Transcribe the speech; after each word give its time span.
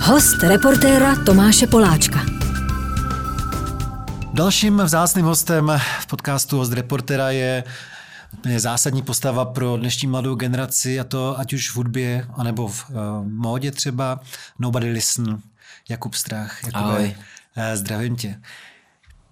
Host 0.00 0.42
reportéra 0.42 1.16
Tomáše 1.24 1.66
Poláčka. 1.66 2.20
Dalším 4.32 4.78
vzácným 4.78 5.24
hostem 5.24 5.72
v 6.00 6.06
podcastu 6.06 6.56
Host 6.56 6.72
reportéra 6.72 7.30
je 7.30 7.64
úplně 8.32 8.60
zásadní 8.60 9.02
postava 9.02 9.44
pro 9.44 9.76
dnešní 9.76 10.08
mladou 10.08 10.34
generaci, 10.34 11.00
a 11.00 11.04
to 11.04 11.38
ať 11.38 11.52
už 11.52 11.70
v 11.70 11.76
hudbě, 11.76 12.26
anebo 12.36 12.68
v 12.68 12.90
uh, 12.90 12.96
módě 13.26 13.70
třeba. 13.70 14.20
Nobody 14.58 14.90
Listen, 14.90 15.40
Jakub 15.88 16.14
Strach. 16.14 16.64
Jakube, 16.64 16.84
Ahoj. 16.84 17.16
Uh, 17.56 17.62
zdravím 17.74 18.16
tě. 18.16 18.40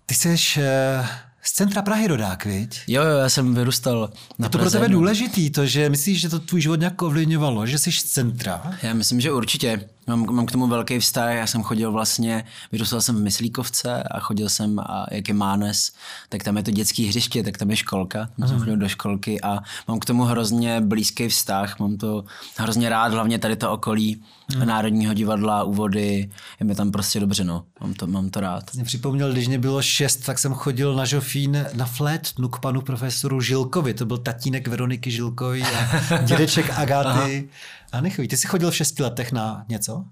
Ty 0.07 0.15
jsi 0.15 0.29
uh, 0.29 1.07
z 1.49 1.53
centra 1.53 1.83
Prahy 1.83 2.07
rodák, 2.07 2.45
viď? 2.45 2.81
Jo, 2.87 3.03
jo, 3.03 3.19
já 3.19 3.29
jsem 3.29 3.55
vyrůstal 3.55 4.11
na 4.39 4.47
Je 4.47 4.51
to 4.51 4.59
pro 4.59 4.71
tebe 4.71 4.89
důležitý, 4.89 5.51
to, 5.51 5.67
že 5.67 5.91
myslíš, 5.91 6.21
že 6.21 6.29
to 6.29 6.39
tvůj 6.39 6.61
život 6.61 6.81
nějak 6.81 7.03
ovlivňovalo, 7.03 7.67
že 7.67 7.79
jsi 7.79 7.93
z 7.93 8.05
centra? 8.05 8.73
Já 8.83 8.95
myslím, 8.95 9.21
že 9.21 9.33
určitě. 9.33 9.89
Mám, 10.07 10.35
mám 10.35 10.47
k 10.47 10.53
tomu 10.53 10.67
velký 10.67 10.99
vztah. 10.99 11.35
Já 11.35 11.47
jsem 11.47 11.63
chodil 11.63 11.93
vlastně, 11.93 12.45
vyrůstal 12.73 13.01
jsem 13.01 13.17
v 13.17 13.21
Myslíkovce 13.21 14.03
a 14.03 14.21
chodil 14.21 14.49
jsem, 14.49 14.79
a 14.79 15.07
jak 15.11 15.29
je 15.29 15.35
Mánes, 15.35 15.93
tak 16.29 16.43
tam 16.43 16.57
je 16.57 16.63
to 16.63 16.71
dětské 16.71 17.03
hřiště, 17.03 17.43
tak 17.43 17.59
tam 17.59 17.71
je 17.71 17.77
školka. 17.77 18.29
Tam 18.39 18.49
jsem 18.49 18.59
chodil 18.59 18.77
do 18.77 18.89
školky 18.89 19.41
a 19.41 19.59
mám 19.89 19.99
k 19.99 20.05
tomu 20.05 20.25
hrozně 20.25 20.81
blízký 20.81 21.29
vztah. 21.29 21.79
Mám 21.79 21.97
to 21.97 22.25
hrozně 22.57 22.89
rád, 22.89 23.13
hlavně 23.13 23.39
tady 23.39 23.57
to 23.57 23.73
okolí 23.73 24.23
Národního 24.65 25.15
divadla, 25.15 25.65
úvody. 25.65 26.31
Je 26.61 26.67
mi 26.67 26.75
tam 26.75 26.91
prostě 26.91 27.21
dobře, 27.21 27.45
no. 27.45 27.65
Mám 27.81 27.95
to, 27.95 28.07
mám 28.07 28.31
to 28.31 28.41
rád. 28.41 28.75
Mě 28.75 28.85
připomněl, 28.85 29.33
když 29.33 29.49
mě 29.49 29.59
bylo 29.59 29.83
šest, 29.83 30.17
tak 30.17 30.39
jsem 30.39 30.55
chodil 30.55 30.95
na 30.95 31.05
Žofín 31.39 31.67
na 31.75 31.87
flétnu 31.87 32.49
k 32.49 32.61
panu 32.61 32.81
profesoru 32.81 33.41
Žilkovi. 33.41 33.95
To 33.95 34.07
byl 34.07 34.19
tatínek 34.19 34.69
Veroniky 34.69 35.11
Žilkovi 35.11 35.63
a 35.63 36.17
dědeček 36.23 36.71
Agaty. 36.77 37.49
A 37.93 38.01
nechový, 38.01 38.29
ty 38.29 38.37
jsi 38.37 38.47
chodil 38.47 38.71
v 38.71 38.77
šesti 38.77 39.03
letech 39.03 39.33
na 39.33 39.65
něco? 39.69 39.95
Uh, 39.95 40.05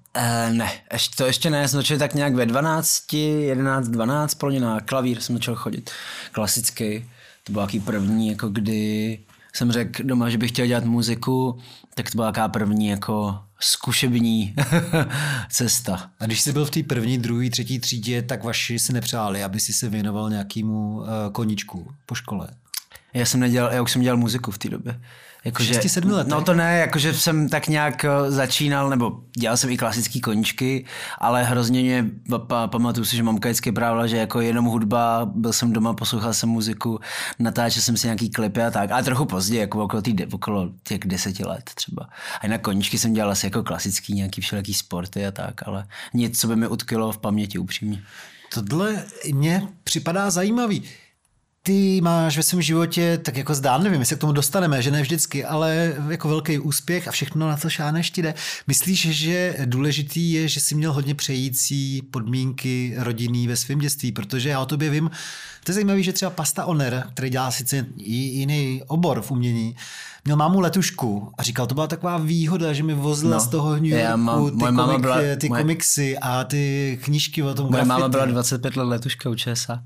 ne, 0.52 0.70
ještě, 0.92 1.16
to 1.16 1.26
ještě 1.26 1.50
ne, 1.50 1.68
jsem 1.68 1.78
začal 1.78 1.98
tak 1.98 2.14
nějak 2.14 2.34
ve 2.34 2.46
12, 2.46 3.12
11, 3.12 3.88
12, 3.88 4.34
plně 4.34 4.60
na 4.60 4.80
klavír 4.80 5.20
jsem 5.20 5.36
začal 5.36 5.54
chodit. 5.54 5.90
Klasický, 6.32 7.04
to 7.44 7.52
byl 7.52 7.60
jaký 7.60 7.80
první, 7.80 8.28
jako 8.28 8.48
kdy 8.48 9.18
jsem 9.52 9.72
řekl 9.72 10.02
doma, 10.02 10.30
že 10.30 10.38
bych 10.38 10.50
chtěl 10.50 10.66
dělat 10.66 10.84
muziku, 10.84 11.58
tak 11.94 12.10
to 12.10 12.16
byla 12.16 12.26
jaká 12.26 12.48
první 12.48 12.88
jako 12.88 13.38
zkušební 13.60 14.54
cesta. 15.50 16.10
A 16.20 16.26
když 16.26 16.40
jsi 16.40 16.52
byl 16.52 16.64
v 16.64 16.70
té 16.70 16.82
první, 16.82 17.18
druhé, 17.18 17.50
třetí 17.50 17.78
třídě, 17.78 18.22
tak 18.22 18.44
vaši 18.44 18.78
si 18.78 18.92
nepřáli, 18.92 19.44
aby 19.44 19.60
si 19.60 19.72
se 19.72 19.88
věnoval 19.88 20.30
nějakému 20.30 20.96
uh, 20.96 21.06
koníčku 21.32 21.94
po 22.06 22.14
škole. 22.14 22.48
Já 23.14 23.26
jsem 23.26 23.40
nedělal, 23.40 23.72
já 23.72 23.82
už 23.82 23.92
jsem 23.92 24.02
dělal 24.02 24.16
muziku 24.16 24.50
v 24.50 24.58
té 24.58 24.68
době. 24.68 25.00
Jako, 25.46 25.62
v 25.62 25.66
6, 25.66 25.88
7 25.88 26.10
letech? 26.10 26.30
No 26.30 26.42
to 26.42 26.54
ne, 26.54 26.78
jakože 26.78 27.14
jsem 27.14 27.48
tak 27.48 27.68
nějak 27.68 28.04
eh, 28.04 28.30
začínal, 28.30 28.90
nebo 28.90 29.20
dělal 29.38 29.56
jsem 29.56 29.70
i 29.70 29.76
klasické 29.76 30.20
koníčky, 30.20 30.84
ale 31.18 31.44
hrozně 31.44 31.80
mě 31.82 32.06
pamatuju 32.66 33.04
si, 33.04 33.16
že 33.16 33.22
mamka 33.22 33.48
vždycky 33.48 33.72
právila, 33.72 34.06
že 34.06 34.16
jako 34.16 34.40
jenom 34.40 34.64
hudba, 34.64 35.30
byl 35.34 35.52
jsem 35.52 35.72
doma, 35.72 35.94
poslouchal 35.94 36.34
jsem 36.34 36.48
muziku, 36.48 37.00
natáčel 37.38 37.82
jsem 37.82 37.96
si 37.96 38.06
nějaký 38.06 38.30
klipy 38.30 38.62
a 38.62 38.70
tak, 38.70 38.90
ale 38.90 39.02
trochu 39.02 39.24
později, 39.24 39.60
jako 39.60 39.84
okolo, 39.84 40.02
tý, 40.02 40.16
okolo 40.32 40.70
těch 40.82 40.98
deseti 40.98 41.44
let 41.44 41.70
třeba. 41.74 42.08
A 42.40 42.48
na 42.48 42.58
koníčky 42.58 42.98
jsem 42.98 43.12
dělal 43.12 43.30
asi 43.30 43.46
jako 43.46 43.62
klasický 43.62 44.12
nějaký 44.14 44.40
všelijaký 44.40 44.74
sporty 44.74 45.26
a 45.26 45.30
tak, 45.30 45.68
ale 45.68 45.86
nic, 46.14 46.40
co 46.40 46.48
by 46.48 46.56
mi 46.56 46.68
utkilo 46.68 47.12
v 47.12 47.18
paměti 47.18 47.58
upřímně. 47.58 48.02
Tohle 48.54 49.04
mě 49.32 49.62
připadá 49.84 50.30
zajímavý 50.30 50.82
ty 51.66 52.00
máš 52.00 52.36
ve 52.36 52.42
svém 52.42 52.62
životě, 52.62 53.18
tak 53.22 53.36
jako 53.36 53.54
zdán, 53.54 53.82
nevím, 53.82 54.00
jestli 54.00 54.16
k 54.16 54.18
tomu 54.18 54.32
dostaneme, 54.32 54.82
že 54.82 54.90
ne 54.90 55.02
vždycky, 55.02 55.44
ale 55.44 55.94
jako 56.08 56.28
velký 56.28 56.58
úspěch 56.58 57.08
a 57.08 57.10
všechno, 57.10 57.48
na 57.48 57.56
co 57.56 57.70
šáneš 57.70 58.10
ti 58.10 58.22
jde. 58.22 58.34
Myslíš, 58.66 59.00
že 59.10 59.56
důležitý 59.64 60.32
je, 60.32 60.48
že 60.48 60.60
jsi 60.60 60.74
měl 60.74 60.92
hodně 60.92 61.14
přející 61.14 62.02
podmínky 62.02 62.94
rodinný 62.98 63.48
ve 63.48 63.56
svém 63.56 63.78
dětství, 63.78 64.12
protože 64.12 64.48
já 64.48 64.60
o 64.60 64.66
tobě 64.66 64.90
vím, 64.90 65.10
to 65.64 65.70
je 65.70 65.74
zajímavé, 65.74 66.02
že 66.02 66.12
třeba 66.12 66.30
Pasta 66.30 66.64
Oner, 66.64 67.06
který 67.14 67.30
dělá 67.30 67.50
sice 67.50 67.86
jiný 67.96 68.82
obor 68.86 69.22
v 69.22 69.30
umění, 69.30 69.76
měl 70.24 70.36
mámu 70.36 70.60
letušku 70.60 71.32
a 71.38 71.42
říkal, 71.42 71.66
to 71.66 71.74
byla 71.74 71.86
taková 71.86 72.18
výhoda, 72.18 72.72
že 72.72 72.82
mi 72.82 72.94
vozila 72.94 73.36
no, 73.36 73.40
z 73.40 73.48
toho 73.48 73.74
New 73.74 73.84
Yorku 73.84 74.16
mám, 74.16 74.50
ty, 74.50 74.64
komik, 74.76 75.00
byla, 75.00 75.16
ty 75.36 75.48
moje, 75.48 75.62
komiksy 75.62 76.18
a 76.18 76.44
ty 76.44 76.98
knížky 77.02 77.42
o 77.42 77.54
tom 77.54 77.64
Moje 77.70 77.84
grafity. 77.84 77.88
máma 77.88 78.08
byla 78.08 78.24
25 78.24 78.76
let 78.76 78.84
letuška 78.84 79.30
u 79.30 79.34
ČSA. 79.34 79.82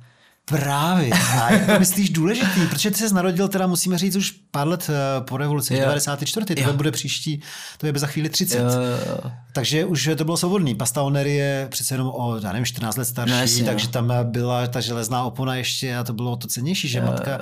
Právě. 0.50 1.10
A 1.12 1.52
jak 1.52 1.66
to 1.66 1.78
myslíš 1.78 2.10
důležitý? 2.10 2.66
Protože 2.70 2.90
ty 2.90 2.96
se 2.96 3.14
narodil, 3.14 3.48
teda 3.48 3.66
musíme 3.66 3.98
říct, 3.98 4.16
už 4.16 4.30
pár 4.50 4.68
let 4.68 4.90
eh, 4.90 5.20
po 5.20 5.36
revoluci, 5.36 5.74
jo. 5.74 5.80
94. 5.80 6.64
To 6.64 6.72
bude 6.72 6.90
příští, 6.90 7.42
to 7.78 7.86
je 7.86 7.92
za 7.96 8.06
chvíli 8.06 8.28
30. 8.28 8.58
Jo, 8.58 8.64
jo. 8.64 9.30
Takže 9.52 9.84
už 9.84 10.10
to 10.16 10.24
bylo 10.24 10.36
svobodný. 10.36 10.74
Pasta 10.74 11.02
Oner 11.02 11.26
je 11.26 11.66
přece 11.70 11.94
jenom 11.94 12.12
o, 12.14 12.36
já 12.42 12.52
nevím, 12.52 12.66
14 12.66 12.96
let 12.96 13.04
starší, 13.04 13.32
no, 13.32 13.40
jasně, 13.40 13.64
takže 13.64 13.88
tam 13.88 14.12
byla 14.22 14.66
ta 14.66 14.80
železná 14.80 15.24
opona 15.24 15.54
ještě 15.54 15.96
a 15.96 16.04
to 16.04 16.12
bylo 16.12 16.36
to 16.36 16.48
cenější, 16.48 16.88
že 16.88 16.98
jo. 16.98 17.06
matka 17.06 17.40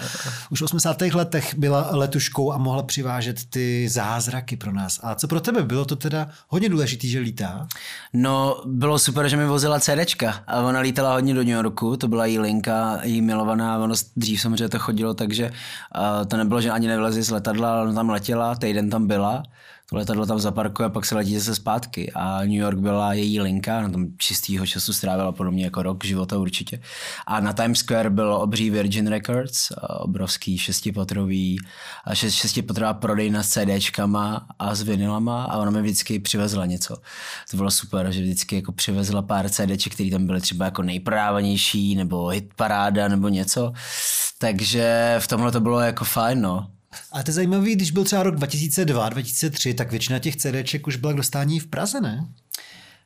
už 0.50 0.60
v 0.60 0.64
80. 0.64 1.00
letech 1.00 1.54
byla 1.58 1.88
letuškou 1.90 2.52
a 2.52 2.58
mohla 2.58 2.82
přivážet 2.82 3.50
ty 3.50 3.88
zázraky 3.88 4.56
pro 4.56 4.72
nás. 4.72 5.00
A 5.02 5.14
co 5.14 5.28
pro 5.28 5.40
tebe? 5.40 5.62
Bylo 5.62 5.84
to 5.84 5.96
teda 5.96 6.28
hodně 6.48 6.68
důležitý, 6.68 7.08
že 7.10 7.18
lítá? 7.18 7.66
No, 8.12 8.62
bylo 8.66 8.98
super, 8.98 9.28
že 9.28 9.36
mi 9.36 9.46
vozila 9.46 9.80
CDčka 9.80 10.42
a 10.46 10.60
ona 10.60 10.80
lítala 10.80 11.12
hodně 11.12 11.34
do 11.34 11.40
New 11.40 11.48
Yorku, 11.48 11.96
to 11.96 12.08
byla 12.08 12.26
jí 12.26 12.38
linka, 12.38 12.97
jí 13.02 13.22
milovaná, 13.22 13.78
ono 13.78 13.94
dřív 14.16 14.40
samozřejmě 14.40 14.68
to 14.68 14.78
chodilo, 14.78 15.14
takže 15.14 15.50
uh, 15.50 16.26
to 16.26 16.36
nebylo, 16.36 16.60
že 16.60 16.70
ani 16.70 16.88
nevlezli 16.88 17.22
z 17.22 17.30
letadla, 17.30 17.82
ona 17.82 17.92
tam 17.92 18.10
letěla, 18.10 18.54
týden 18.54 18.90
tam 18.90 19.06
byla 19.06 19.42
letadlo 19.92 20.26
tam 20.26 20.38
zaparkuje 20.38 20.86
a 20.86 20.88
pak 20.88 21.04
se 21.04 21.14
letí 21.14 21.38
zase 21.38 21.54
zpátky. 21.54 22.12
A 22.14 22.40
New 22.40 22.50
York 22.52 22.78
byla 22.78 23.12
její 23.12 23.40
linka, 23.40 23.82
na 23.82 23.88
tom 23.88 24.06
čistýho 24.18 24.66
času 24.66 24.92
strávila 24.92 25.32
podobně 25.32 25.64
jako 25.64 25.82
rok 25.82 26.04
života 26.04 26.38
určitě. 26.38 26.80
A 27.26 27.40
na 27.40 27.52
Times 27.52 27.78
Square 27.78 28.10
bylo 28.10 28.40
obří 28.40 28.70
Virgin 28.70 29.06
Records, 29.06 29.68
obrovský 29.88 30.58
šestipatrový, 30.58 31.58
šest, 32.12 32.34
šestipatrová 32.34 32.94
prodejna 32.94 33.42
s 33.42 33.48
CDčkama 33.48 34.46
a 34.58 34.74
s 34.74 34.82
vinilama 34.82 35.44
a 35.44 35.58
ona 35.58 35.70
mi 35.70 35.82
vždycky 35.82 36.18
přivezla 36.18 36.66
něco. 36.66 36.96
To 37.50 37.56
bylo 37.56 37.70
super, 37.70 38.12
že 38.12 38.20
vždycky 38.20 38.56
jako 38.56 38.72
přivezla 38.72 39.22
pár 39.22 39.48
CDček, 39.48 39.94
které 39.94 40.10
tam 40.10 40.26
byly 40.26 40.40
třeba 40.40 40.64
jako 40.64 40.82
nejprodávanější 40.82 41.94
nebo 41.94 42.28
hit 42.28 42.54
paráda 42.56 43.08
nebo 43.08 43.28
něco. 43.28 43.72
Takže 44.38 45.16
v 45.18 45.28
tomhle 45.28 45.52
to 45.52 45.60
bylo 45.60 45.80
jako 45.80 46.04
fajn, 46.04 46.40
no. 46.40 46.70
A 47.12 47.22
to 47.22 47.30
je 47.30 47.34
zajímavé, 47.34 47.70
když 47.70 47.90
byl 47.90 48.04
třeba 48.04 48.22
rok 48.22 48.34
2002, 48.34 49.08
2003, 49.08 49.74
tak 49.74 49.90
většina 49.90 50.18
těch 50.18 50.36
CDček 50.36 50.86
už 50.86 50.96
byla 50.96 51.12
k 51.12 51.16
dostání 51.16 51.60
v 51.60 51.66
Praze, 51.66 52.00
ne? 52.00 52.28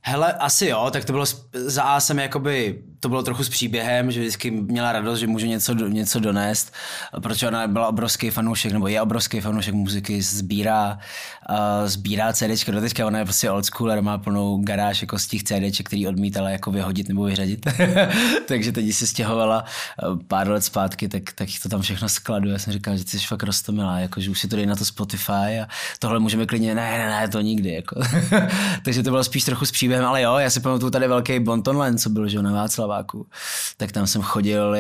Hele, 0.01 0.33
asi 0.33 0.67
jo, 0.67 0.91
tak 0.93 1.05
to 1.05 1.13
bylo, 1.13 1.25
za 1.53 1.83
A 1.83 2.01
jsem 2.01 2.19
jakoby, 2.19 2.83
to 3.03 3.09
bylo 3.09 3.23
trochu 3.23 3.45
s 3.45 3.49
příběhem, 3.49 4.11
že 4.11 4.21
vždycky 4.21 4.51
měla 4.51 4.93
radost, 4.93 5.19
že 5.19 5.27
můžu 5.27 5.47
něco, 5.47 5.75
něco 5.75 6.21
donést, 6.21 6.73
protože 7.23 7.49
ona 7.49 7.67
byla 7.67 7.89
obrovský 7.89 8.31
fanoušek, 8.31 8.73
nebo 8.73 8.89
je 8.89 9.03
obrovský 9.03 9.41
fanoušek 9.41 9.75
muziky, 9.75 10.23
sbírá, 10.23 10.99
uh, 11.51 11.57
sbírá 11.89 12.33
CDčka 12.33 12.73
do 12.73 12.81
teďka, 12.81 13.07
ona 13.07 13.19
je 13.19 13.25
prostě 13.25 13.51
old 13.51 13.65
school, 13.65 14.03
má 14.03 14.19
plnou 14.19 14.63
garáž 14.63 15.03
jako 15.03 15.19
z 15.19 15.27
těch 15.27 15.43
CDček, 15.43 15.87
který 15.87 16.09
odmítala 16.09 16.51
jako 16.51 16.71
vyhodit 16.71 17.09
nebo 17.09 17.25
vyřadit. 17.25 17.67
Takže 18.49 18.73
teď 18.73 18.93
se 18.93 19.07
stěhovala 19.07 19.65
pár 20.27 20.51
let 20.51 20.65
zpátky, 20.65 21.09
tak, 21.09 21.23
tak 21.35 21.49
to 21.63 21.69
tam 21.69 21.83
všechno 21.83 22.09
skladu. 22.09 22.51
Já 22.51 22.59
jsem 22.59 22.73
říkal, 22.73 22.97
že 22.97 23.05
jsi 23.07 23.19
fakt 23.19 23.43
rostomilá, 23.43 23.99
jako, 23.99 24.21
že 24.21 24.31
už 24.31 24.41
si 24.41 24.49
to 24.49 24.57
dej 24.57 24.67
na 24.67 24.77
to 24.77 24.85
Spotify 24.85 25.61
a 25.63 25.69
tohle 25.99 26.19
můžeme 26.19 26.47
klidně, 26.47 26.75
ne, 26.75 26.99
ne, 26.99 27.07
ne, 27.07 27.29
to 27.29 27.41
nikdy. 27.41 27.73
Jako. 27.73 28.01
Takže 28.85 29.03
to 29.03 29.11
bylo 29.11 29.25
spíš 29.25 29.45
trochu 29.45 29.67
s 29.67 29.73
příběhem 29.73 30.05
ale 30.05 30.23
jo, 30.23 30.37
já 30.37 30.51
si 30.51 30.61
pamatuju 30.61 30.91
tady 30.91 31.09
velký 31.09 31.41
Bontonland, 31.41 32.01
co 32.01 32.11
byl, 32.11 32.29
že 32.29 32.43
na 32.43 32.53
Václaváku, 32.93 33.27
tak 33.77 33.93
tam 33.93 34.07
jsem 34.07 34.23
chodil 34.23 34.77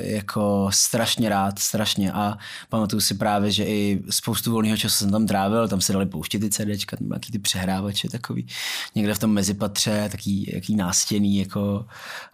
jako 0.00 0.68
strašně 0.72 1.28
rád, 1.28 1.58
strašně 1.58 2.12
a 2.12 2.38
pamatuju 2.68 3.00
si 3.00 3.14
právě, 3.14 3.50
že 3.50 3.64
i 3.64 4.02
spoustu 4.10 4.52
volného 4.52 4.76
času 4.76 4.96
jsem 4.96 5.10
tam 5.10 5.26
trávil, 5.26 5.68
tam 5.68 5.80
se 5.80 5.92
dali 5.92 6.06
pouštět 6.06 6.38
ty 6.38 6.50
CDčka, 6.50 6.96
tam 6.96 7.20
ty 7.32 7.38
přehrávače 7.38 8.08
takový, 8.08 8.46
někde 8.94 9.14
v 9.14 9.18
tom 9.18 9.30
mezipatře, 9.30 10.08
taký, 10.10 10.50
jaký 10.54 10.76
nástěný 10.76 11.38
jako 11.38 11.86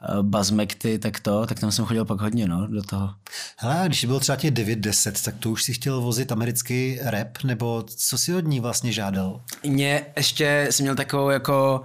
uh, 0.08 0.22
bazmekty, 0.22 0.98
tak 0.98 1.20
to, 1.20 1.46
tak 1.46 1.60
tam 1.60 1.72
jsem 1.72 1.84
chodil 1.84 2.04
pak 2.04 2.20
hodně, 2.20 2.48
no, 2.48 2.66
do 2.66 2.82
toho. 2.82 3.10
Hele, 3.56 3.82
když 3.86 4.04
byl 4.04 4.20
třeba 4.20 4.36
těch 4.36 4.50
9-10, 4.50 5.24
tak 5.24 5.34
to 5.38 5.50
už 5.50 5.62
si 5.62 5.72
chtěl 5.72 6.00
vozit 6.00 6.32
americký 6.32 6.98
rap, 7.02 7.38
nebo 7.44 7.84
co 7.96 8.18
si 8.18 8.34
od 8.34 8.44
ní 8.44 8.60
vlastně 8.60 8.92
žádal? 8.92 9.40
Mě 9.62 10.06
ještě 10.16 10.68
jsem 10.70 10.84
měl 10.84 10.94
takovou 10.94 11.30
jako 11.30 11.82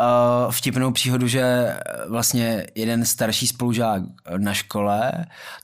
uh, 0.00 0.52
vtipnou 0.52 0.92
příhodu, 0.92 1.26
že 1.26 1.76
vlastně 2.08 2.66
jeden 2.74 3.04
starší 3.04 3.46
spolužák 3.46 4.02
na 4.36 4.54
škole, 4.54 5.12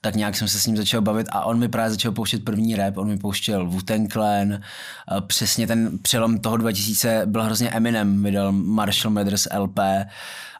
tak 0.00 0.14
nějak 0.14 0.36
jsem 0.36 0.48
se 0.48 0.60
s 0.60 0.66
ním 0.66 0.76
začal 0.76 1.00
bavit 1.00 1.26
a 1.30 1.44
on 1.44 1.58
mi 1.58 1.69
právě 1.69 1.90
začal 1.90 2.12
pouštět 2.12 2.44
první 2.44 2.76
rap, 2.76 2.96
on 2.96 3.08
mi 3.08 3.19
pouštěl 3.19 3.66
wu 3.66 3.78
Clan, 4.12 4.60
přesně 5.26 5.66
ten 5.66 5.98
přelom 5.98 6.38
toho 6.38 6.56
2000 6.56 7.22
byl 7.26 7.42
hrozně 7.42 7.70
Eminem, 7.70 8.22
vydal 8.22 8.52
Marshall 8.52 9.14
Mathers 9.14 9.48
LP 9.58 9.78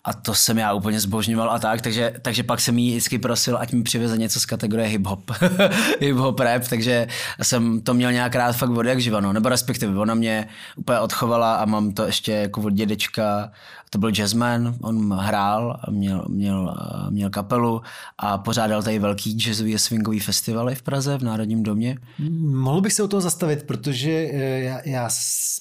a 0.09 0.13
to 0.13 0.35
jsem 0.35 0.59
já 0.59 0.73
úplně 0.73 1.01
zbožňoval 1.01 1.51
a 1.51 1.59
tak, 1.59 1.81
takže, 1.81 2.13
takže 2.23 2.43
pak 2.43 2.61
jsem 2.61 2.79
jí 2.79 2.91
vždycky 2.91 3.19
prosil, 3.19 3.59
ať 3.61 3.73
mi 3.73 3.83
přiveze 3.83 4.19
něco 4.19 4.41
z 4.41 4.47
kategorie 4.47 4.99
hip-hop, 4.99 5.23
hip-hop 6.01 6.41
rap, 6.41 6.69
takže 6.69 7.07
jsem 7.43 7.81
to 7.81 7.95
měl 7.95 8.13
nějak 8.13 8.35
rád 8.35 8.53
fakt 8.53 8.71
od 8.71 8.87
jak 8.87 9.01
živa, 9.01 9.21
no. 9.21 9.33
nebo 9.33 9.49
respektive 9.49 9.99
ona 9.99 10.15
mě 10.15 10.49
úplně 10.77 10.99
odchovala 10.99 11.55
a 11.55 11.65
mám 11.65 11.93
to 11.93 12.07
ještě 12.07 12.33
jako 12.33 12.61
od 12.61 12.73
dědečka, 12.73 13.51
to 13.91 13.99
byl 13.99 14.11
jazzman, 14.11 14.75
on 14.81 15.13
hrál, 15.13 15.81
měl, 15.91 16.25
měl, 16.29 16.77
měl 17.11 17.31
kapelu 17.31 17.83
a 18.19 18.39
pořádal 18.39 18.83
tady 18.83 18.99
velký 18.99 19.33
jazzový 19.33 19.75
a 19.75 19.79
swingový 19.79 20.21
festivaly 20.21 20.75
v 20.75 20.83
Praze, 20.83 21.19
v 21.19 21.23
Národním 21.23 21.63
domě. 21.63 21.99
Mohl 22.41 22.81
bych 22.81 22.93
se 22.93 23.03
o 23.03 23.09
toho 23.09 23.21
zastavit, 23.21 23.63
protože 23.63 24.11
eh, 24.11 24.61
já, 24.61 24.81
já 24.85 25.09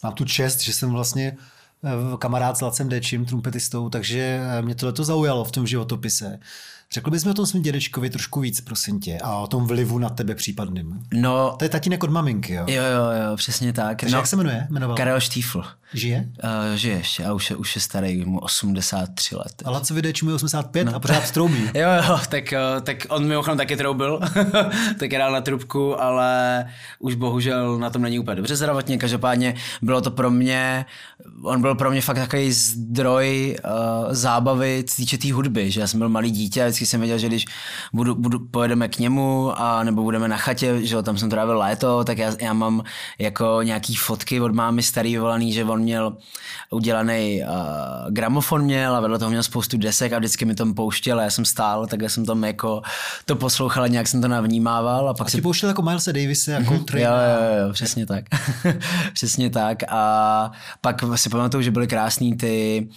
mám 0.04 0.14
tu 0.14 0.26
čest, 0.26 0.62
že 0.62 0.74
jsem 0.74 0.90
vlastně 0.90 1.38
eh, 1.38 1.57
kamarád 2.20 2.58
s 2.58 2.62
Lacem 2.62 2.90
Dečím, 2.90 3.26
trumpetistou, 3.26 3.90
takže 3.90 4.40
eh, 4.42 4.62
mě 4.62 4.76
tohle 4.76 4.94
to 4.94 5.04
zaujalo 5.04 5.46
v 5.46 5.52
tom 5.52 5.68
životopise. 5.68 6.40
Řekl 6.94 7.12
bys 7.12 7.26
mi 7.26 7.32
o 7.32 7.34
tom 7.34 7.46
svým 7.46 7.64
dědečkovi 7.64 8.10
trošku 8.10 8.40
víc, 8.40 8.62
prosím 8.62 9.00
tě, 9.00 9.18
a 9.24 9.38
o 9.38 9.48
tom 9.48 9.68
vlivu 9.68 10.00
na 10.00 10.10
tebe 10.10 10.36
případným. 10.36 11.00
No, 11.14 11.56
to 11.60 11.66
je 11.66 11.70
tatínek 11.70 12.04
od 12.04 12.10
maminky, 12.10 12.54
jo? 12.54 12.64
Jo, 12.68 12.84
jo, 12.84 13.30
jo, 13.30 13.36
přesně 13.36 13.74
tak. 13.74 14.00
Takže 14.00 14.16
no, 14.16 14.20
jak 14.20 14.28
se 14.28 14.36
jmenuje? 14.36 14.68
Jmenoval? 14.70 14.98
Karel 14.98 15.20
Štífl. 15.20 15.64
Žije? 15.94 16.30
Uh, 16.44 16.76
žije 16.76 16.98
ještě 16.98 17.26
a 17.26 17.34
už 17.34 17.50
je, 17.50 17.56
už 17.56 17.76
je 17.76 17.82
starý, 17.82 18.26
mu 18.26 18.40
83 18.40 19.36
let. 19.36 19.64
A 19.66 19.72
Lacovi 19.72 20.02
Deč 20.02 20.22
mu 20.22 20.30
je 20.30 20.36
85 20.36 20.84
no. 20.84 20.96
a 20.96 21.00
pořád 21.00 21.32
troubí. 21.32 21.64
jo, 21.74 21.90
jo, 22.08 22.20
tak, 22.30 22.54
uh, 22.54 22.82
tak 22.82 22.98
on 23.10 23.28
mimochodem 23.28 23.58
taky 23.58 23.78
troubil, 23.78 24.20
tak 25.00 25.14
hrál 25.14 25.32
na 25.32 25.42
trubku, 25.42 26.02
ale 26.02 26.66
už 27.00 27.16
bohužel 27.16 27.78
na 27.78 27.90
tom 27.90 28.02
není 28.02 28.20
úplně 28.20 28.36
dobře 28.36 28.56
zdravotně. 28.56 28.98
Každopádně 28.98 29.56
bylo 29.82 30.02
to 30.02 30.12
pro 30.12 30.32
mě, 30.32 30.86
on 31.44 31.62
byl 31.62 31.76
pro 31.76 31.92
mě 31.92 32.02
fakt 32.02 32.18
takový 32.18 32.52
zdroj 32.52 33.58
uh, 33.66 34.14
zábavy, 34.14 34.84
co 34.88 34.96
týče 34.96 35.18
té 35.18 35.34
hudby, 35.34 35.72
že 35.72 35.80
já 35.80 35.88
jsem 35.88 36.00
byl 36.00 36.10
malý 36.10 36.32
dítě 36.32 36.64
vždycky 36.78 36.86
jsem 36.86 37.00
věděl, 37.00 37.18
že 37.18 37.28
když 37.28 37.46
budu, 37.94 38.16
budu, 38.16 38.40
pojedeme 38.40 38.88
k 38.88 39.00
němu 39.00 39.52
a 39.62 39.84
nebo 39.84 40.04
budeme 40.04 40.28
na 40.28 40.38
chatě, 40.38 40.86
že 40.86 40.96
jo, 40.96 41.02
tam 41.02 41.18
jsem 41.18 41.30
trávil 41.30 41.58
léto, 41.58 42.04
tak 42.04 42.18
já, 42.18 42.36
já 42.42 42.54
mám 42.54 42.84
jako 43.20 43.60
nějaký 43.64 43.96
fotky 43.96 44.42
od 44.42 44.54
mámy 44.54 44.84
starý 44.84 45.14
vyvolaný, 45.14 45.54
že 45.54 45.64
on 45.64 45.82
měl 45.82 46.18
udělaný 46.70 47.42
uh, 47.42 48.12
gramofon 48.14 48.62
měl 48.62 48.96
a 48.96 49.00
vedle 49.00 49.20
toho 49.20 49.30
měl 49.30 49.44
spoustu 49.44 49.78
desek 49.78 50.14
a 50.14 50.20
vždycky 50.20 50.46
mi 50.46 50.56
to 50.56 50.74
pouštěl 50.74 51.20
a 51.20 51.24
já 51.24 51.30
jsem 51.30 51.46
stál, 51.46 51.88
tak 51.88 52.02
já 52.02 52.10
jsem 52.10 52.26
tam 52.26 52.44
jako 52.44 52.82
to 53.26 53.36
poslouchal 53.36 53.84
a 53.84 53.88
nějak 53.88 54.08
jsem 54.08 54.22
to 54.22 54.28
navnímával. 54.28 55.10
A 55.10 55.14
pak 55.14 55.28
a 55.28 55.30
si 55.30 55.42
pouštěl 55.42 55.70
jako 55.70 55.82
Miles 55.82 56.06
Davise 56.06 56.52
jako 56.52 56.74
mm-hmm. 56.74 56.98
jo, 56.98 57.12
jo, 57.12 57.66
jo, 57.66 57.74
přesně 57.74 58.06
tak. 58.06 58.26
přesně 59.14 59.50
tak 59.50 59.78
a 59.90 60.52
pak 60.82 61.04
si 61.16 61.30
pamatuju, 61.30 61.64
že 61.64 61.72
byly 61.72 61.88
krásný 61.88 62.38
ty 62.38 62.88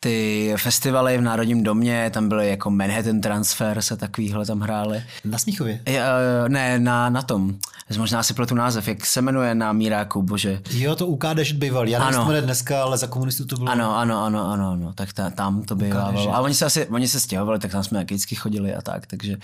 ty 0.00 0.54
festivaly 0.56 1.18
v 1.18 1.20
Národním 1.20 1.62
domě, 1.62 2.10
tam 2.10 2.28
byly 2.28 2.48
jako 2.48 2.70
Manhattan 2.70 3.20
Transfer, 3.20 3.82
se 3.82 3.96
takovýhle 3.96 4.46
tam 4.46 4.60
hráli. 4.60 5.02
Na 5.24 5.38
Smíchově? 5.38 5.80
Je, 5.86 6.02
ne, 6.48 6.78
na, 6.78 7.08
na 7.10 7.22
tom. 7.22 7.54
Možná 7.98 8.22
si 8.22 8.34
pletu 8.34 8.54
název, 8.54 8.88
jak 8.88 9.06
se 9.06 9.22
jmenuje 9.22 9.54
na 9.54 9.72
Míráku, 9.72 10.22
bože. 10.22 10.60
Jo, 10.70 10.96
to 10.96 11.06
UK 11.06 11.24
Dešit 11.34 11.56
býval. 11.56 11.88
Já 11.88 12.10
nevím, 12.10 12.20
ano. 12.20 12.40
dneska, 12.40 12.82
ale 12.82 12.98
za 12.98 13.06
komunistů 13.06 13.44
to 13.46 13.56
bylo. 13.56 13.70
Ano, 13.70 13.96
ano, 13.96 14.24
ano, 14.24 14.50
ano, 14.50 14.70
ano. 14.70 14.92
tak 14.92 15.12
ta, 15.12 15.30
tam 15.30 15.62
to 15.62 15.76
bývalo. 15.76 16.34
A 16.34 16.40
oni 16.40 16.54
se 16.54 16.64
asi, 16.64 16.86
oni 16.86 17.08
se 17.08 17.20
stěhovali, 17.20 17.58
tak 17.58 17.70
tam 17.70 17.84
jsme 17.84 18.04
vždycky 18.04 18.34
chodili 18.34 18.74
a 18.74 18.82
tak, 18.82 19.06
takže 19.06 19.36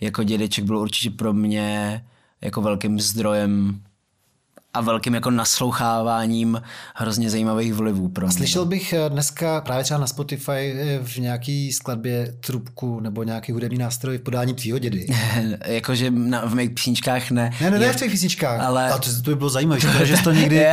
jako 0.00 0.22
dědeček 0.22 0.64
byl 0.64 0.78
určitě 0.78 1.10
pro 1.10 1.32
mě 1.32 2.04
jako 2.40 2.62
velkým 2.62 3.00
zdrojem 3.00 3.80
a 4.74 4.80
velkým 4.80 5.14
jako 5.14 5.30
nasloucháváním 5.30 6.62
hrozně 6.94 7.30
zajímavých 7.30 7.74
vlivů 7.74 8.08
pro 8.08 8.26
mě. 8.26 8.36
Slyšel 8.36 8.64
bych 8.64 8.92
eh, 8.92 9.10
dneska 9.10 9.60
právě 9.60 9.84
třeba 9.84 10.00
na 10.00 10.06
Spotify 10.06 10.52
eh, 10.52 10.98
v 11.02 11.16
nějaký 11.16 11.72
skladbě 11.72 12.34
trubku 12.40 13.00
nebo 13.00 13.22
nějaký 13.22 13.52
hudební 13.52 13.78
nástroj 13.78 14.18
v 14.18 14.20
podání 14.20 14.54
tvýho 14.54 14.78
dědy. 14.78 15.06
Jakože 15.66 16.10
v 16.44 16.54
mých 16.54 16.70
písničkách 16.70 17.30
ne. 17.30 17.50
Ne, 17.60 17.70
ne, 17.70 17.78
ne 17.78 17.92
v 17.92 17.96
těch 17.96 18.10
písničkách. 18.10 18.60
Ale... 18.60 18.90
A 18.90 18.98
to, 18.98 19.22
to 19.22 19.30
by 19.30 19.36
bylo 19.36 19.50
zajímavé. 19.50 19.80
Škoda, 19.80 20.04
že 20.04 20.16
to 20.24 20.32
někdy, 20.32 20.66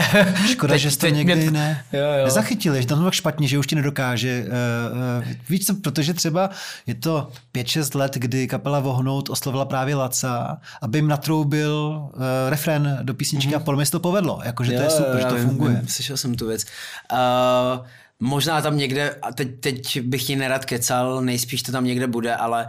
škoda, 0.46 0.78
že 0.78 0.98
to 0.98 1.07
někdy 1.07 1.36
mě... 1.36 1.51
ne, 1.51 1.84
jo, 1.94 2.00
jo. 2.00 2.25
nezachytili, 2.25 2.81
že 2.81 2.88
tam 2.88 2.98
to 2.98 3.04
tak 3.04 3.13
špatně, 3.13 3.48
že 3.48 3.60
už 3.60 3.68
ti 3.68 3.75
nedokáže. 3.75 4.46
Uh, 4.48 5.24
uh, 5.28 5.34
víš 5.50 5.66
co, 5.66 5.75
protože 5.75 6.13
třeba 6.13 6.50
je 6.88 6.96
to 6.96 7.30
5-6 7.56 8.00
let, 8.00 8.16
kdy 8.16 8.48
kapela 8.48 8.80
Vohnout 8.80 9.30
oslovila 9.30 9.66
právě 9.66 9.96
Laca, 9.96 10.57
aby 10.81 10.98
jim 10.98 11.07
natroubil 11.07 12.01
uh, 12.13 12.22
refren 12.50 13.00
do 13.01 13.13
písničky 13.13 13.51
mm-hmm. 13.51 13.57
a 13.57 13.60
podle 13.89 14.00
to 14.00 14.00
povedlo, 14.00 14.39
jakože 14.45 14.77
to 14.77 14.83
je 14.83 14.89
super, 14.89 15.19
že 15.19 15.25
to 15.25 15.38
funguje. 15.38 15.81
Slyšel 15.88 16.18
jsem 16.18 16.36
tu 16.36 16.47
věc. 16.47 16.65
Uh, 17.12 17.86
Možná 18.21 18.62
tam 18.62 18.77
někde, 18.77 19.16
a 19.21 19.31
teď, 19.31 19.60
teď 19.60 20.01
bych 20.01 20.24
ti 20.24 20.36
nerad 20.36 20.66
kecal, 20.66 21.21
nejspíš 21.21 21.63
to 21.63 21.71
tam 21.71 21.86
někde 21.86 22.07
bude, 22.07 22.36
ale 22.36 22.68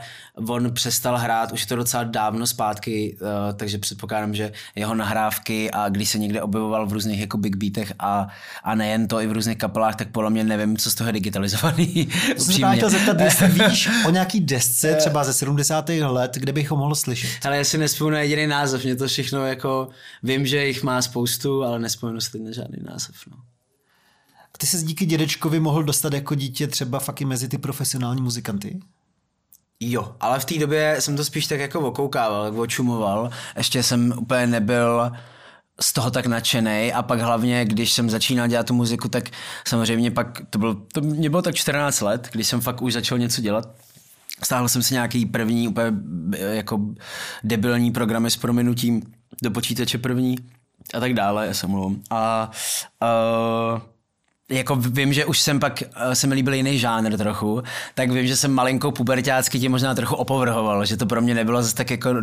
on 0.49 0.75
přestal 0.75 1.17
hrát, 1.17 1.53
už 1.53 1.61
je 1.61 1.67
to 1.67 1.77
docela 1.77 2.05
dávno 2.05 2.47
zpátky, 2.47 3.17
uh, 3.21 3.29
takže 3.57 3.79
předpokládám, 3.79 4.35
že 4.35 4.53
jeho 4.75 4.95
nahrávky 4.95 5.71
a 5.71 5.89
když 5.89 6.09
se 6.09 6.19
někde 6.19 6.43
objevoval 6.43 6.87
v 6.87 6.93
různých 6.93 7.21
jako 7.21 7.39
big 7.39 7.57
beatech 7.57 7.93
a, 7.99 8.29
a 8.65 8.75
nejen 8.75 9.09
to 9.09 9.21
i 9.21 9.27
v 9.27 9.33
různých 9.33 9.59
kapelách, 9.59 9.97
tak 9.97 10.11
podle 10.11 10.31
mě 10.31 10.45
nevím, 10.45 10.77
co 10.77 10.91
z 10.91 10.95
toho 10.95 11.09
je 11.09 11.13
digitalizovaný. 11.13 12.09
Jsem 12.37 12.77
chtěl 12.77 12.91
zeptat, 12.91 13.21
jestli 13.21 13.49
víš 13.69 13.89
o 14.07 14.11
nějaký 14.11 14.41
desce 14.41 14.95
třeba 14.95 15.25
ze 15.25 15.33
70. 15.33 15.89
let, 15.89 16.35
kde 16.35 16.53
bych 16.53 16.71
ho 16.71 16.77
mohl 16.77 16.95
slyšet. 16.95 17.47
Ale 17.47 17.57
já 17.57 17.65
si 17.65 17.79
nespomínám 17.79 18.15
na 18.15 18.21
jediný 18.21 18.47
název, 18.47 18.85
mě 18.85 18.97
to 18.97 19.07
všechno 19.07 19.47
jako, 19.47 19.89
vím, 20.23 20.47
že 20.47 20.67
jich 20.67 20.83
má 20.83 21.03
spoustu, 21.03 21.65
ale 21.65 21.79
nespomínám 21.79 22.21
si 22.21 22.39
na 22.39 22.53
žádný 22.53 22.79
název. 22.83 23.15
No. 23.31 23.50
Ty 24.61 24.67
se 24.67 24.83
díky 24.83 25.07
dědečkovi 25.07 25.61
mohl 25.61 25.83
dostat 25.83 26.13
jako 26.13 26.35
dítě 26.35 26.67
třeba 26.67 26.99
fakt 26.99 27.21
i 27.21 27.25
mezi 27.25 27.49
ty 27.49 27.59
profesionální 27.59 28.23
muzikanty? 28.23 28.81
Jo, 29.81 30.17
ale 30.21 30.41
v 30.41 30.45
té 30.45 30.59
době 30.59 30.97
jsem 30.99 31.17
to 31.17 31.25
spíš 31.25 31.47
tak 31.47 31.61
jako 31.61 31.81
okoukával, 31.81 32.61
očumoval. 32.61 33.31
Ještě 33.57 33.83
jsem 33.83 34.15
úplně 34.17 34.47
nebyl 34.47 35.13
z 35.81 35.93
toho 35.93 36.11
tak 36.11 36.27
nadšený 36.27 36.93
a 36.93 37.03
pak 37.03 37.21
hlavně, 37.21 37.65
když 37.65 37.93
jsem 37.93 38.11
začínal 38.11 38.49
dělat 38.49 38.67
tu 38.67 38.75
muziku, 38.75 39.09
tak 39.09 39.31
samozřejmě 39.69 40.11
pak, 40.11 40.43
to 40.51 40.59
bylo, 40.59 40.75
to 40.75 41.01
mě 41.01 41.31
bylo 41.31 41.43
tak 41.43 41.55
14 41.55 42.01
let, 42.01 42.29
když 42.33 42.47
jsem 42.47 42.61
fakt 42.61 42.83
už 42.83 42.93
začal 42.93 43.19
něco 43.19 43.41
dělat. 43.41 43.69
Stáhl 44.43 44.69
jsem 44.69 44.83
si 44.83 44.95
nějaký 44.95 45.27
první 45.27 45.69
úplně 45.69 45.93
jako 46.39 46.81
debilní 47.45 47.91
programy 47.91 48.31
s 48.31 48.37
prominutím 48.37 49.03
do 49.43 49.51
počítače 49.51 49.99
první 49.99 50.37
a 50.95 51.01
tak 51.01 51.15
dále, 51.15 51.47
já 51.47 51.55
se 51.55 51.67
mluvím. 51.67 52.03
A 52.11 52.51
uh, 53.75 53.81
jako 54.51 54.77
vím, 54.77 55.13
že 55.13 55.25
už 55.25 55.41
jsem 55.41 55.61
pak, 55.61 55.83
eh, 55.83 56.15
se 56.15 56.27
mi 56.27 56.35
líbil 56.35 56.55
jiný 56.55 56.79
žánr 56.79 57.17
trochu, 57.17 57.63
tak 57.95 58.11
vím, 58.11 58.27
že 58.27 58.37
jsem 58.37 58.53
malinkou 58.53 58.91
pubertácky 58.91 59.59
tě 59.59 59.69
možná 59.69 59.95
trochu 59.95 60.15
opovrhoval, 60.15 60.85
že 60.85 60.97
to 60.97 61.07
pro 61.07 61.21
mě 61.21 61.35
nebylo 61.35 61.63
zase 61.63 61.75
tak 61.75 61.91
jako, 61.91 62.15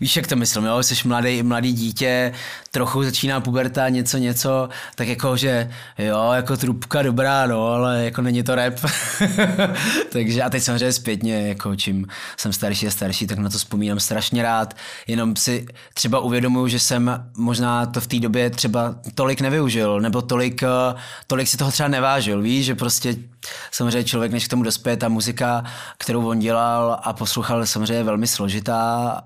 víš, 0.00 0.16
jak 0.16 0.26
to 0.26 0.36
myslím, 0.36 0.64
jo, 0.64 0.82
jsi 0.82 1.08
mladý, 1.08 1.42
mladý 1.42 1.72
dítě, 1.72 2.32
trochu 2.70 3.04
začíná 3.04 3.40
puberta, 3.40 3.88
něco, 3.88 4.18
něco, 4.18 4.68
tak 4.94 5.08
jako, 5.08 5.36
že 5.36 5.70
jo, 5.98 6.30
jako 6.32 6.56
trubka 6.56 7.02
dobrá, 7.02 7.46
no, 7.46 7.66
ale 7.66 8.04
jako 8.04 8.22
není 8.22 8.42
to 8.42 8.54
rap. 8.54 8.74
Takže 10.12 10.42
a 10.42 10.50
teď 10.50 10.62
samozřejmě 10.62 10.92
zpětně, 10.92 11.48
jako 11.48 11.76
čím 11.76 12.06
jsem 12.36 12.52
starší 12.52 12.86
a 12.86 12.90
starší, 12.90 13.26
tak 13.26 13.38
na 13.38 13.50
to 13.50 13.58
vzpomínám 13.58 14.00
strašně 14.00 14.42
rád, 14.42 14.76
jenom 15.06 15.36
si 15.36 15.66
třeba 15.94 16.20
uvědomuju, 16.20 16.68
že 16.68 16.78
jsem 16.78 17.30
možná 17.36 17.86
to 17.86 18.00
v 18.00 18.06
té 18.06 18.20
době 18.20 18.50
třeba 18.50 18.94
tolik 19.14 19.40
nevyužil, 19.40 20.00
nebo 20.00 20.22
tolik 20.22 20.62
eh, 20.62 20.68
tolik 21.32 21.48
si 21.48 21.56
toho 21.56 21.70
třeba 21.70 21.88
nevážil, 21.88 22.42
víš, 22.42 22.66
že 22.66 22.74
prostě 22.74 23.16
samozřejmě 23.70 24.04
člověk, 24.04 24.32
než 24.32 24.46
k 24.46 24.50
tomu 24.50 24.62
dospěje, 24.62 24.96
ta 24.96 25.08
muzika, 25.08 25.64
kterou 25.98 26.28
on 26.28 26.38
dělal 26.38 27.00
a 27.02 27.12
poslouchal, 27.12 27.66
samozřejmě 27.66 27.94
je 27.94 28.04
velmi 28.04 28.26
složitá. 28.26 29.16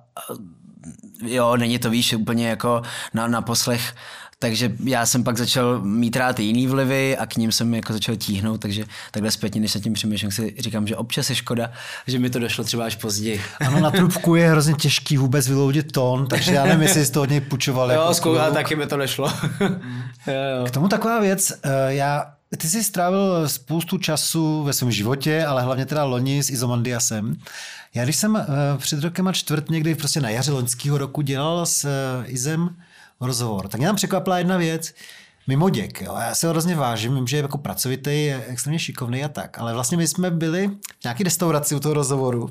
Jo, 1.22 1.56
není 1.56 1.78
to, 1.78 1.90
víš, 1.90 2.14
úplně 2.14 2.48
jako 2.48 2.82
na, 3.14 3.26
na 3.26 3.42
poslech 3.42 3.94
takže 4.38 4.72
já 4.84 5.06
jsem 5.06 5.24
pak 5.24 5.38
začal 5.38 5.80
mít 5.80 6.16
rád 6.16 6.40
jiný 6.40 6.66
vlivy 6.66 7.16
a 7.16 7.26
k 7.26 7.36
ním 7.36 7.52
jsem 7.52 7.74
jako 7.74 7.92
začal 7.92 8.16
tíhnout, 8.16 8.60
takže 8.60 8.84
takhle 9.10 9.30
zpětně, 9.30 9.60
než 9.60 9.72
se 9.72 9.80
tím 9.80 9.92
přemýšlím, 9.92 10.30
si 10.30 10.54
říkám, 10.58 10.86
že 10.86 10.96
občas 10.96 11.30
je 11.30 11.36
škoda, 11.36 11.70
že 12.06 12.18
mi 12.18 12.30
to 12.30 12.38
došlo 12.38 12.64
třeba 12.64 12.84
až 12.84 12.96
později. 12.96 13.40
Ano, 13.60 13.80
na 13.80 13.90
trubku 13.90 14.34
je 14.34 14.50
hrozně 14.50 14.74
těžký 14.74 15.16
vůbec 15.16 15.48
vyloudit 15.48 15.92
tón, 15.92 16.26
takže 16.26 16.52
já 16.52 16.64
nevím, 16.64 16.82
jestli 16.82 17.06
jsi 17.06 17.12
to 17.12 17.22
od 17.22 17.30
něj 17.30 17.40
půjčoval. 17.40 17.92
Jo, 17.92 18.00
jako 18.00 18.14
zkoušel, 18.14 18.52
taky 18.52 18.76
mi 18.76 18.86
to 18.86 18.96
nešlo. 18.96 19.32
jo, 19.60 20.34
jo. 20.58 20.66
K 20.66 20.70
tomu 20.70 20.88
taková 20.88 21.20
věc, 21.20 21.52
eh, 21.62 21.94
já 21.94 22.32
ty 22.58 22.68
jsi 22.68 22.84
strávil 22.84 23.48
spoustu 23.48 23.98
času 23.98 24.62
ve 24.62 24.72
svém 24.72 24.90
životě, 24.90 25.46
ale 25.46 25.62
hlavně 25.62 25.86
teda 25.86 26.04
loni 26.04 26.42
s 26.42 26.50
Izomandiasem. 26.50 27.36
Já 27.94 28.04
když 28.04 28.16
jsem 28.16 28.36
eh, 28.36 28.44
před 28.78 29.02
rokem 29.02 29.28
a 29.28 29.32
čtvrt 29.32 29.70
někdy 29.70 29.94
prostě 29.94 30.20
na 30.20 30.30
jaře 30.30 30.52
loňského 30.52 30.98
roku 30.98 31.22
dělal 31.22 31.66
s 31.66 31.84
eh, 31.84 32.26
Izem 32.26 32.76
rozhovor. 33.20 33.68
Tak 33.68 33.78
mě 33.78 33.86
tam 33.86 33.96
překvapila 33.96 34.38
jedna 34.38 34.56
věc. 34.56 34.94
mimoděk. 35.46 36.00
Jo. 36.02 36.16
Já 36.20 36.34
se 36.34 36.46
ho 36.46 36.52
hrozně 36.52 36.76
vážím, 36.76 37.14
vím, 37.14 37.26
že 37.26 37.36
je 37.36 37.42
jako 37.42 37.58
pracovitý, 37.58 38.24
je 38.24 38.44
extrémně 38.48 38.78
šikovný 38.78 39.24
a 39.24 39.28
tak, 39.28 39.58
ale 39.58 39.74
vlastně 39.74 39.96
my 39.96 40.08
jsme 40.08 40.30
byli 40.30 40.68
v 41.00 41.04
nějaký 41.04 41.22
restauraci 41.22 41.74
u 41.74 41.80
toho 41.80 41.94
rozhovoru 41.94 42.48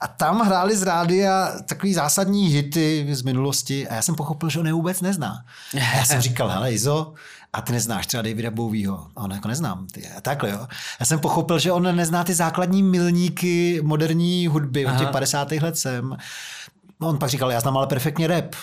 a 0.00 0.08
tam 0.08 0.40
hráli 0.40 0.76
z 0.76 0.82
rádia 0.82 1.52
takový 1.68 1.94
zásadní 1.94 2.46
hity 2.46 3.08
z 3.10 3.22
minulosti 3.22 3.88
a 3.88 3.94
já 3.94 4.02
jsem 4.02 4.14
pochopil, 4.14 4.50
že 4.50 4.60
on 4.60 4.66
je 4.66 4.72
vůbec 4.72 5.00
nezná. 5.00 5.44
A 5.74 5.96
já 5.96 6.04
jsem 6.04 6.20
říkal, 6.28 6.48
hele 6.48 6.72
Izo, 6.72 7.14
a 7.52 7.60
ty 7.62 7.72
neznáš 7.72 8.06
třeba 8.06 8.22
Davida 8.22 8.50
Bowieho. 8.50 9.06
A 9.16 9.20
on 9.22 9.30
jako 9.30 9.48
neznám. 9.48 9.86
Ty. 9.86 10.08
A 10.16 10.20
takhle 10.20 10.50
jo. 10.50 10.68
Já 11.00 11.06
jsem 11.06 11.20
pochopil, 11.20 11.58
že 11.58 11.72
on 11.72 11.96
nezná 11.96 12.24
ty 12.24 12.34
základní 12.34 12.82
milníky 12.82 13.80
moderní 13.84 14.46
hudby 14.46 14.86
od 14.86 14.98
těch 14.98 15.08
50. 15.08 15.52
let 15.52 15.78
sem. 15.78 16.16
On 17.00 17.18
pak 17.18 17.30
říkal, 17.30 17.50
já 17.52 17.60
znám 17.60 17.76
ale 17.76 17.86
perfektně 17.86 18.26
rap 18.26 18.54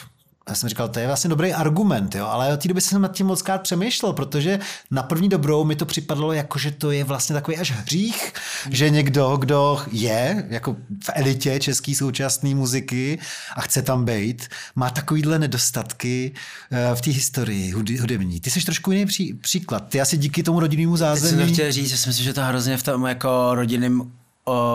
já 0.50 0.56
jsem 0.56 0.70
říkal, 0.70 0.90
to 0.90 1.00
je 1.00 1.08
vlastně 1.08 1.30
dobrý 1.30 1.54
argument, 1.54 2.16
jo, 2.16 2.26
ale 2.26 2.54
od 2.54 2.62
té 2.62 2.68
doby 2.68 2.82
jsem 2.82 3.02
nad 3.02 3.12
tím 3.12 3.28
moc 3.28 3.42
krát 3.42 3.62
přemýšlel, 3.62 4.14
protože 4.14 4.60
na 4.92 5.04
první 5.04 5.30
dobrou 5.30 5.64
mi 5.64 5.76
to 5.76 5.86
připadalo 5.86 6.34
jako, 6.34 6.60
že 6.60 6.72
to 6.72 6.92
je 6.92 7.04
vlastně 7.04 7.34
takový 7.34 7.58
až 7.58 7.72
hřích, 7.72 8.34
že 8.70 8.90
někdo, 8.90 9.38
kdo 9.38 9.82
je 9.92 10.48
jako 10.50 10.76
v 11.04 11.10
elitě 11.14 11.60
české 11.60 11.96
současné 11.96 12.56
muziky 12.56 13.20
a 13.56 13.62
chce 13.62 13.82
tam 13.82 14.06
být, 14.06 14.48
má 14.76 14.90
takovýhle 14.90 15.40
nedostatky 15.40 16.32
eh, 16.72 16.96
v 16.96 17.02
té 17.02 17.12
historii 17.12 17.72
hudební. 17.72 18.40
Ty 18.40 18.50
jsi 18.50 18.66
trošku 18.66 18.92
jiný 18.92 19.06
pří, 19.06 19.34
příklad. 19.34 19.88
Ty 19.90 20.02
asi 20.02 20.18
díky 20.18 20.44
tomu 20.44 20.60
rodinnému 20.60 20.98
zázemí... 20.98 21.32
Teď 21.32 21.40
jsem 21.40 21.48
to 21.48 21.54
chtěl 21.54 21.72
říct, 21.72 21.90
že 21.90 21.98
si 21.98 22.10
myslím, 22.10 22.26
že 22.26 22.34
to 22.34 22.42
hrozně 22.42 22.78
v 22.78 22.84
tom 22.84 23.06
jako 23.06 23.56
rodinném 23.56 24.12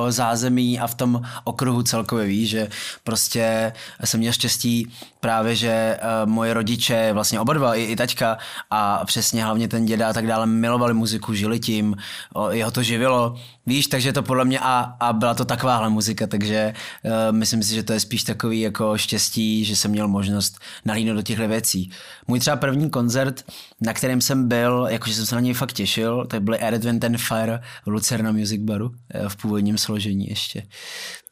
zázemí 0.08 0.80
a 0.80 0.86
v 0.86 0.94
tom 0.94 1.22
okruhu 1.44 1.82
celkově 1.82 2.26
víš, 2.26 2.50
že 2.50 2.68
prostě 3.04 3.72
jsem 4.04 4.20
měl 4.20 4.32
štěstí 4.32 4.92
právě, 5.24 5.56
že 5.56 5.98
uh, 6.02 6.30
moje 6.30 6.54
rodiče, 6.54 7.12
vlastně 7.12 7.40
oba 7.40 7.52
dva, 7.52 7.74
i, 7.74 7.82
i 7.82 7.96
taťka 7.96 8.38
a 8.70 9.04
přesně 9.04 9.44
hlavně 9.44 9.68
ten 9.68 9.84
děda 9.84 10.08
a 10.08 10.12
tak 10.12 10.26
dále 10.26 10.46
milovali 10.46 10.94
muziku, 10.94 11.34
žili 11.34 11.60
tím, 11.60 11.96
o, 12.34 12.50
jeho 12.50 12.70
to 12.70 12.82
živilo, 12.82 13.36
víš, 13.66 13.86
takže 13.86 14.12
to 14.12 14.22
podle 14.22 14.44
mě 14.44 14.58
a, 14.60 14.96
a 15.00 15.12
byla 15.12 15.34
to 15.34 15.44
takováhle 15.44 15.90
muzika, 15.90 16.26
takže 16.26 16.74
uh, 17.04 17.36
myslím 17.36 17.62
si, 17.62 17.74
že 17.74 17.82
to 17.82 17.92
je 17.92 18.00
spíš 18.00 18.22
takový 18.22 18.60
jako 18.60 18.98
štěstí, 18.98 19.64
že 19.64 19.76
jsem 19.76 19.90
měl 19.90 20.08
možnost 20.08 20.58
nalínout 20.84 21.16
do 21.16 21.22
těchto 21.22 21.48
věcí. 21.48 21.90
Můj 22.28 22.40
třeba 22.40 22.56
první 22.56 22.90
koncert, 22.90 23.44
na 23.80 23.92
kterém 23.92 24.20
jsem 24.20 24.48
byl, 24.48 24.86
jakože 24.90 25.14
jsem 25.14 25.26
se 25.26 25.34
na 25.34 25.40
něj 25.40 25.54
fakt 25.54 25.72
těšil, 25.72 26.26
tak 26.26 26.42
byly 26.42 26.58
Air 26.58 26.78
Wind 26.78 27.04
and 27.04 27.16
Fire 27.16 27.60
v 27.84 27.88
Lucerna 27.88 28.32
Music 28.32 28.60
Baru 28.62 28.94
eh, 29.10 29.28
v 29.28 29.36
původním 29.36 29.78
složení 29.78 30.26
ještě. 30.28 30.62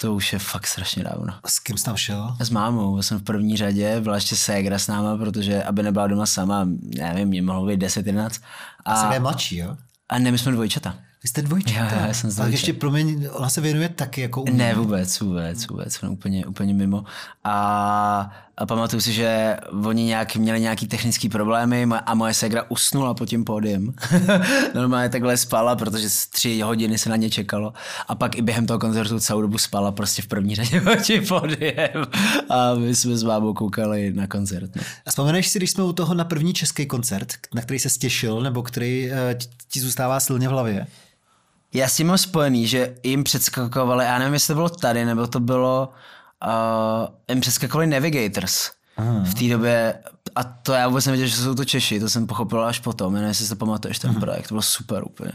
To 0.03 0.15
už 0.15 0.33
je 0.33 0.39
fakt 0.39 0.67
strašně 0.67 1.05
dávno. 1.05 1.35
S 1.47 1.59
kým 1.59 1.79
jsi 1.79 1.85
tam 1.85 1.97
šel? 1.97 2.37
S 2.41 2.51
mámou, 2.51 3.03
jsem 3.03 3.19
v 3.19 3.23
první 3.23 3.57
řadě, 3.57 3.82
byla 4.01 4.15
ještě 4.15 4.37
ségra 4.37 4.79
s 4.79 4.87
náma, 4.87 5.17
protože 5.17 5.63
aby 5.63 5.83
nebyla 5.83 6.07
doma 6.07 6.27
sama, 6.27 6.69
nevím, 6.99 7.29
mě 7.29 7.43
mohlo 7.43 7.67
být 7.67 7.83
10-11. 7.83 8.31
A, 8.85 8.93
a 8.93 8.97
ségra 8.97 9.15
je 9.15 9.21
mladší, 9.21 9.57
jo? 9.57 9.77
A 10.09 10.19
ne, 10.19 10.31
my 10.33 10.39
jsme 10.39 10.53
dvojčata. 10.53 10.95
Vy 11.23 11.29
jste 11.29 11.43
dvojčata? 11.43 11.97
Já, 11.97 12.07
já 12.07 12.15
jsem 12.15 12.31
dvojčata. 12.31 12.49
ještě, 12.49 12.73
promiň, 12.73 13.29
ona 13.33 13.49
se 13.49 13.61
věnuje 13.61 13.89
taky 13.89 14.21
jako 14.21 14.43
umí. 14.43 14.59
Ne, 14.59 14.75
vůbec, 14.75 15.21
vůbec, 15.21 15.67
vůbec, 15.67 16.01
no, 16.01 16.13
úplně, 16.13 16.47
úplně 16.47 16.75
mimo. 16.75 17.05
A, 17.45 18.31
a 18.63 18.67
pamatuju 18.67 19.01
si, 19.01 19.13
že 19.13 19.57
oni 19.85 20.05
nějak, 20.05 20.37
měli 20.37 20.61
nějaký 20.61 20.87
technický 20.87 21.29
problémy 21.29 21.87
a 22.07 22.15
moje 22.15 22.35
segra 22.35 22.65
usnula 22.69 23.15
pod 23.15 23.27
tím 23.27 23.45
pódiem. 23.45 23.95
Normálně 24.75 25.09
takhle 25.09 25.37
spala, 25.37 25.77
protože 25.77 26.09
tři 26.31 26.61
hodiny 26.61 26.99
se 26.99 27.11
na 27.11 27.17
ně 27.17 27.31
čekalo. 27.31 27.73
A 28.09 28.15
pak 28.15 28.37
i 28.37 28.43
během 28.43 28.67
toho 28.67 28.79
koncertu 28.79 29.21
celou 29.21 29.41
dobu 29.41 29.59
spala 29.59 29.93
prostě 29.93 30.23
v 30.23 30.27
první 30.27 30.55
řadě 30.55 30.81
pod 30.85 30.97
tím 30.97 31.27
pódiem. 31.27 32.07
A 32.49 32.75
my 32.75 32.95
jsme 32.95 33.17
s 33.17 33.23
mámou 33.23 33.55
koukali 33.55 34.13
na 34.13 34.27
koncert. 34.27 34.77
No. 34.77 34.83
A 35.07 35.11
vzpomeneš 35.11 35.49
si, 35.49 35.59
když 35.59 35.71
jsme 35.71 35.85
u 35.85 35.93
toho 35.93 36.15
na 36.15 36.25
první 36.25 36.55
český 36.55 36.87
koncert, 36.87 37.33
na 37.55 37.63
který 37.63 37.79
se 37.79 37.91
stěšil, 37.91 38.41
nebo 38.41 38.63
který 38.63 39.11
uh, 39.11 39.17
ti 39.69 39.81
zůstává 39.81 40.21
silně 40.21 40.49
v 40.49 40.51
hlavě? 40.51 40.87
Já 41.75 41.89
si 41.89 42.05
mám 42.05 42.19
spojený, 42.19 42.67
že 42.67 42.95
jim 43.03 43.25
předskakovali, 43.25 44.05
já 44.05 44.19
nevím, 44.19 44.35
jestli 44.35 44.47
to 44.47 44.55
bylo 44.55 44.69
tady, 44.69 45.05
nebo 45.05 45.27
to 45.27 45.41
bylo, 45.41 45.93
uh, 46.47 47.15
jim 47.29 47.41
předskakovali 47.41 47.87
Navigators. 47.87 48.71
Aha. 48.97 49.25
v 49.25 49.35
té 49.35 49.45
době, 49.49 49.95
a 50.35 50.45
to 50.45 50.73
já 50.73 50.89
vůbec 50.89 51.07
nevěděl, 51.07 51.27
že 51.27 51.37
jsou 51.37 51.55
to 51.55 51.65
Češi, 51.65 52.01
to 52.01 52.09
jsem 52.09 52.27
pochopil 52.27 52.65
až 52.65 52.79
potom, 52.79 53.13
nevím, 53.13 53.29
jestli 53.29 53.45
si 53.45 53.49
to 53.49 53.57
pamatuješ, 53.57 53.99
ten 53.99 54.11
Aha. 54.11 54.21
projekt, 54.21 54.49
to 54.49 54.55
bylo 54.55 54.63
super 54.63 55.05
úplně. 55.05 55.33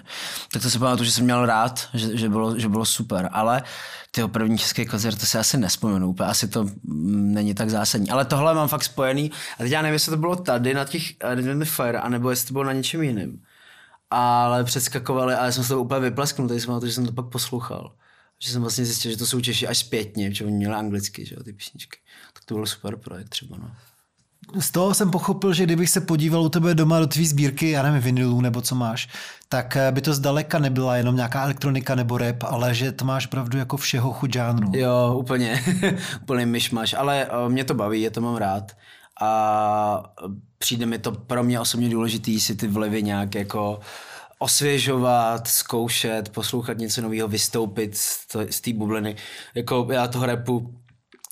Tak 0.52 0.62
to 0.62 0.70
si 0.70 0.80
pamatuju, 0.80 1.06
že 1.06 1.12
jsem 1.12 1.24
měl 1.24 1.46
rád, 1.46 1.88
že, 1.94 2.18
že, 2.18 2.30
bylo, 2.30 2.60
že 2.60 2.70
bylo 2.70 2.86
super, 2.86 3.30
ale 3.32 3.64
tyho 4.12 4.28
první 4.28 4.58
český 4.58 4.86
koncert, 4.86 5.20
to 5.20 5.26
si 5.26 5.38
asi 5.38 5.58
nespomenu 5.58 6.10
úplně, 6.10 6.30
asi 6.30 6.48
to 6.48 6.66
není 6.84 7.54
tak 7.54 7.70
zásadní. 7.70 8.10
Ale 8.10 8.26
tohle 8.26 8.54
mám 8.54 8.68
fakt 8.68 8.84
spojený, 8.84 9.32
a 9.60 9.64
teď 9.64 9.72
já 9.72 9.82
nevím, 9.82 9.94
jestli 9.94 10.10
to 10.10 10.18
bylo 10.18 10.36
tady 10.36 10.74
na 10.74 10.86
těch 10.86 11.04
uh, 11.58 11.64
Fire, 11.64 12.00
anebo 12.00 12.30
jestli 12.30 12.48
to 12.48 12.54
bylo 12.54 12.64
na 12.64 12.74
něčem 12.74 13.04
jiném 13.04 13.40
ale 14.10 14.64
předskakovali 14.64 15.36
a 15.36 15.46
já 15.46 15.52
jsem 15.52 15.64
se 15.64 15.70
to 15.70 15.82
úplně 15.82 16.00
vyplesknul, 16.00 16.48
takže 16.48 16.66
jsem 16.66 16.80
to, 16.80 16.88
že 16.88 16.94
jsem 16.94 17.06
to 17.06 17.12
pak 17.12 17.26
poslouchal. 17.26 17.92
Že 18.40 18.52
jsem 18.52 18.62
vlastně 18.62 18.86
zjistil, 18.86 19.12
že 19.12 19.18
to 19.18 19.26
jsou 19.26 19.42
Češi 19.42 19.68
až 19.68 19.78
zpětně, 19.78 20.30
protože 20.30 20.46
oni 20.46 20.56
měli 20.56 20.76
anglicky, 20.76 21.26
že 21.26 21.36
jo, 21.36 21.44
ty 21.44 21.54
písničky. 21.54 22.00
Tak 22.34 22.46
to 22.46 22.56
byl 22.56 22.66
super 22.66 22.98
projekt 22.98 23.30
třeba, 23.30 23.58
no. 23.58 23.72
Z 24.60 24.72
toho 24.72 24.94
jsem 24.94 25.12
pochopil, 25.12 25.54
že 25.54 25.64
kdybych 25.64 25.90
se 25.90 26.02
podíval 26.02 26.42
u 26.42 26.50
tebe 26.50 26.76
doma 26.76 27.00
do 27.00 27.08
tvý 27.08 27.28
sbírky, 27.28 27.70
já 27.70 27.84
nevím, 27.84 28.02
vinilů 28.02 28.42
nebo 28.42 28.62
co 28.62 28.76
máš, 28.76 29.10
tak 29.50 29.76
eh, 29.76 29.92
by 29.92 30.02
to 30.02 30.14
zdaleka 30.14 30.60
nebyla 30.60 30.96
jenom 30.96 31.16
nějaká 31.16 31.44
elektronika 31.44 31.96
nebo 31.96 32.18
rap, 32.18 32.44
ale 32.44 32.74
že 32.74 32.92
to 32.92 33.06
máš 33.06 33.26
pravdu 33.26 33.58
jako 33.58 33.78
všeho 33.78 34.14
chuť 34.14 34.34
žánru. 34.34 34.72
Jo, 34.76 35.16
úplně, 35.20 35.64
úplně 36.22 36.46
myšmaš, 36.46 36.94
ale 36.94 37.26
uh, 37.26 37.52
mě 37.52 37.64
to 37.64 37.74
baví, 37.74 38.02
je 38.02 38.12
to 38.12 38.22
mám 38.22 38.36
rád 38.36 38.72
a 39.22 40.14
přijde 40.58 40.86
mi 40.86 41.00
to 41.00 41.12
pro 41.12 41.44
mě 41.44 41.60
osobně 41.60 41.90
důležitý 41.90 42.40
si 42.40 42.56
ty 42.56 42.68
vlivy 42.68 43.04
nějak 43.04 43.36
jako 43.36 43.80
osvěžovat, 44.40 45.48
zkoušet, 45.48 46.30
poslouchat 46.30 46.78
něco 46.78 47.02
nového, 47.02 47.28
vystoupit 47.28 47.98
z 48.50 48.62
té 48.62 48.74
bubliny. 48.74 49.16
Jako 49.56 49.88
já 49.92 50.08
toho 50.08 50.26
repu 50.26 50.74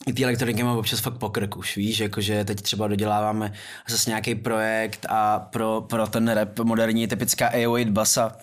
i 0.08 0.14
ty 0.14 0.24
elektroniky 0.24 0.64
mám 0.64 0.78
občas 0.78 1.00
fakt 1.00 1.18
pokrk 1.18 1.58
už, 1.58 1.78
víš, 1.78 2.00
jakože 2.00 2.46
teď 2.46 2.62
třeba 2.62 2.88
doděláváme 2.88 3.54
zase 3.88 4.10
nějaký 4.10 4.36
projekt 4.36 5.06
a 5.10 5.40
pro, 5.40 5.82
pro 5.82 6.08
ten 6.08 6.28
rap 6.28 6.60
moderní 6.60 7.08
typická 7.08 7.48
808 7.48 7.94
basa, 7.94 8.38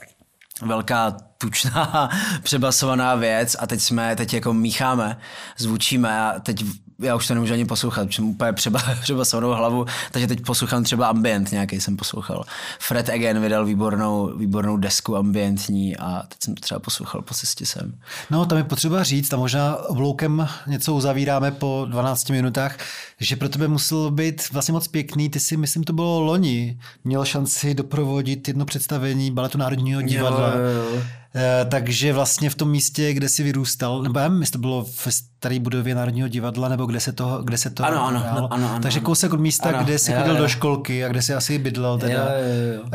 velká 0.62 1.16
tučná 1.38 2.10
přebasovaná 2.42 3.14
věc 3.14 3.56
a 3.58 3.66
teď 3.66 3.80
jsme, 3.80 4.16
teď 4.16 4.34
jako 4.34 4.52
mícháme, 4.52 5.18
zvučíme 5.58 6.20
a 6.20 6.40
teď 6.40 6.64
já 7.02 7.16
už 7.16 7.26
to 7.26 7.34
nemůžu 7.34 7.52
ani 7.52 7.64
poslouchat, 7.64 8.06
protože 8.06 8.22
úplně 8.22 8.52
přeba, 8.52 8.80
třeba 9.00 9.24
samou 9.32 9.50
hlavu, 9.50 9.86
takže 10.10 10.26
teď 10.26 10.40
poslouchám 10.40 10.84
třeba 10.84 11.06
ambient 11.06 11.52
nějaký 11.52 11.80
jsem 11.80 11.96
poslouchal. 11.96 12.44
Fred 12.78 13.08
Again 13.08 13.40
vydal 13.40 13.64
výbornou, 13.64 14.36
výbornou 14.36 14.76
desku 14.76 15.16
ambientní 15.16 15.96
a 15.96 16.22
teď 16.28 16.38
jsem 16.44 16.54
to 16.54 16.60
třeba 16.60 16.80
poslouchal 16.80 17.22
po 17.22 17.34
cestě 17.34 17.66
sem. 17.66 17.94
No, 18.30 18.46
tam 18.46 18.58
je 18.58 18.64
potřeba 18.64 19.02
říct, 19.02 19.28
tam 19.28 19.40
možná 19.40 19.76
obloukem 19.76 20.48
něco 20.66 20.94
uzavíráme 20.94 21.50
po 21.50 21.86
12 21.88 22.30
minutách, 22.30 22.76
že 23.20 23.36
pro 23.36 23.48
tebe 23.48 23.68
muselo 23.68 24.10
být 24.10 24.52
vlastně 24.52 24.72
moc 24.72 24.88
pěkný, 24.88 25.28
ty 25.28 25.40
si, 25.40 25.56
myslím, 25.56 25.84
to 25.84 25.92
bylo 25.92 26.20
loni, 26.20 26.78
měl 27.04 27.24
šanci 27.24 27.74
doprovodit 27.74 28.48
jedno 28.48 28.64
představení 28.64 29.30
Baletu 29.30 29.58
Národního 29.58 30.02
divadla. 30.02 30.48
Jo, 30.48 30.58
jo, 30.58 30.94
jo. 30.94 31.02
E, 31.34 31.64
takže 31.64 32.12
vlastně 32.12 32.50
v 32.50 32.54
tom 32.54 32.70
místě, 32.70 33.14
kde 33.14 33.28
si 33.28 33.42
vyrůstal, 33.42 34.02
nebo 34.02 34.18
já 34.18 34.28
nevím, 34.28 34.40
jestli 34.40 34.52
to 34.52 34.58
bylo 34.58 34.84
v 34.84 35.08
staré 35.42 35.60
budově 35.60 35.94
Národního 35.94 36.28
divadla, 36.28 36.68
nebo 36.68 36.86
kde 36.86 37.00
se 37.00 37.12
to, 37.12 37.42
kde 37.44 37.58
se 37.58 37.70
to 37.70 37.84
ano, 37.84 38.06
ano, 38.06 38.24
ano, 38.30 38.52
ano, 38.52 38.78
Takže 38.82 39.00
kousek 39.00 39.32
od 39.32 39.40
místa, 39.40 39.68
ano, 39.68 39.84
kde 39.84 39.98
jsi 39.98 40.12
chodil 40.12 40.36
do 40.36 40.48
školky 40.48 41.04
a 41.04 41.08
kde 41.08 41.22
si 41.22 41.34
asi 41.34 41.58
bydlel, 41.58 41.98
teda, 41.98 42.14
jo, 42.14 42.28
jo, 42.28 42.74
jo. 42.74 42.82
Uh, 42.82 42.90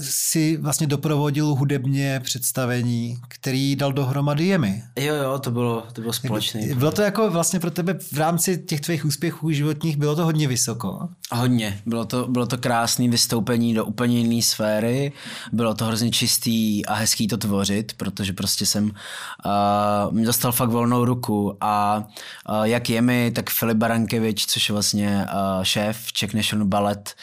si 0.00 0.56
vlastně 0.56 0.86
doprovodil 0.86 1.46
hudebně 1.46 2.20
představení, 2.24 3.18
který 3.28 3.76
dal 3.76 3.92
dohromady 3.92 4.46
jemi. 4.46 4.82
Jo, 4.96 5.14
jo, 5.14 5.38
to 5.38 5.50
bylo, 5.50 5.84
to 5.92 6.00
bylo 6.00 6.12
společné. 6.12 6.74
Bylo 6.74 6.90
to 6.90 7.02
jako 7.02 7.30
vlastně 7.30 7.60
pro 7.60 7.70
tebe 7.70 7.94
v 8.12 8.18
rámci 8.18 8.58
těch 8.58 8.80
tvých 8.80 9.04
úspěchů 9.04 9.50
životních, 9.50 9.96
bylo 9.96 10.16
to 10.16 10.24
hodně 10.24 10.48
vysoko? 10.48 11.08
Hodně. 11.32 11.80
Bylo 11.86 12.04
to, 12.04 12.28
bylo 12.28 12.46
to 12.46 12.58
krásné 12.58 13.08
vystoupení 13.08 13.74
do 13.74 13.84
úplně 13.84 14.18
jiné 14.18 14.42
sféry. 14.42 15.12
Bylo 15.52 15.74
to 15.74 15.84
hrozně 15.84 16.10
čistý 16.10 16.86
a 16.86 16.94
hezký 17.06 17.28
to 17.28 17.36
tvořit, 17.36 17.92
protože 17.96 18.32
prostě 18.32 18.66
jsem 18.66 18.84
uh, 18.84 20.20
dostal 20.24 20.52
fakt 20.52 20.70
volnou 20.70 21.04
ruku 21.04 21.56
a 21.60 22.04
uh, 22.48 22.64
jak 22.64 22.90
Jemi, 22.90 23.30
tak 23.34 23.50
Filip 23.50 23.76
Barankevič, 23.76 24.46
což 24.46 24.68
je 24.68 24.72
vlastně 24.72 25.26
uh, 25.26 25.64
šéf 25.64 26.12
Czech 26.12 26.34
National 26.34 26.66
Ballet, 26.66 27.14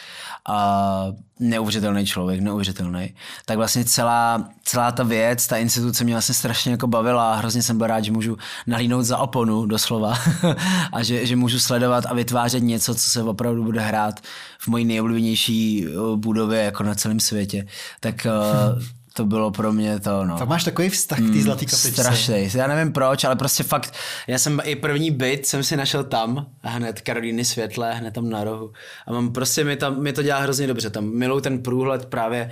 a 0.48 1.06
neuvěřitelný 1.40 2.06
člověk, 2.06 2.40
neuvěřitelný. 2.40 3.14
Tak 3.44 3.56
vlastně 3.56 3.84
celá, 3.84 4.48
celá 4.64 4.92
ta 4.92 5.02
věc, 5.02 5.46
ta 5.46 5.56
instituce 5.56 6.04
mě 6.04 6.14
vlastně 6.14 6.34
strašně 6.34 6.70
jako 6.70 6.86
bavila 6.86 7.32
a 7.32 7.36
hrozně 7.36 7.62
jsem 7.62 7.78
byl 7.78 7.86
rád, 7.86 8.04
že 8.04 8.12
můžu 8.12 8.36
nalínout 8.66 9.04
za 9.04 9.18
oponu 9.18 9.66
doslova 9.66 10.18
a 10.92 11.02
že, 11.02 11.26
že 11.26 11.36
můžu 11.36 11.58
sledovat 11.58 12.04
a 12.06 12.14
vytvářet 12.14 12.62
něco, 12.62 12.94
co 12.94 13.10
se 13.10 13.22
opravdu 13.22 13.64
bude 13.64 13.80
hrát 13.80 14.20
v 14.58 14.68
mojí 14.68 14.84
nejoblíbenější 14.84 15.86
budově 16.16 16.62
jako 16.62 16.82
na 16.82 16.94
celém 16.94 17.20
světě. 17.20 17.66
Tak 18.00 18.26
to 19.16 19.24
bylo 19.24 19.50
pro 19.50 19.72
mě 19.72 20.00
to, 20.00 20.24
no. 20.24 20.38
Tak 20.38 20.48
máš 20.48 20.64
takový 20.64 20.88
vztah 20.88 21.18
k 21.18 21.32
té 21.32 21.42
zlatý 21.42 21.66
kapičce. 21.66 21.92
Strašný. 21.92 22.48
Já 22.54 22.66
nevím 22.66 22.92
proč, 22.92 23.24
ale 23.24 23.36
prostě 23.36 23.62
fakt, 23.62 23.94
já 24.26 24.38
jsem 24.38 24.60
i 24.64 24.76
první 24.76 25.10
byt 25.10 25.46
jsem 25.46 25.64
si 25.64 25.76
našel 25.76 26.04
tam, 26.04 26.46
hned 26.62 27.00
Karolíny 27.00 27.44
Světle, 27.44 27.94
hned 27.94 28.14
tam 28.14 28.30
na 28.30 28.44
rohu. 28.44 28.72
A 29.06 29.12
mám 29.12 29.32
prostě, 29.32 29.64
mi, 29.64 29.76
tam, 29.76 30.02
mi 30.02 30.12
to 30.12 30.22
dělá 30.22 30.38
hrozně 30.38 30.66
dobře, 30.66 30.90
tam 30.90 31.04
miluju 31.04 31.40
ten 31.40 31.62
průhled 31.62 32.06
právě, 32.06 32.50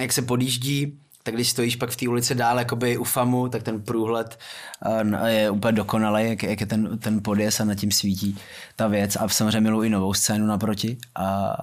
jak 0.00 0.12
se 0.12 0.22
podjíždí, 0.22 0.98
tak 1.22 1.34
když 1.34 1.50
stojíš 1.50 1.76
pak 1.76 1.90
v 1.90 1.96
té 1.96 2.08
ulici 2.08 2.34
dál 2.34 2.58
jakoby 2.58 2.98
u 2.98 3.04
FAMu, 3.04 3.48
tak 3.48 3.62
ten 3.62 3.82
průhled 3.82 4.38
uh, 4.86 5.26
je 5.26 5.50
úplně 5.50 5.72
dokonalý, 5.72 6.28
jak, 6.28 6.42
jak 6.42 6.60
je 6.60 6.66
ten, 6.66 6.98
ten 6.98 7.22
podjezd 7.22 7.60
a 7.60 7.64
nad 7.64 7.74
tím 7.74 7.90
svítí 7.90 8.38
ta 8.76 8.88
věc. 8.88 9.16
A 9.16 9.28
samozřejmě 9.28 9.60
miluji 9.60 9.86
i 9.86 9.90
novou 9.90 10.14
scénu 10.14 10.46
naproti, 10.46 10.96
a, 11.14 11.56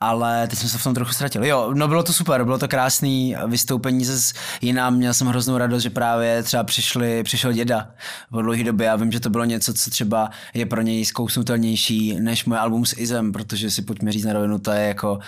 ale 0.00 0.48
teď 0.48 0.58
jsem 0.58 0.68
se 0.68 0.78
v 0.78 0.84
tom 0.84 0.94
trochu 0.94 1.12
ztratil. 1.12 1.44
Jo, 1.44 1.70
no 1.74 1.88
bylo 1.88 2.02
to 2.02 2.12
super, 2.12 2.44
bylo 2.44 2.58
to 2.58 2.68
krásný 2.68 3.36
vystoupení 3.46 4.04
ze 4.04 4.32
jiná, 4.60 4.90
měl 4.90 5.14
jsem 5.14 5.26
hroznou 5.26 5.58
radost, 5.58 5.82
že 5.82 5.90
právě 5.90 6.42
třeba 6.42 6.64
přišli, 6.64 7.22
přišel 7.22 7.52
děda 7.52 7.90
po 8.30 8.42
dlouhé 8.42 8.64
době. 8.64 8.90
A 8.90 8.96
vím, 8.96 9.12
že 9.12 9.20
to 9.20 9.30
bylo 9.30 9.44
něco, 9.44 9.74
co 9.74 9.90
třeba 9.90 10.30
je 10.54 10.66
pro 10.66 10.82
něj 10.82 11.04
zkousnutelnější 11.04 12.20
než 12.20 12.44
moje 12.44 12.60
album 12.60 12.86
s 12.86 12.96
Izem, 12.96 13.32
protože 13.32 13.70
si 13.70 13.82
pojďme 13.82 14.12
říct 14.12 14.24
na 14.24 14.32
rovinu, 14.32 14.58
to 14.58 14.70
je 14.70 14.82
jako 14.82 15.18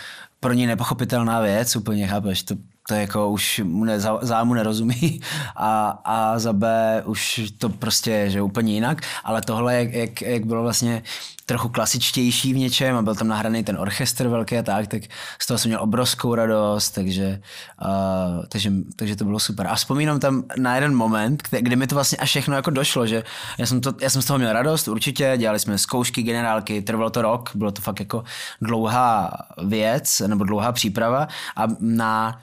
pro 0.40 0.52
něj 0.52 0.66
nepochopitelná 0.66 1.40
věc, 1.40 1.76
úplně 1.76 2.06
chápeš, 2.06 2.42
to 2.42 2.54
to 2.88 2.94
jako 2.94 3.28
už 3.28 3.60
mu 3.64 3.84
ne, 3.84 4.00
za, 4.00 4.18
za 4.22 4.44
mu 4.44 4.54
nerozumí 4.54 5.20
a, 5.56 6.00
a 6.04 6.38
za 6.38 6.52
B 6.52 7.02
už 7.06 7.42
to 7.58 7.68
prostě 7.68 8.24
že 8.28 8.42
úplně 8.42 8.72
jinak, 8.72 9.00
ale 9.24 9.42
tohle, 9.42 9.74
jak, 9.74 9.92
jak, 9.92 10.22
jak 10.22 10.46
bylo 10.46 10.62
vlastně 10.62 11.02
trochu 11.46 11.68
klasičtější 11.68 12.52
v 12.52 12.56
něčem 12.56 12.96
a 12.96 13.02
byl 13.02 13.14
tam 13.14 13.28
nahraný 13.28 13.64
ten 13.64 13.78
orchestr 13.78 14.28
velký 14.28 14.58
a 14.58 14.62
tak, 14.62 14.86
tak 14.86 15.02
z 15.38 15.46
toho 15.46 15.58
jsem 15.58 15.68
měl 15.68 15.82
obrovskou 15.82 16.34
radost, 16.34 16.90
takže, 16.90 17.40
uh, 17.84 18.44
takže, 18.48 18.72
takže 18.96 19.16
to 19.16 19.24
bylo 19.24 19.38
super. 19.38 19.66
A 19.66 19.74
vzpomínám 19.74 20.20
tam 20.20 20.44
na 20.58 20.74
jeden 20.74 20.94
moment, 20.94 21.42
kde, 21.50 21.62
kdy 21.62 21.76
mi 21.76 21.86
to 21.86 21.94
vlastně 21.94 22.18
až 22.18 22.28
všechno 22.28 22.56
jako 22.56 22.70
došlo, 22.70 23.06
že 23.06 23.24
já 23.58 23.66
jsem, 23.66 23.80
to, 23.80 23.92
já 24.00 24.10
jsem 24.10 24.22
z 24.22 24.24
toho 24.24 24.38
měl 24.38 24.52
radost, 24.52 24.88
určitě, 24.88 25.34
dělali 25.36 25.58
jsme 25.58 25.78
zkoušky 25.78 26.22
generálky, 26.22 26.82
trvalo 26.82 27.10
to 27.10 27.22
rok, 27.22 27.50
bylo 27.54 27.72
to 27.72 27.82
fakt 27.82 28.00
jako 28.00 28.24
dlouhá 28.60 29.30
věc, 29.66 30.22
nebo 30.26 30.44
dlouhá 30.44 30.72
příprava 30.72 31.28
a 31.56 31.66
na 31.80 32.40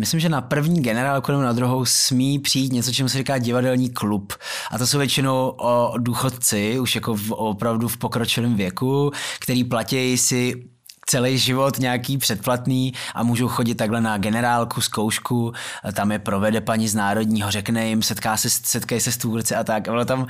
myslím, 0.00 0.20
že 0.20 0.28
na 0.28 0.40
první 0.40 0.82
generálku 0.82 1.32
nebo 1.32 1.42
na 1.42 1.52
druhou 1.52 1.84
smí 1.84 2.38
přijít 2.38 2.72
něco, 2.72 2.92
čemu 2.92 3.08
se 3.08 3.18
říká 3.18 3.38
divadelní 3.38 3.90
klub. 3.90 4.32
A 4.70 4.78
to 4.78 4.86
jsou 4.86 4.98
většinou 4.98 5.54
o 5.58 5.94
důchodci, 5.98 6.78
už 6.80 6.94
jako 6.94 7.14
v, 7.14 7.32
opravdu 7.32 7.88
v 7.88 7.96
pokročilém 7.96 8.54
věku, 8.54 9.12
který 9.40 9.64
platí 9.64 10.18
si 10.18 10.64
celý 11.06 11.38
život 11.38 11.78
nějaký 11.78 12.18
předplatný 12.18 12.92
a 13.14 13.22
můžou 13.22 13.48
chodit 13.48 13.74
takhle 13.74 14.00
na 14.00 14.18
generálku, 14.18 14.80
zkoušku, 14.80 15.52
tam 15.92 16.12
je 16.12 16.18
provede 16.18 16.60
paní 16.60 16.88
z 16.88 16.94
Národního, 16.94 17.50
řekne 17.50 17.88
jim, 17.88 18.02
setká 18.02 18.36
se, 18.36 18.50
setkají 18.50 19.00
se 19.00 19.12
s 19.12 19.16
tvůrci 19.16 19.54
a 19.54 19.64
tak. 19.64 19.82
Bylo 19.82 20.04
tam 20.04 20.26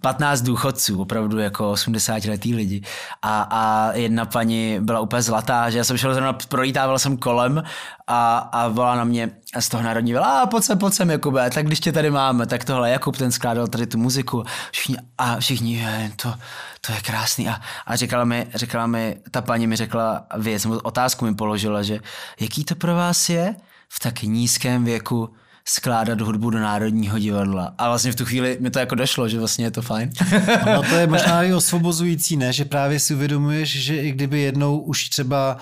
15 0.00 0.40
důchodců, 0.40 1.00
opravdu 1.00 1.38
jako 1.38 1.70
80 1.70 2.24
letý 2.24 2.54
lidi. 2.54 2.82
A, 3.22 3.48
a 3.50 3.92
jedna 3.92 4.26
paní 4.26 4.78
byla 4.80 5.00
úplně 5.00 5.22
zlatá, 5.22 5.70
že 5.70 5.78
já 5.78 5.84
jsem 5.84 5.96
šel 5.96 6.14
zrovna, 6.14 6.32
prolítával 6.32 6.98
jsem 6.98 7.16
kolem 7.16 7.62
a, 8.06 8.38
a 8.38 8.68
volá 8.68 8.96
na 8.96 9.04
mě 9.04 9.30
z 9.58 9.68
toho 9.68 9.82
národní 9.82 10.12
vela, 10.12 10.40
a 10.40 10.46
pojď 10.46 10.64
sem, 10.64 10.78
pojď 10.78 10.94
sem, 10.94 11.10
Jakube, 11.10 11.50
tak 11.50 11.66
když 11.66 11.80
tě 11.80 11.92
tady 11.92 12.10
máme, 12.10 12.46
tak 12.46 12.64
tohle 12.64 12.90
Jakub, 12.90 13.16
ten 13.16 13.32
skládal 13.32 13.66
tady 13.66 13.86
tu 13.86 13.98
muziku 13.98 14.44
všichni, 14.72 14.96
a 15.18 15.36
všichni, 15.40 15.74
je, 15.74 16.12
to, 16.16 16.34
to 16.80 16.92
je 16.92 17.00
krásný. 17.00 17.48
A, 17.48 17.60
a 17.86 17.96
říkala, 17.96 18.24
mi, 18.24 18.46
říkala 18.54 18.86
mi, 18.86 19.16
ta 19.30 19.42
paní 19.42 19.66
mi 19.66 19.76
řekla 19.76 20.26
věc, 20.36 20.66
otázku 20.82 21.24
mi 21.24 21.34
položila, 21.34 21.82
že 21.82 21.98
jaký 22.40 22.64
to 22.64 22.74
pro 22.74 22.94
vás 22.94 23.28
je 23.28 23.56
v 23.88 24.00
tak 24.00 24.22
nízkém 24.22 24.84
věku 24.84 25.34
skládat 25.68 26.20
hudbu 26.20 26.50
do 26.50 26.58
Národního 26.58 27.18
divadla. 27.18 27.74
A 27.78 27.88
vlastně 27.88 28.12
v 28.12 28.16
tu 28.16 28.24
chvíli 28.24 28.58
mi 28.60 28.70
to 28.70 28.78
jako 28.78 28.94
došlo, 28.94 29.28
že 29.28 29.38
vlastně 29.38 29.64
je 29.64 29.70
to 29.70 29.82
fajn. 29.82 30.10
no 30.66 30.82
to 30.82 30.94
je 30.94 31.06
možná 31.06 31.42
i 31.42 31.52
osvobozující, 31.52 32.36
ne? 32.36 32.52
Že 32.52 32.64
právě 32.64 33.00
si 33.00 33.14
uvědomuješ, 33.14 33.84
že 33.84 33.96
i 33.96 34.10
kdyby 34.12 34.40
jednou 34.40 34.78
už 34.78 35.08
třeba 35.08 35.58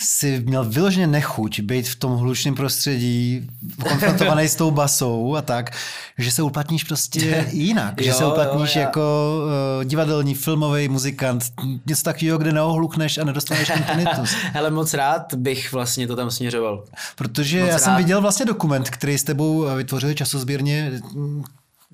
si 0.00 0.42
měl 0.46 0.64
vyloženě 0.64 1.06
nechuť 1.06 1.60
být 1.60 1.88
v 1.88 1.96
tom 1.96 2.16
hlučném 2.16 2.54
prostředí, 2.54 3.48
konfrontovaný 3.88 4.48
s 4.48 4.54
tou 4.54 4.70
basou 4.70 5.36
a 5.36 5.42
tak, 5.42 5.70
že 6.18 6.30
se 6.30 6.42
uplatníš 6.42 6.84
prostě 6.84 7.46
jinak. 7.52 8.00
Jo, 8.00 8.04
že 8.04 8.12
se 8.12 8.26
uplatníš 8.26 8.76
jo, 8.76 8.80
já... 8.80 8.86
jako 8.86 9.00
uh, 9.78 9.84
divadelní, 9.84 10.34
filmový 10.34 10.88
muzikant, 10.88 11.44
něco 11.86 12.02
takového, 12.02 12.38
kde 12.38 12.52
neohlukneš 12.52 13.18
a 13.18 13.24
nedostaneš 13.24 13.68
ten 13.68 13.82
tinnitus. 13.82 14.34
Hele, 14.52 14.70
moc 14.70 14.94
rád 14.94 15.34
bych 15.34 15.72
vlastně 15.72 16.06
to 16.06 16.16
tam 16.16 16.30
směřoval. 16.30 16.84
Protože 17.16 17.60
moc 17.60 17.68
já 17.68 17.74
rád. 17.74 17.82
jsem 17.82 17.96
viděl 17.96 18.20
vlastně 18.20 18.46
dokument, 18.46 18.90
který 18.90 19.18
s 19.18 19.24
tebou 19.24 19.66
vytvořili 19.76 20.14
časozběrně 20.14 20.92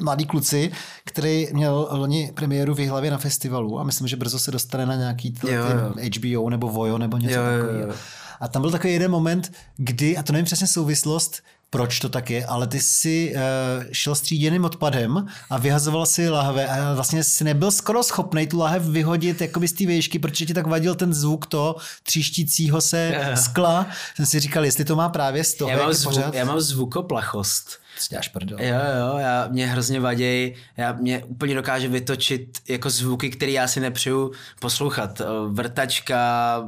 mladý 0.03 0.27
kluci, 0.27 0.73
který 1.05 1.49
měl 1.53 1.89
loni 1.91 2.33
premiéru 2.35 2.75
v 2.75 2.89
hlavě 2.89 3.11
na 3.11 3.19
festivalu 3.19 3.81
a 3.81 3.85
myslím, 3.85 4.09
že 4.09 4.17
brzo 4.17 4.39
se 4.39 4.51
dostane 4.51 4.87
na 4.87 4.95
nějaký 4.95 5.33
tl- 5.33 5.49
jo, 5.49 5.65
jo. 5.65 6.39
HBO 6.39 6.51
nebo 6.51 6.69
Vojo 6.69 6.99
nebo 6.99 7.17
něco 7.17 7.35
takového. 7.35 7.95
A 8.41 8.49
tam 8.49 8.63
byl 8.63 8.71
takový 8.71 8.93
jeden 8.93 9.11
moment, 9.11 9.53
kdy, 9.77 10.17
a 10.17 10.23
to 10.23 10.33
nevím 10.33 10.45
přesně 10.45 10.67
souvislost, 10.67 11.43
proč 11.71 12.01
to 12.01 12.09
tak 12.09 12.31
je, 12.31 12.47
ale 12.47 12.67
ty 12.67 12.81
si 12.81 13.35
uh, 13.35 13.85
šel 13.93 14.15
stříděným 14.15 14.65
odpadem 14.65 15.27
a 15.51 15.59
vyhazoval 15.59 16.07
si 16.07 16.29
lahve 16.29 16.67
a 16.67 16.95
vlastně 16.95 17.25
si 17.25 17.45
nebyl 17.45 17.71
skoro 17.71 18.03
schopný 18.03 18.47
tu 18.47 18.59
lahev 18.59 18.83
vyhodit 18.83 19.41
jakoby 19.41 19.69
z 19.69 19.73
té 19.73 19.87
výšky, 19.87 20.19
protože 20.19 20.47
ti 20.47 20.55
tak 20.55 20.67
vadil 20.67 20.95
ten 20.95 21.15
zvuk 21.15 21.47
to 21.47 21.77
tříštícího 22.03 22.81
se 22.81 23.21
skla. 23.35 23.87
Jsem 24.15 24.27
si 24.27 24.41
říkal, 24.41 24.65
jestli 24.65 24.85
to 24.85 24.97
má 24.97 25.09
právě 25.09 25.45
z 25.45 25.55
toho. 25.55 25.71
Já 25.71 25.77
mám, 25.77 25.93
zvuk, 25.93 26.35
já 26.35 26.45
mám 26.45 26.61
zvukoplachost 26.61 27.79
si 28.01 28.09
děláš 28.11 28.29
prdel. 28.29 28.59
Jo, 28.61 28.81
jo, 28.99 29.19
já, 29.19 29.49
mě 29.51 29.67
hrozně 29.67 30.01
vadí, 30.01 30.55
já 30.77 30.93
mě 30.93 31.25
úplně 31.25 31.55
dokáže 31.55 31.89
vytočit 31.89 32.59
jako 32.69 32.91
zvuky, 32.91 33.31
které 33.31 33.53
já 33.53 33.69
si 33.69 33.81
nepřeju 33.81 34.33
poslouchat. 34.61 35.23
Vrtačka, 35.49 36.63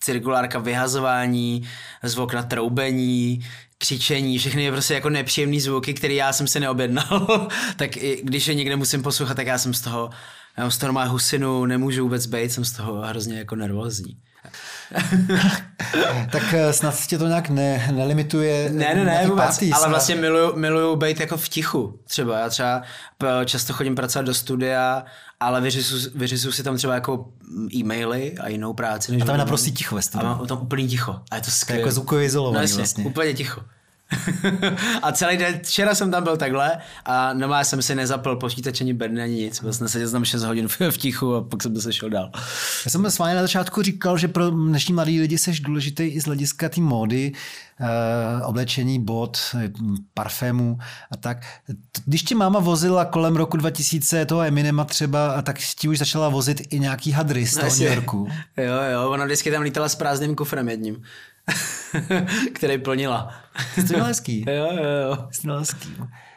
cirkulárka 0.00 0.58
vyhazování, 0.58 1.68
zvuk 2.02 2.34
na 2.34 2.42
troubení, 2.42 3.40
křičení, 3.78 4.38
všechny 4.38 4.64
je 4.64 4.72
prostě 4.72 4.94
jako 4.94 5.10
nepříjemný 5.10 5.60
zvuky, 5.60 5.94
které 5.94 6.14
já 6.14 6.32
jsem 6.32 6.46
si 6.46 6.60
neobjednal. 6.60 7.48
tak 7.76 7.96
i 7.96 8.20
když 8.24 8.48
je 8.48 8.54
někde 8.54 8.76
musím 8.76 9.02
poslouchat, 9.02 9.34
tak 9.34 9.46
já 9.46 9.58
jsem 9.58 9.74
z 9.74 9.80
toho, 9.80 10.10
já 10.56 10.64
mám 10.64 10.70
z 10.70 10.78
toho 10.78 10.92
má 10.92 11.04
husinu, 11.04 11.66
nemůžu 11.66 12.02
vůbec 12.02 12.26
být, 12.26 12.52
jsem 12.52 12.64
z 12.64 12.72
toho 12.72 12.94
hrozně 12.94 13.38
jako 13.38 13.56
nervózní. 13.56 14.16
tak 16.30 16.54
eh, 16.54 16.72
snad 16.72 17.06
tě 17.06 17.18
to 17.18 17.28
nějak 17.28 17.48
ne, 17.48 17.88
nelimituje. 17.92 18.70
Ne, 18.72 18.94
ne, 18.94 19.04
ne, 19.04 19.26
vůbec, 19.26 19.44
pátý, 19.44 19.72
ale 19.72 19.88
vlastně 19.88 20.14
miluju, 20.14 20.56
miluju 20.56 20.96
být 20.96 21.20
jako 21.20 21.36
v 21.36 21.48
tichu. 21.48 21.98
Třeba 22.04 22.38
já 22.38 22.48
třeba 22.48 22.82
často 23.44 23.72
chodím 23.72 23.94
pracovat 23.94 24.26
do 24.26 24.34
studia, 24.34 25.04
ale 25.40 25.60
vyřizu, 25.60 26.10
vyřizu 26.14 26.52
si 26.52 26.62
tam 26.62 26.76
třeba 26.76 26.94
jako 26.94 27.28
e-maily 27.74 28.34
a 28.40 28.48
jinou 28.48 28.72
práci. 28.72 29.12
Než 29.12 29.22
a 29.22 29.24
tam 29.24 29.34
je 29.34 29.38
naprostý 29.38 29.72
ticho 29.72 29.94
ve 29.94 30.02
studiu. 30.02 30.30
A 30.30 30.46
tam 30.46 30.62
úplný 30.62 30.88
ticho. 30.88 31.20
A 31.30 31.36
je 31.36 31.42
to 31.42 31.50
skvělé. 31.50 31.80
Jako 31.80 31.92
zvukově 31.92 32.24
izolovaný 32.24 32.56
no, 32.56 32.62
jasně, 32.62 32.76
vlastně. 32.76 33.04
úplně 33.04 33.34
ticho. 33.34 33.60
A 35.02 35.12
celý 35.12 35.36
den, 35.36 35.60
včera 35.62 35.94
jsem 35.94 36.10
tam 36.10 36.24
byl 36.24 36.36
takhle 36.36 36.78
a 37.04 37.32
normálně 37.32 37.64
jsem 37.64 37.82
si 37.82 37.94
nezapl 37.94 38.36
počítač 38.36 38.80
ani 38.80 38.94
bedny 38.94 39.22
ani 39.22 39.34
nic. 39.34 39.62
Vlastně 39.62 39.88
seděl 39.88 40.10
tam 40.10 40.24
6 40.24 40.42
hodin 40.42 40.68
v 40.90 40.98
tichu 40.98 41.34
a 41.34 41.42
pak 41.42 41.62
jsem 41.62 41.80
se 41.80 41.92
šel 41.92 42.10
dál. 42.10 42.30
Já 42.84 42.90
jsem 42.90 43.06
s 43.06 43.18
vámi 43.18 43.34
na 43.34 43.42
začátku 43.42 43.82
říkal, 43.82 44.18
že 44.18 44.28
pro 44.28 44.50
dnešní 44.50 44.94
mladí 44.94 45.20
lidi 45.20 45.38
jsi 45.38 45.52
důležitý 45.60 46.02
i 46.02 46.20
z 46.20 46.24
hlediska 46.24 46.68
té 46.68 46.80
módy, 46.80 47.32
eh, 47.80 48.44
oblečení, 48.44 49.00
bot, 49.00 49.38
parfémů 50.14 50.78
a 51.10 51.16
tak. 51.16 51.46
Když 52.04 52.22
ti 52.22 52.34
máma 52.34 52.60
vozila 52.60 53.04
kolem 53.04 53.36
roku 53.36 53.56
2000 53.56 54.24
toho 54.24 54.42
Eminema 54.42 54.84
třeba, 54.84 55.42
tak 55.42 55.58
ti 55.58 55.88
už 55.88 55.98
začala 55.98 56.28
vozit 56.28 56.62
i 56.70 56.80
nějaký 56.80 57.12
hadry 57.12 57.46
z 57.46 57.54
toho 57.56 57.70
New 57.70 57.80
Yorku. 57.80 58.28
Jo, 58.56 58.74
jo, 58.92 59.10
ona 59.10 59.24
vždycky 59.24 59.50
tam 59.50 59.62
lítala 59.62 59.88
s 59.88 59.94
prázdným 59.94 60.34
kufrem 60.34 60.68
jedním. 60.68 61.02
který 62.52 62.78
plnila. 62.78 63.34
Jsi 63.74 63.94
to 63.94 64.04
hezký. 64.04 64.44
jo, 64.48 64.68
jo, 64.72 64.90
jo. 65.08 65.28
Jsi 65.30 65.48
hezký. 65.58 65.88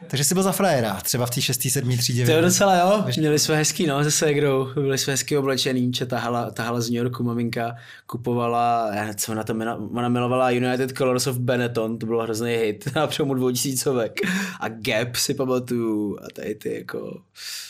Takže 0.07 0.23
jsi 0.23 0.33
byl 0.33 0.43
za 0.43 0.51
frajera, 0.51 0.93
třeba 0.93 1.25
v 1.25 1.29
té 1.29 1.41
6. 1.41 1.61
7. 1.69 1.97
třídě. 1.97 2.25
To 2.25 2.31
je 2.31 2.41
docela 2.41 2.77
jo, 2.77 3.05
měli 3.17 3.39
jsme 3.39 3.55
hezký, 3.55 3.87
no, 3.87 4.03
se 4.03 4.11
Segrou, 4.11 4.73
byli 4.73 4.97
jsme 4.97 5.13
hezky 5.13 5.37
oblečený, 5.37 5.93
če 5.93 6.05
tahala, 6.05 6.51
tahala 6.51 6.81
z 6.81 6.89
New 6.89 6.97
Yorku 6.97 7.23
maminka, 7.23 7.75
kupovala, 8.05 8.91
co 9.15 9.31
ona 9.31 9.43
to 9.43 9.53
ona 9.91 10.09
milovala 10.09 10.51
United 10.51 10.97
Colors 10.97 11.27
of 11.27 11.37
Benetton, 11.37 11.97
to 11.97 12.05
bylo 12.05 12.23
hrozný 12.23 12.51
hit 12.51 12.95
na 12.95 13.07
přelomu 13.07 13.33
dvoutisícovek. 13.33 14.19
A 14.59 14.69
Gap 14.69 15.15
si 15.15 15.33
pamatuju 15.33 16.17
a 16.19 16.27
tady 16.35 16.55
ty 16.55 16.75
jako, 16.75 17.21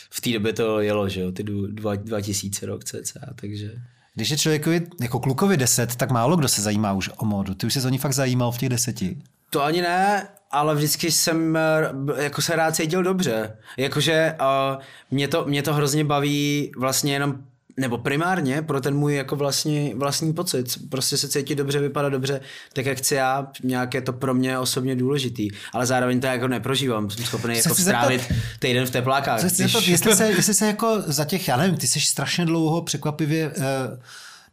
v 0.09 0.21
té 0.21 0.33
době 0.33 0.53
to 0.53 0.79
jelo, 0.79 1.09
že 1.09 1.21
jo, 1.21 1.31
ty 1.31 1.43
dva, 1.67 1.95
2000 1.95 2.65
rok 2.65 2.83
cca, 2.83 3.19
takže... 3.35 3.71
Když 4.17 4.29
je 4.29 4.37
člověkovi, 4.37 4.87
jako 5.01 5.19
klukovi 5.19 5.57
deset, 5.57 5.95
tak 5.95 6.11
málo 6.11 6.35
kdo 6.35 6.47
se 6.47 6.61
zajímá 6.61 6.93
už 6.93 7.09
o 7.17 7.25
módu. 7.25 7.53
Ty 7.55 7.67
už 7.67 7.73
se 7.73 7.87
o 7.87 7.89
ní 7.89 7.97
fakt 7.97 8.13
zajímal 8.13 8.51
v 8.51 8.57
těch 8.57 8.69
deseti. 8.69 9.17
To 9.49 9.63
ani 9.63 9.81
ne, 9.81 10.27
ale 10.51 10.75
vždycky 10.75 11.11
jsem 11.11 11.57
eh, 11.57 12.23
jako 12.23 12.41
se 12.41 12.55
rád 12.55 12.75
cítil 12.75 13.03
dobře. 13.03 13.57
Jakože 13.77 14.35
uh, 14.41 14.81
mě, 15.11 15.27
to, 15.27 15.45
mě 15.45 15.63
to 15.63 15.73
hrozně 15.73 16.03
baví 16.03 16.71
vlastně 16.77 17.13
jenom 17.13 17.35
nebo 17.77 17.97
primárně 17.97 18.61
pro 18.61 18.81
ten 18.81 18.95
můj 18.95 19.15
jako 19.15 19.35
vlastní, 19.35 19.93
vlastní 19.93 20.33
pocit. 20.33 20.89
Prostě 20.89 21.17
se 21.17 21.27
cítit 21.27 21.55
dobře, 21.55 21.79
vypadat 21.79 22.09
dobře, 22.09 22.41
tak 22.73 22.85
jak 22.85 22.97
chci 22.97 23.15
já, 23.15 23.47
nějak 23.63 23.93
je 23.93 24.01
to 24.01 24.13
pro 24.13 24.33
mě 24.33 24.59
osobně 24.59 24.95
důležitý. 24.95 25.49
Ale 25.73 25.85
zároveň 25.85 26.19
to 26.19 26.27
jako 26.27 26.47
neprožívám, 26.47 27.09
jsem 27.09 27.25
schopný 27.25 27.57
jako 27.57 27.75
strávit 27.75 28.21
zeptat, 28.21 28.37
týden 28.59 28.85
v 28.85 28.89
teplákách. 28.89 29.39
Když... 29.39 29.57
Zeptat, 29.57 29.87
jestli, 29.87 30.15
se, 30.15 30.31
jestli 30.31 30.53
se 30.53 30.67
jako 30.67 31.01
za 31.05 31.25
těch, 31.25 31.47
já 31.47 31.57
nevím, 31.57 31.77
ty 31.77 31.87
jsi 31.87 31.99
strašně 31.99 32.45
dlouho 32.45 32.81
překvapivě 32.81 33.51
eh, 33.57 33.99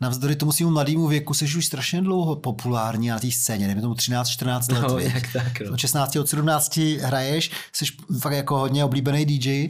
navzdory 0.01 0.37
tomu 0.37 0.53
svým 0.53 0.71
mladému 0.71 1.07
věku 1.07 1.35
jsi 1.35 1.45
už 1.45 1.67
strašně 1.67 2.03
dlouho 2.03 2.37
populární 2.37 3.09
na 3.09 3.19
té 3.19 3.31
scéně, 3.31 3.67
nevím 3.67 3.83
tomu 3.83 3.95
13-14 3.95 4.73
let. 4.73 4.89
No, 4.89 4.99
jak 4.99 5.33
tak, 5.33 5.61
no. 5.61 5.73
Od 5.73 5.79
16 5.79 6.17
od 6.17 6.29
17 6.29 6.77
hraješ, 7.01 7.51
jsi 7.73 7.85
fakt 8.21 8.33
jako 8.33 8.59
hodně 8.59 8.85
oblíbený 8.85 9.27
DJ. 9.27 9.69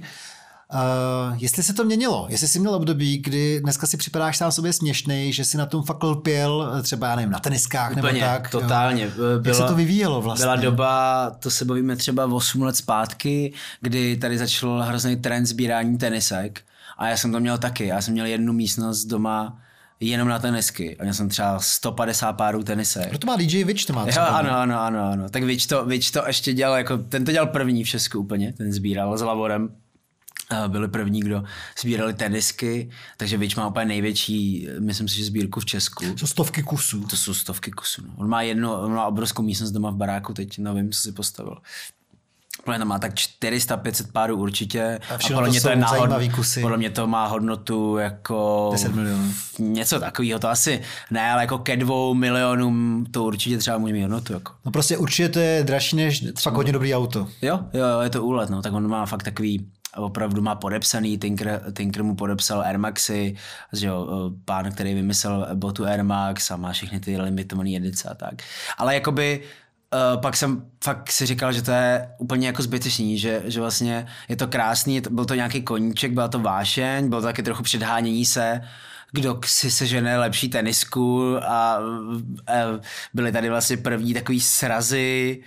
Uh, 0.72 1.36
jestli 1.42 1.62
se 1.62 1.72
to 1.74 1.84
měnilo, 1.84 2.26
jestli 2.30 2.48
jsi 2.48 2.58
měl 2.58 2.74
období, 2.74 3.18
kdy 3.18 3.60
dneska 3.60 3.86
si 3.86 3.96
připadáš 3.96 4.36
sám 4.36 4.52
sobě 4.52 4.72
směšný, 4.72 5.32
že 5.32 5.44
si 5.44 5.56
na 5.56 5.66
tom 5.66 5.82
fakt 5.82 6.02
lpěl, 6.02 6.80
třeba 6.82 7.08
já 7.08 7.16
nevím, 7.16 7.30
na 7.30 7.38
teniskách 7.38 7.90
Úplně, 7.90 8.12
nebo 8.12 8.26
tak. 8.26 8.50
totálně. 8.50 9.08
Byla, 9.08 9.40
Jak 9.44 9.54
se 9.54 9.62
to 9.62 9.74
vyvíjelo 9.74 10.22
vlastně? 10.22 10.44
Byla 10.44 10.56
doba, 10.56 11.30
to 11.38 11.50
se 11.50 11.64
bavíme 11.64 11.96
třeba 11.96 12.24
8 12.26 12.62
let 12.62 12.76
zpátky, 12.76 13.52
kdy 13.80 14.16
tady 14.16 14.38
začal 14.38 14.82
hrozný 14.82 15.16
trend 15.16 15.46
sbírání 15.46 15.98
tenisek 15.98 16.60
a 16.98 17.08
já 17.08 17.16
jsem 17.16 17.32
to 17.32 17.40
měl 17.40 17.58
taky. 17.58 17.86
Já 17.86 18.02
jsem 18.02 18.12
měl 18.12 18.26
jednu 18.26 18.52
místnost 18.52 19.04
doma, 19.04 19.58
jenom 20.00 20.28
na 20.28 20.38
tenisky. 20.38 20.96
A 20.96 21.02
měl 21.02 21.14
jsem 21.14 21.28
třeba 21.28 21.60
150 21.60 22.32
párů 22.32 22.62
tenisek. 22.62 23.08
Proto 23.08 23.26
má 23.26 23.36
DJ 23.36 23.64
Witch, 23.64 23.84
to 23.84 23.92
má 23.92 24.06
třeba. 24.06 24.26
Jo, 24.26 24.32
ano, 24.34 24.50
ano, 24.58 24.80
ano, 24.80 25.10
ano. 25.12 25.28
Tak 25.28 25.42
Witch 25.42 25.66
to, 25.66 25.84
Witch 25.84 26.10
to 26.10 26.22
ještě 26.26 26.52
dělal, 26.52 26.76
jako, 26.76 26.98
ten 26.98 27.24
to 27.24 27.32
dělal 27.32 27.46
první 27.46 27.84
v 27.84 27.88
Česku 27.88 28.18
úplně, 28.18 28.52
ten 28.52 28.72
sbíral 28.72 29.18
s 29.18 29.22
Lavorem 29.22 29.68
byli 30.68 30.88
první, 30.88 31.20
kdo 31.20 31.44
sbírali 31.80 32.14
tenisky, 32.14 32.90
takže 33.16 33.38
Vič 33.38 33.56
má 33.56 33.68
úplně 33.68 33.84
největší, 33.84 34.68
myslím 34.80 35.08
si, 35.08 35.16
že 35.16 35.24
sbírku 35.24 35.60
v 35.60 35.64
Česku. 35.64 36.04
To 36.04 36.18
jsou 36.18 36.26
stovky 36.26 36.62
kusů. 36.62 37.04
To 37.04 37.16
jsou 37.16 37.34
stovky 37.34 37.70
kusů. 37.70 38.02
No. 38.06 38.14
On 38.16 38.28
má 38.28 38.42
jednu, 38.42 38.72
on 38.72 38.94
má 38.94 39.06
obrovskou 39.06 39.42
místnost 39.42 39.70
doma 39.70 39.90
v 39.90 39.96
baráku, 39.96 40.34
teď 40.34 40.58
nevím, 40.58 40.92
co 40.92 41.00
si 41.00 41.12
postavil. 41.12 41.56
Podle 42.64 42.78
tam 42.78 42.88
má 42.88 42.98
tak 42.98 43.14
400-500 43.14 44.12
párů 44.12 44.36
určitě. 44.36 44.98
A, 45.10 45.14
a 45.14 45.18
podle 45.34 45.48
mě 45.48 45.60
to, 45.60 45.68
je 45.68 45.76
náhod, 45.76 46.10
kusy. 46.34 46.60
Podle 46.60 46.76
mě 46.76 46.90
to 46.90 47.06
má 47.06 47.26
hodnotu 47.26 47.96
jako... 47.96 48.68
10 48.72 48.94
milionů. 48.94 49.34
Něco 49.58 50.00
takového, 50.00 50.38
to 50.38 50.48
asi 50.48 50.80
ne, 51.10 51.30
ale 51.30 51.42
jako 51.42 51.58
ke 51.58 51.76
dvou 51.76 52.14
milionům 52.14 53.06
to 53.10 53.24
určitě 53.24 53.58
třeba 53.58 53.78
může 53.78 53.92
mít 53.92 54.02
hodnotu. 54.02 54.32
Jako. 54.32 54.52
No 54.64 54.72
prostě 54.72 54.96
určitě 54.96 55.28
to 55.28 55.38
je 55.38 55.64
dražší 55.64 55.96
než 55.96 56.24
fakt 56.40 56.54
hodně 56.54 56.72
dobrý 56.72 56.94
auto. 56.94 57.28
Jo, 57.42 57.60
jo, 57.72 58.00
je 58.00 58.10
to 58.10 58.24
úlet, 58.24 58.50
no, 58.50 58.62
tak 58.62 58.72
on 58.72 58.88
má 58.88 59.06
fakt 59.06 59.22
takový 59.22 59.70
opravdu 59.96 60.42
má 60.42 60.54
podepsaný, 60.54 61.18
Tinker, 61.18 61.62
Tinker 61.72 62.04
mu 62.04 62.14
podepsal 62.14 62.60
Air 62.60 62.78
Maxy, 62.78 63.36
že 63.72 63.86
jo, 63.86 64.08
pán, 64.44 64.72
který 64.72 64.94
vymyslel 64.94 65.48
botu 65.54 65.84
Air 65.84 66.04
Max 66.04 66.50
a 66.50 66.56
má 66.56 66.72
všechny 66.72 67.00
ty 67.00 67.20
limitované 67.20 67.76
edice 67.76 68.08
a 68.08 68.14
tak. 68.14 68.34
Ale 68.78 68.94
jakoby 68.94 69.40
Uh, 69.94 70.20
pak 70.20 70.36
jsem 70.36 70.66
fakt 70.84 71.10
si 71.10 71.26
říkal, 71.26 71.52
že 71.52 71.62
to 71.62 71.70
je 71.70 72.08
úplně 72.18 72.46
jako 72.46 72.62
zbytečný, 72.62 73.18
že, 73.18 73.42
že 73.44 73.60
vlastně 73.60 74.06
je 74.28 74.36
to 74.36 74.46
krásný, 74.46 75.02
byl 75.10 75.24
to 75.24 75.34
nějaký 75.34 75.62
koníček, 75.62 76.12
byla 76.12 76.28
to 76.28 76.38
vášeň, 76.38 77.08
bylo 77.08 77.20
to 77.20 77.26
taky 77.26 77.42
trochu 77.42 77.62
předhánění 77.62 78.24
se, 78.24 78.60
kdo 79.12 79.40
si 79.44 79.70
sežene 79.70 80.18
lepší 80.18 80.48
tenisku 80.48 81.36
a, 81.42 81.74
a 81.76 81.80
byly 83.14 83.32
tady 83.32 83.50
vlastně 83.50 83.76
první 83.76 84.14
takový 84.14 84.40
srazy 84.40 85.42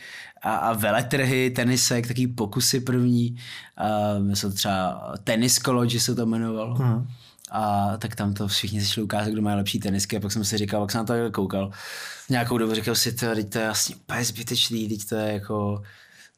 a, 0.47 0.55
a 0.55 0.73
veletrhy, 0.73 1.49
tenisek, 1.49 2.07
takový 2.07 2.27
pokusy 2.27 2.79
první. 2.79 3.37
A 3.77 3.87
jsou 4.33 4.51
třeba 4.51 5.13
Tennis 5.23 5.59
College 5.59 5.99
se 5.99 6.15
to 6.15 6.21
jmenovalo. 6.21 6.75
Hmm. 6.75 7.07
A 7.51 7.97
tak 7.97 8.15
tam 8.15 8.33
to 8.33 8.47
všichni 8.47 8.85
šli 8.85 9.01
ukázat, 9.01 9.29
kdo 9.29 9.41
má 9.41 9.55
lepší 9.55 9.79
tenisky 9.79 10.17
a 10.17 10.19
pak 10.19 10.31
jsem 10.31 10.45
si 10.45 10.57
říkal, 10.57 10.81
pak 10.81 10.91
jsem 10.91 10.99
na 10.99 11.05
to 11.05 11.31
koukal. 11.31 11.71
Nějakou 12.29 12.57
dobu 12.57 12.73
říkal 12.73 12.95
si, 12.95 13.11
to, 13.11 13.25
to 13.49 13.59
je 13.59 13.65
vlastně 13.65 13.95
úplně 13.95 14.23
zbytečný, 14.23 14.89
teď 14.89 15.05
to 15.09 15.15
je 15.15 15.33
jako 15.33 15.83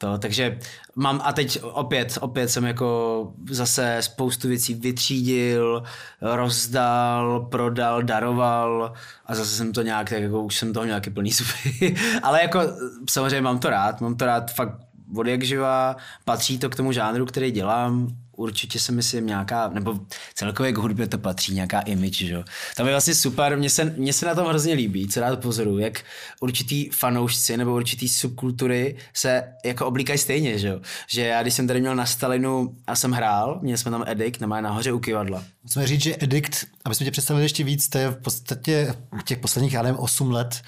to, 0.02 0.18
takže 0.18 0.60
mám 0.96 1.22
a 1.24 1.34
teď 1.34 1.60
opět, 1.64 2.18
opět 2.22 2.48
jsem 2.48 2.66
jako 2.66 3.34
zase 3.50 3.98
spoustu 4.00 4.48
věcí 4.48 4.74
vytřídil, 4.74 5.84
rozdal, 6.22 7.48
prodal, 7.52 8.04
daroval 8.04 8.94
a 9.26 9.36
zase 9.36 9.56
jsem 9.56 9.74
to 9.74 9.82
nějak, 9.82 10.10
tak 10.10 10.22
jako 10.22 10.44
už 10.44 10.58
jsem 10.58 10.74
toho 10.74 10.86
nějaký 10.86 11.10
plný 11.10 11.32
zuby. 11.32 11.96
Ale 12.24 12.42
jako 12.42 12.62
samozřejmě 13.10 13.42
mám 13.42 13.60
to 13.60 13.70
rád, 13.70 14.02
mám 14.02 14.16
to 14.16 14.26
rád 14.26 14.52
fakt 14.52 14.74
od 15.16 15.28
jak 15.28 15.44
živa, 15.44 15.96
patří 16.26 16.60
to 16.60 16.70
k 16.70 16.76
tomu 16.76 16.92
žánru, 16.92 17.26
který 17.26 17.52
dělám, 17.52 18.08
určitě 18.40 18.80
si 18.80 18.92
myslím 18.92 19.28
nějaká, 19.28 19.70
nebo 19.70 20.00
celkově 20.36 20.72
k 20.72 20.78
hudbě 20.78 21.08
to 21.08 21.18
patří, 21.18 21.54
nějaká 21.54 21.80
image, 21.80 22.18
že 22.18 22.44
Tam 22.76 22.86
je 22.86 22.94
vlastně 22.94 23.16
super, 23.16 23.58
mně 23.58 23.70
se, 23.70 23.86
mně 23.86 24.14
se 24.14 24.26
na 24.26 24.36
tom 24.36 24.48
hrozně 24.48 24.74
líbí, 24.74 25.08
co 25.08 25.20
rád 25.20 25.42
pozoru, 25.42 25.78
jak 25.78 26.02
určitý 26.40 26.90
fanoušci 26.90 27.58
nebo 27.58 27.76
určitý 27.76 28.10
subkultury 28.10 28.96
se 29.14 29.44
jako 29.66 29.86
oblíkají 29.86 30.20
stejně, 30.20 30.60
že 30.60 30.80
Že 31.08 31.22
já, 31.22 31.42
když 31.42 31.54
jsem 31.54 31.68
tady 31.68 31.80
měl 31.82 31.96
na 31.96 32.06
Stalinu 32.06 32.76
a 32.88 32.96
jsem 32.96 33.12
hrál, 33.12 33.60
měli 33.62 33.78
jsme 33.78 33.92
tam 33.92 34.04
Edict, 34.08 34.42
na 34.42 34.62
nahoře 34.62 34.92
u 34.92 35.00
kivadla. 35.00 35.44
Musíme 35.64 35.88
říct, 35.88 36.02
že 36.02 36.16
Edict, 36.20 36.66
aby 36.86 36.96
jsme 36.96 37.04
tě 37.04 37.12
představili 37.12 37.46
ještě 37.46 37.64
víc, 37.64 37.90
to 37.90 37.98
je 37.98 38.10
v 38.10 38.22
podstatě 38.22 38.94
těch 39.26 39.38
posledních, 39.38 39.74
já 39.74 39.82
nevím, 39.82 40.00
8 40.00 40.32
let 40.32 40.62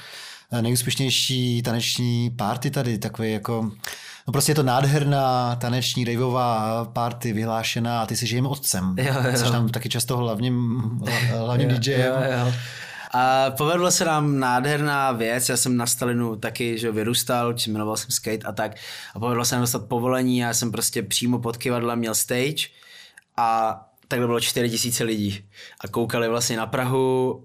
eh, 0.52 0.62
nejúspěšnější 0.62 1.62
taneční 1.62 2.30
party 2.30 2.72
tady, 2.72 2.98
takový 2.98 3.32
jako 3.32 3.72
No 4.28 4.32
prostě 4.32 4.52
je 4.52 4.56
to 4.56 4.64
nádherná 4.64 5.56
taneční 5.56 6.04
raveová 6.06 6.86
party 6.86 7.34
vyhlášená 7.34 8.02
a 8.02 8.06
ty 8.06 8.18
jsi 8.18 8.26
jejím 8.26 8.48
otcem. 8.48 8.96
Jo, 8.98 9.14
jo. 9.26 9.38
Což 9.38 9.52
tam 9.52 9.70
taky 9.70 9.90
často 9.90 10.18
hlavním, 10.18 10.82
hlavním 11.38 11.70
jo, 11.70 11.78
DJem. 11.78 12.02
Jo, 12.02 12.16
jo. 12.40 12.54
A 13.14 13.52
povedlo 13.52 13.92
se 13.92 14.06
nám 14.06 14.40
nádherná 14.40 15.12
věc, 15.12 15.50
já 15.50 15.58
jsem 15.58 15.78
na 15.78 15.86
Stalinu 15.86 16.36
taky 16.36 16.78
že 16.78 16.92
vyrůstal, 16.92 17.54
či 17.54 17.72
jmenoval 17.72 17.98
jsem 17.98 18.12
skate 18.12 18.48
a 18.48 18.52
tak. 18.52 18.76
A 19.16 19.20
povedlo 19.20 19.46
se 19.46 19.56
nám 19.56 19.64
dostat 19.64 19.86
povolení, 19.86 20.38
já 20.38 20.54
jsem 20.54 20.72
prostě 20.72 21.04
přímo 21.04 21.40
pod 21.40 21.58
kivadlem 21.58 22.00
měl 22.00 22.16
stage 22.16 22.68
a 23.38 23.80
takhle 24.08 24.28
bylo 24.28 24.40
4 24.40 24.70
tisíce 24.70 25.04
lidí. 25.04 25.46
A 25.82 25.88
koukali 25.88 26.28
vlastně 26.30 26.58
na 26.58 26.66
Prahu 26.66 27.44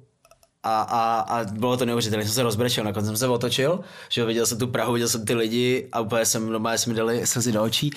a, 0.67 0.81
a, 0.81 1.21
a 1.21 1.45
bylo 1.45 1.77
to 1.77 1.87
neuvěřitelné, 1.87 2.25
jsem 2.25 2.35
se 2.35 2.43
rozbrečel, 2.43 2.85
nakonec 2.85 3.07
jsem 3.07 3.17
se 3.17 3.29
otočil, 3.29 3.81
že 4.09 4.25
viděl 4.25 4.47
jsem 4.47 4.59
tu 4.59 4.67
Prahu, 4.67 4.93
viděl 4.93 5.09
jsem 5.09 5.25
ty 5.25 5.35
lidi 5.35 5.89
a 5.93 6.01
úplně 6.01 6.27
jsem 6.27 6.49
doma, 6.49 6.73
jsme 6.75 6.95
dali 6.95 7.27
slzy 7.27 7.53
do 7.53 7.63
očí. 7.63 7.91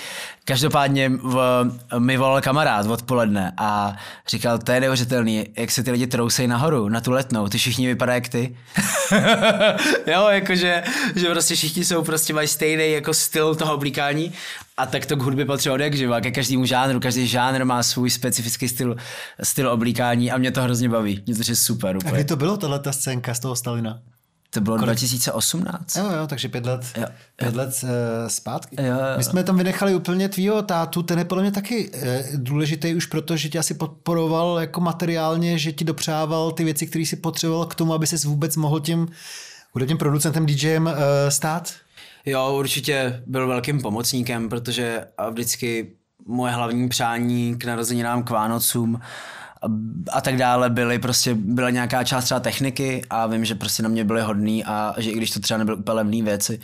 Každopádně 0.45 1.09
v, 1.09 1.65
mi 1.97 2.17
volal 2.17 2.41
kamarád 2.41 2.85
odpoledne 2.85 3.53
a 3.57 3.95
říkal, 4.27 4.57
to 4.57 4.71
je 4.71 4.79
neuvěřitelný, 4.79 5.45
jak 5.57 5.71
se 5.71 5.83
ty 5.83 5.91
lidi 5.91 6.07
trousej 6.07 6.47
nahoru, 6.47 6.89
na 6.89 7.01
tu 7.01 7.11
letnou, 7.11 7.47
ty 7.47 7.57
všichni 7.57 7.87
vypadají 7.87 8.17
jak 8.17 8.29
ty. 8.29 8.57
jo, 10.11 10.27
jakože, 10.29 10.83
že 11.15 11.29
prostě 11.29 11.55
všichni 11.55 11.85
jsou 11.85 12.03
prostě 12.03 12.33
mají 12.33 12.47
stejný 12.47 12.91
jako 12.91 13.13
styl 13.13 13.55
toho 13.55 13.73
oblíkání 13.73 14.33
a 14.79 14.85
tak 14.85 15.05
to 15.05 15.15
k 15.15 15.21
hudbě 15.21 15.45
patří 15.45 15.69
od 15.69 15.79
jak 15.79 15.93
živa, 15.93 16.21
ke 16.21 16.31
každému 16.31 16.65
žánru, 16.65 16.99
každý 16.99 17.27
žánr 17.27 17.65
má 17.65 17.83
svůj 17.83 18.09
specifický 18.09 18.67
styl, 18.67 18.95
styl 19.43 19.69
oblíkání 19.69 20.31
a 20.31 20.37
mě 20.37 20.51
to 20.51 20.61
hrozně 20.61 20.89
baví, 20.89 21.23
mě 21.25 21.35
to 21.35 21.41
je 21.47 21.55
super. 21.55 21.97
Úplně. 21.97 22.11
A 22.11 22.15
kdy 22.15 22.23
to 22.23 22.35
bylo, 22.35 22.57
tahle 22.57 22.79
ta 22.79 22.91
scénka 22.91 23.33
z 23.33 23.39
toho 23.39 23.55
Stalina? 23.55 24.01
To 24.49 24.61
bylo 24.61 24.75
Kolik? 24.75 24.85
2018. 24.85 25.95
Jo, 25.95 26.11
jo, 26.11 26.27
takže 26.27 26.49
pět 26.49 26.65
let, 26.65 26.81
jo, 26.97 27.05
pět 27.35 27.55
let 27.55 27.69
uh, 27.83 27.89
zpátky. 28.27 28.75
Jo, 28.79 28.85
jo. 28.85 29.17
My 29.17 29.23
jsme 29.23 29.43
tam 29.43 29.57
vynechali 29.57 29.95
úplně 29.95 30.29
tvýho 30.29 30.61
tátu, 30.61 31.03
ten 31.03 31.19
je 31.19 31.25
podle 31.25 31.43
mě 31.43 31.51
taky 31.51 31.89
uh, 31.89 32.01
důležitý 32.35 32.95
už 32.95 33.05
proto, 33.05 33.37
že 33.37 33.49
tě 33.49 33.59
asi 33.59 33.73
podporoval 33.73 34.57
jako 34.59 34.81
materiálně, 34.81 35.57
že 35.57 35.71
ti 35.71 35.85
dopřával 35.85 36.51
ty 36.51 36.63
věci, 36.63 36.87
které 36.87 37.05
si 37.05 37.15
potřeboval 37.15 37.65
k 37.65 37.75
tomu, 37.75 37.93
aby 37.93 38.07
ses 38.07 38.23
vůbec 38.23 38.55
mohl 38.55 38.79
tím 38.79 39.07
hudebním 39.71 39.97
producentem, 39.97 40.45
DJem 40.45 40.85
uh, 40.85 40.93
stát. 41.29 41.73
Jo, 42.29 42.55
určitě 42.59 43.23
byl 43.25 43.47
velkým 43.47 43.81
pomocníkem, 43.81 44.49
protože 44.49 45.05
vždycky 45.31 45.91
moje 46.27 46.53
hlavní 46.53 46.89
přání 46.89 47.55
k 47.57 47.65
narozeninám, 47.65 48.23
k 48.23 48.29
Vánocům 48.29 48.99
a 50.11 50.21
tak 50.21 50.37
dále 50.37 50.69
byly 50.69 50.99
prostě, 50.99 51.35
byla 51.35 51.69
nějaká 51.69 52.03
část 52.03 52.25
třeba 52.25 52.39
techniky 52.39 53.01
a 53.09 53.27
vím, 53.27 53.45
že 53.45 53.55
prostě 53.55 53.83
na 53.83 53.89
mě 53.89 54.03
byly 54.03 54.21
hodný 54.21 54.65
a 54.65 54.95
že 54.97 55.11
i 55.11 55.17
když 55.17 55.31
to 55.31 55.39
třeba 55.39 55.57
nebyly 55.57 55.77
úplně 55.77 55.95
levné 55.95 56.23
věci, 56.23 56.59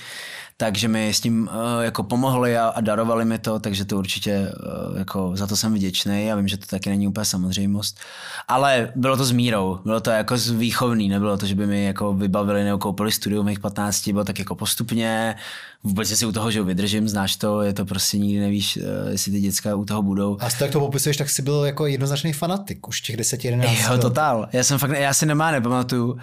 takže 0.57 0.87
mi 0.87 1.09
s 1.09 1.21
tím 1.21 1.49
uh, 1.51 1.83
jako 1.83 2.03
pomohli 2.03 2.57
a, 2.57 2.67
a 2.67 2.81
darovali 2.81 3.25
mi 3.25 3.39
to, 3.39 3.59
takže 3.59 3.85
to 3.85 3.97
určitě 3.97 4.51
uh, 4.89 4.97
jako 4.97 5.31
za 5.35 5.47
to 5.47 5.57
jsem 5.57 5.73
vděčný 5.73 6.31
a 6.31 6.35
vím, 6.35 6.47
že 6.47 6.57
to 6.57 6.65
taky 6.65 6.89
není 6.89 7.07
úplně 7.07 7.25
samozřejmost. 7.25 7.99
Ale 8.47 8.91
bylo 8.95 9.17
to 9.17 9.25
s 9.25 9.31
mírou, 9.31 9.79
bylo 9.83 9.99
to 9.99 10.09
jako 10.09 10.37
z 10.37 10.49
výchovný, 10.49 11.09
nebylo 11.09 11.37
to, 11.37 11.45
že 11.45 11.55
by 11.55 11.67
mi 11.67 11.85
jako 11.85 12.13
vybavili 12.13 12.63
nebo 12.63 12.77
koupili 12.77 13.11
studium 13.11 13.45
mých 13.45 13.59
15, 13.59 14.09
bylo 14.09 14.23
tak 14.23 14.39
jako 14.39 14.55
postupně, 14.55 15.35
vůbec 15.83 16.19
si 16.19 16.25
u 16.25 16.31
toho, 16.31 16.51
že 16.51 16.63
vydržím, 16.63 17.07
znáš 17.07 17.35
to, 17.35 17.61
je 17.61 17.73
to 17.73 17.85
prostě 17.85 18.17
nikdy 18.17 18.39
nevíš, 18.39 18.77
uh, 18.77 18.83
jestli 19.11 19.31
ty 19.31 19.41
děcka 19.41 19.75
u 19.75 19.85
toho 19.85 20.01
budou. 20.01 20.37
A 20.39 20.49
z 20.49 20.61
jak 20.61 20.71
to 20.71 20.79
popisuješ, 20.79 21.17
tak 21.17 21.29
jsi 21.29 21.41
byl 21.41 21.65
jako 21.65 21.85
jednoznačný 21.85 22.33
fanatik 22.33 22.87
už 22.87 23.01
těch 23.01 23.17
10, 23.17 23.45
11 23.45 23.79
Jo, 23.79 23.97
totál. 23.97 24.47
Já 24.53 24.63
jsem 24.63 24.79
fakt, 24.79 24.91
já 24.91 25.13
si 25.13 25.25
nemá 25.25 25.51
nepamatuju, 25.51 26.17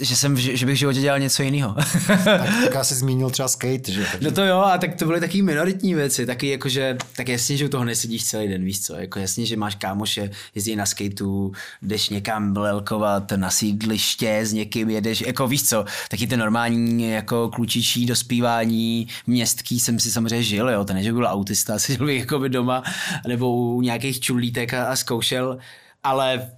že, 0.00 0.16
jsem, 0.16 0.36
že 0.36 0.66
bych 0.66 0.74
v 0.74 0.78
životě 0.78 1.00
dělal 1.00 1.18
něco 1.18 1.42
jiného. 1.42 1.74
tak, 2.24 2.72
tak 2.72 2.84
zmínil 2.84 3.30
třeba 3.30 3.48
skate, 3.48 3.92
že? 3.92 4.06
Takže... 4.12 4.28
No 4.28 4.30
to 4.30 4.44
jo, 4.44 4.58
a 4.58 4.78
tak 4.78 4.94
to 4.94 5.06
byly 5.06 5.20
taky 5.20 5.42
minoritní 5.42 5.94
věci, 5.94 6.26
taky 6.26 6.48
jako, 6.48 6.68
že, 6.68 6.96
tak 7.16 7.28
jasně, 7.28 7.56
že 7.56 7.64
u 7.64 7.68
toho 7.68 7.84
nesedíš 7.84 8.24
celý 8.24 8.48
den, 8.48 8.64
víš 8.64 8.82
co, 8.82 8.94
jako 8.94 9.18
jasně, 9.18 9.46
že 9.46 9.56
máš 9.56 9.74
kámoše, 9.74 10.30
jezdí 10.54 10.76
na 10.76 10.86
skateu, 10.86 11.52
jdeš 11.82 12.08
někam 12.08 12.52
blelkovat 12.52 13.32
na 13.32 13.50
sídliště 13.50 14.40
s 14.42 14.52
někým, 14.52 14.90
jedeš, 14.90 15.20
jako 15.20 15.48
víš 15.48 15.68
co, 15.68 15.84
taky 16.10 16.26
ty 16.26 16.36
normální 16.36 17.10
jako 17.10 17.48
klučičí 17.48 18.06
dospívání 18.06 19.08
městký 19.26 19.80
jsem 19.80 20.00
si 20.00 20.10
samozřejmě 20.10 20.42
žil, 20.42 20.70
jo, 20.70 20.84
to 20.84 20.92
ne, 20.92 21.02
že 21.02 21.12
byl 21.12 21.26
autista, 21.26 21.78
seděl 21.78 22.06
bych 22.06 22.20
jako 22.20 22.38
by 22.38 22.48
doma, 22.48 22.82
nebo 23.26 23.52
u 23.52 23.80
nějakých 23.80 24.20
čulítek 24.20 24.74
a, 24.74 24.84
a 24.84 24.96
zkoušel, 24.96 25.58
ale 26.02 26.50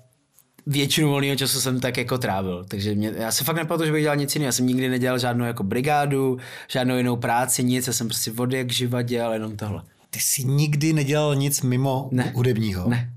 většinu 0.67 1.09
volného 1.09 1.37
času 1.37 1.61
jsem 1.61 1.81
tak 1.81 1.97
jako 1.97 2.19
trávil. 2.19 2.65
Takže 2.69 2.95
mě, 2.95 3.13
já 3.17 3.33
se 3.33 3.45
fakt 3.45 3.57
nepamatuju, 3.57 3.87
že 3.87 3.93
bych 3.93 4.03
dělal 4.03 4.17
nic 4.17 4.35
jiného. 4.35 4.49
Já 4.49 4.53
jsem 4.53 4.67
nikdy 4.67 4.89
nedělal 4.89 5.19
žádnou 5.19 5.45
jako 5.45 5.63
brigádu, 5.63 6.39
žádnou 6.69 6.97
jinou 6.97 7.17
práci, 7.17 7.65
nic. 7.65 7.87
Já 7.87 7.93
jsem 7.93 8.09
prostě 8.09 8.31
vody 8.31 8.59
jak 8.59 8.73
živa 8.73 9.03
dělal 9.03 9.33
jenom 9.33 9.57
tohle. 9.57 9.83
Ty 10.11 10.21
jsi 10.21 10.45
nikdy 10.45 10.93
nedělal 10.93 11.35
nic 11.35 11.63
mimo 11.63 12.09
ne. 12.13 12.33
hudebního? 12.35 12.89
Ne. 12.89 13.11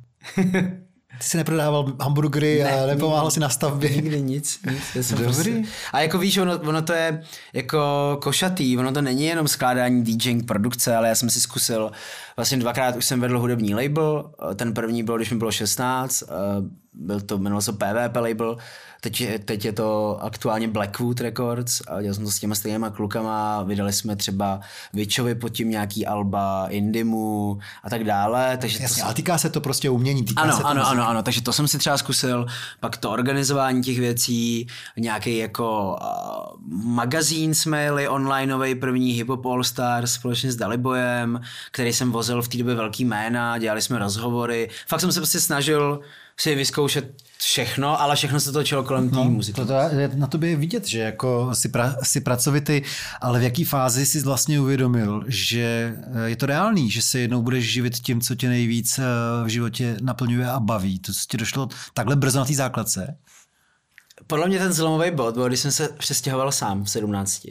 Ty 1.18 1.24
jsi 1.24 1.38
neprodával 1.38 1.94
hamburgery 2.02 2.64
ne, 2.64 2.72
a 2.72 2.86
nepomáhal 2.86 3.26
nikdy, 3.26 3.34
si 3.34 3.40
na 3.40 3.50
stavbě? 3.50 3.90
Nikdy 3.90 4.22
nic. 4.22 4.60
nic. 4.72 4.84
Já 4.96 5.04
jsem 5.04 5.18
Dobrý. 5.18 5.34
Prostě... 5.34 5.64
A 5.94 6.02
jako 6.02 6.18
víš, 6.18 6.38
ono, 6.38 6.60
ono, 6.60 6.82
to 6.82 6.94
je 6.94 7.22
jako 7.54 7.80
košatý, 8.22 8.78
ono 8.78 8.92
to 8.92 9.02
není 9.02 9.26
jenom 9.26 9.48
skládání 9.48 10.04
DJing 10.04 10.46
produkce, 10.46 10.96
ale 10.96 11.08
já 11.08 11.16
jsem 11.16 11.30
si 11.30 11.42
zkusil, 11.42 11.92
vlastně 12.38 12.58
dvakrát 12.58 12.96
už 12.96 13.06
jsem 13.06 13.20
vedl 13.20 13.40
hudební 13.40 13.76
label, 13.76 14.32
ten 14.56 14.74
první 14.74 15.04
byl, 15.04 15.16
když 15.16 15.32
mi 15.32 15.38
bylo 15.38 15.52
16, 15.52 16.24
byl 16.94 17.22
to, 17.22 17.38
jmenoval 17.38 17.62
se 17.62 17.72
PVP 17.72 18.16
label, 18.16 18.58
teď, 19.02 19.22
je, 19.22 19.40
teď 19.40 19.66
je 19.66 19.74
to 19.74 20.20
aktuálně 20.22 20.68
Blackwood 20.68 21.22
Records 21.22 21.82
a 21.88 22.02
dělal 22.02 22.14
jsem 22.14 22.26
to 22.26 22.32
s 22.32 22.40
těma 22.40 22.56
stejnýma 22.56 22.90
klukama, 22.90 23.64
vydali 23.64 23.94
jsme 23.94 24.16
třeba 24.16 24.60
Vičovi 24.94 25.36
pod 25.36 25.50
tím 25.50 25.70
nějaký 25.70 26.06
alba, 26.06 26.68
Indimu 26.70 27.60
a 27.84 27.90
tak 27.90 28.04
dále. 28.04 28.58
Takže 28.58 28.78
Jasně, 28.82 29.02
to 29.02 29.06
ale 29.06 29.14
týká 29.14 29.38
se 29.38 29.50
to 29.50 29.62
prostě 29.62 29.90
umění, 29.90 30.24
týká 30.24 30.42
ano, 30.42 30.54
se 30.54 30.62
to 30.62 30.68
ano, 30.68 30.80
muziky. 30.80 30.98
ano, 30.98 31.10
ano, 31.10 31.24
takže 31.24 31.42
to 31.42 31.54
jsem 31.54 31.68
si 31.68 31.78
třeba 31.78 31.98
zkusil, 31.98 32.46
pak 32.80 32.98
to 32.98 33.12
organizování 33.12 33.84
těch 33.84 34.00
věcí, 34.00 34.68
nějaký 34.98 35.38
jako 35.38 35.98
uh, 36.02 36.84
magazín 36.86 37.54
jsme 37.54 37.84
jeli 37.84 38.08
onlineový 38.08 38.76
první 38.76 39.12
Hip 39.12 39.28
Hop 39.30 39.46
All 39.46 39.64
Stars 39.64 40.14
společně 40.14 40.52
s 40.52 40.56
Dalibojem, 40.56 41.42
který 41.72 41.94
jsem 41.94 42.12
vozil 42.12 42.27
v 42.36 42.48
té 42.48 42.58
době 42.58 42.76
velký 42.76 43.06
jména, 43.06 43.58
dělali 43.58 43.82
jsme 43.82 44.00
rozhovory, 44.00 44.70
fakt 44.88 45.02
jsem 45.02 45.12
se 45.12 45.20
prostě 45.20 45.40
snažil 45.40 46.00
si 46.40 46.56
vyzkoušet 46.56 47.14
všechno, 47.38 48.02
ale 48.02 48.16
všechno 48.16 48.40
se 48.40 48.52
točilo 48.52 48.84
kolem 48.84 49.10
té 49.10 49.16
No, 49.16 49.24
muziky. 49.24 49.62
to, 49.66 49.74
je, 49.74 50.12
na 50.16 50.28
tobě 50.28 50.50
je 50.50 50.56
vidět, 50.56 50.88
že 50.88 51.00
jako 51.00 51.50
jsi, 51.54 51.70
pra, 51.70 51.96
jsi 52.04 52.22
pracovitý, 52.22 52.82
ale 53.22 53.40
v 53.40 53.44
jaký 53.44 53.64
fázi 53.64 54.06
jsi 54.06 54.22
vlastně 54.24 54.60
uvědomil, 54.62 55.24
že 55.28 55.96
eh, 56.14 56.30
je 56.30 56.36
to 56.36 56.46
reálný, 56.46 56.92
že 56.92 57.02
se 57.02 57.20
jednou 57.20 57.42
budeš 57.42 57.66
živit 57.74 58.00
tím, 58.00 58.22
co 58.22 58.36
tě 58.36 58.50
nejvíc 58.50 59.00
eh, 59.00 59.04
v 59.44 59.48
životě 59.48 59.98
naplňuje 60.02 60.50
a 60.50 60.60
baví. 60.60 61.00
To 61.00 61.12
ti 61.30 61.38
došlo 61.38 61.70
takhle 61.94 62.16
brzo 62.16 62.40
na 62.40 62.46
té 62.46 62.54
základce? 62.54 63.18
Podle 64.28 64.48
mě 64.48 64.60
ten 64.60 64.74
zlomový 64.74 65.12
bod 65.12 65.34
byl, 65.34 65.48
když 65.48 65.60
jsem 65.60 65.72
se 65.72 65.90
přestěhoval 65.98 66.52
sám 66.52 66.84
v 66.84 66.90
17. 66.90 67.48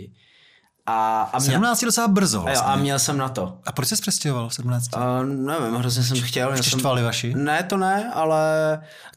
A, 0.87 1.23
a, 1.33 1.39
měl, 1.39 1.53
17 1.53 1.83
je 1.83 1.87
docela 1.87 2.09
brzo 2.09 2.39
a, 2.39 2.41
jo, 2.41 2.45
vlastně. 2.45 2.73
a 2.73 2.77
měl 2.77 2.99
jsem 2.99 3.19
na 3.19 3.29
to. 3.29 3.59
A 3.67 3.73
proč 3.73 3.89
jsi 3.89 3.97
přestěhoval 3.97 4.49
v 4.49 4.55
17? 4.55 4.89
Uh, 4.97 5.27
nevím, 5.27 5.75
hrozně 5.75 6.03
jsem 6.03 6.21
chtěl. 6.21 6.51
já 6.51 6.57
Tě 6.57 6.71
jsem... 6.71 6.79
štvali 6.79 7.03
vaši? 7.03 7.35
Ne, 7.35 7.63
to 7.63 7.77
ne, 7.77 8.11
ale 8.15 8.41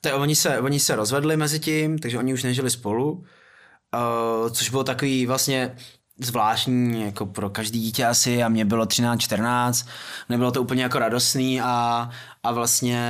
to, 0.01 0.17
oni, 0.17 0.36
se, 0.36 0.60
oni 0.60 0.79
se 0.79 0.95
rozvedli 0.95 1.38
mezi 1.38 1.60
tím, 1.60 1.99
takže 1.99 2.17
oni 2.17 2.34
už 2.34 2.43
nežili 2.43 2.69
spolu, 2.69 3.12
uh, 3.12 4.49
což 4.49 4.69
bylo 4.69 4.84
takový 4.84 5.25
vlastně 5.25 5.75
zvláštní 6.19 7.01
jako 7.01 7.25
pro 7.25 7.49
každý 7.49 7.79
dítě 7.79 8.05
asi 8.05 8.43
a 8.43 8.49
mě 8.49 8.65
bylo 8.65 8.86
13-14, 8.86 9.88
nebylo 10.29 10.51
to 10.51 10.62
úplně 10.62 10.84
jako 10.84 10.99
radostný 10.99 11.62
a, 11.62 12.10
a 12.43 12.51
vlastně 12.51 13.01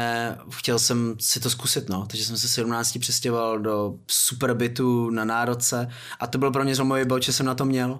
chtěl 0.52 0.80
jsem 0.80 1.16
si 1.20 1.40
to 1.40 1.50
zkusit, 1.50 1.90
no, 1.90 2.06
takže 2.06 2.26
jsem 2.26 2.38
se 2.38 2.48
17 2.48 2.98
přestěhoval 3.00 3.60
do 3.60 3.94
superbytu 4.08 5.10
na 5.10 5.26
národce 5.26 5.90
a 6.20 6.28
to 6.28 6.38
byl 6.38 6.52
pro 6.52 6.64
mě 6.64 6.76
zlomový 6.76 7.06
bod, 7.06 7.24
že 7.24 7.34
jsem 7.34 7.46
na 7.46 7.56
to 7.56 7.66
měl. 7.66 8.00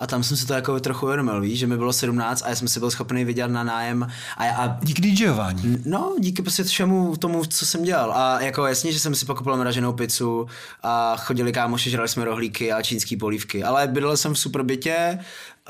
A 0.00 0.06
tam 0.06 0.22
jsem 0.22 0.36
si 0.36 0.46
to 0.46 0.54
jako 0.54 0.80
trochu 0.80 1.06
uvědomil, 1.06 1.40
víš, 1.40 1.58
že 1.58 1.66
mi 1.66 1.76
bylo 1.76 1.92
17 1.92 2.42
a 2.42 2.48
já 2.48 2.54
jsem 2.54 2.68
si 2.68 2.80
byl 2.80 2.90
schopný 2.90 3.24
vydělat 3.24 3.50
na 3.50 3.64
nájem 3.64 4.08
a, 4.36 4.44
a 4.44 4.78
Díky 4.82 5.02
DJování. 5.02 5.82
No, 5.84 6.16
díky 6.18 6.42
prostě 6.42 6.64
všemu 6.64 7.16
tomu, 7.16 7.44
co 7.44 7.66
jsem 7.66 7.82
dělal. 7.82 8.12
A 8.12 8.40
jako 8.40 8.66
jasně, 8.66 8.92
že 8.92 9.00
jsem 9.00 9.14
si 9.14 9.26
pokoupil 9.26 9.56
mraženou 9.56 9.92
pizzu 9.92 10.46
a 10.82 11.16
chodili 11.16 11.52
kámoši, 11.52 11.90
žrali 11.90 12.08
jsme 12.08 12.24
rohlíky 12.24 12.72
a 12.72 12.82
čínský 12.82 13.16
polívky. 13.16 13.64
Ale 13.64 13.86
bydlel 13.86 14.16
jsem 14.16 14.34
v 14.34 14.38
superbytě, 14.38 15.18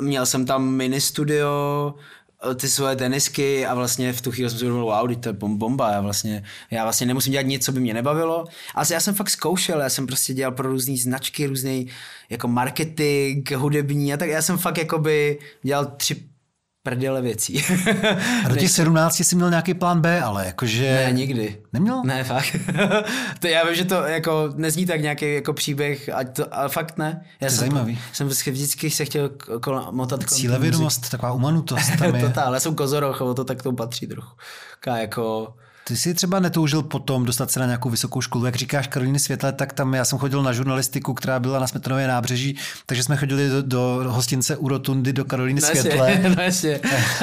měl 0.00 0.26
jsem 0.26 0.46
tam 0.46 0.68
mini 0.68 1.00
studio, 1.00 1.94
ty 2.54 2.68
svoje 2.68 2.96
tenisky 2.96 3.66
a 3.66 3.74
vlastně 3.74 4.12
v 4.12 4.20
tu 4.20 4.30
chvíli 4.30 4.50
jsem 4.50 4.58
si 4.58 4.64
uvědomil, 4.64 4.84
wow, 4.84 5.14
to 5.14 5.28
je 5.28 5.32
bomba, 5.32 5.92
já 5.92 6.00
vlastně, 6.00 6.44
já 6.70 6.82
vlastně 6.82 7.06
nemusím 7.06 7.32
dělat 7.32 7.46
nic, 7.46 7.64
co 7.64 7.72
by 7.72 7.80
mě 7.80 7.94
nebavilo. 7.94 8.44
Ale 8.74 8.86
já 8.90 9.00
jsem 9.00 9.14
fakt 9.14 9.30
zkoušel, 9.30 9.80
já 9.80 9.90
jsem 9.90 10.06
prostě 10.06 10.34
dělal 10.34 10.52
pro 10.52 10.68
různé 10.68 10.96
značky, 10.96 11.46
různý 11.46 11.86
jako 12.30 12.48
marketing, 12.48 13.50
hudební 13.52 14.14
a 14.14 14.16
tak 14.16 14.28
já 14.28 14.42
jsem 14.42 14.58
fakt 14.58 14.78
jakoby 14.78 15.38
dělal 15.62 15.86
tři 15.86 16.27
prdele 16.88 17.22
věcí. 17.22 17.64
A 18.44 18.48
do 18.48 18.56
těch 18.56 18.70
17 18.70 19.20
jsi 19.20 19.36
měl 19.36 19.50
nějaký 19.50 19.74
plán 19.74 20.00
B, 20.00 20.22
ale 20.22 20.46
jakože... 20.46 21.04
Ne, 21.06 21.12
nikdy. 21.12 21.56
Neměl? 21.72 22.02
Ne, 22.04 22.24
fakt. 22.24 22.56
to 23.40 23.46
já 23.46 23.64
vím, 23.64 23.74
že 23.74 23.84
to 23.84 23.94
jako 23.94 24.50
nezní 24.56 24.86
tak 24.86 25.00
nějaký 25.00 25.34
jako 25.34 25.52
příběh, 25.52 26.08
ať 26.14 26.36
to, 26.36 26.54
ale 26.54 26.68
fakt 26.68 26.98
ne. 26.98 27.20
Já 27.24 27.38
To 27.38 27.44
je 27.44 27.50
jsem, 27.50 27.58
zajímavý. 27.58 27.98
Jsem 28.12 28.28
vždycky, 28.28 28.90
se 28.90 29.04
chtěl 29.04 29.30
kol, 29.62 29.86
motat 29.90 30.24
kolem 30.24 30.40
Cílevědomost, 30.40 31.10
taková 31.10 31.32
umanutost 31.32 31.96
tam 31.98 32.14
je. 32.14 32.22
Totál, 32.22 32.54
já 32.54 32.60
jsem 32.60 32.74
kozoroch, 32.74 33.18
to 33.18 33.44
tak 33.44 33.62
to 33.62 33.72
patří 33.72 34.06
trochu. 34.06 34.30
Taká 34.80 34.96
jako... 34.96 35.54
Ty 35.88 35.96
jsi 35.96 36.14
třeba 36.14 36.40
netoužil 36.40 36.82
potom 36.82 37.24
dostat 37.24 37.50
se 37.50 37.60
na 37.60 37.66
nějakou 37.66 37.90
vysokou 37.90 38.20
školu, 38.20 38.46
jak 38.46 38.56
říkáš 38.56 38.86
Karolíny 38.86 39.18
Světle, 39.18 39.52
tak 39.52 39.72
tam 39.72 39.94
já 39.94 40.04
jsem 40.04 40.18
chodil 40.18 40.42
na 40.42 40.52
žurnalistiku, 40.52 41.14
která 41.14 41.40
byla 41.40 41.60
na 41.60 41.66
Smetanově 41.66 42.08
nábřeží, 42.08 42.56
takže 42.86 43.02
jsme 43.02 43.16
chodili 43.16 43.48
do, 43.48 43.62
do 43.62 44.04
hostince 44.08 44.56
u 44.56 44.68
Rotundy 44.68 45.12
do 45.12 45.24
Karolíny 45.24 45.60
No 45.60 45.66
Světle. 45.66 46.22
no 46.36 46.42
jasně. 46.42 46.80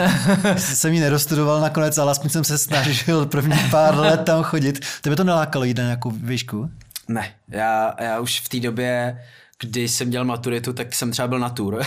jsem 0.58 0.93
ji 0.93 0.99
nedostudoval 0.99 1.62
nakonec, 1.62 1.97
ale 1.97 2.12
aspoň 2.12 2.30
jsem 2.30 2.43
se 2.43 2.58
snažil 2.58 3.25
první 3.25 3.58
pár 3.71 3.97
let 3.97 4.21
tam 4.23 4.43
chodit. 4.43 4.80
Tebe 5.01 5.15
to 5.15 5.23
nelákalo 5.23 5.65
jít 5.65 5.78
na 5.78 5.84
nějakou 5.84 6.12
výšku? 6.12 6.69
Ne, 7.08 7.34
já, 7.47 7.95
já 7.99 8.19
už 8.19 8.39
v 8.39 8.49
té 8.49 8.60
době, 8.60 9.21
když 9.60 9.91
jsem 9.91 10.10
dělal 10.10 10.25
maturitu, 10.25 10.73
tak 10.73 10.95
jsem 10.95 11.12
třeba 11.12 11.28
byl 11.28 11.39
na 11.39 11.49
tour. 11.49 11.82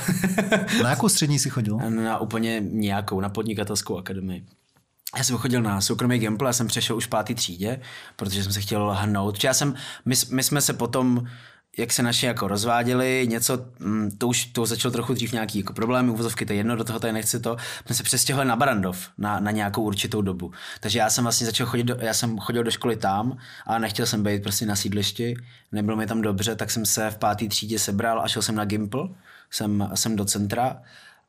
Na 0.82 0.90
jakou 0.90 1.08
střední 1.08 1.38
jsi 1.38 1.50
chodil? 1.50 1.78
na 1.88 2.18
úplně 2.18 2.60
nějakou, 2.60 3.20
na 3.20 3.28
podnikatelskou 3.28 3.98
akademii. 3.98 4.44
Já 5.16 5.24
jsem 5.24 5.36
chodil 5.36 5.62
na 5.62 5.80
soukromý 5.80 6.18
Gamble, 6.18 6.48
já 6.48 6.52
jsem 6.52 6.66
přešel 6.66 6.96
už 6.96 7.06
v 7.06 7.08
pátý 7.08 7.34
třídě, 7.34 7.80
protože 8.16 8.42
jsem 8.42 8.52
se 8.52 8.60
chtěl 8.60 8.90
hnout. 8.90 9.44
Já 9.44 9.54
jsem, 9.54 9.74
my, 10.04 10.14
my 10.30 10.42
jsme 10.42 10.60
se 10.60 10.72
potom 10.72 11.26
jak 11.78 11.92
se 11.92 12.02
naši 12.02 12.26
jako 12.26 12.48
rozváděli, 12.48 13.26
něco, 13.30 13.66
mm, 13.78 14.10
to 14.18 14.28
už 14.28 14.44
to 14.44 14.66
začalo 14.66 14.92
trochu 14.92 15.14
dřív 15.14 15.32
nějaký 15.32 15.58
jako 15.58 15.72
problémy, 15.72 16.10
uvozovky, 16.10 16.46
to 16.46 16.52
je 16.52 16.56
jedno, 16.56 16.76
do 16.76 16.84
toho 16.84 16.98
tady 16.98 17.12
nechci 17.12 17.40
to, 17.40 17.56
jsme 17.86 17.94
se 17.94 18.02
přestěhovali 18.02 18.48
na 18.48 18.56
Barandov 18.56 19.08
na, 19.18 19.40
na 19.40 19.50
nějakou 19.50 19.82
určitou 19.82 20.22
dobu. 20.22 20.52
Takže 20.80 20.98
já 20.98 21.10
jsem 21.10 21.24
vlastně 21.24 21.46
začal 21.46 21.66
chodit, 21.66 21.84
do, 21.84 21.96
já 22.00 22.14
jsem 22.14 22.38
chodil 22.38 22.64
do 22.64 22.70
školy 22.70 22.96
tam 22.96 23.36
a 23.66 23.78
nechtěl 23.78 24.06
jsem 24.06 24.22
být 24.22 24.42
prostě 24.42 24.66
na 24.66 24.76
sídlišti, 24.76 25.36
nebylo 25.72 25.96
mi 25.96 26.06
tam 26.06 26.22
dobře, 26.22 26.56
tak 26.56 26.70
jsem 26.70 26.86
se 26.86 27.10
v 27.10 27.18
pátý 27.18 27.48
třídě 27.48 27.78
sebral 27.78 28.20
a 28.20 28.28
šel 28.28 28.42
jsem 28.42 28.54
na 28.54 28.64
Gimple, 28.64 29.08
jsem, 29.50 29.90
jsem 29.94 30.16
do 30.16 30.24
centra 30.24 30.82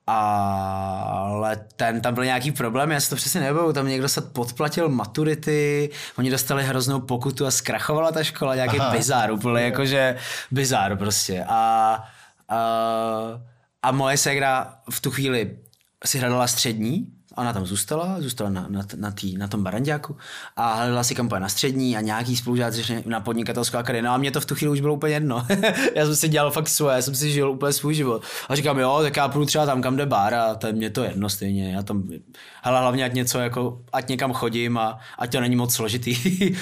ale 0.09 1.57
ten, 1.75 2.01
tam 2.01 2.13
byl 2.13 2.25
nějaký 2.25 2.51
problém, 2.51 2.91
já 2.91 2.99
si 2.99 3.09
to 3.09 3.15
přesně 3.15 3.41
nebudu, 3.41 3.73
tam 3.73 3.87
někdo 3.87 4.09
se 4.09 4.21
podplatil 4.21 4.89
maturity, 4.89 5.89
oni 6.17 6.31
dostali 6.31 6.63
hroznou 6.63 6.99
pokutu 6.99 7.45
a 7.45 7.51
zkrachovala 7.51 8.11
ta 8.11 8.23
škola, 8.23 8.55
nějaký 8.55 8.79
Aha. 8.79 8.91
bizár, 8.91 9.31
úplně 9.31 9.65
jakože 9.65 10.15
bizár 10.51 10.97
prostě. 10.97 11.45
A, 11.47 12.03
a, 12.49 12.57
a 13.83 13.91
moje 13.91 14.17
segra 14.17 14.73
v 14.89 15.01
tu 15.01 15.11
chvíli 15.11 15.57
si 16.05 16.19
hledala 16.19 16.47
střední, 16.47 17.07
ona 17.39 17.53
tam 17.53 17.65
zůstala, 17.65 18.21
zůstala 18.21 18.49
na, 18.49 18.65
na, 18.69 18.85
na, 18.95 19.11
tý, 19.11 19.37
na 19.37 19.47
tom 19.47 19.63
baranďáku 19.63 20.17
a 20.55 20.73
hledala 20.73 21.03
si 21.03 21.15
kam 21.15 21.29
pojít 21.29 21.41
na 21.41 21.49
střední 21.49 21.97
a 21.97 22.01
nějaký 22.01 22.35
spolužáci 22.35 23.03
na 23.05 23.19
podnikatelskou 23.19 23.77
akademii. 23.77 24.05
No 24.05 24.11
a 24.11 24.17
mě 24.17 24.31
to 24.31 24.41
v 24.41 24.45
tu 24.45 24.55
chvíli 24.55 24.71
už 24.71 24.81
bylo 24.81 24.93
úplně 24.93 25.13
jedno. 25.13 25.45
já 25.95 26.05
jsem 26.05 26.15
si 26.15 26.29
dělal 26.29 26.51
fakt 26.51 26.69
svoje, 26.69 26.95
já 26.95 27.01
jsem 27.01 27.15
si 27.15 27.31
žil 27.31 27.51
úplně 27.51 27.73
svůj 27.73 27.93
život. 27.93 28.23
A 28.49 28.55
říkám, 28.55 28.79
jo, 28.79 28.99
tak 29.01 29.17
já 29.17 29.27
půjdu 29.27 29.45
třeba 29.45 29.65
tam, 29.65 29.81
kam 29.81 29.97
jde 29.97 30.05
bar 30.05 30.33
a 30.33 30.55
to 30.55 30.67
je 30.67 30.73
mě 30.73 30.89
to 30.89 31.03
jedno 31.03 31.29
stejně. 31.29 31.71
Já 31.71 31.83
tam, 31.83 32.09
hele, 32.63 32.79
hlavně 32.79 33.05
ať 33.05 33.13
něco 33.13 33.39
jako, 33.39 33.81
ať 33.93 34.09
někam 34.09 34.33
chodím 34.33 34.77
a 34.77 34.99
ať 35.17 35.31
to 35.31 35.41
není 35.41 35.55
moc 35.55 35.73
složitý. 35.73 36.15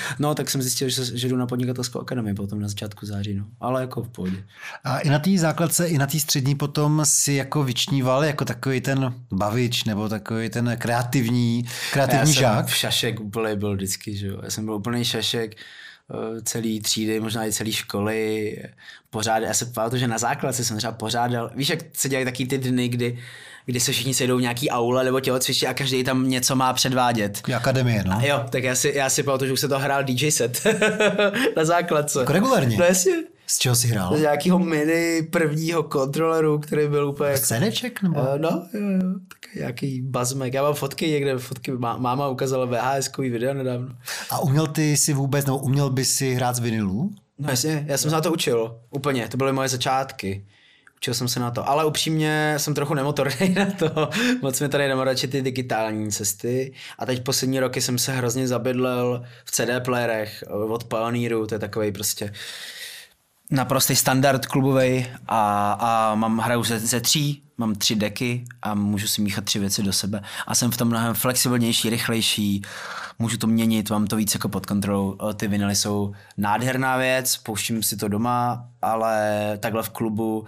no, 0.20 0.36
tak 0.36 0.50
jsem 0.50 0.62
zjistil, 0.62 0.90
že, 0.90 1.18
že 1.18 1.28
jdu 1.28 1.38
na 1.38 1.48
podnikatelskou 1.48 2.00
akademii 2.00 2.34
potom 2.34 2.60
na 2.60 2.68
začátku 2.68 3.06
září, 3.06 3.34
no. 3.34 3.46
Ale 3.60 3.82
jako 3.82 4.04
v 4.04 4.10
pohodě. 4.10 4.44
A 4.84 5.00
i 5.00 5.10
na 5.10 5.20
té 5.20 5.38
základce, 5.38 5.88
i 5.88 5.98
na 5.98 6.08
té 6.08 6.20
střední 6.20 6.56
potom 6.56 7.02
si 7.04 7.34
jako 7.34 7.64
vyčníval 7.64 8.26
jako 8.26 8.46
takový 8.46 8.82
ten 8.82 9.14
bavič 9.32 9.84
nebo 9.84 10.10
takový 10.10 10.50
ten 10.50 10.67
kreativní, 10.76 11.64
kreativní 11.94 12.20
já 12.36 12.42
žák. 12.42 12.66
jsem 12.70 12.76
šašek 12.76 13.20
úplně 13.20 13.56
byl 13.56 13.76
vždycky, 13.76 14.18
že 14.18 14.28
jo. 14.28 14.40
Já 14.44 14.50
jsem 14.50 14.66
byl 14.66 14.74
úplný 14.74 15.06
šašek. 15.06 15.56
eh, 15.56 16.42
celý 16.42 16.80
třídy, 16.82 17.20
možná 17.20 17.46
i 17.48 17.52
celý 17.52 17.72
školy. 17.72 18.56
Pořád, 19.10 19.38
já 19.40 19.54
se 19.54 19.66
pamatuju, 19.66 20.00
že 20.00 20.08
na 20.08 20.18
základce 20.18 20.64
jsem 20.66 20.78
třeba 20.78 20.94
pořádal, 20.94 21.52
víš, 21.56 21.70
jak 21.70 21.80
se 21.94 22.10
dělají 22.10 22.26
taky 22.26 22.46
ty 22.46 22.58
dny, 22.58 22.88
kdy 22.88 23.20
kdy 23.66 23.80
se 23.80 23.92
všichni 23.92 24.14
sejdou 24.14 24.38
v 24.38 24.42
nějaký 24.42 24.70
aule 24.70 25.04
nebo 25.04 25.20
tělocvičně 25.20 25.68
a 25.68 25.74
každý 25.74 26.04
tam 26.04 26.30
něco 26.30 26.56
má 26.56 26.74
předvádět. 26.74 27.42
Akademie, 27.56 28.04
no. 28.04 28.18
A 28.18 28.24
jo, 28.26 28.46
tak 28.50 28.64
já 28.64 28.76
si, 28.76 28.92
já 28.96 29.10
si 29.10 29.24
pamatuju, 29.24 29.48
že 29.48 29.54
už 29.54 29.60
se 29.60 29.68
to 29.68 29.80
hrál 29.80 30.04
DJ 30.04 30.32
set 30.32 30.62
na 31.58 31.66
základce. 31.66 32.20
Jako 32.20 32.34
regulárně? 32.34 32.78
No 32.78 32.86
jasně. 32.86 33.14
Z 33.48 33.58
čeho 33.60 33.76
jsi 33.76 33.88
hrál? 33.88 34.18
Z 34.18 34.22
nějakého 34.22 34.60
mini 34.60 35.22
prvního 35.32 35.84
kontroleru, 35.84 36.60
který 36.60 36.88
byl 36.88 37.08
úplně... 37.10 37.30
Jako, 37.32 37.46
CDček? 37.46 38.02
Nebo? 38.02 38.20
Uh, 38.20 38.26
no, 38.38 38.50
jo, 38.74 38.82
jo, 38.82 39.14
nějaký 39.60 40.02
bazmek. 40.02 40.54
Já 40.54 40.64
mám 40.64 40.74
fotky 40.74 41.10
někde, 41.10 41.38
fotky, 41.38 41.72
má, 41.72 41.98
máma 41.98 42.28
ukázala 42.28 42.68
VHS-kový 42.68 43.32
video 43.32 43.54
nedávno. 43.54 43.96
A 44.30 44.40
uměl 44.40 44.68
ty 44.68 44.98
si 44.98 45.14
vůbec, 45.14 45.46
nebo 45.46 45.58
uměl 45.58 45.90
by 45.90 46.06
si 46.06 46.34
hrát 46.34 46.56
z 46.56 46.60
vinilu? 46.60 47.12
No 47.40 47.50
jasně, 47.50 47.86
já 47.88 47.98
jsem 47.98 48.10
se 48.12 48.16
na 48.16 48.22
to 48.22 48.34
učil, 48.34 48.80
úplně, 48.90 49.28
to 49.28 49.38
byly 49.38 49.54
moje 49.54 49.70
začátky. 49.70 50.46
Učil 50.98 51.14
jsem 51.14 51.28
se 51.28 51.40
na 51.40 51.52
to, 51.52 51.70
ale 51.70 51.86
upřímně 51.86 52.54
jsem 52.58 52.74
trochu 52.74 52.94
nemotorný 52.94 53.50
na 53.56 53.66
to. 53.66 54.10
Moc 54.42 54.62
mi 54.62 54.70
tady 54.70 54.88
radši 54.88 55.28
ty 55.28 55.42
digitální 55.42 56.12
cesty. 56.12 56.74
A 57.00 57.06
teď 57.06 57.24
poslední 57.24 57.60
roky 57.60 57.82
jsem 57.82 57.98
se 57.98 58.12
hrozně 58.12 58.48
zabydlel 58.48 59.24
v 59.46 59.52
CD 59.52 59.70
playerech 59.86 60.44
od 60.50 60.84
Pioneeru, 60.84 61.48
to 61.48 61.56
je 61.56 61.60
takový 61.60 61.92
prostě 61.92 62.34
naprostý 63.52 63.96
standard 63.96 64.46
klubový 64.46 65.06
a, 65.28 65.72
a 65.72 66.16
mám 66.16 66.38
hraju 66.38 66.64
ze, 66.64 66.80
ze 66.80 67.02
tří, 67.02 67.44
mám 67.58 67.76
tři 67.76 67.96
deky 67.96 68.46
a 68.62 68.76
můžu 68.76 69.08
si 69.08 69.22
míchat 69.22 69.44
tři 69.44 69.60
věci 69.60 69.84
do 69.84 69.94
sebe. 69.94 70.22
A 70.48 70.56
jsem 70.56 70.72
v 70.72 70.78
tom 70.78 70.88
mnohem 70.88 71.16
flexibilnější, 71.16 71.90
rychlejší, 71.90 72.62
můžu 73.20 73.38
to 73.38 73.48
měnit, 73.48 73.90
mám 73.90 74.08
to 74.08 74.16
víc 74.16 74.34
jako 74.34 74.50
pod 74.50 74.66
kontrolou. 74.66 75.18
Ty 75.36 75.48
vinily 75.48 75.76
jsou 75.76 76.14
nádherná 76.38 76.98
věc, 76.98 77.38
pouštím 77.38 77.84
si 77.84 77.98
to 77.98 78.08
doma, 78.08 78.66
ale 78.82 79.58
takhle 79.62 79.84
v 79.84 79.90
klubu 79.90 80.46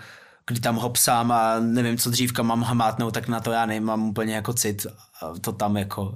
kdy 0.50 0.60
tam 0.60 0.76
hopsám 0.76 1.32
a 1.32 1.60
nevím, 1.60 1.98
co 1.98 2.10
dřívka 2.10 2.44
mám 2.44 2.64
hamátnout, 2.64 3.14
tak 3.14 3.28
na 3.28 3.40
to 3.40 3.52
já 3.52 3.66
nemám 3.66 4.10
úplně 4.10 4.36
jako 4.36 4.54
cit. 4.54 4.86
To 5.42 5.52
tam 5.52 5.78
jako... 5.78 6.16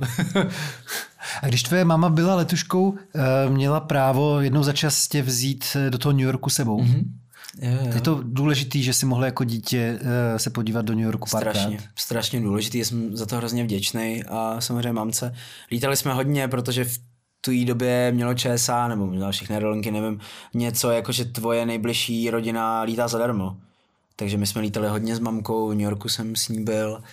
a 1.42 1.48
když 1.48 1.64
tvoje 1.64 1.86
máma 1.86 2.10
byla 2.10 2.36
letuškou, 2.36 2.96
eh, 3.16 3.50
měla 3.50 3.80
právo 3.80 4.42
jednou 4.42 4.64
za 4.64 4.74
čas 4.74 5.08
tě 5.08 5.22
vzít 5.22 5.66
eh, 5.76 5.90
do 5.90 5.98
toho 5.98 6.14
New 6.14 6.22
Yorku 6.22 6.50
sebou? 6.50 6.82
Mm-hmm. 6.82 7.04
Je, 7.62 7.70
je. 7.70 7.92
je 7.96 8.02
to 8.02 8.22
důležitý, 8.24 8.84
že 8.84 8.94
si 8.94 9.06
mohla 9.06 9.26
jako 9.26 9.44
dítě 9.44 10.00
eh, 10.02 10.40
se 10.40 10.50
podívat 10.50 10.86
do 10.86 10.94
New 10.94 11.04
Yorku 11.04 11.30
párkrát? 11.32 11.54
Strašně, 11.54 11.80
strašně 11.96 12.42
důležitý, 12.42 12.86
jsem 12.86 13.18
za 13.18 13.26
to 13.26 13.38
hrozně 13.38 13.64
vděčný 13.64 14.24
a 14.28 14.62
samozřejmě 14.62 14.94
mamce. 14.94 15.36
Lítali 15.72 15.98
jsme 15.98 16.14
hodně, 16.14 16.48
protože 16.48 16.86
v 16.86 16.98
té 17.42 17.66
době 17.66 18.12
mělo 18.12 18.34
ČSA, 18.34 18.88
nebo 18.88 19.06
možná 19.06 19.32
všechny 19.32 19.56
aerolinky, 19.56 19.92
nevím, 19.92 20.20
něco 20.54 20.92
jako, 20.92 21.12
že 21.12 21.26
tvoje 21.26 21.66
nejbližší 21.66 22.30
rodina 22.30 22.82
lítá 22.82 23.08
zadarmo. 23.08 23.58
Takže 24.16 24.38
my 24.38 24.48
jsme 24.48 24.62
lítali 24.62 24.88
hodně 24.88 25.16
s 25.16 25.20
mamkou, 25.20 25.70
v 25.70 25.74
New 25.74 25.82
Yorku 25.82 26.10
jsem 26.10 26.36
s 26.36 26.50
ní 26.50 26.64
byl 26.64 27.04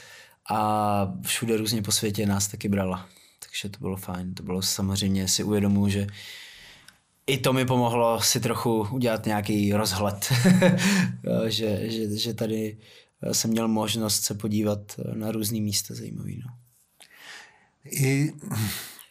a 0.51 1.13
všude 1.23 1.57
různě 1.57 1.83
po 1.83 1.93
světě 1.93 2.27
nás 2.27 2.49
taky 2.49 2.69
brala. 2.69 3.07
Takže 3.39 3.69
to 3.69 3.79
bylo 3.81 3.97
fajn. 3.97 4.35
To 4.35 4.43
bylo 4.43 4.63
samozřejmě, 4.63 5.29
si 5.29 5.45
uvědomuji, 5.45 5.89
že 5.89 6.07
i 7.31 7.39
to 7.39 7.53
mi 7.53 7.65
pomohlo 7.65 8.21
si 8.21 8.41
trochu 8.41 8.89
udělat 8.91 9.27
nějaký 9.27 9.73
rozhled, 9.73 10.33
že, 11.47 11.91
že, 11.91 12.17
že 12.19 12.35
tady 12.35 12.79
jsem 13.33 13.51
měl 13.51 13.69
možnost 13.69 14.25
se 14.25 14.35
podívat 14.35 14.79
na 15.15 15.31
různý 15.31 15.61
místa 15.61 15.95
zajímavý. 15.95 16.43
No. 16.47 16.53
I 17.85 18.33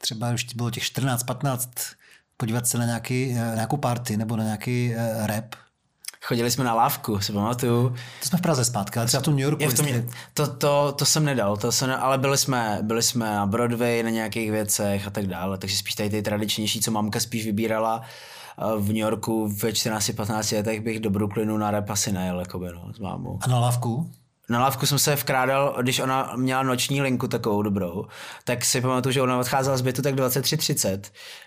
třeba 0.02 0.34
už 0.34 0.44
ti 0.44 0.56
bylo 0.56 0.72
těch 0.72 0.84
14-15 0.84 1.70
podívat 2.38 2.68
se 2.68 2.78
na 2.78 2.86
nějaký, 2.86 3.26
nějakou 3.28 3.78
party 3.78 4.18
nebo 4.18 4.38
na 4.38 4.44
nějaký 4.44 4.92
uh, 4.96 5.26
rap, 5.26 5.56
Chodili 6.24 6.52
jsme 6.52 6.64
na 6.64 6.74
lávku, 6.74 7.20
si 7.20 7.34
pamatuju. 7.34 7.90
To 8.20 8.28
jsme 8.28 8.38
v 8.38 8.42
Praze 8.42 8.66
zpátky, 8.66 9.00
ale 9.00 9.08
třeba 9.08 9.22
tom 9.22 9.36
New 9.36 9.44
Yorku. 9.44 9.64
Je 9.64 9.70
v 9.70 9.74
tom, 9.74 9.86
to, 10.34 10.48
to, 10.48 10.92
to, 10.92 11.06
jsem 11.06 11.26
nedal, 11.26 11.58
to 11.58 11.72
jsem, 11.72 11.92
ale 12.00 12.18
byli 12.18 12.38
jsme, 12.38 12.80
byli 12.82 13.04
jsme 13.04 13.36
na 13.36 13.46
Broadway, 13.46 14.04
na 14.04 14.10
nějakých 14.10 14.52
věcech 14.52 15.08
a 15.08 15.10
tak 15.10 15.28
dále, 15.28 15.58
takže 15.58 15.78
spíš 15.78 15.96
tady 15.96 16.10
ty 16.10 16.22
tradičnější, 16.22 16.82
co 16.82 16.92
mamka 16.92 17.20
spíš 17.20 17.46
vybírala 17.46 18.02
v 18.78 18.88
New 18.88 18.98
Yorku 18.98 19.48
ve 19.48 19.70
14-15 19.70 20.56
letech 20.56 20.82
bych 20.82 21.00
do 21.00 21.10
Brooklynu 21.10 21.58
na 21.58 21.72
rap 21.72 21.90
asi 21.90 22.12
nejel, 22.12 22.40
jakoby, 22.40 22.68
no, 22.74 22.94
s 22.94 23.00
mámou. 23.00 23.40
A 23.42 23.48
na 23.48 23.60
lávku? 23.60 24.12
Na 24.50 24.62
lávku 24.62 24.86
jsem 24.86 25.00
se 25.00 25.16
vkrádal, 25.16 25.78
když 25.82 26.00
ona 26.00 26.34
měla 26.36 26.64
noční 26.64 27.02
linku 27.02 27.28
takovou 27.28 27.62
dobrou, 27.62 28.06
tak 28.44 28.66
si 28.66 28.82
pamatuju, 28.82 29.14
že 29.14 29.22
ona 29.22 29.40
odcházela 29.40 29.78
z 29.78 29.82
bytu 29.82 30.02
tak 30.02 30.16
23.30. 30.16 31.02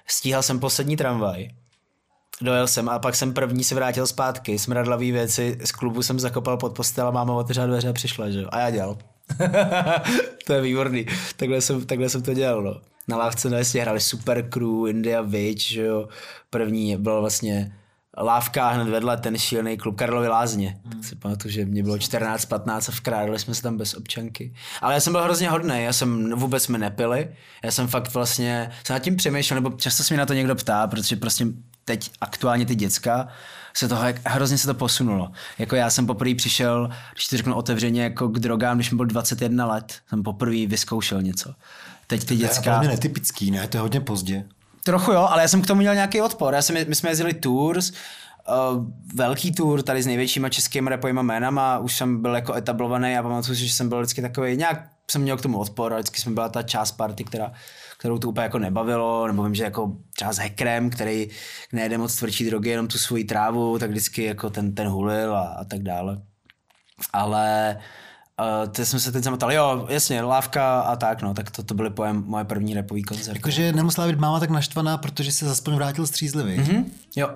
Stíhal 0.06 0.42
jsem 0.42 0.60
poslední 0.60 0.96
tramvaj 0.96 1.48
dojel 2.42 2.66
jsem 2.66 2.88
a 2.88 2.98
pak 2.98 3.14
jsem 3.14 3.34
první 3.34 3.64
se 3.64 3.74
vrátil 3.74 4.06
zpátky. 4.06 4.58
Smradlavý 4.58 5.12
věci 5.12 5.58
z 5.64 5.72
klubu 5.72 6.02
jsem 6.02 6.20
zakopal 6.20 6.56
pod 6.56 6.76
postel 6.76 7.08
a 7.08 7.10
máma 7.10 7.34
otevřela 7.34 7.66
dveře 7.66 7.88
a 7.88 7.92
přišla, 7.92 8.30
že 8.30 8.40
jo. 8.40 8.48
A 8.52 8.58
já 8.58 8.70
dělal. 8.70 8.98
to 10.46 10.52
je 10.52 10.60
výborný. 10.60 11.06
Takhle 11.36 11.60
jsem, 11.60 11.86
takhle 11.86 12.08
jsem 12.08 12.22
to 12.22 12.34
dělal, 12.34 12.62
no. 12.62 12.80
Na 13.08 13.16
lávce 13.16 13.50
no, 13.50 13.56
jasně 13.56 13.82
hráli 13.82 14.00
Super 14.00 14.48
Crew, 14.48 14.88
India 14.88 15.22
Witch, 15.22 15.62
že 15.62 15.82
jo. 15.82 16.08
První 16.50 16.96
byl 16.96 17.20
vlastně 17.20 17.72
lávka 18.18 18.68
hned 18.68 18.88
vedle 18.88 19.16
ten 19.16 19.38
šílený 19.38 19.76
klub 19.76 19.96
Karlovy 19.96 20.28
Lázně. 20.28 20.80
Hmm. 20.84 20.92
Tak 20.92 21.04
si 21.04 21.16
pamatuju, 21.16 21.52
že 21.52 21.64
mě 21.64 21.82
bylo 21.82 21.96
14-15 21.96 22.70
a 22.88 22.92
vkrádali 22.92 23.38
jsme 23.38 23.54
se 23.54 23.62
tam 23.62 23.76
bez 23.76 23.94
občanky. 23.94 24.54
Ale 24.80 24.94
já 24.94 25.00
jsem 25.00 25.12
byl 25.12 25.22
hrozně 25.22 25.50
hodný, 25.50 25.82
já 25.82 25.92
jsem 25.92 26.30
vůbec 26.30 26.68
mi 26.68 26.78
nepili. 26.78 27.28
Já 27.64 27.70
jsem 27.70 27.88
fakt 27.88 28.14
vlastně, 28.14 28.70
jsem 28.86 28.94
nad 28.94 29.02
tím 29.02 29.16
přemýšlel, 29.16 29.60
nebo 29.60 29.76
často 29.76 30.02
se 30.02 30.14
mi 30.14 30.18
na 30.18 30.26
to 30.26 30.34
někdo 30.34 30.54
ptá, 30.54 30.86
protože 30.86 31.16
prostě 31.16 31.46
teď 31.84 32.10
aktuálně 32.20 32.66
ty 32.66 32.74
děcka, 32.74 33.28
se 33.74 33.88
toho, 33.88 34.02
hrozně 34.26 34.58
se 34.58 34.66
to 34.66 34.74
posunulo. 34.74 35.32
Jako 35.58 35.76
já 35.76 35.90
jsem 35.90 36.06
poprvé 36.06 36.34
přišel, 36.34 36.90
když 37.12 37.26
to 37.26 37.36
řeknu 37.36 37.54
otevřeně, 37.54 38.02
jako 38.02 38.28
k 38.28 38.38
drogám, 38.38 38.76
když 38.76 38.90
mi 38.90 38.96
byl 38.96 39.06
21 39.06 39.66
let, 39.66 39.94
jsem 40.08 40.22
poprvé 40.22 40.66
vyzkoušel 40.66 41.22
něco. 41.22 41.54
Teď 42.06 42.24
ty 42.24 42.36
děcka... 42.36 42.78
To 42.78 42.84
je 42.84 42.90
netypický, 42.90 43.50
ne? 43.50 43.68
To 43.68 43.76
je 43.76 43.80
hodně 43.80 44.00
pozdě. 44.00 44.44
Trochu 44.84 45.12
jo, 45.12 45.28
ale 45.30 45.42
já 45.42 45.48
jsem 45.48 45.62
k 45.62 45.66
tomu 45.66 45.78
měl 45.78 45.94
nějaký 45.94 46.20
odpor. 46.20 46.54
Já 46.54 46.62
jsem, 46.62 46.76
my 46.88 46.94
jsme 46.94 47.10
jezdili 47.10 47.32
tours, 47.32 47.90
uh, 47.90 47.96
velký 49.14 49.52
tour 49.52 49.82
tady 49.82 50.02
s 50.02 50.06
největšíma 50.06 50.48
českými 50.48 50.90
repovými 50.90 51.20
jménama, 51.22 51.78
už 51.78 51.96
jsem 51.96 52.22
byl 52.22 52.34
jako 52.34 52.54
etablovaný 52.54 53.16
a 53.16 53.22
pamatuju 53.22 53.56
si, 53.56 53.66
že 53.66 53.72
jsem 53.72 53.88
byl 53.88 54.00
vždycky 54.00 54.22
takový, 54.22 54.56
nějak 54.56 54.88
jsem 55.10 55.22
měl 55.22 55.36
k 55.36 55.42
tomu 55.42 55.58
odpor 55.58 55.92
a 55.92 55.96
vždycky 55.96 56.20
jsme 56.20 56.32
byla 56.32 56.48
ta 56.48 56.62
část 56.62 56.92
party, 56.92 57.24
která 57.24 57.52
kterou 58.02 58.18
to 58.18 58.28
úplně 58.28 58.44
jako 58.44 58.58
nebavilo, 58.58 59.26
nebo 59.26 59.42
vím, 59.42 59.54
že 59.54 59.64
jako 59.64 59.96
třeba 60.14 60.32
s 60.32 60.38
hekrem, 60.38 60.90
který 60.90 61.28
nejde 61.72 61.98
moc 61.98 62.16
tvrdší 62.16 62.46
drogy, 62.46 62.70
jenom 62.70 62.88
tu 62.88 62.98
svoji 62.98 63.24
trávu, 63.24 63.78
tak 63.78 63.90
vždycky 63.90 64.24
jako 64.24 64.50
ten, 64.50 64.74
ten 64.74 64.88
hulil 64.88 65.36
a, 65.36 65.42
a 65.42 65.64
tak 65.64 65.82
dále. 65.82 66.22
Ale 67.12 67.76
Uh, 68.40 68.72
to 68.72 68.86
jsme 68.86 69.00
se 69.00 69.12
teď 69.12 69.24
zamotali, 69.24 69.54
jo, 69.54 69.86
jasně, 69.90 70.22
lávka 70.22 70.80
a 70.80 70.96
tak, 70.96 71.22
no, 71.22 71.34
tak 71.34 71.50
to, 71.50 71.62
to 71.62 71.74
byly 71.74 71.90
pojem 71.90 72.24
moje 72.26 72.44
první 72.44 72.74
repový 72.74 73.02
koncert. 73.02 73.34
Jakože 73.36 73.72
nemusela 73.72 74.06
být 74.06 74.18
máma 74.18 74.40
tak 74.40 74.50
naštvaná, 74.50 74.98
protože 74.98 75.32
se 75.32 75.50
aspoň 75.50 75.74
vrátil 75.74 76.06
střízlivý. 76.06 76.58
Mm-hmm, 76.58 76.84
jo, 77.16 77.28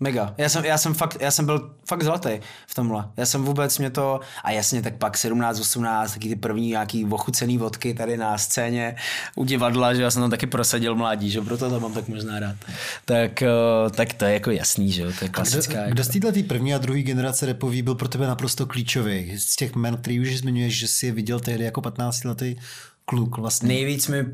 Mega. 0.00 0.34
Já 0.38 0.48
jsem, 0.48 0.64
já 0.64 0.78
jsem, 0.78 0.94
fakt, 0.94 1.16
já 1.20 1.30
jsem 1.30 1.46
byl 1.46 1.70
fakt 1.88 2.02
zlatý 2.02 2.40
v 2.66 2.74
tomhle. 2.74 3.04
Já 3.16 3.26
jsem 3.26 3.44
vůbec 3.44 3.78
mě 3.78 3.90
to, 3.90 4.20
a 4.44 4.50
jasně, 4.50 4.82
tak 4.82 4.96
pak 4.96 5.16
17, 5.16 5.60
18, 5.60 6.12
taky 6.12 6.28
ty 6.28 6.36
první 6.36 6.68
nějaký 6.68 7.04
ochucený 7.04 7.58
vodky 7.58 7.94
tady 7.94 8.16
na 8.16 8.38
scéně 8.38 8.96
u 9.34 9.44
divadla, 9.44 9.94
že 9.94 10.02
já 10.02 10.10
jsem 10.10 10.22
tam 10.22 10.30
taky 10.30 10.46
prosadil 10.46 10.94
mládí, 10.94 11.30
že 11.30 11.40
proto 11.40 11.70
to 11.70 11.80
mám 11.80 11.94
tak 11.94 12.08
možná 12.08 12.40
rád. 12.40 12.56
Tak, 13.04 13.42
eh, 13.42 13.48
tak 13.90 14.12
to 14.12 14.24
je 14.24 14.32
jako 14.32 14.50
jasný, 14.50 14.92
že 14.92 15.02
jo, 15.02 15.12
to 15.18 15.24
je 15.24 15.28
klasická. 15.28 15.72
Kdo, 15.72 15.80
jako... 15.80 15.90
kdo 15.90 16.04
z 16.04 16.08
této 16.08 16.48
první 16.48 16.74
a 16.74 16.78
druhé 16.78 17.02
generace 17.02 17.46
repový 17.46 17.82
byl 17.82 17.94
pro 17.94 18.08
tebe 18.08 18.26
naprosto 18.26 18.66
klíčový? 18.66 19.38
Z 19.38 19.56
těch 19.56 19.74
men, 19.74 19.96
který 19.96 20.20
už 20.20 20.38
zmiňuješ, 20.38 20.78
že 20.78 20.88
jsi 20.88 21.06
je 21.06 21.12
viděl 21.12 21.40
tehdy 21.40 21.64
jako 21.64 21.80
15 21.80 22.24
letý 22.24 22.56
kluk 23.04 23.38
vlastně. 23.38 23.68
Nejvíc 23.68 24.08
mi 24.08 24.24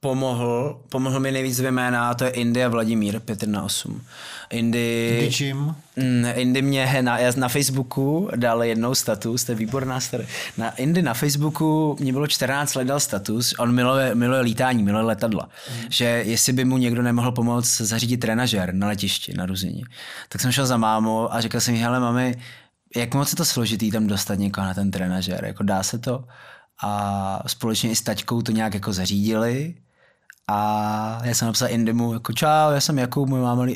pomohl, 0.00 0.80
pomohl 0.88 1.20
mi 1.20 1.32
nejvíc 1.32 1.56
dvě 1.56 1.70
jména, 1.70 2.10
a 2.10 2.14
to 2.14 2.24
je 2.24 2.30
Indy 2.30 2.64
a 2.64 2.68
Vladimír, 2.68 3.20
5 3.20 3.42
na 3.42 3.62
8. 3.62 4.02
Indy... 4.50 5.16
Indy 5.18 5.32
čím? 5.32 5.74
Mm, 5.96 6.24
Indy 6.34 6.62
mě 6.62 6.98
na, 7.02 7.18
na 7.36 7.48
Facebooku 7.48 8.30
dal 8.36 8.64
jednou 8.64 8.94
status, 8.94 9.44
to 9.44 9.52
je 9.52 9.56
výborná 9.56 10.00
story. 10.00 10.26
Na 10.58 10.70
Indy 10.70 11.02
na 11.02 11.14
Facebooku 11.14 11.96
mě 12.00 12.12
bylo 12.12 12.26
14 12.26 12.74
let 12.74 12.84
dal 12.84 13.00
status, 13.00 13.54
on 13.58 13.74
miluje, 13.74 14.14
miluje 14.14 14.40
lítání, 14.40 14.82
miluje 14.82 15.04
letadla, 15.04 15.48
mm. 15.70 15.84
že 15.90 16.04
jestli 16.04 16.52
by 16.52 16.64
mu 16.64 16.78
někdo 16.78 17.02
nemohl 17.02 17.32
pomoct 17.32 17.80
zařídit 17.80 18.16
trenažer 18.16 18.74
na 18.74 18.86
letišti, 18.86 19.34
na 19.36 19.46
Ruzině. 19.46 19.84
Tak 20.28 20.40
jsem 20.40 20.52
šel 20.52 20.66
za 20.66 20.76
mámou 20.76 21.32
a 21.32 21.40
říkal 21.40 21.60
jsem 21.60 21.74
jí, 21.74 21.80
hele 21.80 22.00
mami, 22.00 22.34
jak 22.96 23.14
moc 23.14 23.32
je 23.32 23.36
to 23.36 23.44
složitý 23.44 23.90
tam 23.90 24.06
dostat 24.06 24.34
někoho 24.34 24.66
na 24.66 24.74
ten 24.74 24.90
trenažer, 24.90 25.44
jako 25.44 25.62
dá 25.62 25.82
se 25.82 25.98
to? 25.98 26.24
A 26.82 27.42
společně 27.46 27.90
i 27.90 27.96
s 27.96 28.02
taťkou 28.02 28.42
to 28.42 28.52
nějak 28.52 28.74
jako 28.74 28.92
zařídili 28.92 29.74
a 30.50 31.20
já 31.22 31.34
jsem 31.34 31.46
napsal 31.46 31.68
Indimu, 31.70 32.12
jako 32.12 32.32
čau, 32.32 32.70
já 32.74 32.80
jsem 32.80 32.98
Jakub, 32.98 33.28
můj 33.28 33.40
máma 33.40 33.66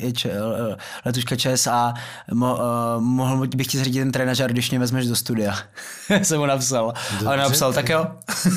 letuška 1.05 1.35
ČSA, 1.35 1.93
mo, 2.33 2.55
uh, 2.55 3.03
mohl 3.03 3.47
bych 3.47 3.67
ti 3.67 3.77
zřídit 3.77 3.99
ten 3.99 4.11
trenažer, 4.11 4.51
když 4.51 4.69
mě 4.69 4.79
vezmeš 4.79 5.07
do 5.07 5.15
studia. 5.15 5.55
jsem 6.23 6.39
mu 6.39 6.45
napsal. 6.45 6.93
Dobře, 7.11 7.27
a 7.27 7.31
on 7.31 7.39
napsal, 7.39 7.73
tak 7.73 7.89
jo. 7.89 8.07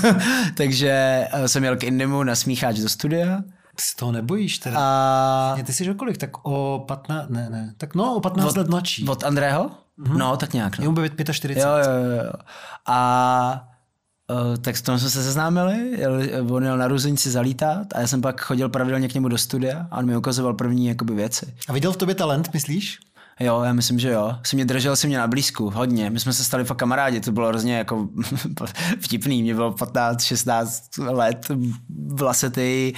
Takže 0.56 1.24
uh, 1.38 1.44
jsem 1.44 1.64
jel 1.64 1.76
k 1.76 1.84
Indimu 1.84 2.22
na 2.22 2.34
smícháč 2.34 2.78
do 2.78 2.88
studia 2.88 3.42
Ty 3.76 3.82
se 3.82 3.96
toho 3.96 4.12
nebojíš 4.12 4.58
teda. 4.58 4.76
A 4.80 5.56
Ty 5.64 5.72
jsi 5.72 5.90
o 5.90 5.94
kolik? 5.94 6.18
Tak 6.18 6.30
o 6.46 6.84
15, 6.88 7.28
ne, 7.28 7.50
ne. 7.50 7.74
Tak 7.76 7.94
no, 7.94 8.14
o 8.14 8.20
15 8.20 8.46
Od- 8.48 8.56
let 8.56 8.68
mladší. 8.68 9.08
od 9.08 9.24
Andrého? 9.24 9.70
Mm-hmm. 9.98 10.16
No, 10.16 10.36
tak 10.36 10.52
nějak. 10.52 10.78
No. 10.78 10.84
Jemu 10.84 10.94
bude 10.94 11.10
45. 11.32 11.62
Jo, 11.62 11.70
jo, 11.70 12.04
jo, 12.04 12.24
jo. 12.24 12.32
A 12.86 13.68
uh, 14.30 14.56
tak 14.56 14.76
s 14.76 14.82
tom 14.82 14.98
jsme 14.98 15.10
se 15.10 15.22
seznámili, 15.22 16.00
jel, 16.00 16.20
on 16.50 16.64
jel 16.64 16.78
na 16.78 16.88
růzenici 16.88 17.30
zalítat 17.30 17.86
a 17.94 18.00
já 18.00 18.06
jsem 18.06 18.20
pak 18.20 18.40
chodil 18.40 18.68
pravidelně 18.68 19.08
k 19.08 19.14
němu 19.14 19.28
do 19.28 19.38
studia 19.38 19.86
a 19.90 19.98
on 19.98 20.06
mi 20.06 20.16
ukazoval 20.16 20.54
první 20.54 20.86
jakoby 20.86 21.14
věci. 21.14 21.54
A 21.68 21.72
viděl 21.72 21.92
v 21.92 21.96
tobě 21.96 22.14
talent, 22.14 22.54
myslíš? 22.54 22.98
Jo, 23.40 23.62
já 23.62 23.72
myslím, 23.72 23.98
že 23.98 24.10
jo. 24.10 24.36
Si 24.42 24.56
mě 24.56 24.64
držel 24.64 24.96
si 24.96 25.06
mě 25.06 25.18
na 25.18 25.26
blízku, 25.26 25.70
hodně. 25.70 26.10
My 26.10 26.20
jsme 26.20 26.32
se 26.32 26.44
stali 26.44 26.64
fakt 26.64 26.76
kamarádi, 26.76 27.20
to 27.20 27.32
bylo 27.32 27.48
hrozně 27.48 27.76
jako 27.76 28.08
vtipný. 29.00 29.42
Mě 29.42 29.54
bylo 29.54 29.72
15, 29.72 30.22
16 30.22 30.82
let, 30.98 31.46
vlasatý, 32.06 32.92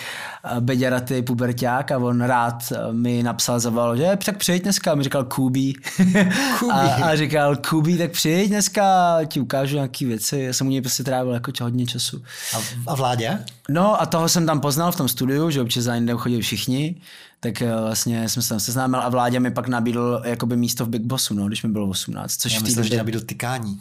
beďaratý 0.61 1.22
puberták 1.22 1.93
a 1.93 1.99
on 1.99 2.20
rád 2.20 2.72
mi 2.93 3.22
napsal, 3.22 3.61
zavolal, 3.61 3.97
že 3.97 4.18
tak 4.24 4.37
přijď 4.37 4.62
dneska. 4.62 4.93
A 4.93 4.95
mi 4.95 5.03
říkal 5.03 5.24
Kubi. 5.24 5.72
Kubi. 6.59 6.72
a, 6.72 7.11
a, 7.11 7.16
říkal 7.16 7.57
Kubi, 7.57 7.99
tak 7.99 8.11
přijď 8.11 8.49
dneska, 8.49 9.18
ti 9.24 9.41
ukážu 9.41 9.74
nějaký 9.74 10.05
věci. 10.05 10.39
Já 10.39 10.53
jsem 10.53 10.66
u 10.66 10.70
něj 10.70 10.80
prostě 10.80 11.05
trávil 11.05 11.32
jako 11.32 11.53
hodně 11.62 11.87
času. 11.87 12.22
A, 12.57 12.59
a 12.87 12.95
vládě? 12.95 13.39
No 13.68 14.03
a 14.03 14.07
toho 14.07 14.28
jsem 14.28 14.47
tam 14.47 14.61
poznal 14.61 14.93
v 14.93 14.97
tom 14.97 15.09
studiu, 15.09 15.51
že 15.51 15.61
občas 15.61 15.84
za 15.84 15.95
chodili 16.16 16.43
všichni, 16.43 17.01
tak 17.41 17.62
eh, 17.62 17.80
vlastně 17.80 18.28
jsem 18.28 18.43
se 18.43 18.49
tam 18.49 18.61
seznámil 18.61 19.01
a 19.01 19.09
Vláďa 19.09 19.41
mi 19.41 19.51
pak 19.51 19.68
nabídl 19.68 20.22
jakoby 20.24 20.57
místo 20.57 20.84
v 20.84 20.89
Big 20.89 21.03
Bossu, 21.03 21.34
no, 21.34 21.47
když 21.49 21.62
mi 21.62 21.68
bylo 21.68 21.89
18, 21.89 22.37
což 22.37 22.53
Já 22.53 22.61
v 22.61 22.62
myslím, 22.62 22.84
že 22.84 22.89
době, 22.91 22.99
nabídl 22.99 23.20
tykání. 23.20 23.80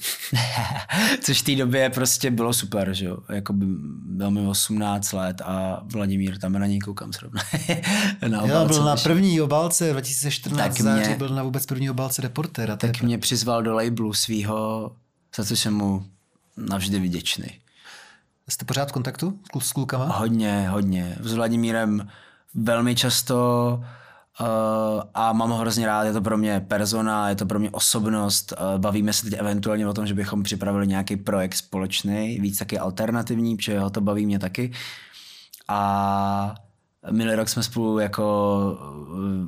což 1.22 1.42
v 1.42 1.46
té 1.46 1.56
době 1.56 1.90
prostě 1.90 2.32
bylo 2.32 2.54
super, 2.54 2.94
že 2.94 3.06
jo, 3.06 3.18
jakoby 3.30 3.66
byl 4.06 4.32
mi 4.32 4.48
18 4.48 5.12
let 5.14 5.42
a 5.46 5.82
Vladimír, 5.94 6.38
tam 6.38 6.54
na 6.54 6.66
něj 6.68 6.80
koukám 6.80 7.14
zrovna. 7.14 7.42
na 8.28 8.38
Jo, 8.38 8.44
obálce, 8.44 8.74
byl 8.74 8.84
na 8.84 8.96
první 8.96 9.42
obálce 9.42 9.92
2014 9.92 10.64
Tak 10.64 10.82
září, 10.82 11.08
mě- 11.08 11.18
byl 11.18 11.30
na 11.30 11.44
vůbec 11.44 11.66
první 11.66 11.90
obálce 11.90 12.22
reportéra. 12.22 12.76
Tak 12.76 13.02
mě 13.02 13.18
přizval 13.18 13.64
do 13.64 13.74
labelu 13.74 14.14
svýho, 14.14 14.92
za 15.38 15.46
co 15.46 15.56
jsem 15.56 15.74
mu 15.74 16.06
navždy 16.58 17.00
vděčný. 17.00 17.48
Jste 18.50 18.66
pořád 18.66 18.90
v 18.90 18.92
kontaktu 18.92 19.40
s 19.60 19.72
klukama? 19.72 20.06
Hodně, 20.06 20.70
hodně. 20.70 21.18
S 21.22 21.34
Vladimírem 21.34 22.10
velmi 22.56 22.96
často 22.96 23.80
uh, 24.42 24.48
a 25.14 25.34
mám 25.34 25.50
ho 25.50 25.58
hrozně 25.58 25.86
rád, 25.86 26.04
je 26.04 26.14
to 26.14 26.22
pro 26.22 26.38
mě 26.38 26.60
persona, 26.60 27.30
je 27.30 27.36
to 27.36 27.46
pro 27.46 27.60
mě 27.60 27.72
osobnost. 27.72 28.54
Uh, 28.54 28.80
bavíme 28.80 29.14
se 29.14 29.30
teď 29.30 29.40
eventuálně 29.40 29.88
o 29.88 29.94
tom, 29.94 30.08
že 30.08 30.14
bychom 30.14 30.44
připravili 30.44 30.88
nějaký 30.88 31.18
projekt 31.18 31.56
společný, 31.56 32.40
víc 32.40 32.60
taky 32.60 32.80
alternativní, 32.80 33.56
protože 33.56 33.80
ho 33.80 33.90
to 33.90 34.02
baví 34.02 34.26
mě 34.26 34.40
taky. 34.40 34.72
A 35.68 36.56
minulý 37.12 37.36
rok 37.36 37.50
jsme 37.50 37.64
spolu 37.64 38.00
jako 38.00 38.78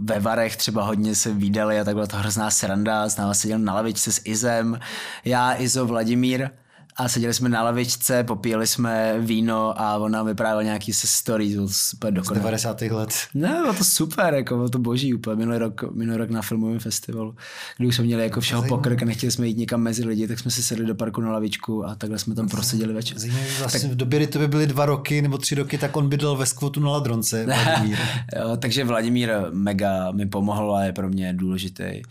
ve 0.04 0.20
Varech 0.20 0.58
třeba 0.58 0.84
hodně 0.84 1.16
se 1.16 1.34
výdali 1.34 1.80
a 1.80 1.84
tak 1.84 1.94
byla 1.94 2.08
to 2.08 2.18
hrozná 2.18 2.52
sranda. 2.52 3.10
S 3.10 3.18
náma 3.18 3.34
seděl 3.34 3.60
na 3.60 3.74
lavičce 3.74 4.12
s 4.12 4.22
Izem, 4.26 4.80
já, 5.26 5.62
Izo, 5.62 5.86
Vladimír 5.86 6.50
a 6.98 7.10
seděli 7.10 7.34
jsme 7.34 7.50
na 7.50 7.64
lavičce, 7.64 8.24
popíjeli 8.24 8.68
jsme 8.68 9.16
víno 9.20 9.82
a 9.82 9.98
on 9.98 10.12
nám 10.12 10.26
vyprávěl 10.26 10.64
nějaký 10.64 10.94
se 10.94 11.24
to 11.24 11.38
bylo 11.38 11.68
super 11.70 12.14
Z 12.14 12.16
dokonalé. 12.16 12.40
90. 12.40 12.82
let. 12.82 13.10
Ne, 13.34 13.58
bylo 13.62 13.74
to 13.74 13.84
super, 13.84 14.34
jako 14.34 14.56
bylo 14.56 14.70
to 14.70 14.80
boží 14.80 15.14
úplně. 15.14 15.36
Minulý 15.36 15.58
rok, 15.58 15.84
minulý 15.94 16.18
rok 16.18 16.30
na 16.30 16.42
filmovém 16.42 16.80
festivalu, 16.80 17.36
kdy 17.78 17.88
už 17.88 17.96
jsme 17.96 18.06
měli 18.06 18.24
jako 18.24 18.42
všeho 18.42 18.64
pokrk 18.64 19.02
a 19.02 19.06
nechtěli 19.06 19.32
jsme 19.32 19.48
jít 19.48 19.58
někam 19.58 19.82
mezi 19.82 20.06
lidi, 20.06 20.28
tak 20.28 20.40
jsme 20.40 20.52
si 20.52 20.64
sedli 20.64 20.86
do 20.86 20.96
parku 20.96 21.22
na 21.22 21.32
lavičku 21.32 21.86
a 21.86 21.96
takhle 21.96 22.20
jsme 22.20 22.36
tam 22.36 22.50
proseděli 22.50 22.94
večer. 22.94 23.20
Zajímavý, 23.20 23.46
vlastně 23.60 23.90
v 23.90 23.96
době, 23.96 24.20
kdy 24.20 24.28
to 24.28 24.40
by 24.40 24.48
byly 24.48 24.68
dva 24.68 24.86
roky 24.86 25.22
nebo 25.22 25.38
tři 25.38 25.56
roky, 25.56 25.78
tak 25.78 25.98
on 25.98 26.10
bydlel 26.10 26.36
ve 26.36 26.46
skvotu 26.46 26.80
na 26.80 26.92
Ladronce. 26.92 27.46
Vladimír. 27.66 27.98
jo, 28.40 28.58
takže 28.58 28.84
Vladimír 28.84 29.30
mega 29.52 30.12
mi 30.12 30.26
pomohl 30.26 30.76
a 30.76 30.84
je 30.84 30.94
pro 30.94 31.10
mě 31.10 31.34
důležitý. 31.34 32.02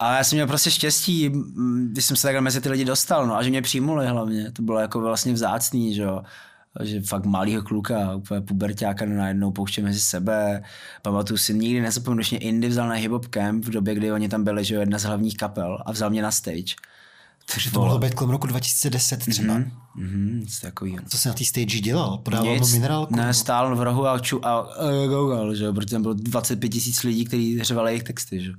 A 0.00 0.16
já 0.16 0.24
jsem 0.24 0.36
měl 0.36 0.46
prostě 0.46 0.70
štěstí, 0.70 1.30
když 1.90 2.04
jsem 2.04 2.16
se 2.16 2.22
takhle 2.22 2.40
mezi 2.40 2.60
ty 2.60 2.68
lidi 2.68 2.84
dostal, 2.84 3.26
no 3.26 3.36
a 3.36 3.42
že 3.42 3.50
mě 3.50 3.62
přijmuli 3.62 4.06
hlavně. 4.06 4.50
To 4.52 4.62
bylo 4.62 4.78
jako 4.78 5.00
vlastně 5.00 5.32
vzácný, 5.32 5.94
že 5.94 6.02
jo. 6.02 6.22
Že 6.82 7.02
fakt 7.02 7.24
malýho 7.24 7.62
kluka, 7.62 8.14
úplně 8.14 8.40
puberťáka 8.40 9.06
najednou 9.06 9.52
pouště 9.52 9.82
mezi 9.82 10.00
sebe. 10.00 10.62
Pamatuju 11.02 11.38
si, 11.38 11.54
nikdy 11.54 11.80
nezapomenu, 11.80 12.22
mě 12.30 12.38
Indy 12.38 12.68
vzal 12.68 12.88
na 12.88 12.94
hip 12.94 13.12
hop 13.12 13.26
camp 13.26 13.64
v 13.64 13.70
době, 13.70 13.94
kdy 13.94 14.12
oni 14.12 14.28
tam 14.28 14.44
byli, 14.44 14.64
že 14.64 14.74
jo, 14.74 14.80
jedna 14.80 14.98
z 14.98 15.02
hlavních 15.02 15.36
kapel 15.36 15.78
a 15.86 15.92
vzal 15.92 16.10
mě 16.10 16.22
na 16.22 16.30
stage. 16.30 16.74
Takže 17.52 17.70
to 17.70 17.80
mohlo 17.80 17.98
být 17.98 18.14
kolem 18.14 18.30
roku 18.30 18.46
2010 18.46 19.26
třeba. 19.26 19.54
Mm-hmm. 19.54 19.70
Mhm, 19.94 20.40
něco 20.40 20.60
takovýho. 20.60 21.02
Co 21.08 21.18
jsi 21.18 21.28
na 21.28 21.34
té 21.34 21.44
stage 21.44 21.80
dělal? 21.80 22.18
Podával 22.18 22.54
mu 22.54 22.60
Nic, 22.60 22.72
minerálku? 22.72 23.16
Ne, 23.16 23.34
stál 23.34 23.76
v 23.76 23.82
rohu 23.82 24.06
a, 24.06 24.18
ču, 24.18 24.46
a, 24.46 24.58
a 24.58 25.06
gougol, 25.06 25.54
že 25.54 25.64
jo, 25.64 25.72
protože 25.72 25.94
tam 25.94 26.02
bylo 26.02 26.14
25 26.14 26.68
tisíc 26.68 27.02
lidí, 27.02 27.24
kteří 27.24 27.62
řevali 27.62 27.90
jejich 27.90 28.02
texty, 28.02 28.40
že 28.40 28.50
jo. 28.50 28.56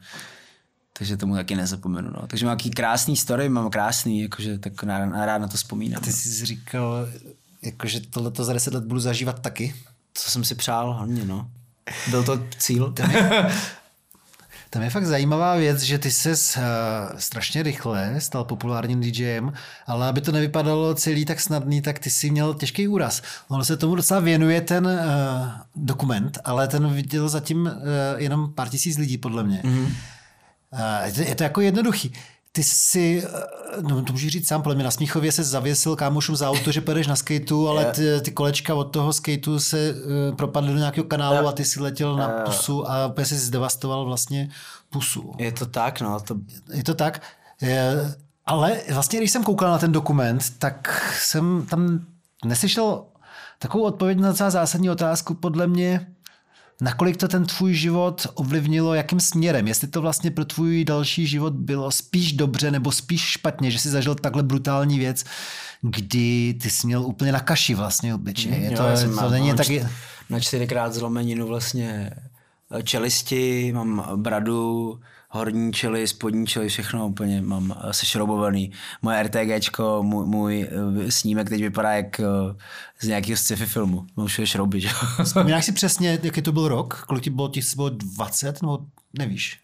Takže 1.01 1.17
tomu 1.17 1.35
taky 1.35 1.55
nezapomenu, 1.55 2.09
no. 2.15 2.27
Takže 2.27 2.45
mám 2.45 2.57
nějaký 2.57 2.69
krásný 2.69 3.17
story, 3.17 3.49
mám 3.49 3.69
krásný, 3.69 4.21
jakože 4.21 4.57
tak 4.57 4.83
rád, 4.83 5.25
rád 5.25 5.37
na 5.37 5.47
to 5.47 5.57
vzpomínám. 5.57 6.01
Ty 6.01 6.11
jsi 6.11 6.45
říkal, 6.45 7.07
jako, 7.61 7.87
že 7.87 7.99
tohleto 7.99 8.43
za 8.43 8.53
10 8.53 8.73
let 8.73 8.83
budu 8.83 8.99
zažívat 8.99 9.39
taky. 9.39 9.75
Co 10.13 10.31
jsem 10.31 10.43
si 10.43 10.55
přál 10.55 10.93
hlavně, 10.93 11.25
no. 11.25 11.49
Byl 12.09 12.23
to 12.23 12.43
cíl. 12.57 12.93
Tam 14.69 14.81
je 14.81 14.89
fakt 14.89 15.05
zajímavá 15.05 15.55
věc, 15.55 15.81
že 15.81 15.97
ty 15.97 16.11
se 16.11 16.29
uh, 16.29 16.65
strašně 17.17 17.63
rychle 17.63 18.15
stal 18.21 18.43
populárním 18.43 19.01
DJem, 19.01 19.53
ale 19.87 20.07
aby 20.07 20.21
to 20.21 20.31
nevypadalo 20.31 20.95
celý 20.95 21.25
tak 21.25 21.39
snadný, 21.39 21.81
tak 21.81 21.99
ty 21.99 22.09
si 22.09 22.31
měl 22.31 22.53
těžký 22.53 22.87
úraz. 22.87 23.21
On 23.47 23.63
se 23.63 23.77
tomu 23.77 23.95
docela 23.95 24.19
věnuje 24.19 24.61
ten 24.61 24.85
uh, 24.85 25.49
dokument, 25.75 26.37
ale 26.43 26.67
ten 26.67 26.93
viděl 26.93 27.29
zatím 27.29 27.61
uh, 27.61 27.71
jenom 28.17 28.53
pár 28.53 28.69
tisíc 28.69 28.97
lidí, 28.97 29.17
podle 29.17 29.43
mě. 29.43 29.61
Mm-hmm. 29.63 29.87
Uh, 30.73 31.19
je, 31.19 31.35
to, 31.35 31.43
jako 31.43 31.61
jednoduchý. 31.61 32.13
Ty 32.51 32.63
si, 32.63 33.23
uh, 33.77 33.89
no 33.89 34.01
to 34.03 34.13
můžu 34.13 34.29
říct 34.29 34.47
sám, 34.47 34.61
podle 34.61 34.75
mě 34.75 34.83
na 34.83 34.91
Smíchově 34.91 35.31
se 35.31 35.43
zavěsil 35.43 35.95
kámošům 35.95 36.35
za 36.35 36.49
auto, 36.49 36.71
že 36.71 36.81
pojedeš 36.81 37.07
na 37.07 37.15
skateu, 37.15 37.67
ale 37.67 37.85
ty, 37.85 38.21
ty 38.21 38.31
kolečka 38.31 38.75
od 38.75 38.83
toho 38.83 39.13
skateu 39.13 39.59
se 39.59 39.93
uh, 39.93 40.35
propadly 40.35 40.73
do 40.73 40.77
nějakého 40.77 41.05
kanálu 41.05 41.47
a 41.47 41.51
ty 41.51 41.65
si 41.65 41.79
letěl 41.79 42.15
na 42.15 42.27
pusu 42.27 42.89
a 42.89 43.07
úplně 43.07 43.25
si 43.25 43.37
zdevastoval 43.37 44.05
vlastně 44.05 44.49
pusu. 44.89 45.33
Je 45.37 45.51
to 45.51 45.65
tak, 45.65 46.01
no. 46.01 46.19
To, 46.19 46.35
Je 46.73 46.83
to 46.83 46.93
tak. 46.93 47.21
Je, 47.61 48.15
ale 48.45 48.77
vlastně, 48.93 49.19
když 49.19 49.31
jsem 49.31 49.43
koukal 49.43 49.71
na 49.71 49.77
ten 49.77 49.91
dokument, 49.91 50.43
tak 50.57 51.11
jsem 51.21 51.65
tam 51.69 52.05
neslyšel 52.45 53.03
takovou 53.59 53.83
odpověď 53.83 54.19
na 54.19 54.29
docela 54.29 54.49
zásadní 54.49 54.89
otázku, 54.89 55.33
podle 55.33 55.67
mě, 55.67 56.07
nakolik 56.81 57.17
to 57.17 57.27
ten 57.27 57.45
tvůj 57.45 57.73
život 57.73 58.27
ovlivnilo, 58.33 58.93
jakým 58.93 59.19
směrem, 59.19 59.67
jestli 59.67 59.87
to 59.87 60.01
vlastně 60.01 60.31
pro 60.31 60.45
tvůj 60.45 60.85
další 60.85 61.27
život 61.27 61.53
bylo 61.53 61.91
spíš 61.91 62.33
dobře 62.33 62.71
nebo 62.71 62.91
spíš 62.91 63.21
špatně, 63.21 63.71
že 63.71 63.79
jsi 63.79 63.89
zažil 63.89 64.15
takhle 64.15 64.43
brutální 64.43 64.99
věc, 64.99 65.23
kdy 65.81 66.57
ty 66.61 66.69
jsi 66.69 66.87
měl 66.87 67.01
úplně 67.05 67.31
na 67.31 67.39
kaši 67.39 67.75
vlastně 67.75 68.15
obličej. 68.15 68.51
Je 68.51 68.71
Jo, 68.71 68.77
to, 68.77 68.97
jsem 68.97 69.09
to 69.09 69.15
mám- 69.15 69.31
není 69.31 69.53
tak... 69.53 69.65
čty- 69.67 69.87
Na 70.29 70.39
čtyřikrát 70.39 70.93
zlomeninu 70.93 71.47
vlastně 71.47 72.11
čelisti, 72.83 73.71
mám 73.73 74.03
bradu, 74.15 74.99
horní 75.33 75.73
čely, 75.73 76.07
spodní 76.07 76.47
čely, 76.47 76.69
všechno 76.69 77.07
úplně 77.07 77.41
mám 77.41 77.75
eh, 77.77 77.93
sešroubovaný. 77.93 78.71
Moje 79.01 79.23
RTGčko, 79.23 80.03
můj, 80.03 80.25
můj 80.25 80.69
eh, 81.07 81.11
snímek 81.11 81.49
teď 81.49 81.61
vypadá 81.61 81.91
jak 81.91 82.19
eh, 82.19 82.23
z 82.99 83.07
nějakého 83.07 83.37
sci-fi 83.37 83.65
filmu. 83.65 84.05
Mám 84.15 84.27
všude 84.27 84.47
šrouby, 84.47 84.81
že 84.81 84.87
jo. 84.87 85.43
Nějak 85.43 85.63
si 85.63 85.71
přesně, 85.71 86.19
jaký 86.23 86.41
to 86.41 86.51
byl 86.51 86.67
rok? 86.67 87.03
Kolik 87.07 87.23
ti 87.23 87.29
bylo, 87.29 87.47
ti 87.47 87.61
bylo 87.75 87.89
20 87.89 88.61
nebo 88.61 88.79
nevíš? 89.19 89.59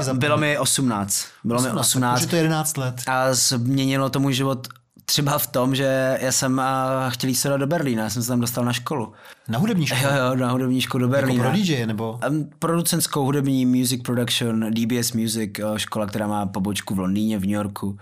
Zapomněl. 0.00 0.14
Bylo 0.14 0.36
mi 0.36 0.58
18. 0.58 1.24
Bylo 1.44 1.62
mi 1.62 1.70
18. 1.70 2.14
Takže 2.14 2.30
to 2.30 2.36
je 2.36 2.42
11 2.42 2.76
let. 2.76 3.02
A 3.06 3.34
změnilo 3.34 4.10
to 4.10 4.20
můj 4.20 4.34
život 4.34 4.68
třeba 5.08 5.38
v 5.38 5.46
tom, 5.46 5.74
že 5.74 6.18
já 6.20 6.32
jsem 6.32 6.60
eh, 6.60 6.64
chtěl 7.08 7.28
jít 7.28 7.34
se 7.34 7.48
do 7.58 7.66
Berlína, 7.66 8.02
já 8.02 8.10
jsem 8.10 8.22
se 8.22 8.28
tam 8.28 8.40
dostal 8.40 8.64
na 8.64 8.72
školu. 8.72 9.12
Na 9.48 9.58
hudební 9.58 9.86
školu? 9.86 10.02
Jo, 10.02 10.24
jo, 10.24 10.36
na 10.36 10.50
hudební 10.50 10.80
školu 10.80 11.06
do 11.06 11.14
Jako 11.14 11.26
Berlína. 11.26 11.44
pro 11.44 11.52
DJ, 11.52 11.86
nebo? 11.86 12.20
Producentskou 12.58 13.24
hudební 13.24 13.66
music 13.66 14.02
production, 14.02 14.70
DBS 14.70 15.12
Music, 15.12 15.50
eh, 15.58 15.78
škola, 15.78 16.06
která 16.06 16.26
má 16.26 16.46
pobočku 16.46 16.94
v 16.94 16.98
Londýně, 16.98 17.38
v 17.38 17.40
New 17.40 17.50
Yorku, 17.50 17.98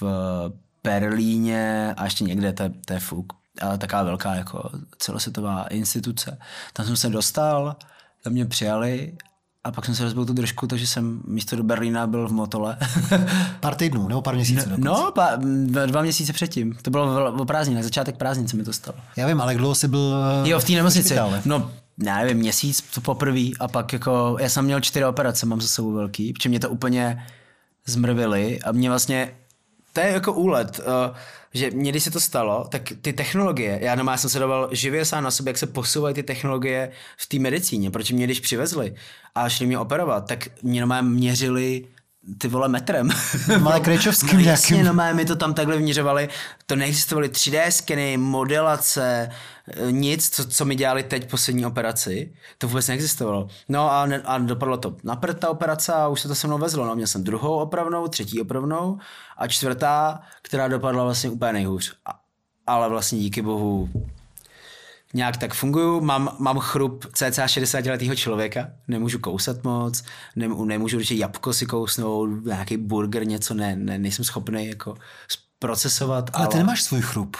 v 0.00 0.02
eh, 0.02 0.52
Berlíně 0.84 1.94
a 1.96 2.04
ještě 2.04 2.24
někde, 2.24 2.52
to 2.52 2.62
je, 2.62 2.70
to 2.86 2.92
je 2.92 3.00
fuk. 3.00 3.32
Ale 3.60 3.78
taková 3.78 4.02
velká 4.02 4.34
jako 4.34 4.70
celosvětová 4.98 5.66
instituce. 5.66 6.38
Tam 6.72 6.86
jsem 6.86 6.96
se 6.96 7.08
dostal, 7.08 7.76
tam 8.24 8.32
mě 8.32 8.44
přijali 8.46 9.16
a 9.64 9.70
pak 9.70 9.84
jsem 9.84 9.94
se 9.94 10.04
rozbil 10.04 10.24
tu 10.24 10.32
držku, 10.32 10.66
takže 10.66 10.86
jsem 10.86 11.20
místo 11.26 11.56
do 11.56 11.62
Berlína 11.62 12.06
byl 12.06 12.28
v 12.28 12.32
Motole. 12.32 12.76
Pár 13.60 13.74
týdnů, 13.74 14.08
nebo 14.08 14.22
pár 14.22 14.34
měsíců. 14.34 14.68
dokonce. 14.68 14.80
no, 14.88 15.12
pa, 15.14 15.30
dva 15.86 16.02
měsíce 16.02 16.32
předtím. 16.32 16.74
To 16.82 16.90
bylo 16.90 17.32
v- 17.32 17.44
prázdninách, 17.44 17.84
začátek 17.84 18.16
prázdnin 18.16 18.48
se 18.48 18.56
mi 18.56 18.64
to 18.64 18.72
stalo. 18.72 18.98
Já 19.16 19.26
vím, 19.26 19.40
ale 19.40 19.52
jak 19.52 19.58
dlouho 19.58 19.74
jsi 19.74 19.88
byl 19.88 20.14
eh, 20.44 20.48
Jo, 20.48 20.58
v 20.58 20.64
té 20.64 20.72
nemocnici. 20.72 21.16
No, 21.44 21.70
já 22.04 22.18
nevím, 22.18 22.36
měsíc 22.38 22.84
to 22.94 23.00
poprvé 23.00 23.40
a 23.60 23.68
pak 23.68 23.92
jako, 23.92 24.36
já 24.40 24.48
jsem 24.48 24.64
měl 24.64 24.80
čtyři 24.80 25.04
operace, 25.04 25.46
mám 25.46 25.60
za 25.60 25.68
sebou 25.68 25.92
velký, 25.92 26.32
protože 26.32 26.48
mě 26.48 26.60
to 26.60 26.70
úplně 26.70 27.24
zmrvili 27.86 28.60
a 28.62 28.72
mě 28.72 28.88
vlastně 28.88 29.30
to 29.94 30.00
je 30.00 30.08
jako 30.08 30.32
úlet, 30.32 30.78
uh, 30.78 31.16
že 31.54 31.70
mě, 31.70 31.90
když 31.90 32.04
se 32.04 32.10
to 32.10 32.20
stalo, 32.20 32.66
tak 32.68 32.82
ty 33.02 33.12
technologie, 33.12 33.78
já 33.82 33.94
normálně 33.94 34.18
jsem 34.18 34.30
se 34.30 34.38
doval 34.38 34.68
živě 34.72 35.04
sám 35.04 35.24
na 35.24 35.30
sobě, 35.30 35.50
jak 35.50 35.58
se 35.58 35.66
posouvají 35.66 36.14
ty 36.14 36.22
technologie 36.22 36.90
v 37.16 37.26
té 37.26 37.38
medicíně, 37.38 37.90
proč 37.90 38.10
mě 38.10 38.24
když 38.24 38.40
přivezli 38.40 38.94
a 39.34 39.48
šli 39.48 39.66
mě 39.66 39.78
operovat, 39.78 40.26
tak 40.26 40.48
mě 40.62 40.80
normálně 40.80 41.08
měřili 41.08 41.84
ty 42.38 42.48
vole 42.48 42.68
metrem. 42.68 43.10
Malé 43.58 43.80
krejčovským 43.80 44.38
no, 44.38 44.44
nějakým. 44.44 44.76
Jasně, 44.76 44.92
no, 44.92 45.14
my 45.14 45.24
to 45.24 45.36
tam 45.36 45.54
takhle 45.54 45.76
vměřovali. 45.76 46.28
To 46.66 46.76
neexistovaly 46.76 47.28
3D 47.28 47.68
skeny, 47.68 48.16
modelace, 48.16 49.30
eh, 49.68 49.92
nic, 49.92 50.30
co, 50.30 50.44
co 50.44 50.64
mi 50.64 50.74
dělali 50.74 51.02
teď 51.02 51.30
poslední 51.30 51.66
operaci. 51.66 52.32
To 52.58 52.68
vůbec 52.68 52.88
neexistovalo. 52.88 53.48
No 53.68 53.92
a, 53.92 54.06
ne, 54.06 54.22
a 54.24 54.38
dopadlo 54.38 54.76
to 54.76 54.96
na 55.04 55.16
prd 55.16 55.38
ta 55.38 55.50
operace 55.50 55.92
a 55.92 56.08
už 56.08 56.20
se 56.20 56.28
to 56.28 56.34
se 56.34 56.46
mnou 56.46 56.58
vezlo. 56.58 56.86
No, 56.86 56.94
měl 56.94 57.06
jsem 57.06 57.24
druhou 57.24 57.58
opravnou, 57.58 58.08
třetí 58.08 58.40
opravnou 58.40 58.98
a 59.36 59.48
čtvrtá, 59.48 60.20
která 60.42 60.68
dopadla 60.68 61.04
vlastně 61.04 61.30
úplně 61.30 61.52
nejhůř. 61.52 61.94
A, 62.06 62.20
ale 62.66 62.88
vlastně 62.88 63.18
díky 63.18 63.42
bohu 63.42 63.88
nějak 65.14 65.36
tak 65.36 65.54
funguju, 65.54 66.00
mám, 66.00 66.36
mám 66.38 66.58
chrup 66.58 67.06
cca 67.12 67.46
60 67.48 67.86
letého 67.86 68.14
člověka, 68.14 68.66
nemůžu 68.88 69.18
kousat 69.18 69.64
moc, 69.64 70.04
ne, 70.36 70.48
nemůžu 70.48 70.96
určitě 70.96 71.14
jabko 71.14 71.52
si 71.52 71.66
kousnout, 71.66 72.44
nějaký 72.44 72.76
burger, 72.76 73.26
něco, 73.26 73.54
ne, 73.54 73.76
ne 73.76 73.98
nejsem 73.98 74.24
schopný 74.24 74.66
jako 74.66 74.94
procesovat. 75.58 76.30
Ale, 76.32 76.44
ale 76.44 76.52
ty 76.52 76.58
nemáš 76.58 76.82
svůj 76.82 77.00
chrup. 77.00 77.36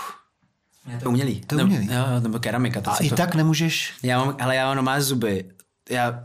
Je 0.93 0.99
to 0.99 1.09
umělý. 1.09 1.41
To 1.41 1.59
je 1.59 1.65
umělý. 1.65 1.87
Nebo, 1.87 2.09
jo, 2.09 2.21
nebo 2.21 2.39
keramika. 2.39 2.81
To 2.81 2.91
A 2.91 2.97
i 2.97 3.09
to, 3.09 3.17
tak 3.17 3.35
nemůžeš... 3.35 3.95
Já 4.03 4.25
mám, 4.25 4.37
ale 4.41 4.57
já 4.57 4.67
mám 4.67 4.77
normálně 4.77 5.03
zuby. 5.03 5.45
Já 5.91 6.25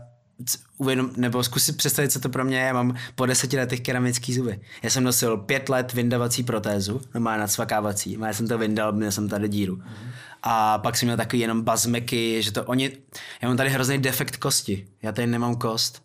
uvědom, 0.78 1.10
nebo 1.16 1.42
zkus 1.44 1.64
si 1.64 1.72
představit, 1.72 2.12
co 2.12 2.20
to 2.20 2.28
pro 2.28 2.44
mě 2.44 2.58
je. 2.58 2.64
Já 2.64 2.72
mám 2.72 2.94
po 3.14 3.26
deseti 3.26 3.56
letech 3.56 3.80
keramický 3.80 4.34
zuby. 4.34 4.60
Já 4.82 4.90
jsem 4.90 5.04
nosil 5.04 5.36
pět 5.36 5.68
let 5.68 5.92
vyndavací 5.92 6.42
protézu, 6.42 7.00
normálně 7.14 7.40
nadsvakávací. 7.40 8.18
Já 8.20 8.32
jsem 8.32 8.48
to 8.48 8.58
vyndal, 8.58 8.92
měl 8.92 9.12
jsem 9.12 9.28
tady 9.28 9.48
díru. 9.48 9.76
Mm. 9.76 10.10
A 10.42 10.78
pak 10.78 10.96
jsem 10.96 11.06
měl 11.06 11.16
takový 11.16 11.40
jenom 11.40 11.62
bazmeky, 11.62 12.42
že 12.42 12.52
to 12.52 12.64
oni... 12.64 12.92
Já 13.42 13.48
mám 13.48 13.56
tady 13.56 13.70
hrozný 13.70 13.98
defekt 13.98 14.36
kosti. 14.36 14.86
Já 15.02 15.12
tady 15.12 15.26
nemám 15.26 15.56
kost. 15.56 16.02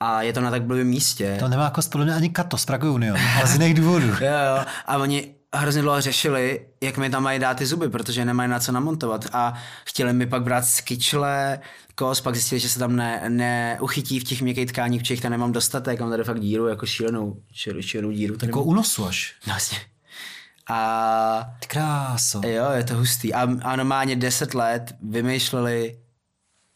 A 0.00 0.22
je 0.22 0.32
to 0.32 0.40
na 0.40 0.50
tak 0.50 0.62
blbém 0.62 0.86
místě. 0.86 1.36
To 1.40 1.48
nemá 1.48 1.70
kost 1.70 1.90
podle 1.90 2.04
mě 2.04 2.14
ani 2.14 2.30
Kato 2.30 2.58
z 2.58 2.64
Prague 2.64 2.90
Union, 2.90 3.18
ale 3.36 3.46
z 3.46 3.52
jiných 3.52 3.74
důvodů. 3.74 4.06
Jo, 4.20 4.56
jo. 4.56 4.64
A 4.86 4.96
oni 4.96 5.34
hrozně 5.54 5.82
dlouho 5.82 6.00
řešili, 6.00 6.60
jak 6.80 6.98
mi 6.98 7.10
tam 7.10 7.22
mají 7.22 7.38
dát 7.38 7.56
ty 7.56 7.66
zuby, 7.66 7.88
protože 7.88 8.24
nemají 8.24 8.50
na 8.50 8.60
co 8.60 8.72
namontovat. 8.72 9.26
A 9.32 9.54
chtěli 9.84 10.12
mi 10.12 10.26
pak 10.26 10.42
brát 10.42 10.64
z 10.64 10.80
kyčle, 10.80 11.60
kos, 11.94 12.20
pak 12.20 12.34
zjistili, 12.34 12.60
že 12.60 12.68
se 12.68 12.78
tam 12.78 12.96
ne, 12.96 13.22
neuchytí 13.28 14.20
v 14.20 14.24
těch 14.24 14.42
měkkých 14.42 14.66
tkáních, 14.66 15.02
protože 15.02 15.14
jich 15.14 15.20
tam 15.20 15.30
nemám 15.30 15.52
dostatek, 15.52 16.00
mám 16.00 16.10
tady 16.10 16.24
fakt 16.24 16.40
díru, 16.40 16.66
jako 16.66 16.86
šílenou, 16.86 17.36
šílenou, 17.80 18.10
díru. 18.10 18.36
Jako 18.42 18.62
u 18.62 18.74
nosu 18.74 19.06
až. 19.06 19.34
No, 19.46 19.52
vlastně. 19.52 19.78
A 20.70 21.50
Ty 21.60 21.66
kráso. 21.66 22.40
jo, 22.46 22.70
je 22.70 22.84
to 22.84 22.94
hustý. 22.94 23.34
A, 23.34 23.42
a 23.62 23.76
normálně 23.76 24.16
10 24.16 24.54
let 24.54 24.94
vymýšleli, 25.02 25.98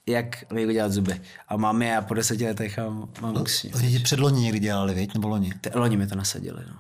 jak 0.07 0.53
mi 0.53 0.66
udělat 0.66 0.92
zuby. 0.92 1.20
A 1.49 1.57
mám 1.57 1.82
je 1.82 1.97
a 1.97 2.03
po 2.03 2.14
deseti 2.14 2.47
letech 2.47 2.78
a 2.78 2.88
mám. 3.20 3.45
Oni 3.74 3.90
ti 3.90 3.99
předloni 3.99 4.40
někdy 4.42 4.59
dělali, 4.59 4.95
viď? 4.95 5.14
Nebo 5.14 5.28
loni? 5.28 5.53
Te- 5.61 5.70
Loni 5.74 5.97
mi 5.97 6.07
to 6.07 6.14
nasadili, 6.14 6.62
no. 6.68 6.74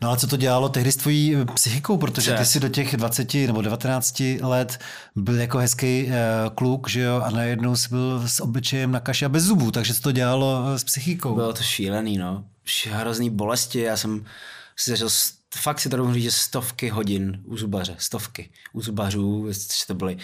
No 0.00 0.08
ale 0.08 0.18
co 0.18 0.26
to 0.26 0.36
dělalo 0.36 0.68
tehdy 0.68 0.92
s 0.92 0.96
tvojí 0.96 1.36
psychikou, 1.54 1.96
protože 1.96 2.32
ty 2.32 2.38
Co? 2.38 2.44
si 2.44 2.60
do 2.60 2.68
těch 2.68 2.96
20 2.96 3.34
nebo 3.34 3.62
19 3.62 4.22
let 4.42 4.78
byl 5.16 5.40
jako 5.40 5.58
hezký 5.58 6.04
uh, 6.06 6.12
kluk, 6.54 6.90
že 6.90 7.00
jo, 7.00 7.20
a 7.24 7.30
najednou 7.30 7.76
jsi 7.76 7.88
byl 7.88 8.22
s 8.28 8.40
obličejem 8.40 8.92
na 8.92 9.00
kaši 9.00 9.24
a 9.24 9.28
bez 9.28 9.42
zubů, 9.44 9.70
takže 9.70 9.94
co 9.94 10.00
to 10.00 10.12
dělalo 10.12 10.64
eh, 10.74 10.78
s 10.78 10.84
psychikou? 10.84 11.34
Bylo 11.34 11.52
to 11.52 11.62
šílený, 11.62 12.18
no. 12.18 12.44
Hrozný 12.90 13.30
bolesti, 13.30 13.80
já 13.80 13.96
jsem 13.96 14.24
si 14.76 14.90
zažil, 14.90 15.08
fakt 15.56 15.80
si 15.80 15.88
to 15.88 15.96
dovolím 15.96 16.14
říct, 16.14 16.24
že 16.24 16.30
stovky 16.30 16.88
hodin 16.88 17.42
u 17.44 17.56
zubaře, 17.56 17.96
stovky 17.98 18.50
u 18.72 18.80
zubařů, 18.80 19.52
že 19.52 19.86
to 19.86 19.94
byly, 19.94 20.16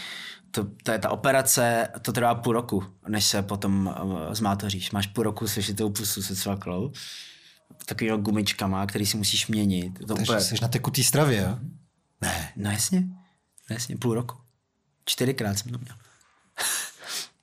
to, 0.50 0.66
to 0.82 0.92
je 0.92 0.98
ta 0.98 1.10
operace, 1.10 1.88
to 2.02 2.12
trvá 2.12 2.34
půl 2.34 2.52
roku, 2.52 2.84
než 3.08 3.24
se 3.24 3.42
potom 3.42 3.94
uh, 4.02 4.34
zmátoříš. 4.34 4.90
Máš 4.90 5.06
půl 5.06 5.24
roku 5.24 5.48
slyšitou 5.48 5.90
pusu 5.90 6.22
se 6.22 6.36
cvaklou, 6.36 6.92
takovýma 7.86 8.16
gumičkama, 8.16 8.86
který 8.86 9.06
si 9.06 9.16
musíš 9.16 9.46
měnit. 9.46 9.98
To 9.98 10.14
takže 10.14 10.32
úplně, 10.32 10.40
jsi 10.40 10.54
na 10.62 10.68
tekutý 10.68 11.04
stravě, 11.04 11.42
jo? 11.42 11.58
Ne. 12.20 12.52
no 12.56 12.70
jasně, 12.70 13.00
no 13.70 13.74
jasně, 13.74 13.96
půl 13.96 14.14
roku. 14.14 14.36
Čtyřikrát 15.04 15.58
jsem 15.58 15.72
to 15.72 15.78
měl. 15.78 15.96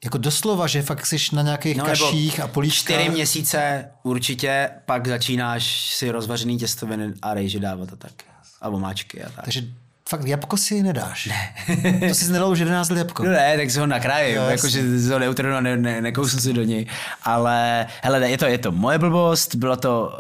Jako 0.03 0.17
doslova, 0.17 0.67
že 0.67 0.81
fakt 0.81 1.05
jsi 1.05 1.17
na 1.33 1.41
nějakých 1.41 1.77
no, 1.77 1.83
nebo 1.83 2.05
kaších 2.05 2.39
a 2.39 2.47
políčkách. 2.47 2.97
Čtyři 2.97 3.09
měsíce 3.09 3.91
určitě, 4.03 4.69
pak 4.85 5.07
začínáš 5.07 5.95
si 5.95 6.11
rozvařený 6.11 6.57
těstoviny 6.57 7.13
a 7.21 7.33
rejži 7.33 7.59
dávat 7.59 7.93
a 7.93 7.95
tak. 7.95 8.11
A 8.61 8.69
omáčky 8.69 9.23
a 9.23 9.29
tak. 9.29 9.45
Takže 9.45 9.61
fakt 10.07 10.27
jabko 10.27 10.57
si 10.57 10.83
nedáš. 10.83 11.25
Ne. 11.25 11.53
to 12.07 12.15
jsi 12.15 12.31
nedal 12.31 12.51
už 12.51 12.59
11 12.59 12.89
let 12.89 12.97
jabko. 12.97 13.23
No 13.23 13.31
ne, 13.31 13.57
tak 13.57 13.71
si 13.71 13.79
ho 13.79 13.87
nakrájím, 13.87 14.35
Jo, 14.35 14.43
jakože 14.43 14.99
si 14.99 15.09
ho 15.09 15.19
neutrnu 15.19 15.61
ne, 15.61 15.77
ne, 15.77 16.01
nekousnu 16.01 16.39
si 16.39 16.53
do 16.53 16.63
něj. 16.63 16.85
Ale 17.23 17.87
hele, 18.03 18.29
je 18.29 18.37
to, 18.37 18.45
je 18.45 18.57
to 18.57 18.71
moje 18.71 18.99
blbost, 18.99 19.55
bylo 19.55 19.75
to 19.77 20.17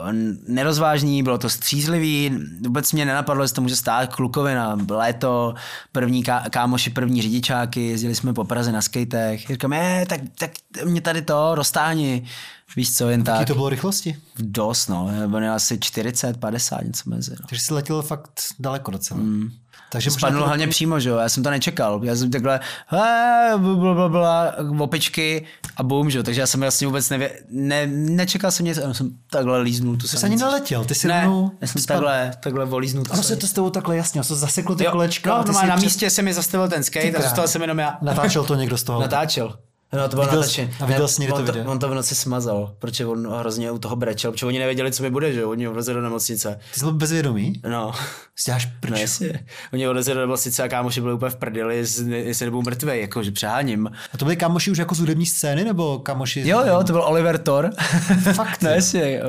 nerozvážný, 0.47 1.23
bylo 1.23 1.37
to 1.37 1.49
střízlivý, 1.49 2.31
vůbec 2.61 2.93
mě 2.93 3.05
nenapadlo, 3.05 3.47
že 3.47 3.53
to 3.53 3.61
může 3.61 3.75
stát 3.75 4.15
klukovi 4.15 4.55
na 4.55 4.77
léto, 4.89 5.53
první 5.91 6.23
ká, 6.23 6.43
kámoši, 6.49 6.89
první 6.89 7.21
řidičáky, 7.21 7.87
jezdili 7.87 8.15
jsme 8.15 8.33
po 8.33 8.43
Praze 8.43 8.71
na 8.71 8.81
skatech. 8.81 9.47
Říkám, 9.47 9.73
je, 9.73 10.05
tak, 10.09 10.21
tak 10.37 10.51
mě 10.85 11.01
tady 11.01 11.21
to 11.21 11.55
roztáhni. 11.55 12.27
Víš 12.75 12.93
co, 12.95 13.09
jen 13.09 13.19
Jaký 13.19 13.37
tak. 13.37 13.47
to 13.47 13.53
bylo 13.53 13.69
rychlosti? 13.69 14.17
Dost, 14.39 14.87
no. 14.87 15.09
Bylo 15.27 15.53
asi 15.53 15.79
40, 15.79 16.37
50, 16.37 16.83
něco 16.83 17.09
mezi. 17.09 17.31
No. 17.31 17.47
Takže 17.49 17.63
jsi 17.63 17.73
letěl 17.73 18.01
fakt 18.01 18.41
daleko 18.59 18.91
docela. 18.91 19.19
Mm. 19.19 19.49
Takže 19.89 20.11
Spadnul 20.11 20.41
to- 20.41 20.47
hlavně 20.47 20.67
přímo, 20.67 20.99
že 20.99 21.09
jo, 21.09 21.17
já 21.17 21.29
jsem 21.29 21.43
to 21.43 21.49
nečekal. 21.49 21.99
Já 22.03 22.15
jsem 22.15 22.31
takhle, 22.31 22.59
"Hé, 22.87 23.51
blablabla, 23.57 24.53
opičky 24.79 25.45
a 25.77 25.83
bum, 25.83 26.09
že 26.09 26.17
jo, 26.17 26.23
takže 26.23 26.41
já 26.41 26.47
jsem 26.47 26.59
vlastně 26.59 26.87
vůbec 26.87 27.09
nevě, 27.09 27.31
ne, 27.49 27.87
nečekal 27.87 28.51
jsem 28.51 28.65
nic, 28.65 28.77
jenom 28.77 28.93
jsem 28.93 29.09
takhle 29.29 29.61
líznul 29.61 29.97
tu 29.97 30.07
Ty 30.07 30.17
jsi 30.17 30.25
ani 30.25 30.35
neletěl, 30.35 30.85
ty 30.85 30.95
jsi 30.95 31.07
Ne, 31.07 31.21
rovnou 31.23 31.51
já 31.61 31.67
jsem 31.67 31.81
spadl. 31.81 31.97
takhle, 32.05 32.31
takhle 32.39 32.65
volíznul 32.65 33.03
tu 33.03 33.11
Ono 33.13 33.23
se 33.23 33.35
to 33.35 33.47
s 33.47 33.51
tebou 33.51 33.69
takhle 33.69 33.97
jasně, 33.97 34.23
se 34.23 34.35
zaseklo 34.35 34.75
ty 34.75 34.83
Jo, 34.83 34.91
kolečka. 34.91 35.29
no, 35.29 35.35
a 35.35 35.43
ty 35.43 35.51
no, 35.51 35.59
jsi 35.59 35.67
na 35.67 35.75
před- 35.75 35.85
místě 35.85 36.09
se 36.09 36.21
mi 36.21 36.33
zastavil 36.33 36.69
ten 36.69 36.83
skate 36.83 37.11
a 37.17 37.21
zůstal 37.21 37.47
jsem 37.47 37.61
jenom 37.61 37.79
já. 37.79 37.97
Natáčel 38.01 38.43
to 38.43 38.55
někdo 38.55 38.77
z 38.77 38.83
toho. 38.83 39.01
Natáčel. 39.01 39.55
No, 39.93 40.09
to 40.09 40.15
bylo 40.15 40.25
Viděl 40.25 40.43
a 40.79 40.85
viděl 40.85 41.07
jsi 41.07 41.21
někdy 41.21 41.33
on 41.33 41.45
to 41.45 41.51
video? 41.51 41.71
On 41.71 41.79
to 41.79 41.89
v 41.89 41.93
noci 41.93 42.15
smazal, 42.15 42.75
protože 42.79 43.05
on 43.05 43.27
hrozně 43.27 43.71
u 43.71 43.79
toho 43.79 43.95
brečel, 43.95 44.31
protože 44.31 44.45
oni 44.45 44.59
nevěděli, 44.59 44.91
co 44.91 45.03
mi 45.03 45.09
bude, 45.09 45.33
že 45.33 45.45
oni 45.45 45.65
ho 45.65 45.73
vlezli 45.73 45.93
do 45.93 46.01
nemocnice. 46.01 46.59
Ty 46.73 46.79
jsi 46.79 46.85
byl 46.85 46.93
bezvědomý? 46.93 47.61
No. 47.69 47.91
Si 48.35 48.45
děláš 48.45 48.65
pryč. 48.65 48.91
No 48.91 48.97
jasně. 48.97 49.45
Oni 49.73 49.85
ho 49.85 49.91
odvezli 49.91 50.13
do 50.13 50.19
nemocnice 50.19 50.63
a 50.63 50.67
kámoši 50.67 51.01
byli 51.01 51.13
úplně 51.13 51.29
v 51.29 51.35
prdeli, 51.35 51.77
jestli 51.77 52.19
jestli 52.19 52.45
nebyl 52.45 52.61
mrtvý, 52.61 52.99
jakože 52.99 53.31
přeháním. 53.31 53.91
A 54.13 54.17
to 54.17 54.25
byli 54.25 54.35
kamoši 54.35 54.71
už 54.71 54.77
jako 54.77 54.95
z 54.95 54.99
hudební 54.99 55.25
scény, 55.25 55.63
nebo 55.63 55.99
kamoši? 55.99 56.43
Jo, 56.45 56.63
jo, 56.67 56.83
to 56.83 56.93
byl 56.93 57.01
Oliver 57.01 57.37
Thor. 57.37 57.71
Fakt, 58.33 58.61
no 58.61 58.69
jasně, 58.69 59.01
eh, 59.01 59.21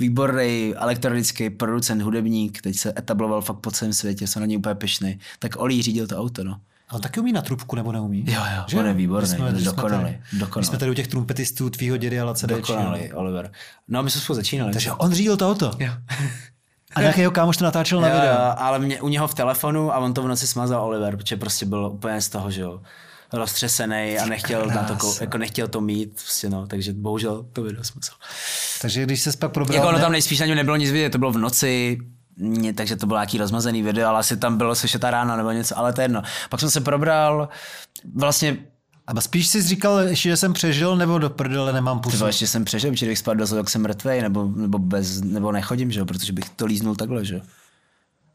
výborný 0.00 0.74
elektronický 0.76 1.50
producent, 1.50 2.02
hudebník, 2.02 2.60
teď 2.62 2.76
se 2.76 2.92
etabloval 2.98 3.42
fakt 3.42 3.58
po 3.58 3.70
celém 3.70 3.92
světě, 3.92 4.26
jsem 4.26 4.40
na 4.40 4.46
něj 4.46 4.58
úplně 4.58 4.74
pišnej. 4.74 5.18
Tak 5.38 5.56
Oli 5.56 5.82
řídil 5.82 6.06
to 6.06 6.18
auto, 6.18 6.44
no. 6.44 6.56
A 6.90 6.94
on 6.94 7.00
taky 7.00 7.20
umí 7.20 7.32
na 7.32 7.42
trubku, 7.42 7.76
nebo 7.76 7.92
neumí? 7.92 8.24
Jo, 8.28 8.40
jo, 8.72 8.80
on 8.80 8.86
je 8.86 8.92
výborný, 8.94 9.28
My 9.30 9.36
jsme- 9.36 9.52
my 9.52 9.60
jsme 9.60 9.64
dokonalý, 9.70 10.02
tady- 10.04 10.18
dokonalý. 10.32 10.60
My 10.62 10.64
jsme 10.66 10.78
tady 10.78 10.90
u 10.90 10.94
těch 10.94 11.08
trumpetistů 11.08 11.70
tvýho 11.70 11.96
dědy 11.96 12.20
a 12.20 12.24
Lace 12.24 12.46
Dokonalý, 12.46 13.12
Oliver. 13.12 13.50
No, 13.88 14.02
my 14.02 14.10
jsme 14.10 14.20
spolu 14.20 14.34
začínali. 14.36 14.72
Takže 14.72 14.92
on 14.92 15.12
řídil 15.12 15.36
to 15.36 15.50
auto. 15.50 15.70
Jo. 15.78 15.92
A 16.94 17.00
nějaký 17.00 17.20
jeho 17.20 17.32
kámoš 17.32 17.56
to 17.56 17.64
natáčel 17.64 18.00
na 18.00 18.08
Jo, 18.08 18.14
video. 18.14 18.32
jo, 18.32 18.54
ale 18.56 18.78
mě, 18.78 19.00
u 19.00 19.08
něho 19.08 19.28
v 19.28 19.34
telefonu 19.34 19.94
a 19.94 19.98
on 19.98 20.14
to 20.14 20.22
v 20.22 20.28
noci 20.28 20.46
smazal 20.46 20.82
Oliver, 20.84 21.16
protože 21.16 21.36
prostě 21.36 21.66
byl 21.66 21.90
úplně 21.94 22.20
z 22.20 22.28
toho, 22.28 22.50
že 22.50 22.60
jo 22.60 22.80
roztřesený 23.32 24.18
a 24.18 24.26
nechtěl, 24.26 24.66
na 24.66 24.82
to, 24.82 24.94
kou- 24.94 25.20
jako 25.22 25.38
nechtěl 25.38 25.68
to 25.68 25.80
mít, 25.80 26.12
prostě 26.14 26.50
no, 26.50 26.66
takže 26.66 26.92
bohužel 26.92 27.46
to 27.52 27.62
video 27.62 27.84
smazal. 27.84 28.14
Takže 28.82 29.02
když 29.02 29.20
se 29.20 29.36
pak 29.36 29.52
probral... 29.52 29.74
Jako 29.76 29.88
ono 29.88 29.98
tam 29.98 30.12
nejspíš 30.12 30.38
na 30.40 30.46
něm 30.46 30.56
nebylo 30.56 30.76
nic 30.76 30.90
vidět, 30.90 31.10
to 31.10 31.18
bylo 31.18 31.32
v 31.32 31.38
noci, 31.38 31.98
takže 32.74 32.96
to 32.96 33.06
bylo 33.06 33.18
nějaký 33.18 33.38
rozmazený 33.38 33.82
video, 33.82 34.08
ale 34.08 34.18
asi 34.18 34.36
tam 34.36 34.58
bylo 34.58 34.74
slyšet 34.74 34.98
ta 34.98 35.10
rána 35.10 35.36
nebo 35.36 35.50
něco, 35.50 35.78
ale 35.78 35.92
to 35.92 36.00
je 36.00 36.04
jedno. 36.04 36.22
Pak 36.48 36.60
jsem 36.60 36.70
se 36.70 36.80
probral, 36.80 37.48
vlastně, 38.14 38.56
A 39.06 39.20
spíš 39.20 39.48
jsi 39.48 39.62
říkal, 39.62 39.98
ještě, 39.98 40.28
že 40.28 40.36
jsem 40.36 40.52
přežil, 40.52 40.96
nebo 40.96 41.18
do 41.18 41.30
prdele 41.30 41.72
nemám 41.72 42.00
pusu. 42.00 42.14
třeba 42.14 42.26
ještě 42.28 42.46
jsem 42.46 42.64
přežil, 42.64 42.90
protože 42.90 43.06
bych 43.06 43.18
spadl 43.18 43.46
do 43.46 43.56
jak 43.56 43.70
jsem 43.70 43.82
mrtvej, 43.82 44.22
nebo, 44.22 44.52
nebo, 44.56 44.78
bez, 44.78 45.20
nebo 45.20 45.52
nechodím, 45.52 45.92
že 45.92 46.00
jo, 46.00 46.06
protože 46.06 46.32
bych 46.32 46.48
to 46.48 46.66
líznul 46.66 46.94
takhle, 46.96 47.24
že. 47.24 47.40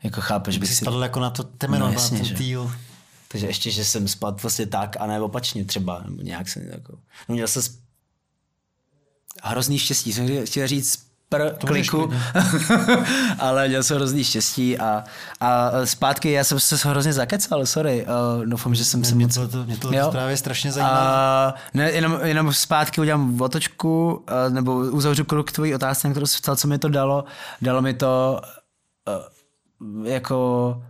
Jako 0.03 0.21
chápeš, 0.21 0.57
bych 0.57 0.69
si... 0.69 0.75
spadl 0.75 1.03
jako 1.03 1.19
na 1.19 1.29
to 1.29 1.43
temeno, 1.43 1.87
No, 1.87 1.93
na 1.93 2.09
ten 2.09 2.35
týl. 2.35 2.71
Takže 3.27 3.47
ještě, 3.47 3.71
že 3.71 3.85
jsem 3.85 4.07
spadl 4.07 4.37
vlastně 4.41 4.65
tak 4.65 4.95
a 4.99 5.07
ne 5.07 5.21
opačně 5.21 5.65
třeba, 5.65 6.03
nebo 6.05 6.21
nějak 6.21 6.49
jsem 6.49 6.67
jako... 6.67 6.93
No 7.29 7.35
měl 7.35 7.47
jsem 7.47 7.63
hrozný 9.43 9.79
štěstí, 9.79 10.13
jsem 10.13 10.45
chtěl 10.45 10.67
říct 10.67 11.05
pr 11.29 11.67
můžeš 11.67 11.89
kliku, 11.89 12.13
ale 13.39 13.67
měl 13.67 13.83
jsem 13.83 13.97
hrozný 13.97 14.23
štěstí 14.23 14.79
a, 14.79 15.03
a 15.39 15.71
zpátky 15.83 16.31
já 16.31 16.43
jsem 16.43 16.59
se 16.59 16.89
hrozně 16.89 17.13
zakecal, 17.13 17.65
sorry, 17.65 18.05
uh, 18.37 18.45
doufám, 18.45 18.75
že 18.75 18.85
jsem 18.85 19.03
se 19.03 19.15
Mě 19.15 19.25
moc... 19.25 19.35
to, 19.51 19.63
mě 19.65 19.77
to 19.77 19.93
Jo. 19.93 20.11
právě 20.11 20.37
strašně 20.37 20.71
zajímá. 20.71 20.91
A 20.91 21.53
ne, 21.73 21.91
jenom, 21.91 22.19
jenom 22.23 22.53
zpátky 22.53 23.01
udělám 23.01 23.41
otočku, 23.41 24.13
uh, 24.13 24.53
nebo 24.53 24.75
uzavřu 24.75 25.25
krok 25.25 25.49
k 25.49 25.51
tvojí 25.51 25.75
otázce, 25.75 26.09
kterou 26.09 26.25
jsi 26.25 26.41
ptal, 26.41 26.55
co 26.55 26.67
mi 26.67 26.77
to 26.77 26.89
dalo. 26.89 27.23
Dalo 27.61 27.81
mi 27.81 27.93
to 27.93 28.41
uh, 29.07 30.07
jako 30.07 30.81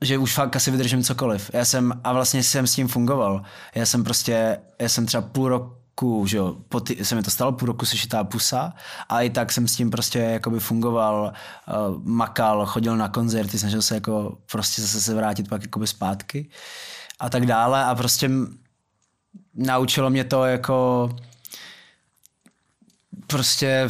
že 0.00 0.18
už 0.18 0.34
fakt 0.34 0.56
asi 0.56 0.70
vydržím 0.70 1.02
cokoliv. 1.02 1.50
Já 1.52 1.64
jsem, 1.64 2.00
a 2.04 2.12
vlastně 2.12 2.42
jsem 2.42 2.66
s 2.66 2.74
tím 2.74 2.88
fungoval. 2.88 3.42
Já 3.74 3.86
jsem 3.86 4.04
prostě, 4.04 4.58
já 4.78 4.88
jsem 4.88 5.06
třeba 5.06 5.20
půl 5.22 5.48
roku, 5.48 5.83
že 6.24 6.36
jo, 6.36 6.56
po 6.68 6.80
ty, 6.80 7.04
se 7.04 7.14
mi 7.14 7.22
to 7.22 7.30
stalo, 7.30 7.52
půl 7.52 7.66
roku 7.66 7.86
šitá 7.86 8.24
pusa 8.24 8.72
a 9.08 9.22
i 9.22 9.30
tak 9.30 9.52
jsem 9.52 9.68
s 9.68 9.76
tím 9.76 9.90
prostě 9.90 10.18
jakoby 10.18 10.60
fungoval, 10.60 11.32
uh, 11.68 12.02
makal, 12.04 12.66
chodil 12.66 12.96
na 12.96 13.08
koncerty, 13.08 13.58
snažil 13.58 13.82
se 13.82 13.94
jako 13.94 14.38
prostě 14.52 14.82
zase 14.82 15.00
se 15.00 15.14
vrátit 15.14 15.48
pak 15.48 15.62
jakoby 15.62 15.86
zpátky 15.86 16.48
a 17.18 17.30
tak 17.30 17.46
dále 17.46 17.84
a 17.84 17.94
prostě 17.94 18.30
naučilo 19.54 20.10
mě 20.10 20.24
to 20.24 20.44
jako 20.44 21.10
prostě 23.26 23.88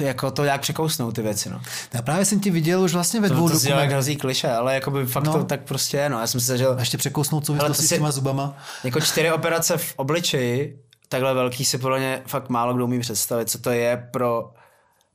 jako 0.00 0.30
to 0.30 0.44
jak 0.44 0.60
překousnout 0.60 1.14
ty 1.14 1.22
věci, 1.22 1.50
no. 1.50 1.60
Já 1.94 2.02
právě 2.02 2.24
jsem 2.24 2.40
ti 2.40 2.50
viděl 2.50 2.82
už 2.82 2.92
vlastně 2.92 3.20
ve 3.20 3.28
dvou 3.28 3.48
to, 3.48 3.60
to 3.60 3.68
jak 3.68 3.90
hrozí 3.90 4.16
kliše, 4.16 4.50
ale 4.50 4.74
jako 4.74 4.90
by 4.90 5.06
fakt 5.06 5.24
no. 5.24 5.32
to 5.32 5.44
tak 5.44 5.62
prostě 5.62 5.96
je, 5.96 6.08
no. 6.08 6.20
Já 6.20 6.26
jsem 6.26 6.40
si 6.40 6.46
zažil... 6.46 6.74
A 6.76 6.80
ještě 6.80 6.98
překousnout 6.98 7.46
souvislosti 7.46 7.86
s 7.86 7.88
těma 7.88 8.10
zubama. 8.10 8.58
Jako 8.84 9.00
čtyři 9.00 9.32
operace 9.32 9.78
v 9.78 9.94
obličeji, 9.96 10.85
takhle 11.08 11.34
velký 11.34 11.64
si 11.64 11.78
podle 11.78 11.98
mě 11.98 12.22
fakt 12.26 12.48
málo 12.48 12.74
kdo 12.74 12.84
umí 12.84 13.00
představit, 13.00 13.50
co 13.50 13.58
to 13.58 13.70
je 13.70 14.08
pro 14.12 14.50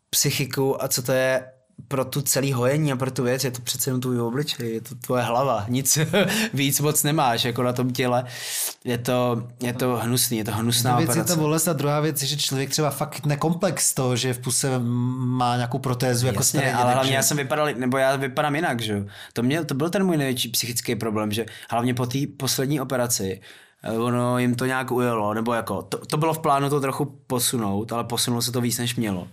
psychiku 0.09 0.83
a 0.83 0.87
co 0.87 1.01
to 1.01 1.11
je 1.11 1.45
pro 1.87 2.05
tu 2.05 2.21
celý 2.21 2.53
hojení 2.53 2.91
a 2.91 2.95
pro 2.95 3.11
tu 3.11 3.23
věc 3.23 3.43
je 3.43 3.51
to 3.51 3.61
přece 3.61 3.89
jenom 3.89 4.01
tvůj 4.01 4.21
obličej, 4.21 4.73
je 4.73 4.81
to 4.81 4.95
tvoje 4.95 5.23
hlava, 5.23 5.65
nic 5.69 5.97
víc 6.53 6.79
moc 6.79 7.03
nemáš 7.03 7.45
jako 7.45 7.63
na 7.63 7.73
tom 7.73 7.91
těle. 7.93 8.23
Je 8.83 8.97
to, 8.97 9.47
je 9.63 9.73
to 9.73 9.95
hnusný, 9.95 10.37
je 10.37 10.43
to 10.43 10.51
hnusná 10.51 10.97
věc 10.97 11.09
operace. 11.09 11.31
je 11.31 11.35
ta 11.35 11.41
bolest 11.41 11.67
a 11.67 11.73
druhá 11.73 11.99
věc 11.99 12.21
je, 12.21 12.27
že 12.27 12.37
člověk 12.37 12.69
třeba 12.69 12.89
fakt 12.89 13.25
nekomplex 13.25 13.93
toho, 13.93 14.15
že 14.15 14.33
v 14.33 14.39
puse 14.39 14.79
má 14.79 15.55
nějakou 15.55 15.79
protézu 15.79 16.27
jako 16.27 16.39
Jasně, 16.39 16.59
starý 16.59 16.75
ale 16.75 16.93
hlavně 16.93 17.11
že... 17.11 17.15
já 17.15 17.23
jsem 17.23 17.37
vypadal, 17.37 17.67
nebo 17.75 17.97
já 17.97 18.15
vypadám 18.15 18.55
jinak, 18.55 18.81
že 18.81 19.05
To, 19.33 19.43
mě, 19.43 19.65
to 19.65 19.73
byl 19.73 19.89
ten 19.89 20.03
můj 20.03 20.17
největší 20.17 20.49
psychický 20.49 20.95
problém, 20.95 21.31
že 21.31 21.45
hlavně 21.69 21.93
po 21.93 22.05
té 22.05 22.19
poslední 22.37 22.81
operaci 22.81 23.41
ono 23.97 24.39
jim 24.39 24.55
to 24.55 24.65
nějak 24.65 24.91
ujelo, 24.91 25.33
nebo 25.33 25.53
jako, 25.53 25.81
to, 25.81 26.05
to 26.05 26.17
bylo 26.17 26.33
v 26.33 26.39
plánu 26.39 26.69
to 26.69 26.81
trochu 26.81 27.05
posunout, 27.27 27.91
ale 27.91 28.03
posunulo 28.03 28.41
se 28.41 28.51
to 28.51 28.61
víc, 28.61 28.77
než 28.77 28.95
mělo 28.95 29.27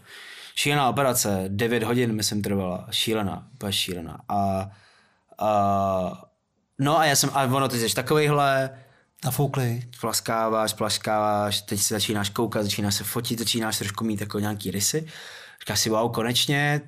šílená 0.59 0.89
operace, 0.89 1.45
9 1.49 1.83
hodin 1.83 2.13
myslím 2.13 2.43
trvala, 2.43 2.87
šílená, 2.91 3.49
úplně 3.55 3.73
šílená. 3.73 4.21
A, 4.29 4.71
a 5.39 6.29
no 6.79 6.99
a 6.99 7.05
já 7.05 7.17
jsem, 7.17 7.31
a 7.35 7.45
ono, 7.45 7.69
ty 7.69 7.79
jsi 7.79 7.95
takovejhle, 7.95 8.71
Nafouklej. 9.25 9.83
Plaskáváš, 10.01 10.73
plaskáváš, 10.73 11.63
teď 11.63 11.81
si 11.81 11.95
začínáš 11.95 12.31
koukat, 12.31 12.63
začínáš 12.63 12.95
se 12.95 13.05
fotit, 13.05 13.39
začínáš 13.39 13.79
trošku 13.79 14.05
mít 14.05 14.21
jako 14.21 14.39
nějaký 14.39 14.71
rysy. 14.71 15.07
Říkáš 15.61 15.81
si, 15.81 15.91
wow, 15.91 16.13
konečně, 16.13 16.81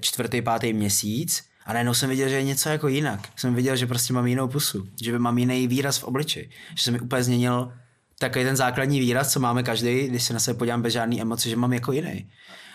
čtvrtý, 0.00 0.42
pátý 0.42 0.72
měsíc. 0.72 1.44
A 1.64 1.72
najednou 1.72 1.94
jsem 1.94 2.10
viděl, 2.10 2.28
že 2.28 2.34
je 2.34 2.42
něco 2.42 2.68
jako 2.68 2.88
jinak. 2.88 3.28
Jsem 3.36 3.54
viděl, 3.54 3.76
že 3.76 3.86
prostě 3.86 4.12
mám 4.12 4.26
jinou 4.26 4.48
pusu, 4.48 4.88
že 5.02 5.18
mám 5.18 5.38
jiný 5.38 5.68
výraz 5.68 5.98
v 5.98 6.04
obliči. 6.04 6.50
Že 6.74 6.82
se 6.82 6.90
mi 6.90 7.00
úplně 7.00 7.22
změnil 7.22 7.72
takový 8.18 8.44
ten 8.44 8.56
základní 8.56 9.00
výraz, 9.00 9.32
co 9.32 9.40
máme 9.40 9.62
každý, 9.62 10.08
když 10.08 10.22
se 10.22 10.34
na 10.34 10.40
sebe 10.40 10.58
podívám 10.58 10.82
bez 10.82 10.92
žádný 10.92 11.20
emoce, 11.20 11.48
že 11.48 11.56
mám 11.56 11.72
jako 11.72 11.92
jiný. 11.92 12.30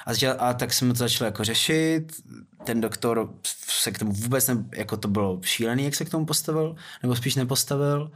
A, 0.05 0.13
začal, 0.13 0.35
a 0.39 0.53
tak 0.53 0.73
jsem 0.73 0.89
to 0.89 0.95
začal 0.95 1.25
jako 1.25 1.43
řešit, 1.43 2.03
ten 2.63 2.81
doktor 2.81 3.33
se 3.67 3.91
k 3.91 3.99
tomu 3.99 4.11
vůbec, 4.11 4.47
ne, 4.47 4.65
jako 4.75 4.97
to 4.97 5.07
bylo 5.07 5.39
šílený, 5.43 5.83
jak 5.83 5.95
se 5.95 6.05
k 6.05 6.09
tomu 6.09 6.25
postavil, 6.25 6.75
nebo 7.03 7.15
spíš 7.15 7.35
nepostavil. 7.35 8.11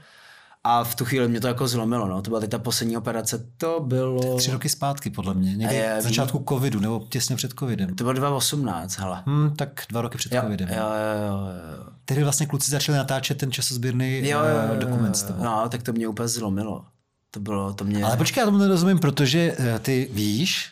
A 0.66 0.84
v 0.84 0.96
tu 0.96 1.06
chvíli 1.06 1.28
mě 1.28 1.40
to 1.40 1.48
jako 1.48 1.68
zlomilo, 1.68 2.08
no. 2.08 2.22
To 2.22 2.30
byla 2.30 2.40
teď 2.40 2.50
ta 2.50 2.60
poslední 2.60 2.98
operace, 2.98 3.46
to 3.58 3.80
bylo... 3.80 4.38
Tři 4.38 4.52
roky 4.52 4.70
zpátky, 4.70 5.10
podle 5.10 5.34
mě, 5.34 5.56
někdy 5.56 5.76
je, 5.76 5.98
v 6.00 6.04
začátku 6.04 6.46
covidu, 6.50 6.80
nebo 6.80 7.08
těsně 7.10 7.36
před 7.36 7.52
covidem. 7.60 7.96
To 7.96 8.04
bylo 8.04 8.14
2018, 8.14 9.00
hele. 9.00 9.24
Hmm, 9.26 9.56
tak 9.56 9.82
dva 9.90 10.02
roky 10.02 10.18
před 10.18 10.34
jo, 10.34 10.42
covidem. 10.42 10.70
Jo, 10.70 10.76
jo, 10.76 11.28
jo, 11.28 11.32
jo. 11.32 11.94
Tehdy 12.06 12.24
vlastně 12.24 12.46
kluci 12.46 12.72
začali 12.72 12.98
natáčet 12.98 13.38
ten 13.38 13.52
časozběrný 13.52 14.28
jo, 14.28 14.40
jo, 14.40 14.74
jo, 14.74 14.80
dokument. 14.80 15.26
Jo, 15.30 15.36
no, 15.44 15.70
tak 15.70 15.84
to 15.84 15.94
mě 15.94 16.08
úplně 16.08 16.28
zlomilo. 16.28 16.86
To 17.32 17.40
bylo, 17.40 17.74
to 17.74 17.84
mě... 17.84 18.04
Ale 18.04 18.18
počkej, 18.18 18.42
já 18.42 18.46
tomu 18.46 18.58
nerozumím, 18.58 19.00
protože 19.00 19.56
eh, 19.60 19.80
ty 19.80 20.10
víš, 20.12 20.72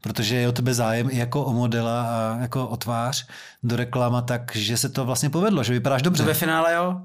protože 0.00 0.36
je 0.36 0.48
o 0.48 0.52
tebe 0.52 0.74
zájem 0.74 1.08
i 1.10 1.18
jako 1.18 1.44
o 1.44 1.52
modela 1.52 2.02
a 2.02 2.36
jako 2.40 2.68
o 2.68 2.76
tvář 2.76 3.26
do 3.62 3.76
reklama, 3.76 4.22
takže 4.22 4.76
se 4.76 4.88
to 4.88 5.04
vlastně 5.04 5.30
povedlo, 5.30 5.62
že 5.64 5.72
vypadáš 5.72 6.02
dobře. 6.02 6.22
To 6.22 6.26
ve 6.26 6.34
finále 6.34 6.74
jo. 6.74 7.00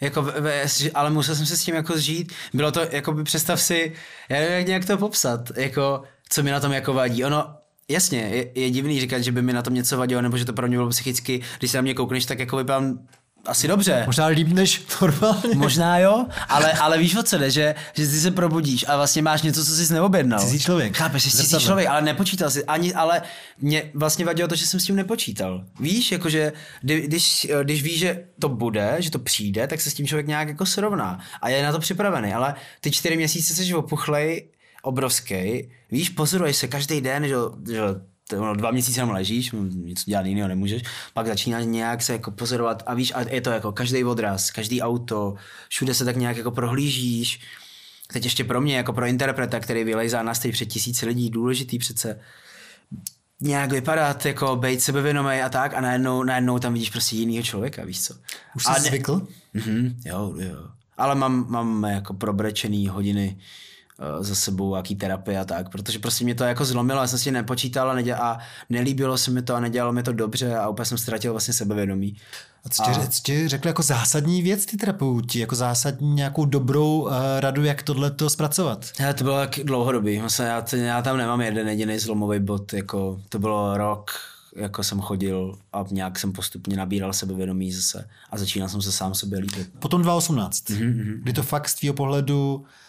Jako, 0.00 0.26
ale 0.94 1.10
musel 1.10 1.34
jsem 1.34 1.46
se 1.46 1.56
s 1.56 1.64
tím 1.64 1.74
jako 1.74 1.96
zžít. 1.96 2.32
Bylo 2.54 2.72
to, 2.72 2.80
jako 2.90 3.12
by 3.12 3.24
představ 3.24 3.60
si, 3.60 3.92
já 4.28 4.36
nevím, 4.36 4.56
jak 4.56 4.66
nějak 4.66 4.84
to 4.84 4.98
popsat, 4.98 5.50
jako, 5.56 6.02
co 6.28 6.42
mi 6.42 6.50
na 6.50 6.60
tom 6.60 6.72
jako 6.72 6.92
vadí. 6.92 7.24
Ono, 7.24 7.54
jasně, 7.88 8.18
je, 8.18 8.60
je 8.60 8.70
divný 8.70 9.00
říkat, 9.00 9.18
že 9.18 9.32
by 9.32 9.42
mi 9.42 9.52
na 9.52 9.62
tom 9.62 9.74
něco 9.74 9.98
vadilo, 9.98 10.22
nebo 10.22 10.36
že 10.36 10.44
to 10.44 10.52
pro 10.52 10.68
mě 10.68 10.76
bylo 10.76 10.88
psychicky, 10.88 11.40
když 11.58 11.70
se 11.70 11.78
na 11.78 11.82
mě 11.82 11.94
koukneš, 11.94 12.26
tak 12.26 12.38
jako 12.38 12.56
vypadám 12.56 13.06
asi 13.46 13.68
dobře. 13.68 14.02
Možná 14.06 14.26
líp 14.26 14.48
než 14.48 14.82
normálně. 15.00 15.54
Možná 15.54 15.98
jo, 15.98 16.26
ale, 16.48 16.72
ale 16.72 16.98
víš 16.98 17.16
o 17.16 17.22
co 17.22 17.38
jde, 17.38 17.50
že, 17.50 17.74
že 17.94 18.06
ty 18.06 18.20
se 18.20 18.30
probudíš 18.30 18.84
a 18.88 18.96
vlastně 18.96 19.22
máš 19.22 19.42
něco, 19.42 19.64
co 19.64 19.72
jsi 19.72 19.92
neobjednal. 19.92 20.40
Cizí 20.40 20.60
člověk. 20.60 20.96
Chápeš, 20.96 21.22
jsi 21.22 21.30
cizí 21.30 21.58
člověk, 21.58 21.88
ale 21.88 22.02
nepočítal 22.02 22.50
si. 22.50 22.64
Ani, 22.64 22.94
ale 22.94 23.22
mě 23.58 23.90
vlastně 23.94 24.24
vadilo 24.24 24.48
to, 24.48 24.54
že 24.54 24.66
jsem 24.66 24.80
s 24.80 24.84
tím 24.84 24.96
nepočítal. 24.96 25.64
Víš, 25.80 26.12
jakože 26.12 26.52
když, 26.82 27.46
když 27.62 27.82
víš, 27.82 27.98
že 27.98 28.24
to 28.38 28.48
bude, 28.48 28.96
že 28.98 29.10
to 29.10 29.18
přijde, 29.18 29.66
tak 29.66 29.80
se 29.80 29.90
s 29.90 29.94
tím 29.94 30.06
člověk 30.06 30.26
nějak 30.26 30.48
jako 30.48 30.66
srovná 30.66 31.20
a 31.42 31.48
je 31.48 31.62
na 31.62 31.72
to 31.72 31.78
připravený. 31.78 32.32
Ale 32.32 32.54
ty 32.80 32.90
čtyři 32.90 33.16
měsíce 33.16 33.54
jsi 33.54 33.74
opuchlej, 33.74 34.48
obrovský. 34.82 35.70
Víš, 35.90 36.08
pozoruješ 36.08 36.56
se 36.56 36.68
každý 36.68 37.00
den, 37.00 37.28
že, 37.28 37.34
že 37.72 37.80
no, 38.36 38.54
dva 38.54 38.70
měsíce 38.70 39.00
jenom 39.00 39.14
ležíš, 39.14 39.50
nic 39.70 40.04
dělat 40.04 40.26
jiného 40.26 40.48
nemůžeš, 40.48 40.82
pak 41.14 41.26
začínáš 41.26 41.64
nějak 41.66 42.02
se 42.02 42.12
jako 42.12 42.30
pozorovat 42.30 42.82
a 42.86 42.94
víš, 42.94 43.12
a 43.14 43.20
je 43.20 43.40
to 43.40 43.50
jako 43.50 43.72
každý 43.72 44.04
odraz, 44.04 44.50
každý 44.50 44.82
auto, 44.82 45.34
všude 45.68 45.94
se 45.94 46.04
tak 46.04 46.16
nějak 46.16 46.36
jako 46.36 46.50
prohlížíš. 46.50 47.40
Teď 48.12 48.24
ještě 48.24 48.44
pro 48.44 48.60
mě, 48.60 48.76
jako 48.76 48.92
pro 48.92 49.06
interpreta, 49.06 49.60
který 49.60 49.84
vylejzá 49.84 50.22
na 50.22 50.34
stage 50.34 50.52
před 50.52 50.66
tisíci 50.66 51.06
lidí, 51.06 51.30
důležitý 51.30 51.78
přece 51.78 52.20
nějak 53.40 53.72
vypadat, 53.72 54.26
jako 54.26 54.56
být 54.56 54.82
sebevědomý 54.82 55.40
a 55.40 55.48
tak 55.48 55.74
a 55.74 55.80
najednou, 55.80 56.22
najednou 56.22 56.58
tam 56.58 56.72
vidíš 56.72 56.90
prostě 56.90 57.16
jinýho 57.16 57.42
člověka, 57.42 57.84
víš 57.84 58.02
co. 58.02 58.14
Už 58.56 58.64
jsi 58.64 58.72
ne... 58.72 58.80
zvykl? 58.80 59.26
Mhm, 59.54 60.00
jo, 60.04 60.34
jo. 60.38 60.68
Ale 60.96 61.14
mám, 61.14 61.46
mám 61.48 61.84
jako 61.84 62.14
probrečený 62.14 62.88
hodiny 62.88 63.38
za 64.20 64.34
sebou, 64.34 64.76
jaký 64.76 64.96
terapie 64.96 65.38
a 65.38 65.44
tak, 65.44 65.68
protože 65.68 65.98
prostě 65.98 66.24
mě 66.24 66.34
to 66.34 66.44
jako 66.44 66.64
zlomilo, 66.64 67.00
já 67.00 67.06
jsem 67.06 67.18
si 67.18 67.30
nepočítal 67.30 67.90
a, 67.90 67.94
neděl, 67.94 68.16
a 68.16 68.38
nelíbilo 68.70 69.18
se 69.18 69.30
mi 69.30 69.42
to 69.42 69.54
a 69.54 69.60
nedělalo 69.60 69.92
mi 69.92 70.02
to 70.02 70.12
dobře 70.12 70.56
a 70.56 70.68
úplně 70.68 70.86
jsem 70.86 70.98
ztratil 70.98 71.32
vlastně 71.32 71.54
sebevědomí. 71.54 72.16
A 72.64 72.68
co 72.68 72.82
ti, 72.82 72.90
a... 72.90 73.06
ti 73.22 73.48
řekli 73.48 73.68
jako 73.68 73.82
zásadní 73.82 74.42
věc 74.42 74.66
ty 74.66 74.76
terapeuti, 74.76 75.38
jako 75.40 75.54
zásadní 75.54 76.14
nějakou 76.14 76.44
dobrou 76.44 77.00
uh, 77.00 77.12
radu, 77.38 77.64
jak 77.64 77.82
tohle 77.82 78.10
to 78.10 78.30
zpracovat? 78.30 78.86
Já, 79.00 79.12
to 79.12 79.24
bylo 79.24 79.40
jak 79.40 79.58
dlouhodobý, 79.64 80.18
vlastně 80.18 80.44
já, 80.44 80.60
to, 80.60 80.76
já 80.76 81.02
tam 81.02 81.16
nemám 81.16 81.40
jeden 81.40 81.68
jediný 81.68 81.98
zlomový 81.98 82.38
bod, 82.40 82.72
jako 82.72 83.20
to 83.28 83.38
bylo 83.38 83.76
rok, 83.76 84.10
jako 84.56 84.82
jsem 84.82 85.00
chodil 85.00 85.58
a 85.72 85.84
nějak 85.90 86.18
jsem 86.18 86.32
postupně 86.32 86.76
nabíral 86.76 87.12
sebevědomí 87.12 87.72
zase 87.72 88.08
a 88.30 88.38
začínal 88.38 88.68
jsem 88.68 88.82
se 88.82 88.92
sám 88.92 89.14
sobě 89.14 89.38
líbit. 89.38 89.70
Potom 89.78 90.02
2018, 90.02 90.70
mm-hmm. 90.70 91.18
kdy 91.22 91.32
to 91.32 91.42
fakt 91.42 91.68
z 91.68 91.74
tvého 91.74 91.94
pohledu 91.94 92.64
Eh, 92.64 92.87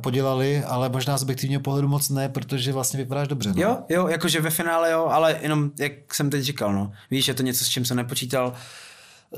podělali, 0.00 0.64
ale 0.64 0.88
možná 0.88 1.18
z 1.18 1.22
objektivního 1.22 1.60
pohledu 1.60 1.88
moc 1.88 2.08
ne, 2.08 2.28
protože 2.28 2.72
vlastně 2.72 2.98
vypadáš 2.98 3.28
dobře. 3.28 3.48
No? 3.48 3.62
Jo, 3.62 3.78
jo, 3.88 4.08
jakože 4.08 4.40
ve 4.40 4.50
finále 4.50 4.90
jo, 4.90 5.06
ale 5.06 5.38
jenom, 5.42 5.70
jak 5.78 6.14
jsem 6.14 6.30
teď 6.30 6.42
říkal, 6.42 6.72
no. 6.72 6.92
Víš, 7.10 7.28
je 7.28 7.34
to 7.34 7.42
něco, 7.42 7.64
s 7.64 7.68
čím 7.68 7.84
jsem 7.84 7.96
nepočítal, 7.96 8.52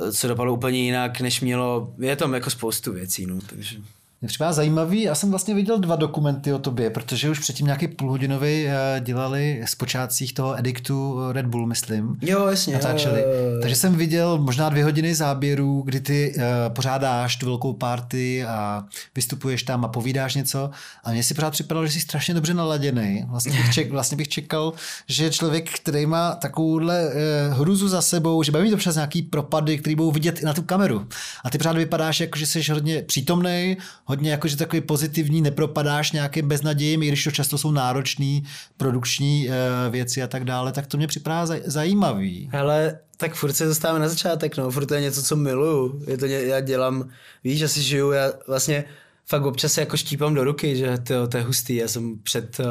eh, 0.08 0.12
co 0.12 0.28
dopadlo 0.28 0.54
úplně 0.54 0.78
jinak, 0.78 1.20
než 1.20 1.40
mělo, 1.40 1.94
je 1.98 2.16
tam 2.16 2.34
jako 2.34 2.50
spoustu 2.50 2.92
věcí, 2.92 3.26
no, 3.26 3.38
takže... 3.46 3.76
Mě 4.22 4.28
připadá 4.28 4.52
zajímavý, 4.52 5.02
já 5.02 5.14
jsem 5.14 5.30
vlastně 5.30 5.54
viděl 5.54 5.78
dva 5.78 5.96
dokumenty 5.96 6.52
o 6.52 6.58
tobě, 6.58 6.90
protože 6.90 7.30
už 7.30 7.38
předtím 7.38 7.66
nějaký 7.66 7.88
půlhodinový 7.88 8.66
eh, 8.66 9.00
dělali 9.00 9.62
z 9.66 9.74
počátcích 9.74 10.34
toho 10.34 10.58
ediktu 10.58 11.18
Red 11.32 11.46
Bull, 11.46 11.66
myslím. 11.66 12.16
Jo, 12.22 12.46
jasně. 12.46 12.74
Natáčeli. 12.74 13.24
Takže 13.60 13.76
jsem 13.76 13.94
viděl 13.94 14.38
možná 14.38 14.68
dvě 14.68 14.84
hodiny 14.84 15.14
záběrů, 15.14 15.82
kdy 15.84 16.00
ty 16.00 16.34
uh, 16.36 16.42
pořádáš 16.74 17.36
tu 17.36 17.46
velkou 17.46 17.72
party 17.72 18.44
a 18.44 18.84
vystupuješ 19.16 19.62
tam 19.62 19.84
a 19.84 19.88
povídáš 19.88 20.34
něco 20.34 20.70
a 21.04 21.10
mně 21.12 21.22
si 21.22 21.34
pořád 21.34 21.50
připadalo, 21.50 21.86
že 21.86 21.92
jsi 21.92 22.00
strašně 22.00 22.34
dobře 22.34 22.54
naladěný. 22.54 23.24
Vlastně 23.28 23.52
bych, 23.52 23.74
ček, 23.74 23.90
vlastně 23.90 24.16
bych 24.16 24.28
čekal, 24.28 24.72
že 25.08 25.30
člověk, 25.30 25.70
který 25.70 26.06
má 26.06 26.34
takovouhle 26.34 27.06
uh, 27.06 27.12
hruzu 27.58 27.88
za 27.88 28.02
sebou, 28.02 28.42
že 28.42 28.52
bude 28.52 28.62
mít 28.62 28.74
občas 28.74 28.94
nějaký 28.94 29.22
propady, 29.22 29.78
který 29.78 29.96
budou 29.96 30.10
vidět 30.10 30.42
i 30.42 30.44
na 30.44 30.52
tu 30.52 30.62
kameru. 30.62 31.06
A 31.44 31.50
ty 31.50 31.58
pořád 31.58 31.76
vypadáš 31.76 32.20
jako, 32.20 32.38
že 32.38 32.46
jsi 32.46 32.72
hodně 32.72 33.02
přítomný, 33.02 33.76
hodně 34.10 34.30
jakože 34.30 34.56
takový 34.56 34.80
pozitivní, 34.82 35.40
nepropadáš 35.42 36.12
nějakým 36.12 36.48
beznadějem, 36.48 37.02
i 37.02 37.08
když 37.08 37.24
to 37.24 37.30
často 37.30 37.58
jsou 37.58 37.70
náročné 37.70 38.40
produkční 38.76 39.48
uh, 39.48 39.54
věci 39.92 40.22
a 40.22 40.26
tak 40.26 40.44
dále, 40.44 40.72
tak 40.72 40.86
to 40.86 40.96
mě 40.96 41.06
připadá 41.06 41.44
zaj- 41.44 41.62
zajímavý. 41.64 42.48
Hele, 42.52 42.98
tak 43.16 43.34
furt 43.34 43.52
se 43.52 43.64
dostáváme 43.64 44.00
na 44.00 44.08
začátek, 44.08 44.56
no, 44.56 44.70
furt 44.70 44.86
to 44.86 44.94
je 44.94 45.00
něco, 45.00 45.22
co 45.22 45.36
miluju. 45.36 46.02
Je 46.06 46.18
to, 46.18 46.26
já 46.26 46.60
dělám, 46.60 47.10
víš, 47.44 47.58
že 47.58 47.68
si 47.68 47.82
žiju, 47.82 48.10
já 48.10 48.32
vlastně 48.46 48.84
fakt 49.30 49.44
občas 49.44 49.72
se 49.72 49.80
jako 49.80 49.96
štípám 49.96 50.34
do 50.34 50.44
ruky, 50.44 50.76
že 50.76 50.98
to, 50.98 51.28
to 51.28 51.36
je 51.36 51.42
hustý. 51.42 51.76
Já 51.76 51.88
jsem 51.88 52.18
před, 52.22 52.60
eh, 52.60 52.64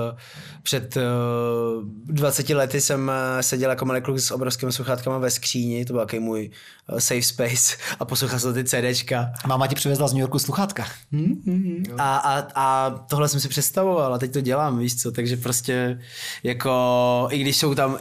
před 0.64 0.98
20 2.06 2.50
lety 2.50 2.82
jsem 2.82 3.12
seděl 3.42 3.70
jako 3.70 3.86
malý 3.86 4.02
kluk 4.02 4.20
s 4.20 4.32
obrovskými 4.32 4.72
sluchátkama 4.72 5.18
ve 5.18 5.32
skříni, 5.32 5.86
to 5.86 5.94
byl 5.94 6.02
takový 6.02 6.20
můj 6.20 6.50
safe 7.00 7.22
space 7.22 7.78
a 8.00 8.06
poslouchal 8.06 8.40
jsem 8.40 8.54
ty 8.54 8.64
CDčka. 8.64 9.32
Máma 9.48 9.68
ti 9.68 9.76
přivezla 9.76 10.08
z 10.08 10.14
New 10.14 10.22
Yorku 10.22 10.40
sluchátka. 10.40 10.86
Hmm, 11.12 11.84
a, 11.98 12.18
a, 12.18 12.48
a 12.56 12.90
tohle 13.10 13.30
jsem 13.30 13.40
si 13.40 13.48
představoval 13.48 14.14
a 14.14 14.18
teď 14.18 14.34
to 14.34 14.42
dělám, 14.42 14.80
víš 14.80 15.02
co, 15.02 15.12
takže 15.12 15.38
prostě 15.38 16.00
jako, 16.44 17.28
i 17.32 17.40
když 17.40 17.58
jsou 17.58 17.76
tam, 17.76 17.98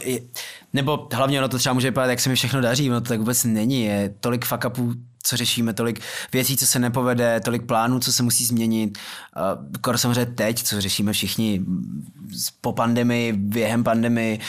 nebo 0.73 1.09
hlavně 1.13 1.39
ono 1.39 1.49
to 1.49 1.59
třeba 1.59 1.73
může 1.73 1.91
vypadat, 1.91 2.11
jak 2.11 2.21
se 2.21 2.29
mi 2.29 2.35
všechno 2.35 2.61
daří, 2.61 2.91
ono 2.91 3.01
to 3.01 3.09
tak 3.09 3.19
vůbec 3.19 3.45
není, 3.45 3.85
je 3.85 4.15
tolik 4.21 4.45
fuck 4.45 4.65
upů, 4.65 4.95
co 5.29 5.37
řešíme, 5.37 5.75
tolik 5.75 6.01
věcí, 6.33 6.57
co 6.57 6.67
se 6.67 6.79
nepovede, 6.79 7.41
tolik 7.41 7.67
plánů, 7.67 8.01
co 8.01 8.13
se 8.13 8.23
musí 8.23 8.45
změnit. 8.45 8.99
Kor 9.81 9.99
samozřejmě 9.99 10.27
teď, 10.27 10.63
co 10.63 10.81
řešíme 10.81 11.13
všichni 11.13 11.65
po 12.61 12.73
pandemii, 12.73 13.33
během 13.33 13.85
pandemii, 13.85 14.41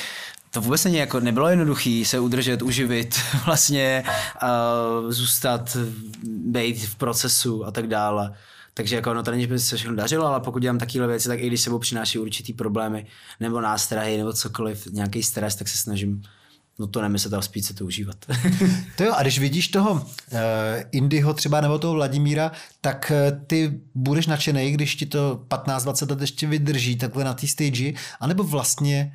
to 0.51 0.61
vůbec 0.61 0.83
není 0.83 0.97
jako, 0.97 1.19
nebylo 1.19 1.47
jednoduché 1.49 2.03
se 2.05 2.19
udržet, 2.19 2.61
uživit, 2.61 3.19
vlastně 3.45 4.03
uh, 4.43 5.11
zůstat, 5.11 5.77
být 6.23 6.85
v 6.85 6.95
procesu 6.95 7.65
a 7.65 7.71
tak 7.71 7.87
dále. 7.87 8.33
Takže 8.73 8.95
jako 8.95 9.13
no 9.13 9.23
to 9.23 9.31
není, 9.31 9.43
že 9.43 9.47
by 9.47 9.59
se 9.59 9.77
všechno 9.77 9.95
dařilo, 9.95 10.25
ale 10.25 10.39
pokud 10.39 10.59
dělám 10.59 10.79
takové 10.79 11.07
věci, 11.07 11.27
tak 11.27 11.39
i 11.39 11.47
když 11.47 11.61
sebou 11.61 11.79
přináší 11.79 12.19
určitý 12.19 12.53
problémy 12.53 13.07
nebo 13.39 13.61
nástrahy 13.61 14.17
nebo 14.17 14.33
cokoliv, 14.33 14.87
nějaký 14.91 15.23
stres, 15.23 15.55
tak 15.55 15.67
se 15.67 15.77
snažím 15.77 16.21
no 16.79 16.87
to 16.87 17.01
nemyslet 17.01 17.33
a 17.33 17.41
spíš 17.41 17.65
se 17.65 17.73
to 17.73 17.85
užívat. 17.85 18.15
to 18.95 19.03
jo, 19.03 19.13
a 19.15 19.21
když 19.21 19.39
vidíš 19.39 19.67
toho 19.67 19.91
uh, 19.91 20.01
Indyho 20.91 21.33
třeba 21.33 21.61
nebo 21.61 21.79
toho 21.79 21.93
Vladimíra, 21.93 22.51
tak 22.81 23.11
uh, 23.11 23.45
ty 23.47 23.79
budeš 23.95 24.27
nadšený, 24.27 24.71
když 24.71 24.95
ti 24.95 25.05
to 25.05 25.43
15-20 25.47 26.09
let 26.09 26.21
ještě 26.21 26.47
vydrží 26.47 26.95
takhle 26.95 27.23
na 27.23 27.33
té 27.33 27.47
stage, 27.47 27.93
anebo 28.19 28.43
vlastně 28.43 29.13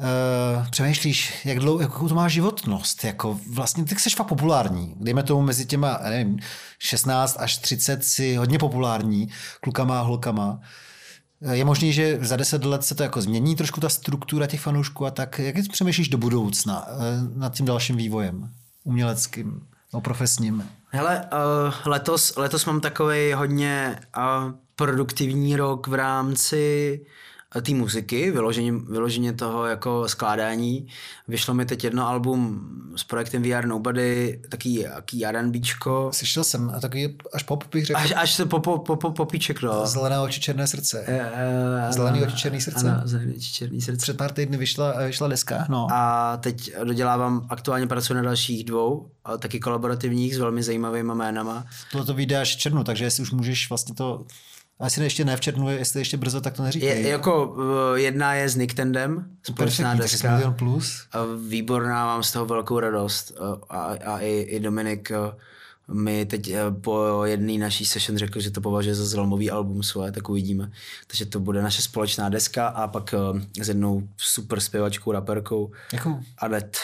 Uh, 0.00 0.68
přemýšlíš, 0.70 1.32
jak 1.44 1.58
dlouho, 1.58 1.80
jakou 1.80 2.08
to 2.08 2.14
má 2.14 2.28
životnost, 2.28 3.04
jako 3.04 3.40
vlastně 3.52 3.84
ty 3.84 3.94
jsi 3.98 4.10
fakt 4.10 4.26
populární, 4.26 4.94
dejme 5.00 5.22
tomu 5.22 5.42
mezi 5.42 5.66
těma, 5.66 6.00
nevím, 6.02 6.38
16 6.78 7.36
až 7.40 7.58
30 7.58 8.04
si 8.04 8.36
hodně 8.36 8.58
populární, 8.58 9.28
klukama 9.60 10.00
a 10.00 10.02
holkama. 10.02 10.60
Eh, 10.62 10.89
je 11.40 11.64
možný, 11.64 11.92
že 11.92 12.18
za 12.20 12.36
10 12.36 12.64
let 12.64 12.84
se 12.84 12.94
to 12.94 13.02
jako 13.02 13.22
změní 13.22 13.56
trošku 13.56 13.80
ta 13.80 13.88
struktura 13.88 14.46
těch 14.46 14.60
fanoušků 14.60 15.06
a 15.06 15.10
tak, 15.10 15.38
jak 15.38 15.56
přemýšlíš 15.72 16.08
do 16.08 16.18
budoucna 16.18 16.86
uh, 16.86 17.38
nad 17.38 17.54
tím 17.54 17.66
dalším 17.66 17.96
vývojem 17.96 18.50
uměleckým, 18.84 19.62
no 19.94 20.00
profesním? 20.00 20.66
Hele, 20.88 21.28
uh, 21.32 21.74
letos, 21.86 22.36
letos 22.36 22.64
mám 22.64 22.80
takový 22.80 23.32
hodně 23.32 24.00
uh, 24.16 24.52
produktivní 24.76 25.56
rok 25.56 25.86
v 25.86 25.94
rámci 25.94 27.00
té 27.62 27.74
muziky, 27.74 28.30
vyloženě, 28.30 28.72
vyloženě 28.72 29.32
toho 29.32 29.66
jako 29.66 30.08
skládání. 30.08 30.86
Vyšlo 31.28 31.54
mi 31.54 31.66
teď 31.66 31.84
jedno 31.84 32.08
album 32.08 32.60
s 32.96 33.04
projektem 33.04 33.42
VR 33.42 33.66
Nobody, 33.66 34.40
taký, 34.48 34.84
taký 34.94 35.26
R&Bčko. 35.26 36.10
Slyšel 36.12 36.44
jsem, 36.44 36.70
a 36.76 36.80
taky 36.80 37.16
až 37.32 37.42
pop 37.42 37.64
bych 37.72 37.86
řekl. 37.86 38.00
Až, 38.00 38.12
až 38.16 38.36
to 38.36 38.46
po, 38.46 38.60
po, 38.60 38.78
po, 38.78 38.96
po, 38.96 39.10
popíček, 39.10 39.62
no. 39.62 39.86
Zelené 39.86 40.20
oči, 40.20 40.40
černé 40.40 40.66
srdce. 40.66 41.06
Uh, 41.08 41.92
Zelený 41.92 42.22
oči, 42.22 42.36
černý 42.36 42.60
srdce. 42.60 42.90
Ano, 42.90 43.00
zelený 43.04 43.34
oči, 43.36 43.52
černý 43.52 43.80
srdce. 43.80 44.02
Před 44.02 44.16
pár 44.16 44.32
týdny 44.32 44.56
vyšla, 44.56 45.06
vyšla 45.06 45.28
deska, 45.28 45.66
no. 45.68 45.86
A 45.92 46.36
teď 46.36 46.72
dodělávám, 46.84 47.46
aktuálně 47.48 47.86
pracuji 47.86 48.14
na 48.14 48.22
dalších 48.22 48.64
dvou, 48.64 49.10
taky 49.38 49.60
kolaborativních 49.60 50.34
s 50.34 50.38
velmi 50.38 50.62
zajímavými 50.62 51.14
jménama. 51.14 51.64
To 51.92 52.04
to 52.04 52.14
vyjde 52.14 52.40
až 52.40 52.56
v 52.56 52.58
červnu, 52.58 52.84
takže 52.84 53.04
jestli 53.04 53.22
už 53.22 53.30
můžeš 53.30 53.68
vlastně 53.68 53.94
to 53.94 54.24
a 54.80 54.84
jestli 54.84 55.04
ještě 55.04 55.24
ne 55.24 55.36
v 55.36 55.40
červnu, 55.40 55.70
jestli 55.70 56.00
ještě 56.00 56.16
brzo, 56.16 56.40
tak 56.40 56.56
to 56.56 56.62
neříkej. 56.62 56.88
Je, 56.88 57.08
jako 57.08 57.56
eh, 57.94 58.00
jedna 58.00 58.34
je 58.34 58.48
s 58.48 58.56
Nicktendem, 58.56 59.24
společná 59.42 59.94
deska. 59.94 60.32
Milion 60.32 60.54
plus. 60.54 61.06
A 61.12 61.18
výborná, 61.48 62.06
mám 62.06 62.22
z 62.22 62.32
toho 62.32 62.46
velkou 62.46 62.80
radost. 62.80 63.32
A, 63.40 63.76
a, 63.76 64.12
a 64.14 64.18
i, 64.18 64.40
i 64.40 64.60
Dominik 64.60 65.10
eh, 65.10 65.16
mi 65.88 66.26
teď 66.26 66.48
eh, 66.48 66.58
po 66.80 67.24
jedné 67.24 67.58
naší 67.58 67.86
session 67.86 68.18
řekl, 68.18 68.40
že 68.40 68.50
to 68.50 68.60
považuje 68.60 68.94
za 68.94 69.06
zlomový 69.06 69.50
album 69.50 69.82
svoje, 69.82 70.12
tak 70.12 70.28
uvidíme. 70.28 70.70
Takže 71.06 71.26
to 71.26 71.40
bude 71.40 71.62
naše 71.62 71.82
společná 71.82 72.28
deska 72.28 72.66
a 72.68 72.88
pak 72.88 73.14
s 73.60 73.68
jednou 73.68 74.08
super 74.16 74.60
zpěvačkou, 74.60 75.12
raperkou. 75.12 75.70
Jakou? 75.92 76.20
Adet. 76.38 76.78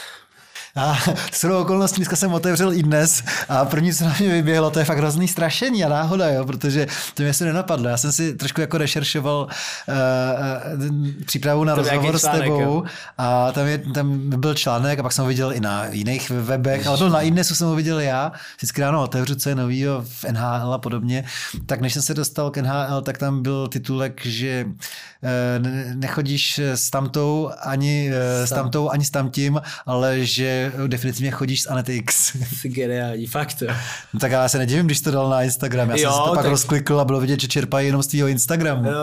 A 0.76 0.96
s 1.32 1.44
okolností 1.44 1.96
dneska 1.96 2.16
jsem 2.16 2.32
otevřel 2.32 2.72
i 2.72 2.82
dnes 2.82 3.22
a 3.48 3.64
první, 3.64 3.94
co 3.94 4.04
na 4.04 4.14
mě 4.20 4.28
vyběhlo, 4.28 4.70
to 4.70 4.78
je 4.78 4.84
fakt 4.84 4.98
hrozný 4.98 5.28
strašení 5.28 5.84
a 5.84 5.88
náhoda, 5.88 6.28
jo, 6.28 6.44
protože 6.44 6.86
to 7.14 7.22
mě 7.22 7.32
se 7.32 7.44
nenapadlo. 7.44 7.88
Já 7.88 7.96
jsem 7.96 8.12
si 8.12 8.34
trošku 8.34 8.60
jako 8.60 8.78
rešeršoval 8.78 9.48
uh, 9.88 10.86
uh, 10.86 11.24
přípravu 11.26 11.64
na 11.64 11.74
to 11.74 11.82
rozhovor 11.82 12.18
článek, 12.18 12.42
s 12.42 12.44
tebou 12.44 12.60
jo. 12.60 12.82
a 13.18 13.52
tam, 13.52 13.66
je, 13.66 13.78
tam 13.78 14.30
byl 14.40 14.54
článek 14.54 14.98
a 14.98 15.02
pak 15.02 15.12
jsem 15.12 15.22
ho 15.22 15.28
viděl 15.28 15.52
i 15.52 15.60
na 15.60 15.86
jiných 15.86 16.30
webech, 16.30 16.86
ale 16.86 16.98
byl 16.98 17.10
na 17.10 17.20
Innesu 17.20 17.54
jsem 17.54 17.66
ho 17.66 17.74
viděl 17.74 18.00
já. 18.00 18.32
Vždycky 18.56 18.80
ráno 18.80 19.02
otevřu, 19.02 19.34
co 19.34 19.48
je 19.48 19.54
novýho 19.54 20.04
v 20.08 20.24
NHL 20.24 20.72
a 20.74 20.78
podobně. 20.78 21.24
Tak 21.66 21.80
než 21.80 21.92
jsem 21.92 22.02
se 22.02 22.14
dostal 22.14 22.50
k 22.50 22.56
NHL, 22.56 23.02
tak 23.02 23.18
tam 23.18 23.42
byl 23.42 23.68
titulek, 23.68 24.26
že 24.26 24.64
uh, 24.66 25.66
nechodíš 25.94 26.58
s 26.58 26.90
tamtou 26.90 27.50
ani 27.60 28.10
s 28.44 28.50
tamtou, 28.50 28.90
ani 28.90 29.04
s 29.04 29.10
tamtím, 29.10 29.60
ale 29.86 30.24
že 30.24 30.65
definitivně 30.86 31.30
chodíš 31.30 31.62
s 31.62 31.70
Anetix. 31.70 32.36
Geniální, 32.62 33.26
fakt 33.26 33.62
jo. 33.62 33.68
No 34.14 34.20
tak 34.20 34.32
já 34.32 34.48
se 34.48 34.58
nedivím, 34.58 34.86
když 34.86 35.00
to 35.00 35.10
dal 35.10 35.30
na 35.30 35.42
Instagram. 35.42 35.90
Já 35.90 35.96
jo, 35.96 36.02
jsem 36.02 36.12
si 36.12 36.18
to 36.18 36.34
tak... 36.34 36.34
pak 36.34 36.46
rozklikl 36.46 37.00
a 37.00 37.04
bylo 37.04 37.20
vidět, 37.20 37.40
že 37.40 37.48
čerpají 37.48 37.86
jenom 37.86 38.02
z 38.02 38.06
tvého 38.06 38.28
Instagramu. 38.28 38.90
Jo, 38.90 38.96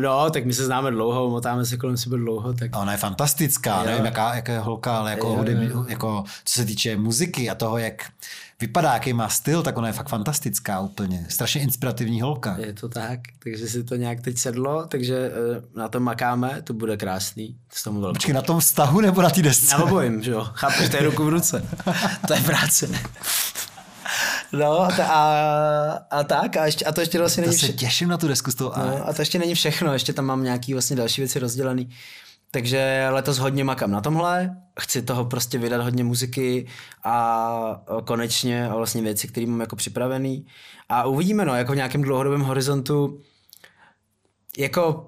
no, 0.00 0.30
tak 0.30 0.44
my 0.44 0.54
se 0.54 0.64
známe 0.64 0.90
dlouho, 0.90 1.30
motáme 1.30 1.64
se 1.64 1.76
kolem 1.76 1.96
sebe 1.96 2.16
dlouho. 2.16 2.52
Tak... 2.52 2.70
A 2.72 2.78
ona 2.78 2.92
je 2.92 2.98
fantastická, 2.98 3.80
jo. 3.80 3.86
nevím, 3.86 4.04
jaká, 4.04 4.34
jaká 4.34 4.52
je 4.52 4.58
holka, 4.58 4.98
ale 4.98 5.10
jako, 5.10 5.26
jo, 5.26 5.36
hudební, 5.36 5.66
jo. 5.66 5.84
jako 5.88 6.24
co 6.44 6.54
se 6.54 6.64
týče 6.64 6.96
muziky 6.96 7.50
a 7.50 7.54
toho, 7.54 7.78
jak 7.78 8.04
vypadá, 8.60 8.92
jaký 8.92 9.12
má 9.12 9.28
styl, 9.28 9.62
tak 9.62 9.78
ona 9.78 9.86
je 9.86 9.92
fakt 9.92 10.08
fantastická 10.08 10.80
úplně. 10.80 11.26
Strašně 11.28 11.60
inspirativní 11.60 12.20
holka. 12.20 12.56
Je 12.58 12.72
to 12.72 12.88
tak, 12.88 13.20
takže 13.44 13.68
si 13.68 13.84
to 13.84 13.96
nějak 13.96 14.20
teď 14.20 14.38
sedlo, 14.38 14.86
takže 14.86 15.16
eh, 15.16 15.62
na 15.78 15.88
tom 15.88 16.02
makáme, 16.02 16.62
to 16.62 16.74
bude 16.74 16.96
krásný. 16.96 17.56
S 17.72 17.82
tomu 17.82 18.00
Počkej, 18.00 18.34
na 18.34 18.42
tom 18.42 18.60
vztahu 18.60 19.00
nebo 19.00 19.22
na 19.22 19.30
té 19.30 19.42
desce? 19.42 19.76
Na 19.76 19.84
obojím, 19.84 20.22
že 20.22 20.30
jo. 20.30 20.48
Chápeš, 20.52 20.88
to 20.88 20.96
je 20.96 21.02
ruku 21.02 21.24
v 21.24 21.28
ruce. 21.28 21.68
to 22.26 22.34
je 22.34 22.40
práce. 22.40 22.88
No 24.52 24.80
a, 24.80 25.04
a, 25.04 25.22
a 26.10 26.24
tak, 26.24 26.56
a, 26.56 26.66
ještě, 26.66 26.84
a 26.84 26.92
to 26.92 27.00
ještě 27.00 27.18
vlastně 27.18 27.40
není 27.40 27.56
všechno. 27.56 27.72
To 27.72 27.78
se 27.78 27.86
těším 27.86 28.08
na 28.08 28.16
tu 28.16 28.28
desku 28.28 28.50
z 28.50 28.54
toho. 28.54 28.72
No, 28.76 29.08
a 29.08 29.12
to 29.12 29.22
ještě 29.22 29.38
není 29.38 29.54
všechno, 29.54 29.92
ještě 29.92 30.12
tam 30.12 30.24
mám 30.24 30.44
nějaký 30.44 30.72
vlastně 30.72 30.96
další 30.96 31.20
věci 31.20 31.38
rozdělený. 31.38 31.88
Takže 32.50 33.08
letos 33.10 33.38
hodně 33.38 33.64
makám 33.64 33.90
na 33.90 34.00
tomhle, 34.00 34.56
chci 34.80 35.02
toho 35.02 35.24
prostě 35.24 35.58
vydat 35.58 35.82
hodně 35.82 36.04
muziky 36.04 36.66
a 37.04 37.82
konečně 38.04 38.68
a 38.68 38.76
vlastně 38.76 39.02
věci, 39.02 39.28
které 39.28 39.46
mám 39.46 39.60
jako 39.60 39.76
připravený. 39.76 40.46
A 40.88 41.06
uvidíme, 41.06 41.44
no, 41.44 41.54
jako 41.54 41.72
v 41.72 41.76
nějakém 41.76 42.02
dlouhodobém 42.02 42.40
horizontu, 42.40 43.20
jako 44.58 45.06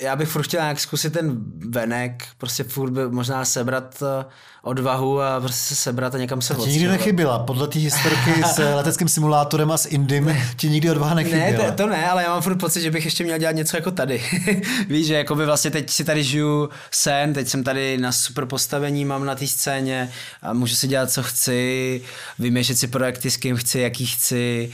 já 0.00 0.16
bych 0.16 0.28
furt 0.28 0.42
chtěl 0.42 0.60
nějak 0.60 0.80
zkusit 0.80 1.12
ten 1.12 1.36
venek, 1.68 2.24
prostě 2.38 2.64
furt 2.64 2.90
by 2.90 3.08
možná 3.08 3.44
sebrat 3.44 4.02
eh, 4.02 4.24
odvahu 4.62 5.22
a 5.22 5.40
prostě 5.40 5.74
se 5.74 5.76
sebrat 5.76 6.14
a 6.14 6.18
někam 6.18 6.42
se 6.42 6.54
a 6.54 6.56
ti 6.56 6.70
nikdy 6.70 6.88
nechybila. 6.88 7.38
Podle 7.38 7.68
té 7.68 7.78
historky 7.78 8.42
s 8.54 8.74
leteckým 8.74 9.08
simulátorem 9.08 9.70
a 9.70 9.76
s 9.76 9.86
Indym 9.86 10.36
ti 10.56 10.68
nikdy 10.68 10.90
odvaha 10.90 11.14
nechybila. 11.14 11.64
Ne, 11.64 11.72
to, 11.72 11.82
to, 11.82 11.86
ne, 11.86 12.10
ale 12.10 12.22
já 12.22 12.28
mám 12.28 12.42
furt 12.42 12.56
pocit, 12.56 12.80
že 12.80 12.90
bych 12.90 13.04
ještě 13.04 13.24
měl 13.24 13.38
dělat 13.38 13.52
něco 13.52 13.76
jako 13.76 13.90
tady. 13.90 14.22
Víš, 14.88 15.06
že 15.06 15.14
jako 15.14 15.34
by 15.34 15.46
vlastně 15.46 15.70
teď 15.70 15.90
si 15.90 16.04
tady 16.04 16.24
žiju 16.24 16.68
sen, 16.90 17.34
teď 17.34 17.48
jsem 17.48 17.64
tady 17.64 17.98
na 17.98 18.12
super 18.12 18.46
postavení, 18.46 19.04
mám 19.04 19.24
na 19.24 19.34
té 19.34 19.46
scéně 19.46 20.10
a 20.42 20.52
můžu 20.52 20.76
si 20.76 20.88
dělat, 20.88 21.10
co 21.10 21.22
chci, 21.22 22.00
vymýšlet 22.38 22.76
si 22.76 22.86
projekty, 22.86 23.30
s 23.30 23.36
kým 23.36 23.56
chci, 23.56 23.80
jaký 23.80 24.06
chci 24.06 24.70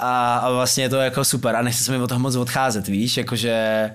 a, 0.00 0.38
a 0.38 0.50
vlastně 0.50 0.84
je 0.84 0.88
to 0.88 0.96
jako 0.96 1.24
super 1.24 1.56
a 1.56 1.62
nechci 1.62 1.84
se 1.84 1.92
mi 1.92 1.98
od 1.98 2.06
toho 2.06 2.18
moc 2.18 2.36
odcházet, 2.36 2.88
víš, 2.88 3.16
jakože 3.16 3.90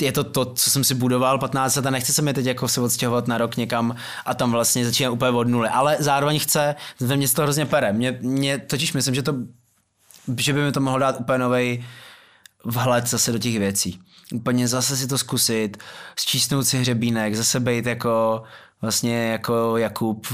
je 0.00 0.12
to 0.12 0.24
to, 0.24 0.54
co 0.54 0.70
jsem 0.70 0.84
si 0.84 0.94
budoval 0.94 1.38
15 1.38 1.76
let 1.76 1.86
a 1.86 1.90
nechce 1.90 2.12
se 2.12 2.22
mi 2.22 2.34
teď 2.34 2.46
jako 2.46 2.68
se 2.68 2.80
odstěhovat 2.80 3.28
na 3.28 3.38
rok 3.38 3.56
někam 3.56 3.96
a 4.24 4.34
tam 4.34 4.50
vlastně 4.50 4.84
začínám 4.84 5.12
úplně 5.12 5.30
od 5.30 5.48
nuly. 5.48 5.68
Ale 5.68 5.96
zároveň 6.00 6.38
chce, 6.38 6.74
ve 7.00 7.16
mně 7.16 7.28
to 7.28 7.42
hrozně 7.42 7.66
pere. 7.66 7.92
Mě, 7.92 8.18
mě 8.20 8.58
totiž 8.58 8.92
myslím, 8.92 9.14
že 9.14 9.22
to, 9.22 9.34
že 10.38 10.52
by 10.52 10.62
mi 10.62 10.72
to 10.72 10.80
mohlo 10.80 10.98
dát 10.98 11.20
úplně 11.20 11.38
nový 11.38 11.84
vhled 12.64 13.06
zase 13.06 13.32
do 13.32 13.38
těch 13.38 13.58
věcí. 13.58 14.00
Úplně 14.34 14.68
zase 14.68 14.96
si 14.96 15.06
to 15.06 15.18
zkusit, 15.18 15.76
zčísnout 16.16 16.66
si 16.66 16.78
hřebínek, 16.78 17.34
zase 17.34 17.60
být 17.60 17.86
jako 17.86 18.42
vlastně 18.82 19.28
jako 19.28 19.76
Jakub 19.76 20.26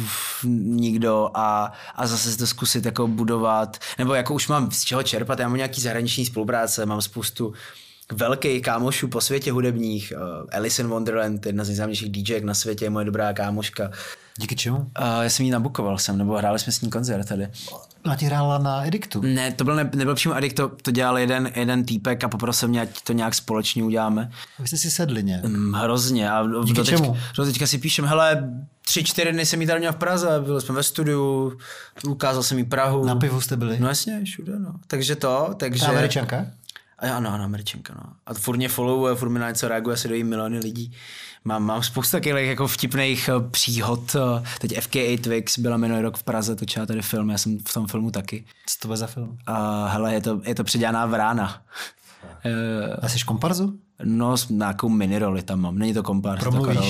nikdo 0.45 1.31
a, 1.35 1.73
a 1.95 2.07
zase 2.07 2.37
to 2.37 2.47
zkusit 2.47 2.85
jako 2.85 3.07
budovat, 3.07 3.79
nebo 3.99 4.15
jako 4.15 4.35
už 4.35 4.49
mám 4.49 4.71
z 4.71 4.85
čeho 4.85 5.03
čerpat, 5.03 5.39
já 5.39 5.49
mám 5.49 5.57
nějaký 5.57 5.81
zahraniční 5.81 6.27
spolupráce, 6.27 6.87
mám 6.87 7.03
spoustu 7.03 7.53
velký 8.13 8.61
kámošů 8.61 9.09
po 9.09 9.21
světě 9.21 9.53
hudebních. 9.53 10.13
Alice 10.53 10.83
in 10.83 10.89
Wonderland, 10.89 11.47
jedna 11.47 11.65
z 11.65 11.69
nejznámějších 11.69 12.13
DJek 12.13 12.45
na 12.45 12.55
světě, 12.55 12.85
je 12.85 12.91
moje 12.91 13.05
dobrá 13.05 13.33
kámoška. 13.33 13.91
Díky 14.39 14.57
čemu? 14.57 14.79
Uh, 14.79 14.85
já 15.23 15.31
jsem 15.31 15.47
jí 15.47 15.51
nabukoval 15.51 15.99
jsem, 15.99 16.19
nebo 16.19 16.37
hráli 16.37 16.59
jsme 16.59 16.73
s 16.73 16.81
ní 16.81 16.91
koncert 16.91 17.29
tady. 17.29 17.49
Ona 18.05 18.17
ti 18.17 18.27
hrála 18.27 18.59
na 18.59 18.87
Ediktu. 18.87 19.21
Ne, 19.21 19.53
to 19.53 19.65
byl 19.65 19.77
ne, 19.77 19.91
nebyl 19.95 20.15
přímo 20.15 20.35
Addict, 20.35 20.57
to, 20.57 20.69
to 20.83 20.91
dělal 20.91 21.19
jeden, 21.19 21.53
jeden 21.57 21.85
týpek 21.85 22.25
a 22.25 22.29
poprosil 22.29 22.69
mě, 22.69 22.81
ať 22.81 23.03
to 23.03 23.13
nějak 23.13 23.35
společně 23.35 23.85
uděláme. 23.85 24.31
A 24.59 24.63
vy 24.63 24.69
jste 24.69 24.77
si 24.77 24.91
sedli 24.91 25.23
nějak. 25.23 25.45
Mm, 25.45 25.73
hrozně. 25.73 26.31
A 26.31 26.47
Díky 26.65 26.77
do, 26.77 26.85
teďka, 26.85 26.97
čemu? 26.97 27.17
do 27.37 27.45
teďka 27.45 27.67
si 27.67 27.79
píšem, 27.79 28.05
hele, 28.05 28.51
tři, 28.87 29.05
čtyři 29.05 29.33
dny 29.33 29.47
jsem 29.47 29.61
jí 29.61 29.67
tady 29.67 29.81
měl 29.81 29.93
v 29.93 29.97
Praze, 29.97 30.41
byli 30.41 30.61
jsme 30.61 30.75
ve 30.75 30.83
studiu, 30.83 31.53
ukázal 32.09 32.43
jsem 32.43 32.59
jí 32.59 32.65
Prahu. 32.65 33.05
Na 33.05 33.17
pivu 33.17 33.41
jste 33.41 33.57
byli? 33.57 33.81
No 33.81 33.89
jasně, 33.89 34.25
všude, 34.25 34.59
no. 34.59 34.75
Takže 34.87 35.17
to, 35.17 35.55
takže... 35.57 35.85
Ta 35.85 35.91
američanka? 35.91 36.47
A 36.99 37.17
ano, 37.17 37.35
ano, 37.35 37.45
američanka, 37.45 37.95
no. 37.97 38.13
A 38.27 38.35
furt 38.35 38.57
mě 38.57 38.69
followuje, 38.69 39.15
furt 39.15 39.31
mi 39.31 39.39
na 39.39 39.49
něco 39.49 39.69
reaguje, 39.69 39.95
asi 39.95 40.09
dojí 40.09 40.25
miliony 40.25 40.59
lidí. 40.59 40.93
Mám, 41.45 41.63
mám 41.65 41.83
spoustu 41.83 42.11
takových 42.17 42.49
jako 42.49 42.67
vtipných 42.67 43.29
eh, 43.29 43.49
příhod. 43.51 44.17
eh, 44.17 44.43
Teď 44.61 44.73
FK8 44.79 45.19
Twix 45.21 45.59
byla 45.59 45.77
minulý 45.77 46.03
rok 46.03 46.17
v 46.17 46.23
Praze, 46.23 46.57
točila 46.57 46.87
tady 46.87 47.03
film, 47.03 47.31
já 47.31 47.39
jsem 47.39 47.59
v 47.69 47.75
tom 47.75 47.87
filmu 47.87 48.11
taky. 48.11 48.45
Co 48.67 48.79
to 48.79 48.89
bude 48.89 48.97
za 48.97 49.07
film? 49.07 49.39
A 49.47 49.87
hele, 49.89 50.15
je 50.15 50.21
to, 50.21 50.41
je 50.47 50.55
to 50.55 50.65
předělaná 50.65 51.07
vrána. 51.07 51.63
Eh, 52.45 52.97
A 53.03 53.09
jsi 53.09 53.19
komparzu? 53.25 53.79
No, 54.05 54.35
nějakou 54.51 54.89
miniroli 54.89 55.43
tam 55.43 55.61
mám, 55.61 55.79
není 55.79 55.95
to 55.95 56.03
kompar. 56.03 56.39
Promluvíš? 56.39 56.79
To. 56.79 56.85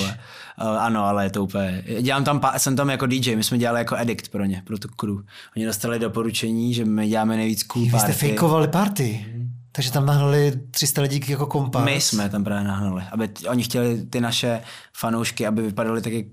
Uh, 0.65 0.79
ano, 0.83 1.05
ale 1.05 1.25
je 1.25 1.31
to 1.31 1.43
úplně, 1.45 1.85
dělám 2.01 2.25
tam, 2.25 2.41
jsem 2.57 2.77
tam 2.77 2.91
jako 2.91 3.07
DJ, 3.07 3.37
my 3.37 3.45
jsme 3.45 3.59
dělali 3.59 3.81
jako 3.81 3.97
edict 3.97 4.29
pro 4.29 4.45
ně, 4.45 4.63
pro 4.67 4.79
tu 4.79 4.89
crew. 4.89 5.17
Oni 5.57 5.67
dostali 5.67 5.99
doporučení, 5.99 6.75
že 6.75 6.85
my 6.85 7.09
děláme 7.09 7.37
nejvíc 7.37 7.63
cool 7.63 7.85
Vy 7.85 7.91
jste 7.91 7.99
party. 7.99 8.13
fejkovali 8.13 8.69
party. 8.69 9.27
Takže 9.73 9.93
tam 9.93 10.07
nahnali 10.07 10.53
300 10.71 11.03
lidí 11.03 11.21
jako 11.29 11.47
komparz. 11.47 11.85
My 11.85 12.01
jsme 12.01 12.29
tam 12.29 12.45
právě 12.45 12.65
nahnali, 12.69 13.03
aby 13.13 13.29
t- 13.29 13.49
oni 13.49 13.63
chtěli 13.63 14.03
ty 14.07 14.21
naše 14.21 14.61
fanoušky, 14.97 15.47
aby 15.47 15.63
vypadaly 15.63 16.03
tak, 16.03 16.13
jak 16.13 16.27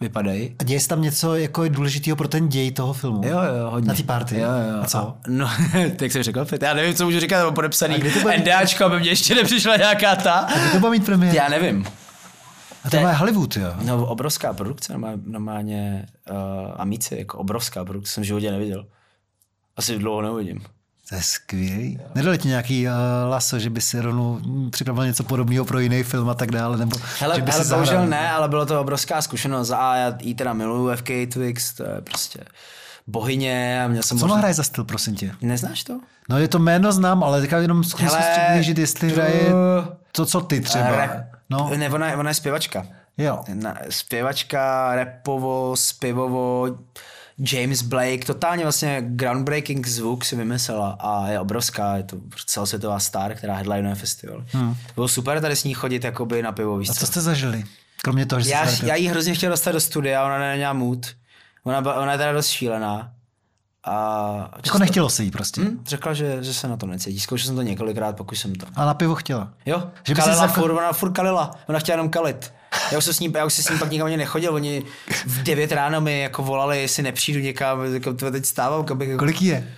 vypadají. 0.00 0.56
A 0.58 0.64
děje 0.64 0.80
se 0.80 0.88
tam 0.88 1.02
něco 1.02 1.34
jako 1.34 1.68
důležitého 1.68 2.16
pro 2.16 2.28
ten 2.28 2.48
děj 2.48 2.72
toho 2.72 2.92
filmu? 2.92 3.20
Jo, 3.24 3.38
jo, 3.42 3.70
hodně. 3.70 3.88
Na 3.88 3.94
té 3.94 4.02
party? 4.02 4.38
Jo, 4.38 4.48
jo. 4.50 4.82
A 4.82 4.86
co? 4.86 5.16
no, 5.28 5.46
tak 5.72 6.00
jak 6.00 6.12
jsem 6.12 6.22
řekl, 6.22 6.46
já 6.62 6.74
nevím, 6.74 6.94
co 6.94 7.04
můžu 7.04 7.20
říkat, 7.20 7.44
mám 7.44 7.54
podepsaný 7.54 7.94
NDAčko, 8.38 8.84
aby 8.84 9.00
mě 9.00 9.08
ještě 9.10 9.34
nepřišla 9.34 9.76
nějaká 9.76 10.16
ta. 10.16 10.32
A 10.32 10.58
kdy 10.58 10.70
to 10.70 10.78
bude 10.78 10.90
mít 10.90 11.04
premiéru? 11.04 11.36
Já 11.36 11.48
nevím. 11.48 11.84
A 12.84 12.90
to 12.90 13.00
má 13.00 13.12
Hollywood, 13.12 13.56
jo? 13.56 13.74
No, 13.84 14.06
obrovská 14.06 14.52
produkce, 14.52 14.92
normálně, 14.92 15.22
normálně 15.26 16.06
uh, 16.30 16.36
Amici, 16.76 17.16
jako 17.18 17.38
obrovská 17.38 17.84
produkce, 17.84 18.12
jsem 18.12 18.22
v 18.22 18.26
životě 18.26 18.50
neviděl. 18.50 18.86
Asi 19.76 19.98
dlouho 19.98 20.22
neuvidím. 20.22 20.64
To 21.08 21.14
je 21.14 21.22
skvělý. 21.22 22.00
Nedali 22.14 22.38
ti 22.38 22.48
nějaký 22.48 22.86
uh, 22.86 22.92
laso, 23.30 23.58
že 23.58 23.70
by 23.70 23.80
si 23.80 24.00
rovnou 24.00 24.40
připravil 24.70 25.06
něco 25.06 25.24
podobného 25.24 25.64
pro 25.64 25.78
jiný 25.78 26.02
film 26.02 26.28
a 26.30 26.34
tak 26.34 26.50
dále, 26.50 26.76
nebo 26.76 26.96
Hele, 27.20 27.36
že 27.36 27.42
by 27.42 27.50
hele 27.50 27.64
bohužel 27.64 28.06
ne, 28.06 28.30
ale 28.32 28.48
bylo 28.48 28.66
to 28.66 28.80
obrovská 28.80 29.22
zkušenost. 29.22 29.70
A 29.70 29.96
já 29.96 30.14
jí 30.20 30.34
teda 30.34 30.52
miluju 30.52 30.96
FK 30.96 31.08
Twix, 31.32 31.72
to 31.74 31.82
je 31.82 32.00
prostě 32.04 32.40
bohyně 33.06 33.82
a 33.84 33.88
měl 33.88 34.02
jsem 34.02 34.18
Co 34.18 34.24
ona 34.24 34.36
hraje 34.36 34.54
za 34.54 34.62
styl, 34.62 34.84
prosím 34.84 35.14
tě? 35.16 35.34
Neznáš 35.42 35.84
to? 35.84 36.00
No 36.28 36.38
je 36.38 36.48
to 36.48 36.58
jméno 36.58 36.92
znám, 36.92 37.24
ale 37.24 37.40
teďka 37.40 37.58
jenom 37.58 37.84
zkus 37.84 38.00
Hele, 38.00 38.22
si 38.22 38.40
přiblížit, 38.40 38.78
jestli 38.78 39.08
to- 39.10 39.14
hraje 39.14 39.50
to, 40.12 40.26
co 40.26 40.40
ty 40.40 40.60
třeba. 40.60 40.90
Rap, 40.96 41.10
No, 41.50 41.70
Ne, 41.76 41.90
ona, 41.90 42.08
je- 42.10 42.16
ona 42.16 42.30
je 42.30 42.34
zpěvačka. 42.34 42.86
jo. 43.18 43.44
Na, 43.54 43.76
zpěvačka, 43.90 44.94
repovo, 44.94 45.72
zpěvovo, 45.76 46.66
James 47.52 47.82
Blake, 47.82 48.24
totálně 48.24 48.62
vlastně 48.62 49.02
groundbreaking 49.06 49.86
zvuk 49.88 50.24
si 50.24 50.36
vymyslela 50.36 50.90
a 51.00 51.28
je 51.28 51.40
obrovská, 51.40 51.96
je 51.96 52.02
to 52.02 52.16
celosvětová 52.46 52.98
star, 53.00 53.34
která 53.34 53.54
headlinuje 53.54 53.94
festival. 53.94 54.44
Hmm. 54.52 54.76
Bylo 54.94 55.08
super 55.08 55.40
tady 55.40 55.56
s 55.56 55.64
ní 55.64 55.74
chodit 55.74 56.04
jakoby 56.04 56.42
na 56.42 56.52
pivo, 56.52 56.78
víš 56.78 56.88
A 56.90 56.94
co? 56.94 57.06
jste 57.06 57.20
zažili? 57.20 57.64
Kromě 58.02 58.26
toho, 58.26 58.40
že 58.40 58.50
Já, 58.50 58.66
jste 58.66 58.86
já 58.86 58.94
jí 58.94 59.08
hrozně 59.08 59.34
chtěl 59.34 59.50
dostat 59.50 59.72
do 59.72 59.80
studia, 59.80 60.24
ona 60.26 60.38
neměla 60.38 60.72
mood. 60.72 61.06
Ona, 61.64 61.80
byla- 61.80 61.94
ona 61.94 62.12
je 62.12 62.18
teda 62.18 62.32
dost 62.32 62.48
šílená. 62.48 63.12
A 63.84 64.50
Jako 64.66 64.78
nechtělo 64.78 65.10
se 65.10 65.24
jí 65.24 65.30
prostě. 65.30 65.60
Hm, 65.60 65.82
řekla, 65.86 66.14
že, 66.14 66.38
že 66.44 66.54
se 66.54 66.68
na 66.68 66.76
to 66.76 66.86
necítí. 66.86 67.20
Zkoušel 67.20 67.46
jsem 67.46 67.56
to 67.56 67.62
několikrát, 67.62 68.16
pokud 68.16 68.34
jsem 68.34 68.54
to. 68.54 68.66
A 68.76 68.84
na 68.86 68.94
pivo 68.94 69.14
chtěla. 69.14 69.52
Jo, 69.66 69.90
Že 70.06 70.14
by 70.14 70.20
kalila 70.20 70.46
zako- 70.46 70.60
furt, 70.60 70.72
ona 70.72 70.92
furt 70.92 71.12
kalila. 71.12 71.50
Ona 71.68 71.78
chtěla 71.78 71.94
jenom 71.94 72.08
kalit. 72.10 72.52
Já 72.92 72.98
už, 72.98 73.04
jsem 73.04 73.14
s 73.14 73.20
ním, 73.20 73.32
já 73.36 73.44
už 73.44 73.52
si 73.54 73.62
s 73.62 73.68
ním 73.70 73.78
pak 73.78 73.90
nikam 73.90 74.06
ani 74.06 74.16
nechodil. 74.16 74.54
Oni 74.54 74.82
v 75.26 75.42
9 75.42 75.72
ráno 75.72 76.00
mi 76.00 76.20
jako 76.20 76.42
volali, 76.42 76.80
jestli 76.80 77.02
nepřijdu 77.02 77.40
někam. 77.40 77.94
Jako, 77.94 78.12
"Tve, 78.14 78.30
teď 78.30 78.46
stávám, 78.46 78.84
kam 78.84 78.98
bych, 78.98 79.16
Kolik 79.16 79.42
je? 79.42 79.74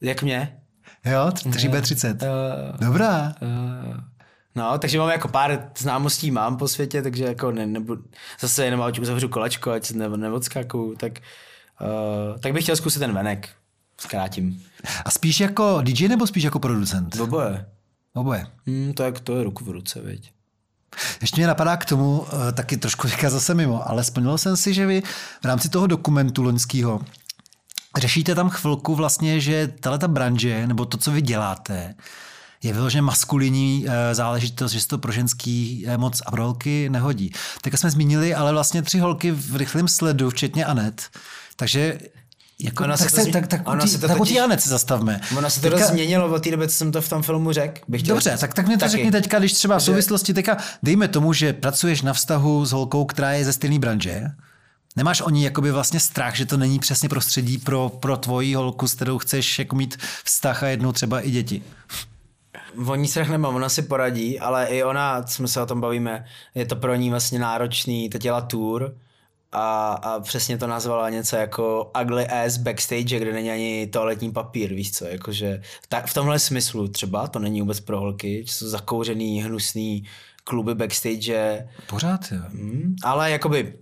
jak 0.00 0.22
mě. 0.22 0.56
Jo, 1.04 1.26
3B30. 1.30 2.14
Uh, 2.22 2.76
Dobrá. 2.86 3.34
uh, 3.42 3.96
no, 4.56 4.78
takže 4.78 4.98
mám 4.98 5.08
jako 5.10 5.28
pár 5.28 5.70
známostí 5.78 6.30
mám 6.30 6.56
po 6.56 6.68
světě, 6.68 7.02
takže 7.02 7.24
jako 7.24 7.50
ne, 7.52 7.66
nebudu, 7.66 8.02
zase 8.40 8.64
jenom 8.64 8.82
ať 8.82 8.98
uzavřu 8.98 9.28
kolečko, 9.28 9.70
ať 9.70 9.84
se 9.84 9.94
ne, 9.94 10.08
neodskakuju, 10.08 10.94
tak, 10.96 11.12
uh, 11.80 12.40
tak 12.40 12.52
bych 12.52 12.62
chtěl 12.62 12.76
zkusit 12.76 12.98
ten 12.98 13.12
venek. 13.14 13.48
Zkrátím. 14.00 14.62
A 15.04 15.10
spíš 15.10 15.40
jako 15.40 15.80
DJ 15.82 16.08
nebo 16.08 16.26
spíš 16.26 16.42
jako 16.44 16.58
producent? 16.58 17.20
Oboje. 17.20 17.66
Oboje. 18.14 18.46
Hmm, 18.66 18.92
to, 18.92 19.02
je, 19.02 19.12
to 19.12 19.36
je 19.36 19.44
ruku 19.44 19.64
v 19.64 19.68
ruce, 19.68 20.00
viď. 20.00 20.32
Ještě 21.20 21.40
mě 21.40 21.46
napadá 21.46 21.76
k 21.76 21.84
tomu, 21.84 22.26
eh, 22.26 22.52
taky 22.52 22.76
trošku 22.76 23.08
říká 23.08 23.30
zase 23.30 23.54
mimo, 23.54 23.88
ale 23.88 24.02
vzpomněl 24.02 24.38
jsem 24.38 24.56
si, 24.56 24.74
že 24.74 24.86
vy 24.86 25.02
v 25.42 25.44
rámci 25.44 25.68
toho 25.68 25.86
dokumentu 25.86 26.42
loňského 26.42 27.00
řešíte 27.98 28.34
tam 28.34 28.50
chvilku 28.50 28.94
vlastně, 28.94 29.40
že 29.40 29.72
tahle 29.80 29.98
ta 29.98 30.08
branže, 30.08 30.66
nebo 30.66 30.84
to, 30.84 30.96
co 30.96 31.10
vy 31.10 31.22
děláte, 31.22 31.94
je 32.62 32.72
vyloženě 32.72 33.02
maskulinní 33.02 33.86
eh, 33.88 34.14
záležitost, 34.14 34.72
že 34.72 34.80
se 34.80 34.88
to 34.88 34.98
pro 34.98 35.12
ženský 35.12 35.84
eh, 35.86 35.98
moc 35.98 36.22
a 36.26 36.30
pro 36.30 36.42
holky 36.42 36.90
nehodí. 36.90 37.32
Tak 37.62 37.78
jsme 37.78 37.90
zmínili, 37.90 38.34
ale 38.34 38.52
vlastně 38.52 38.82
tři 38.82 38.98
holky 38.98 39.30
v 39.30 39.56
rychlém 39.56 39.88
sledu, 39.88 40.30
včetně 40.30 40.64
Anet. 40.64 41.10
Takže 41.56 41.98
jako, 42.64 42.84
Ono 42.84 42.96
tak, 42.96 43.10
se 43.10 43.22
zmi- 43.22 43.32
tak, 43.32 43.46
tak, 43.46 43.68
ono 43.68 43.86
se 43.86 43.98
to 43.98 44.08
tak 44.08 44.18
totiž- 44.18 44.58
se 44.58 44.70
zastavme. 44.70 45.20
Ono 45.38 45.50
se 45.50 45.60
to 45.60 45.68
dost 45.68 45.82
změnilo 45.82 46.34
od 46.34 46.42
té 46.42 46.50
doby, 46.50 46.68
co 46.68 46.74
jsem 46.76 46.92
to 46.92 47.02
v 47.02 47.08
tom 47.08 47.22
filmu 47.22 47.52
řekl. 47.52 47.80
Dobře, 47.88 48.36
tak, 48.40 48.54
tak 48.54 48.66
mě 48.66 48.76
to 48.76 48.80
Taky. 48.80 48.92
řekni 48.92 49.10
teďka, 49.10 49.38
když 49.38 49.52
třeba 49.52 49.78
v 49.78 49.82
souvislosti 49.82 50.34
teďka, 50.34 50.56
dejme 50.82 51.08
tomu, 51.08 51.32
že 51.32 51.52
pracuješ 51.52 52.02
na 52.02 52.12
vztahu 52.12 52.66
s 52.66 52.72
holkou, 52.72 53.04
která 53.04 53.32
je 53.32 53.44
ze 53.44 53.52
stejné 53.52 53.78
branže, 53.78 54.22
Nemáš 54.96 55.20
o 55.20 55.30
ní 55.30 55.42
jakoby 55.42 55.70
vlastně 55.72 56.00
strach, 56.00 56.36
že 56.36 56.46
to 56.46 56.56
není 56.56 56.78
přesně 56.78 57.08
prostředí 57.08 57.58
pro, 57.58 57.88
pro 57.88 58.16
tvoji 58.16 58.54
holku, 58.54 58.88
s 58.88 58.94
kterou 58.94 59.18
chceš 59.18 59.58
jako 59.58 59.76
mít 59.76 59.96
vztah 60.24 60.62
a 60.62 60.66
jednou 60.66 60.92
třeba 60.92 61.20
i 61.20 61.30
děti. 61.30 61.62
O 62.86 62.94
ní 62.94 63.08
strach 63.08 63.28
nemám, 63.28 63.54
ona 63.54 63.68
si 63.68 63.82
poradí, 63.82 64.40
ale 64.40 64.66
i 64.66 64.82
ona, 64.82 65.26
jsme 65.26 65.48
se 65.48 65.62
o 65.62 65.66
tom 65.66 65.80
bavíme, 65.80 66.24
je 66.54 66.66
to 66.66 66.76
pro 66.76 66.94
ní 66.94 67.10
vlastně 67.10 67.38
náročný, 67.38 68.08
teď 68.08 68.22
dělá 68.22 68.40
tour 68.40 68.94
a, 69.52 69.92
a 69.92 70.20
přesně 70.20 70.58
to 70.58 70.66
nazvala 70.66 71.10
něco 71.10 71.36
jako 71.36 71.92
ugly 72.02 72.26
ass 72.26 72.56
backstage, 72.56 73.18
kde 73.18 73.32
není 73.32 73.50
ani 73.50 73.86
toaletní 73.86 74.32
papír, 74.32 74.74
víš 74.74 74.92
co, 74.92 75.04
jakože 75.04 75.62
tak 75.88 76.06
v 76.06 76.14
tomhle 76.14 76.38
smyslu 76.38 76.88
třeba, 76.88 77.26
to 77.26 77.38
není 77.38 77.60
vůbec 77.60 77.80
pro 77.80 78.00
holky, 78.00 78.44
jsou 78.46 78.68
zakouřený, 78.68 79.42
hnusný 79.42 80.04
kluby 80.44 80.74
backstage, 80.74 81.68
Pořád, 81.86 82.20
jo. 82.32 82.40
Hmm, 82.48 82.96
ale 83.04 83.30
jakoby, 83.30 83.74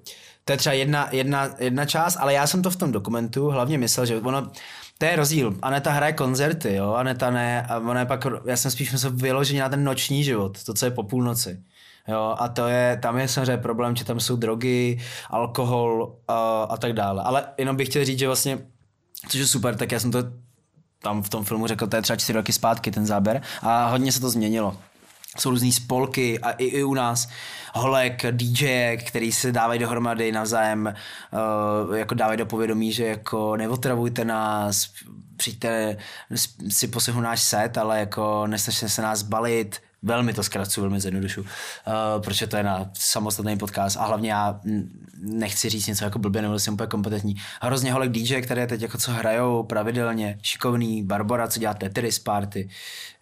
to 0.45 0.53
je 0.53 0.57
třeba 0.57 0.73
jedna, 0.73 1.09
jedna, 1.13 1.55
jedna 1.59 1.85
část, 1.85 2.17
ale 2.17 2.35
já 2.35 2.47
jsem 2.47 2.63
to 2.63 2.71
v 2.71 2.77
tom 2.77 2.93
dokumentu 2.93 3.49
hlavně 3.49 3.79
myslel, 3.79 4.07
že 4.07 4.21
ono, 4.21 4.51
to 4.99 5.05
je 5.05 5.17
rozdíl. 5.17 5.57
Aneta 5.63 5.93
hraje 5.93 6.13
koncerty, 6.13 6.75
jo, 6.75 6.93
Aneta 6.93 7.31
ne, 7.31 7.63
a 7.63 7.79
ona 7.79 8.01
je 8.01 8.07
pak, 8.07 8.27
já 8.47 8.57
jsem 8.57 8.71
spíš 8.71 8.93
myslel 8.93 9.13
vyloženě 9.13 9.61
na 9.61 9.69
ten 9.69 9.85
noční 9.85 10.25
život, 10.25 10.65
to, 10.65 10.75
co 10.75 10.85
je 10.85 10.91
po 10.91 11.03
půlnoci. 11.03 11.63
Jo, 12.09 12.35
a 12.39 12.49
to 12.49 12.67
je, 12.69 12.99
tam 13.03 13.19
je 13.19 13.29
samozřejmě 13.29 13.57
problém, 13.57 13.97
že 13.97 14.05
tam 14.05 14.21
jsou 14.21 14.37
drogy, 14.37 14.99
alkohol 15.31 16.17
a, 16.29 16.63
a 16.63 16.77
tak 16.77 16.93
dále. 16.93 17.23
Ale 17.23 17.45
jenom 17.59 17.77
bych 17.77 17.89
chtěl 17.89 18.05
říct, 18.05 18.19
že 18.19 18.27
vlastně, 18.27 18.59
což 19.29 19.41
je 19.41 19.47
super, 19.47 19.77
tak 19.77 19.93
já 19.93 20.01
jsem 20.01 20.11
to 20.11 20.19
tam 21.03 21.23
v 21.23 21.29
tom 21.29 21.45
filmu 21.45 21.67
řekl, 21.67 21.87
to 21.87 21.97
je 21.97 22.03
třeba 22.03 22.17
čtyři 22.17 22.33
roky 22.33 22.53
zpátky 22.53 22.91
ten 22.91 23.07
záběr 23.07 23.43
a 23.63 23.89
hodně 23.89 24.13
se 24.13 24.21
to 24.21 24.31
změnilo. 24.31 24.77
Jsou 25.39 25.51
různý 25.51 25.73
spolky 25.73 26.39
a 26.39 26.51
i, 26.51 26.65
i 26.65 26.83
u 26.83 26.95
nás 26.95 27.29
holek, 27.75 28.23
DJ, 28.31 28.97
který 28.97 29.33
se 29.33 29.53
dávají 29.53 29.81
dohromady 29.81 30.33
navzájem, 30.33 30.95
uh, 31.89 31.97
jako 31.97 32.15
dávají 32.15 32.39
do 32.39 32.47
povědomí, 32.47 32.93
že 32.93 33.07
jako 33.07 33.57
neotravujte 33.57 34.25
nás, 34.25 34.91
přijďte 35.37 35.97
si 36.69 36.89
poslechnout 36.89 37.23
náš 37.23 37.43
set, 37.43 37.79
ale 37.79 38.01
jako 38.01 38.47
nesnažte 38.47 38.89
se 38.89 39.03
nás 39.03 39.23
balit, 39.23 39.81
velmi 40.03 40.33
to 40.33 40.43
zkracuju, 40.43 40.83
velmi 40.83 41.01
zjednodušu, 41.01 41.41
uh, 41.41 41.47
protože 42.21 42.47
to 42.47 42.57
je 42.57 42.63
na 42.63 42.91
samostatný 42.93 43.59
podcast 43.59 43.97
a 43.97 44.05
hlavně 44.05 44.33
já 44.33 44.61
nechci 45.21 45.69
říct 45.69 45.87
něco 45.87 46.05
jako 46.05 46.19
blbě, 46.19 46.43
nebo 46.43 46.59
jsem 46.59 46.75
úplně 46.75 46.87
kompetentní. 46.87 47.37
Hrozně 47.63 47.93
holek 47.93 48.11
DJ, 48.11 48.41
které 48.41 48.67
teď 48.67 48.83
jako 48.83 48.99
co 48.99 49.13
hrajou 49.13 49.63
pravidelně, 49.63 50.39
šikovný, 50.43 51.03
Barbara, 51.03 51.49
co 51.49 51.61
dělá 51.61 51.75
Tetris 51.75 52.19
Party, 52.19 52.69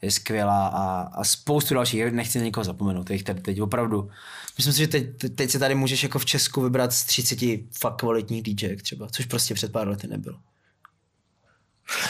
je 0.02 0.10
skvělá 0.10 0.66
a, 0.66 1.00
a 1.00 1.24
spoustu 1.24 1.74
dalších, 1.74 2.12
nechci 2.12 2.40
nikoho 2.40 2.64
zapomenout, 2.64 3.04
teď, 3.04 3.22
teď, 3.22 3.42
teď 3.42 3.60
opravdu. 3.60 4.10
Myslím 4.56 4.72
si, 4.72 4.78
že 4.78 4.88
teď, 4.88 5.06
teď 5.34 5.50
si 5.50 5.58
tady 5.58 5.74
můžeš 5.74 6.02
jako 6.02 6.18
v 6.18 6.24
Česku 6.24 6.62
vybrat 6.62 6.92
z 6.92 7.04
30 7.04 7.38
fakt 7.80 7.96
kvalitních 7.96 8.42
DJ 8.42 8.76
třeba, 8.76 9.08
což 9.08 9.26
prostě 9.26 9.54
před 9.54 9.72
pár 9.72 9.88
lety 9.88 10.06
nebylo. 10.06 10.38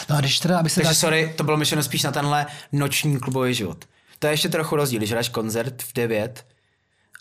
No 0.08 0.16
a 0.16 0.20
když 0.20 0.40
teda, 0.40 0.58
aby 0.58 0.70
se 0.70 0.74
Takže 0.74 0.88
tak... 0.88 0.96
sorry, 0.96 1.34
to 1.36 1.44
bylo 1.44 1.56
myšleno 1.56 1.82
spíš 1.82 2.02
na 2.02 2.12
tenhle 2.12 2.46
noční 2.72 3.20
klubový 3.20 3.54
život. 3.54 3.84
To 4.18 4.26
je 4.26 4.32
ještě 4.32 4.48
trochu 4.48 4.76
rozdíl, 4.76 4.98
když 4.98 5.10
hraješ 5.10 5.28
koncert 5.28 5.82
v 5.82 5.92
9 5.92 6.46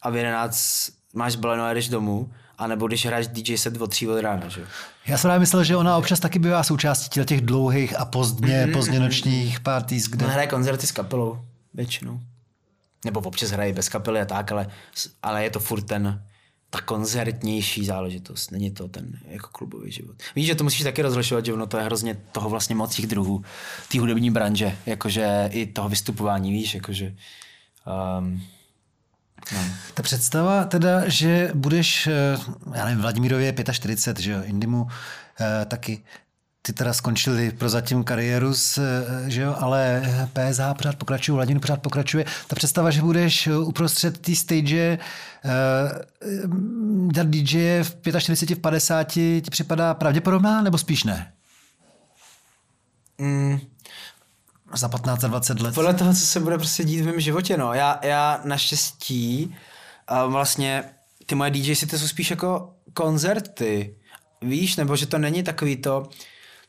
a 0.01 0.09
v 0.09 0.15
11 0.15 0.89
máš 1.13 1.35
baleno 1.35 1.63
a 1.63 1.73
jdeš 1.73 1.89
domů 1.89 2.31
A 2.57 2.67
nebo 2.67 2.87
když 2.87 3.05
hraješ 3.05 3.27
DJ 3.27 3.57
set 3.57 3.81
od 3.81 3.87
3 3.87 4.07
od 4.07 4.21
rána, 4.21 4.49
že? 4.49 4.65
Já 5.07 5.17
jsem 5.17 5.39
myslel, 5.39 5.63
že 5.63 5.75
ona 5.75 5.97
občas 5.97 6.19
taky 6.19 6.39
bývá 6.39 6.63
součástí 6.63 7.25
těch 7.25 7.41
dlouhých 7.41 7.99
a 7.99 8.05
pozdně, 8.05 8.67
pozdně 8.73 8.99
nočních 8.99 9.59
parties, 9.59 10.05
kde... 10.05 10.25
On 10.25 10.31
hraje 10.31 10.47
koncerty 10.47 10.87
s 10.87 10.91
kapelou, 10.91 11.39
většinou. 11.73 12.19
Nebo 13.05 13.19
občas 13.19 13.49
hraje 13.49 13.73
bez 13.73 13.89
kapely 13.89 14.21
a 14.21 14.25
tak, 14.25 14.51
ale, 14.51 14.67
ale 15.23 15.43
je 15.43 15.49
to 15.49 15.59
furt 15.59 15.81
ten, 15.81 16.21
ta 16.75 16.81
koncertnější 16.81 17.85
záležitost. 17.85 18.51
Není 18.51 18.71
to 18.71 18.87
ten 18.87 19.19
jako 19.27 19.47
klubový 19.51 19.91
život. 19.91 20.15
Víš, 20.35 20.47
že 20.47 20.55
to 20.55 20.63
musíš 20.63 20.83
taky 20.83 21.01
rozlišovat, 21.01 21.45
že 21.45 21.53
ono 21.53 21.67
to 21.67 21.77
je 21.77 21.83
hrozně 21.83 22.17
toho 22.31 22.49
vlastně 22.49 22.75
moc 22.75 22.95
těch 22.95 23.07
druhů, 23.07 23.43
té 23.91 23.99
hudební 23.99 24.31
branže, 24.31 24.77
jakože 24.85 25.49
i 25.51 25.65
toho 25.65 25.89
vystupování, 25.89 26.51
víš, 26.51 26.75
jakože 26.75 27.15
um. 28.21 28.41
Ta 29.93 30.03
představa 30.03 30.63
teda, 30.63 31.09
že 31.09 31.51
budeš, 31.53 32.07
eh, 32.07 32.37
já 32.75 32.85
nevím, 32.85 33.01
Vladimírově 33.01 33.53
45, 33.71 34.23
že 34.23 34.31
jo, 34.31 34.43
Indimu 34.43 34.87
eh, 35.39 35.65
taky, 35.65 36.03
ty 36.65 36.73
teda 36.73 36.93
skončili 36.93 37.51
prozatím 37.51 38.03
kariéru, 38.03 38.53
s, 38.53 38.77
eh, 38.77 39.29
že 39.29 39.41
jo, 39.41 39.55
ale 39.59 40.01
PSH 40.33 40.73
pořád 40.77 40.95
pokračuje, 40.95 41.35
Vladimír 41.35 41.61
pořád 41.61 41.81
pokračuje. 41.81 42.25
Ta 42.47 42.55
představa, 42.55 42.91
že 42.91 43.01
budeš 43.01 43.47
uprostřed 43.47 44.17
té 44.17 44.35
stage 44.35 44.99
uh, 45.45 47.11
dělat 47.11 47.27
DJ 47.29 47.83
v 47.83 48.19
45, 48.19 48.55
v 48.55 48.61
50, 48.61 49.03
ti 49.03 49.41
připadá 49.51 49.93
pravděpodobná, 49.93 50.61
nebo 50.61 50.77
spíš 50.77 51.03
ne? 51.03 51.33
Mm, 53.17 53.59
za 54.75 54.89
15 54.89 55.23
a 55.23 55.27
20 55.27 55.59
let. 55.59 55.75
Podle 55.75 55.93
toho, 55.93 56.13
co 56.13 56.25
se 56.25 56.39
bude 56.39 56.57
prostě 56.57 56.83
dít 56.83 57.01
v 57.01 57.05
mém 57.05 57.19
životě, 57.19 57.57
no. 57.57 57.73
Já, 57.73 57.99
já 58.03 58.41
naštěstí 58.43 59.55
uh, 60.11 60.31
vlastně 60.31 60.83
ty 61.25 61.35
moje 61.35 61.51
DJ 61.51 61.75
si 61.75 61.87
to 61.87 61.99
jsou 61.99 62.07
spíš 62.07 62.29
jako 62.29 62.73
koncerty, 62.93 63.95
víš, 64.41 64.75
nebo 64.75 64.95
že 64.95 65.05
to 65.05 65.17
není 65.17 65.43
takový 65.43 65.77
to, 65.77 66.09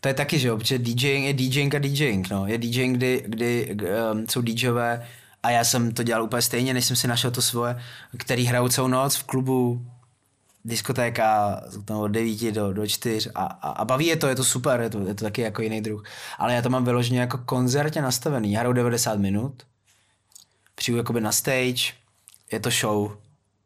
to 0.06 0.10
je 0.10 0.14
taky, 0.14 0.38
že 0.38 0.48
jo, 0.48 0.56
protože 0.56 0.78
DJing 0.78 1.24
je 1.24 1.32
DJing 1.32 1.74
a 1.74 1.78
DJing, 1.78 2.30
no. 2.30 2.46
Je 2.46 2.58
DJing, 2.58 2.96
kdy, 2.96 3.24
kdy 3.26 3.76
um, 4.12 4.28
jsou 4.28 4.40
DJové 4.40 5.06
a 5.42 5.50
já 5.50 5.64
jsem 5.64 5.92
to 5.92 6.02
dělal 6.02 6.24
úplně 6.24 6.42
stejně, 6.42 6.74
než 6.74 6.84
jsem 6.84 6.96
si 6.96 7.08
našel 7.08 7.30
to 7.30 7.42
svoje, 7.42 7.82
který 8.18 8.44
hrajou 8.44 8.68
celou 8.68 8.88
noc 8.88 9.16
v 9.16 9.24
klubu, 9.24 9.86
diskotéka 10.64 11.60
tam 11.84 11.96
od 11.96 12.08
9 12.08 12.52
do, 12.52 12.72
do 12.72 12.86
4 12.86 13.30
a, 13.34 13.44
a, 13.44 13.70
a, 13.70 13.84
baví 13.84 14.06
je 14.06 14.16
to, 14.16 14.28
je 14.28 14.34
to 14.34 14.44
super, 14.44 14.80
je 14.80 14.90
to, 14.90 15.00
je 15.00 15.14
to 15.14 15.24
taky 15.24 15.42
jako 15.42 15.62
jiný 15.62 15.80
druh. 15.80 16.04
Ale 16.38 16.54
já 16.54 16.62
to 16.62 16.70
mám 16.70 16.84
vyloženě 16.84 17.20
jako 17.20 17.38
koncertě 17.38 18.02
nastavený. 18.02 18.56
Hraju 18.56 18.72
90 18.72 19.18
minut, 19.18 19.62
přijdu 20.74 20.98
jakoby 20.98 21.20
na 21.20 21.32
stage, 21.32 21.92
je 22.52 22.60
to 22.60 22.70
show. 22.70 23.16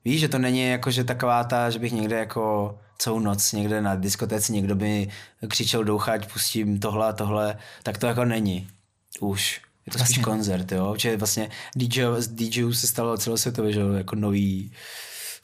Víš, 0.05 0.20
že 0.20 0.28
to 0.28 0.38
není 0.38 0.68
jako, 0.68 0.91
že 0.91 1.05
taková 1.05 1.45
ta, 1.45 1.70
že 1.70 1.78
bych 1.78 1.93
někde 1.93 2.18
jako 2.18 2.78
celou 3.01 3.18
noc 3.18 3.53
někde 3.53 3.80
na 3.80 3.94
diskotéce 3.94 4.53
někdo 4.53 4.74
by 4.74 5.09
křičel 5.48 5.84
douchať, 5.84 6.32
pustím 6.32 6.80
tohle 6.80 7.09
a 7.09 7.12
tohle, 7.12 7.59
tak 7.82 7.98
to 7.98 8.07
jako 8.07 8.24
není. 8.24 8.68
Už. 9.20 9.61
Je 9.86 9.92
to 9.92 9.98
spíš 9.98 10.09
vlastně. 10.09 10.22
koncert, 10.22 10.72
jo. 10.72 10.92
Protože 10.92 11.16
vlastně 11.16 11.51
DJ, 11.76 12.05
z 12.18 12.28
DJů 12.28 12.72
se 12.72 12.86
stalo 12.86 13.18
celosvětově, 13.18 13.72
že 13.72 13.80
jako 13.96 14.16
nový 14.16 14.72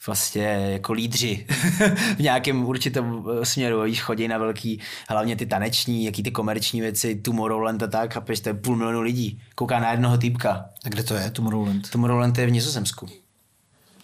vlastně 0.07 0.43
jako 0.71 0.93
lídři 0.93 1.45
v 2.15 2.19
nějakém 2.19 2.65
určitém 2.65 3.23
eh, 3.41 3.45
směru. 3.45 3.83
Víš, 3.83 4.01
chodí 4.01 4.27
na 4.27 4.37
velký, 4.37 4.81
hlavně 5.09 5.35
ty 5.35 5.45
taneční, 5.45 6.05
jaký 6.05 6.23
ty 6.23 6.31
komerční 6.31 6.81
věci, 6.81 7.15
Tomorrowland 7.15 7.83
a 7.83 7.87
tak, 7.87 8.13
chápeš, 8.13 8.39
to 8.39 8.49
je 8.49 8.53
půl 8.53 8.75
milionu 8.75 9.01
lidí. 9.01 9.41
Kouká 9.55 9.79
na 9.79 9.91
jednoho 9.91 10.17
týpka. 10.17 10.69
A 10.85 10.89
kde 10.89 11.03
to 11.03 11.13
je, 11.13 11.31
Tomorrowland? 11.31 11.89
Tomorrowland 11.89 12.37
je 12.37 12.45
v 12.45 12.51
Nizozemsku. 12.51 13.05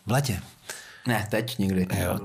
V 0.06 0.12
letě? 0.12 0.42
Ne, 1.08 1.28
teď 1.30 1.58
někdy. 1.58 1.88
Jo, 2.04 2.20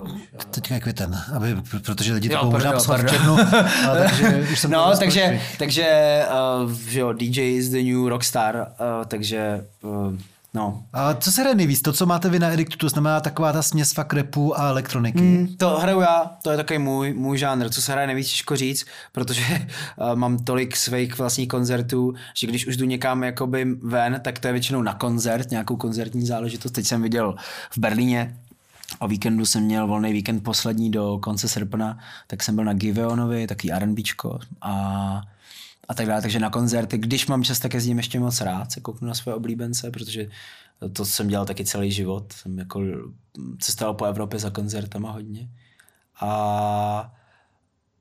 teď 0.51 0.71
je 0.71 0.81
květen, 0.81 1.19
aby, 1.37 1.57
protože 1.85 2.13
lidi 2.13 2.29
to 2.29 2.51
možná 2.51 2.73
poslat 2.73 3.01
v 3.01 3.11
červnu. 3.11 3.37
takže 3.99 4.47
už 4.53 4.61
jsem 4.61 4.71
no, 4.71 4.97
takže, 4.99 5.41
takže 5.59 6.23
uh, 6.65 6.73
jo, 6.91 7.13
DJ 7.13 7.57
is 7.57 7.69
the 7.69 7.83
new 7.83 8.09
rockstar, 8.09 8.57
uh, 8.57 9.05
takže 9.05 9.65
uh, 9.83 10.15
No. 10.55 10.83
A 10.93 11.15
co 11.15 11.33
se 11.33 11.41
hraje 11.41 11.57
nejvíc? 11.57 11.83
To, 11.83 11.93
co 11.93 12.07
máte 12.07 12.29
vy 12.29 12.39
na 12.39 12.53
Edictu, 12.53 12.77
to 12.77 12.89
znamená 12.89 13.21
taková 13.21 13.53
ta 13.53 13.63
směs 13.63 13.93
fakt 13.93 14.13
repu 14.13 14.61
a 14.61 14.69
elektroniky? 14.69 15.21
Mm, 15.21 15.57
to 15.57 15.79
hraju 15.79 16.01
já, 16.01 16.31
to 16.43 16.51
je 16.51 16.57
takový 16.57 16.79
můj, 16.79 17.15
můj 17.15 17.39
žánr. 17.39 17.71
Co 17.71 17.83
se 17.83 17.93
hraje 17.93 18.07
nejvíc, 18.07 18.29
těžko 18.29 18.57
říct, 18.57 18.87
protože 19.13 19.43
uh, 19.97 20.15
mám 20.15 20.39
tolik 20.39 20.77
svých 20.77 21.19
vlastních 21.19 21.49
koncertů, 21.49 22.15
že 22.35 22.47
když 22.47 22.67
už 22.67 22.77
jdu 22.77 22.85
někam 22.85 23.23
jakoby 23.25 23.65
ven, 23.83 24.21
tak 24.25 24.39
to 24.39 24.47
je 24.47 24.53
většinou 24.53 24.83
na 24.83 24.95
koncert, 24.95 25.51
nějakou 25.51 25.77
koncertní 25.77 26.27
záležitost. 26.27 26.73
Teď 26.73 26.87
jsem 26.87 27.03
viděl 27.03 27.35
v 27.71 27.79
Berlíně 27.79 28.37
O 28.99 29.09
víkendu 29.09 29.47
jsem 29.47 29.63
měl 29.63 29.87
volný 29.87 30.13
víkend 30.13 30.41
poslední 30.41 30.91
do 30.91 31.19
konce 31.23 31.49
srpna, 31.49 31.99
tak 32.27 32.43
jsem 32.43 32.55
byl 32.55 32.65
na 32.65 32.73
Giveonovi, 32.73 33.47
takový 33.47 33.73
R&Bčko 33.73 34.39
a 34.61 35.23
a 35.89 35.95
tak 35.95 36.07
dále. 36.07 36.23
Takže 36.23 36.39
na 36.39 36.51
koncerty, 36.51 36.99
když 36.99 37.27
mám 37.27 37.45
čas, 37.45 37.59
tak 37.59 37.75
jezdím 37.75 37.97
ještě 37.97 38.21
moc 38.21 38.41
rád, 38.41 38.73
se 38.73 38.81
kouknu 38.81 39.09
na 39.09 39.15
své 39.15 39.35
oblíbence, 39.35 39.91
protože 39.91 40.29
to 40.93 41.05
jsem 41.05 41.29
dělal 41.29 41.47
taky 41.47 41.65
celý 41.65 41.93
život. 41.93 42.33
Jsem 42.33 42.59
jako 42.59 42.81
cestoval 43.59 43.95
po 43.95 44.05
Evropě 44.05 44.39
za 44.39 44.51
koncertama 44.51 45.11
hodně. 45.11 45.49
A 46.21 47.15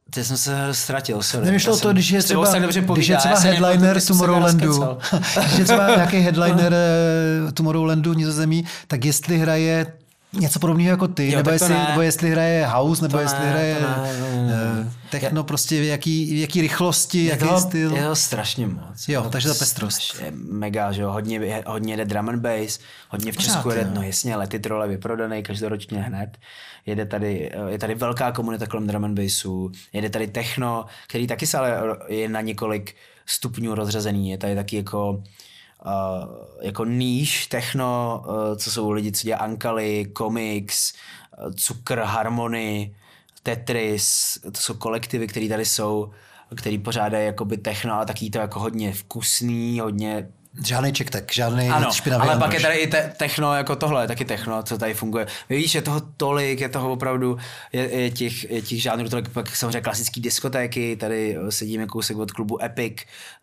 Teď 0.10 0.26
jsem 0.26 0.38
se 0.38 0.74
ztratil, 0.74 1.24
sorry. 1.24 1.46
Nevyšlo 1.46 1.80
to, 1.80 1.94
když 1.94 2.10
je 2.10 2.24
třeba, 2.24 2.60
když 2.94 3.08
je 3.08 3.18
třeba 3.18 3.40
headliner 3.40 4.02
Tomorrowlandu, 4.02 4.80
když 5.46 5.58
je 5.58 5.64
třeba 5.66 5.96
nějaký 5.96 6.18
headliner 6.18 6.74
eh, 7.48 7.52
Tomorrowlandu 7.52 8.14
v 8.14 8.18
Nizozemí, 8.18 8.66
tak 8.88 9.06
jestli 9.06 9.38
hraje 9.38 9.94
něco 10.34 10.60
podobného 10.60 10.90
jako 10.90 11.08
ty, 11.08 11.32
jo, 11.32 11.38
nebo, 11.38 11.50
jestli, 11.50 11.76
nebo 11.90 12.02
jestli 12.02 12.30
hraje 12.30 12.66
house, 12.68 13.02
nebo 13.02 13.18
to 13.18 13.22
jestli 13.22 13.40
ne, 13.40 13.50
hraje 13.50 13.78
ne, 13.82 14.20
ne, 14.20 14.48
ne. 14.48 14.94
techno, 15.10 15.44
prostě 15.44 15.82
v 15.82 15.84
jaký, 15.84 16.34
v 16.34 16.42
jaký 16.42 16.62
rychlosti, 16.62 17.24
je 17.24 17.30
jaký 17.30 17.46
toho, 17.46 17.60
styl. 17.60 17.96
Je 17.96 18.04
to 18.04 18.16
strašně 18.16 18.68
moc. 18.68 19.08
Jo, 19.08 19.24
to 19.24 19.30
takže 19.30 19.48
ta 19.48 19.54
pestrost. 19.54 20.22
Je 20.22 20.32
mega, 20.36 20.92
že 20.92 21.02
jo, 21.02 21.12
hodně, 21.12 21.64
hodně 21.66 21.98
jde 21.98 22.06
drum 22.06 22.30
and 22.30 22.40
bass, 22.40 22.80
hodně 23.10 23.32
v 23.32 23.36
Pořád, 23.36 23.54
Česku 23.54 23.70
jede, 23.70 23.92
no 23.94 24.02
jasně, 24.02 24.36
lety 24.36 24.60
trole 24.60 24.88
vyprodaný 24.88 25.44
každoročně 25.44 26.02
hned. 26.02 26.38
Jede 26.86 27.06
tady, 27.06 27.52
je 27.68 27.78
tady 27.78 27.96
velká 27.96 28.32
komunita 28.32 28.68
kolem 28.68 28.88
drum 28.88 29.06
and 29.06 29.20
bassu, 29.20 29.72
jede 29.94 30.10
tady 30.10 30.28
techno, 30.28 30.86
který 31.08 31.28
taky 31.28 31.48
se 31.48 31.58
ale 31.58 31.98
je 32.08 32.30
na 32.30 32.42
několik 32.42 32.96
stupňů 33.26 33.76
rozřazený, 33.76 34.30
je 34.30 34.38
tady 34.38 34.56
taky 34.56 34.76
jako 34.76 35.24
uh, 35.86 35.92
jako 36.62 36.86
níž 36.86 37.48
techno, 37.48 38.24
uh, 38.28 38.58
co 38.58 38.72
jsou 38.72 38.92
lidi, 38.92 39.12
co 39.12 39.24
dělají 39.24 39.42
Ankali, 39.42 40.12
Comics, 40.18 40.94
uh, 41.46 41.54
Cukr, 41.54 42.00
Harmony, 42.00 42.96
Tetris, 43.44 44.38
to 44.44 44.62
jsou 44.62 44.74
kolektivy, 44.74 45.28
které 45.28 45.50
tady 45.50 45.66
jsou, 45.66 46.12
který 46.56 46.78
pořádají 46.78 47.26
jakoby 47.26 47.58
techno, 47.58 47.94
ale 47.94 48.06
taky 48.06 48.30
to 48.30 48.38
jako 48.38 48.60
hodně 48.60 48.94
vkusný, 48.94 49.80
hodně 49.80 50.28
Žádný 50.66 50.94
čektek, 50.94 51.34
žádný 51.34 51.70
ano, 51.70 51.92
špinavý 51.92 52.30
ale 52.30 52.40
pak 52.40 52.54
je 52.54 52.60
tady 52.60 52.76
i 52.76 52.88
te- 52.88 53.14
techno 53.18 53.56
jako 53.56 53.76
tohle, 53.76 54.08
taky 54.08 54.26
techno, 54.26 54.64
co 54.64 54.78
tady 54.78 54.94
funguje. 54.94 55.28
Víš, 55.50 55.76
je 55.76 55.82
toho 55.82 56.02
tolik, 56.18 56.62
je 56.62 56.70
toho 56.70 56.92
opravdu, 56.92 57.38
je, 57.74 58.00
je 58.00 58.12
těch, 58.12 58.52
je 58.52 58.62
těch 58.62 58.82
žánrů 58.82 59.10
tolik, 59.10 59.30
pak 59.30 59.56
samozřejmě 59.56 59.82
klasické 59.82 60.22
diskotéky, 60.22 60.96
tady 60.96 61.38
sedíme 61.50 61.86
kousek 61.86 62.18
od 62.18 62.32
klubu 62.32 62.64
Epic, 62.64 62.94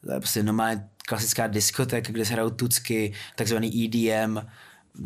to 0.07 0.13
je 0.13 0.21
prostě 0.21 0.43
normálně 0.43 0.85
klasická 1.09 1.47
diskotéka, 1.47 2.13
kde 2.13 2.25
se 2.25 2.33
hrajou 2.33 2.51
tucky, 2.51 3.13
takzvaný 3.37 3.85
EDM, 3.85 4.39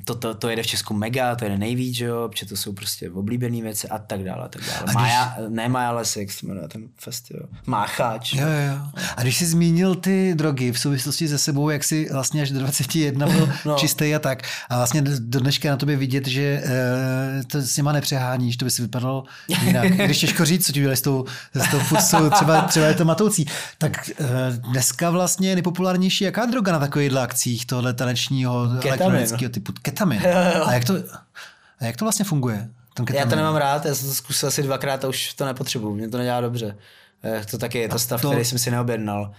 to, 0.05 0.15
to, 0.15 0.35
to 0.35 0.49
jede 0.49 0.63
v 0.63 0.67
Česku 0.67 0.95
mega, 0.95 1.37
to 1.37 1.45
jede 1.45 1.59
nejvíc, 1.59 1.97
že 1.97 2.05
jo, 2.05 2.29
protože 2.29 2.47
to 2.47 2.57
jsou 2.57 2.73
prostě 2.73 3.11
oblíbené 3.11 3.63
věci 3.63 3.89
a 3.89 3.99
tak 3.99 4.25
dále, 4.25 4.45
a 4.45 4.49
tak 4.49 4.63
dále. 4.63 4.79
A 4.79 4.83
když... 4.83 4.95
Maja, 4.95 5.37
ne 5.49 5.69
Maja 5.69 5.93
Lesek, 5.93 6.29
jak 6.29 6.33
se 6.33 6.47
jmenuje 6.47 6.69
ten 6.69 6.83
festival. 6.97 7.49
Mácháč. 7.67 8.33
Jo, 8.33 8.47
jo. 8.47 9.03
A 9.17 9.23
když 9.23 9.37
jsi 9.37 9.47
zmínil 9.47 9.95
ty 9.95 10.35
drogy 10.35 10.73
v 10.73 10.79
souvislosti 10.79 11.29
se 11.29 11.39
sebou, 11.39 11.71
jak 11.71 11.85
jsi 11.85 12.09
vlastně 12.13 12.43
až 12.43 12.51
do 12.51 12.59
21 12.59 13.27
byl 13.27 13.53
no. 13.65 13.77
čistý 13.77 14.15
a 14.15 14.19
tak, 14.19 14.43
a 14.69 14.77
vlastně 14.77 15.03
do 15.03 15.41
dneška 15.41 15.71
na 15.71 15.77
tobě 15.77 15.97
vidět, 15.97 16.27
že 16.27 16.63
uh, 16.65 17.43
to 17.43 17.63
s 17.63 17.77
nima 17.77 17.93
nepřeháníš, 17.93 18.57
to 18.57 18.65
by 18.65 18.71
si 18.71 18.83
vypadalo 18.83 19.25
jinak. 19.63 19.89
Když 20.05 20.19
těžko 20.19 20.45
říct, 20.45 20.67
co 20.67 20.73
ti 20.73 20.81
udělali 20.81 20.97
s 20.97 21.03
tou, 21.03 21.25
s 21.55 21.71
tou 21.71 21.79
fusou, 21.79 22.31
třeba, 22.31 22.63
třeba 22.63 22.87
je 22.87 22.95
to 22.95 23.05
matoucí. 23.05 23.47
Tak 23.79 24.11
uh, 24.21 24.27
dneska 24.73 25.11
vlastně 25.11 25.55
nejpopulárnější, 25.55 26.25
jaká 26.25 26.47
droga 26.47 26.73
na 26.73 26.79
takových 26.79 27.17
akcích 27.17 27.67
tohle 27.67 27.95
tanečního 27.95 28.69
elektronického 28.85 29.51
typu? 29.51 29.78
Ketamin. 29.83 30.23
A 30.67 30.73
jak 30.73 30.85
to, 30.85 30.95
a 31.81 31.85
jak 31.85 31.97
to 31.97 32.05
vlastně 32.05 32.25
funguje? 32.25 32.69
Ten 32.95 33.17
já 33.17 33.27
to 33.27 33.37
nemám 33.37 33.57
rád, 33.57 33.85
já 33.85 33.95
jsem 33.95 34.09
to 34.09 34.15
zkusil 34.15 34.49
asi 34.49 34.63
dvakrát 34.63 35.05
a 35.05 35.09
už 35.09 35.35
to 35.35 35.47
nepotřebuju, 35.47 35.95
mě 35.95 36.09
to 36.09 36.19
nedělá 36.19 36.41
dobře. 36.41 36.77
Eh, 37.25 37.45
to 37.51 37.59
taky 37.59 37.79
je 37.79 37.89
to 37.89 37.99
stav, 37.99 38.21
to... 38.21 38.29
který 38.29 38.45
jsem 38.45 38.59
si 38.59 38.71
neobjednal. 38.71 39.33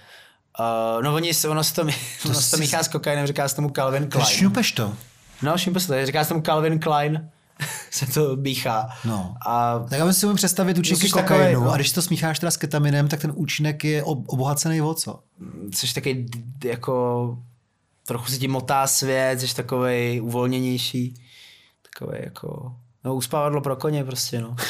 Uh, 0.60 1.04
no 1.04 1.16
oni, 1.16 1.32
ono 1.50 1.64
se 1.64 1.74
to, 1.74 1.86
to, 1.86 1.92
ono 2.26 2.42
se 2.42 2.52
to 2.52 2.58
míchá 2.58 2.84
s 2.84 2.88
kokainem, 2.88 3.28
říká 3.28 3.48
se 3.48 3.56
tomu 3.56 3.70
Calvin 3.70 4.10
Klein. 4.10 4.28
Šňupeš 4.28 4.72
to? 4.72 4.96
No, 5.42 5.58
šňupeš 5.58 5.86
to, 5.86 6.06
říká 6.06 6.24
se 6.24 6.30
tomu 6.30 6.42
Calvin 6.42 6.80
Klein 6.80 7.30
se 7.92 8.06
to 8.06 8.36
míchá. 8.36 8.90
No. 9.06 9.36
A 9.46 9.80
tak 9.90 10.00
já 10.00 10.14
si 10.14 10.26
můžu 10.26 10.36
představit 10.36 10.78
účinky 10.78 11.10
kokainu 11.10 11.64
no. 11.64 11.72
a 11.72 11.76
když 11.76 11.92
to 11.92 12.02
smícháš 12.02 12.40
teda 12.40 12.52
s 12.52 12.58
ketaminem, 12.58 13.08
tak 13.08 13.22
ten 13.22 13.32
účinek 13.36 13.84
je 13.84 14.04
obohacený 14.04 14.82
o 14.82 14.94
co? 14.94 15.20
Což 15.76 15.94
taky 15.94 16.26
jako 16.64 17.38
trochu 18.10 18.32
se 18.32 18.38
ti 18.38 18.48
motá 18.48 18.88
svět, 18.88 19.42
jsi 19.42 19.56
takový 19.56 20.22
uvolněnější, 20.22 21.14
takový 21.82 22.18
jako 22.24 22.76
No 23.04 23.16
uspávadlo 23.16 23.62
pro 23.62 23.76
koně 23.76 24.04
prostě, 24.04 24.42
no. 24.42 24.56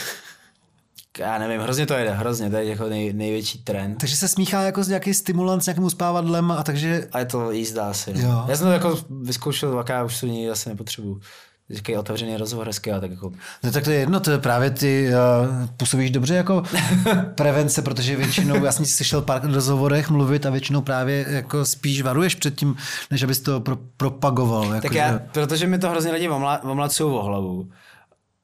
Já 1.19 1.37
nevím, 1.37 1.61
hrozně 1.61 1.85
to 1.85 1.93
jede, 1.93 2.11
hrozně, 2.11 2.49
to 2.49 2.55
je 2.55 2.65
jako 2.65 2.89
nej, 2.89 3.13
největší 3.13 3.63
trend. 3.63 3.97
Takže 3.97 4.15
se 4.15 4.27
smíchá 4.27 4.61
jako 4.61 4.83
s 4.83 4.87
nějaký 4.87 5.13
stimulant 5.13 5.63
s 5.63 5.65
nějakým 5.65 5.83
uspávadlem 5.83 6.51
a 6.51 6.63
takže... 6.63 7.07
A 7.11 7.19
je 7.19 7.25
to 7.25 7.51
jízda 7.51 7.89
asi, 7.89 8.13
no. 8.13 8.19
Jo. 8.19 8.45
Já 8.47 8.57
jsem 8.57 8.67
to 8.67 8.73
jako 8.73 8.99
vyzkoušel 9.09 9.71
dvakrát, 9.71 10.03
už 10.03 10.19
to 10.19 10.25
nikdy 10.25 10.49
asi 10.49 10.69
nepotřebuju. 10.69 11.21
Říkají 11.69 11.97
otevřený 11.97 12.37
rozhovor 12.37 12.67
hezky, 12.67 12.91
a 12.91 12.99
tak 12.99 13.11
jako... 13.11 13.31
No 13.63 13.71
tak 13.71 13.83
to 13.83 13.91
je 13.91 13.99
jedno, 13.99 14.19
to 14.19 14.31
je 14.31 14.37
právě 14.37 14.69
ty 14.71 15.09
uh, 15.09 15.67
působíš 15.77 16.11
dobře 16.11 16.35
jako 16.35 16.63
prevence, 17.35 17.81
protože 17.81 18.15
většinou, 18.15 18.65
já 18.65 18.71
jsem 18.71 18.85
si 18.85 18.91
slyšel 18.91 19.21
pár 19.21 19.51
rozhovorech 19.51 20.09
mluvit 20.09 20.45
a 20.45 20.49
většinou 20.49 20.81
právě 20.81 21.25
jako 21.29 21.65
spíš 21.65 22.01
varuješ 22.01 22.35
před 22.35 22.55
tím, 22.55 22.75
než 23.11 23.23
abys 23.23 23.39
to 23.39 23.59
pro, 23.59 23.77
propagoval. 23.97 24.63
Jako 24.73 24.81
Tak 24.81 24.93
že- 24.93 24.99
já, 24.99 25.19
protože 25.31 25.67
mi 25.67 25.79
to 25.79 25.89
hrozně 25.89 26.11
lidi 26.11 26.29
omla- 26.29 26.59
omlacují 26.71 27.13
o 27.13 27.23
hlavu, 27.23 27.69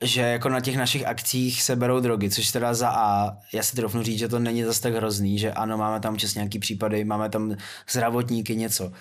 že 0.03 0.21
jako 0.21 0.49
na 0.49 0.59
těch 0.59 0.77
našich 0.77 1.07
akcích 1.07 1.63
se 1.63 1.75
berou 1.75 1.99
drogy, 1.99 2.29
což 2.29 2.51
teda 2.51 2.73
za 2.73 2.89
A, 2.89 3.31
já 3.53 3.63
si 3.63 3.75
trofnu 3.75 4.03
říct, 4.03 4.19
že 4.19 4.27
to 4.27 4.39
není 4.39 4.63
zase 4.63 4.81
tak 4.81 4.93
hrozný, 4.95 5.39
že 5.39 5.51
ano, 5.53 5.77
máme 5.77 5.99
tam 5.99 6.17
čas 6.17 6.35
nějaký 6.35 6.59
případy, 6.59 7.03
máme 7.03 7.29
tam 7.29 7.55
zdravotníky, 7.91 8.55
něco. 8.55 8.91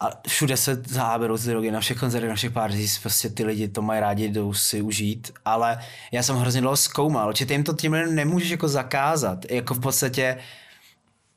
A 0.00 0.10
všude 0.28 0.56
se 0.56 0.82
za 0.88 1.02
A 1.02 1.18
berou 1.18 1.38
ty 1.38 1.44
drogy, 1.48 1.70
na 1.70 1.80
všech 1.80 1.98
koncertech, 1.98 2.28
na 2.30 2.34
všech 2.36 2.50
parties, 2.52 2.98
prostě 2.98 3.28
ty 3.30 3.44
lidi 3.44 3.68
to 3.68 3.82
mají 3.82 4.00
rádi, 4.00 4.28
jdou 4.28 4.52
si 4.52 4.80
užít, 4.82 5.32
ale 5.44 5.78
já 6.12 6.22
jsem 6.22 6.36
hrozně 6.36 6.60
dlouho 6.60 6.76
zkoumal, 6.76 7.32
že 7.36 7.46
ty 7.46 7.54
jim 7.54 7.64
to 7.64 7.72
tím 7.72 7.92
nemůžeš 8.14 8.50
jako 8.50 8.68
zakázat, 8.68 9.50
jako 9.50 9.74
v 9.74 9.80
podstatě 9.80 10.38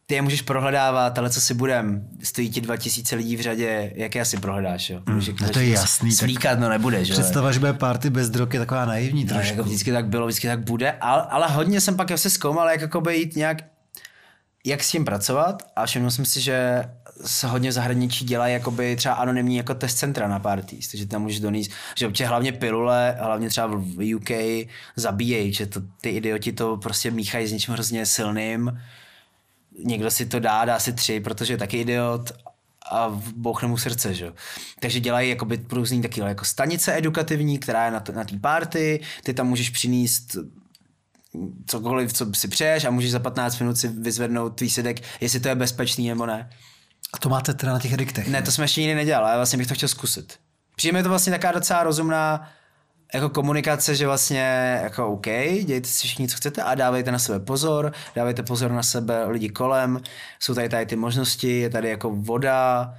ty 0.06 0.16
je 0.16 0.22
můžeš 0.22 0.42
prohledávat, 0.42 1.18
ale 1.20 1.30
co 1.30 1.42
si 1.42 1.54
budem, 1.54 2.08
stojí 2.24 2.50
ti 2.50 2.62
2000 2.62 3.16
lidí 3.16 3.36
v 3.36 3.42
řadě, 3.42 3.92
jak 3.96 4.16
je 4.16 4.22
asi 4.22 4.38
prohledáš, 4.38 4.90
jo? 4.90 5.02
Mm, 5.06 5.22
no 5.42 5.50
to 5.50 5.60
je 5.60 5.70
jasný, 5.70 6.10
tak 6.10 6.20
Slíkat, 6.20 6.60
no 6.60 6.70
nebude, 6.70 7.06
že? 7.06 7.14
Představa, 7.14 7.52
že 7.52 7.60
bude 7.60 7.74
party 7.74 8.10
bez 8.10 8.30
drog 8.30 8.54
je 8.54 8.60
taková 8.60 8.86
naivní 8.86 9.24
No, 9.26 9.30
trošku. 9.30 9.54
jako 9.54 9.64
vždycky 9.64 9.92
tak 9.92 10.06
bylo, 10.08 10.28
vždycky 10.28 10.48
tak 10.48 10.60
bude, 10.60 10.92
ale, 10.92 11.22
ale 11.30 11.48
hodně 11.48 11.82
jsem 11.82 11.96
pak 11.98 12.08
se 12.16 12.30
zkoumal, 12.30 12.70
jak 12.70 12.82
jakoby 12.82 13.18
jít 13.18 13.36
nějak, 13.36 13.58
jak 14.66 14.84
s 14.84 14.92
tím 14.92 15.06
pracovat 15.06 15.64
a 15.76 15.86
všiml 15.86 16.12
jsem 16.12 16.26
si, 16.26 16.42
že 16.42 16.84
se 17.26 17.48
hodně 17.48 17.70
v 17.70 17.74
zahraničí 17.74 18.26
dělají 18.26 18.54
jakoby 18.54 18.96
třeba 18.96 19.16
anonymní 19.16 19.56
jako 19.56 19.74
test 19.74 19.98
centra 19.98 20.28
na 20.28 20.40
parties, 20.40 20.88
takže 20.88 21.06
tam 21.06 21.22
můžeš 21.22 21.40
donést, 21.40 21.72
že 21.96 22.08
občas 22.08 22.28
hlavně 22.28 22.52
pilule, 22.52 23.18
hlavně 23.20 23.50
třeba 23.50 23.68
v 23.68 24.16
UK 24.16 24.30
zabíjejí, 24.96 25.54
že 25.54 25.66
to, 25.66 25.82
ty 26.02 26.10
idioti 26.10 26.52
to 26.52 26.78
prostě 26.78 27.12
míchají 27.12 27.48
s 27.48 27.52
něčím 27.52 27.74
hrozně 27.74 28.06
silným, 28.06 28.82
někdo 29.84 30.12
si 30.12 30.26
to 30.26 30.40
dá, 30.40 30.66
dá 30.66 30.80
si 30.80 30.94
tři, 30.94 31.20
protože 31.20 31.54
je 31.54 31.58
taky 31.58 31.78
idiot 31.78 32.32
a 32.92 33.22
bouchne 33.36 33.68
mu 33.68 33.78
srdce, 33.78 34.14
že. 34.14 34.34
Takže 34.80 35.00
dělají 35.00 35.30
jakoby 35.30 35.66
různý 35.72 36.02
taky 36.02 36.20
jako 36.20 36.46
stanice 36.46 36.98
edukativní, 36.98 37.60
která 37.60 37.86
je 37.86 37.92
na, 37.92 38.04
na 38.14 38.24
té 38.24 38.40
party, 38.40 39.00
ty 39.24 39.34
tam 39.34 39.48
můžeš 39.48 39.70
přinést 39.70 40.38
cokoliv, 41.66 42.14
co 42.14 42.28
si 42.34 42.48
přeješ 42.48 42.86
a 42.86 42.92
můžeš 42.92 43.12
za 43.12 43.20
15 43.20 43.60
minut 43.60 43.78
si 43.78 43.88
vyzvednout 43.88 44.62
výsledek, 44.62 45.02
jestli 45.22 45.40
to 45.40 45.48
je 45.48 45.56
bezpečný 45.56 46.10
nebo 46.10 46.26
ne. 46.26 46.50
A 47.14 47.18
to 47.18 47.30
máte 47.30 47.54
teda 47.54 47.74
na 47.74 47.80
těch 47.80 47.94
ediktech. 47.94 48.28
Ne, 48.28 48.42
to 48.42 48.52
jsme 48.52 48.64
ještě 48.64 48.82
nikdy 48.82 48.96
nedělali, 48.96 49.26
ale 49.26 49.36
vlastně 49.36 49.58
bych 49.58 49.68
to 49.68 49.74
chtěl 49.74 49.90
zkusit. 49.90 50.40
Přijde 50.76 50.98
mi 50.98 51.04
to 51.04 51.10
vlastně 51.10 51.32
taková 51.32 51.52
docela 51.52 51.84
rozumná 51.84 52.52
jako 53.14 53.30
komunikace, 53.30 53.96
že 53.96 54.08
vlastně 54.08 54.80
jako 54.84 55.08
OK, 55.08 55.28
dějte 55.66 55.88
si 55.88 56.08
všichni, 56.08 56.28
co 56.28 56.38
chcete 56.38 56.64
a 56.64 56.76
dávejte 56.76 57.12
na 57.12 57.20
sebe 57.20 57.40
pozor, 57.40 57.94
dávejte 58.16 58.44
pozor 58.44 58.72
na 58.72 58.84
sebe 58.84 59.26
lidi 59.26 59.50
kolem, 59.50 60.02
jsou 60.40 60.54
tady 60.54 60.70
tady 60.70 60.86
ty 60.86 60.96
možnosti, 60.96 61.60
je 61.60 61.70
tady 61.70 61.90
jako 61.90 62.10
voda 62.10 62.94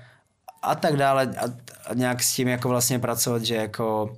a 0.63 0.75
tak 0.75 0.97
dále 0.97 1.35
a, 1.39 1.45
a 1.91 1.95
nějak 1.95 2.23
s 2.23 2.35
tím 2.35 2.49
jako 2.49 2.69
vlastně 2.69 2.99
pracovat, 2.99 3.43
že 3.43 3.55
jako 3.55 4.17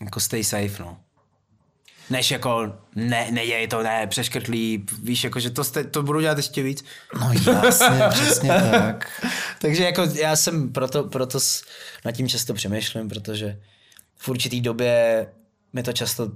jako 0.00 0.20
stay 0.20 0.44
safe, 0.44 0.82
no. 0.82 0.96
Než 2.10 2.30
jako 2.30 2.72
ne, 2.94 3.26
neděj 3.30 3.68
to, 3.68 3.82
ne, 3.82 4.06
přeškrtlí, 4.06 4.86
víš, 5.02 5.24
jako, 5.24 5.40
že 5.40 5.50
to, 5.50 5.64
ste, 5.64 5.84
to 5.84 6.02
budu 6.02 6.20
dělat 6.20 6.36
ještě 6.36 6.62
víc. 6.62 6.84
No 7.20 7.30
jasně, 7.64 8.00
přesně 8.10 8.48
tak. 8.70 9.26
Takže 9.60 9.84
jako 9.84 10.02
já 10.02 10.36
jsem 10.36 10.72
proto, 10.72 11.04
proto 11.04 11.40
s- 11.40 11.64
nad 12.04 12.12
tím 12.12 12.28
často 12.28 12.54
přemýšlím, 12.54 13.08
protože 13.08 13.58
v 14.16 14.28
určitý 14.28 14.60
době 14.60 15.26
mi 15.72 15.82
to 15.82 15.92
často 15.92 16.32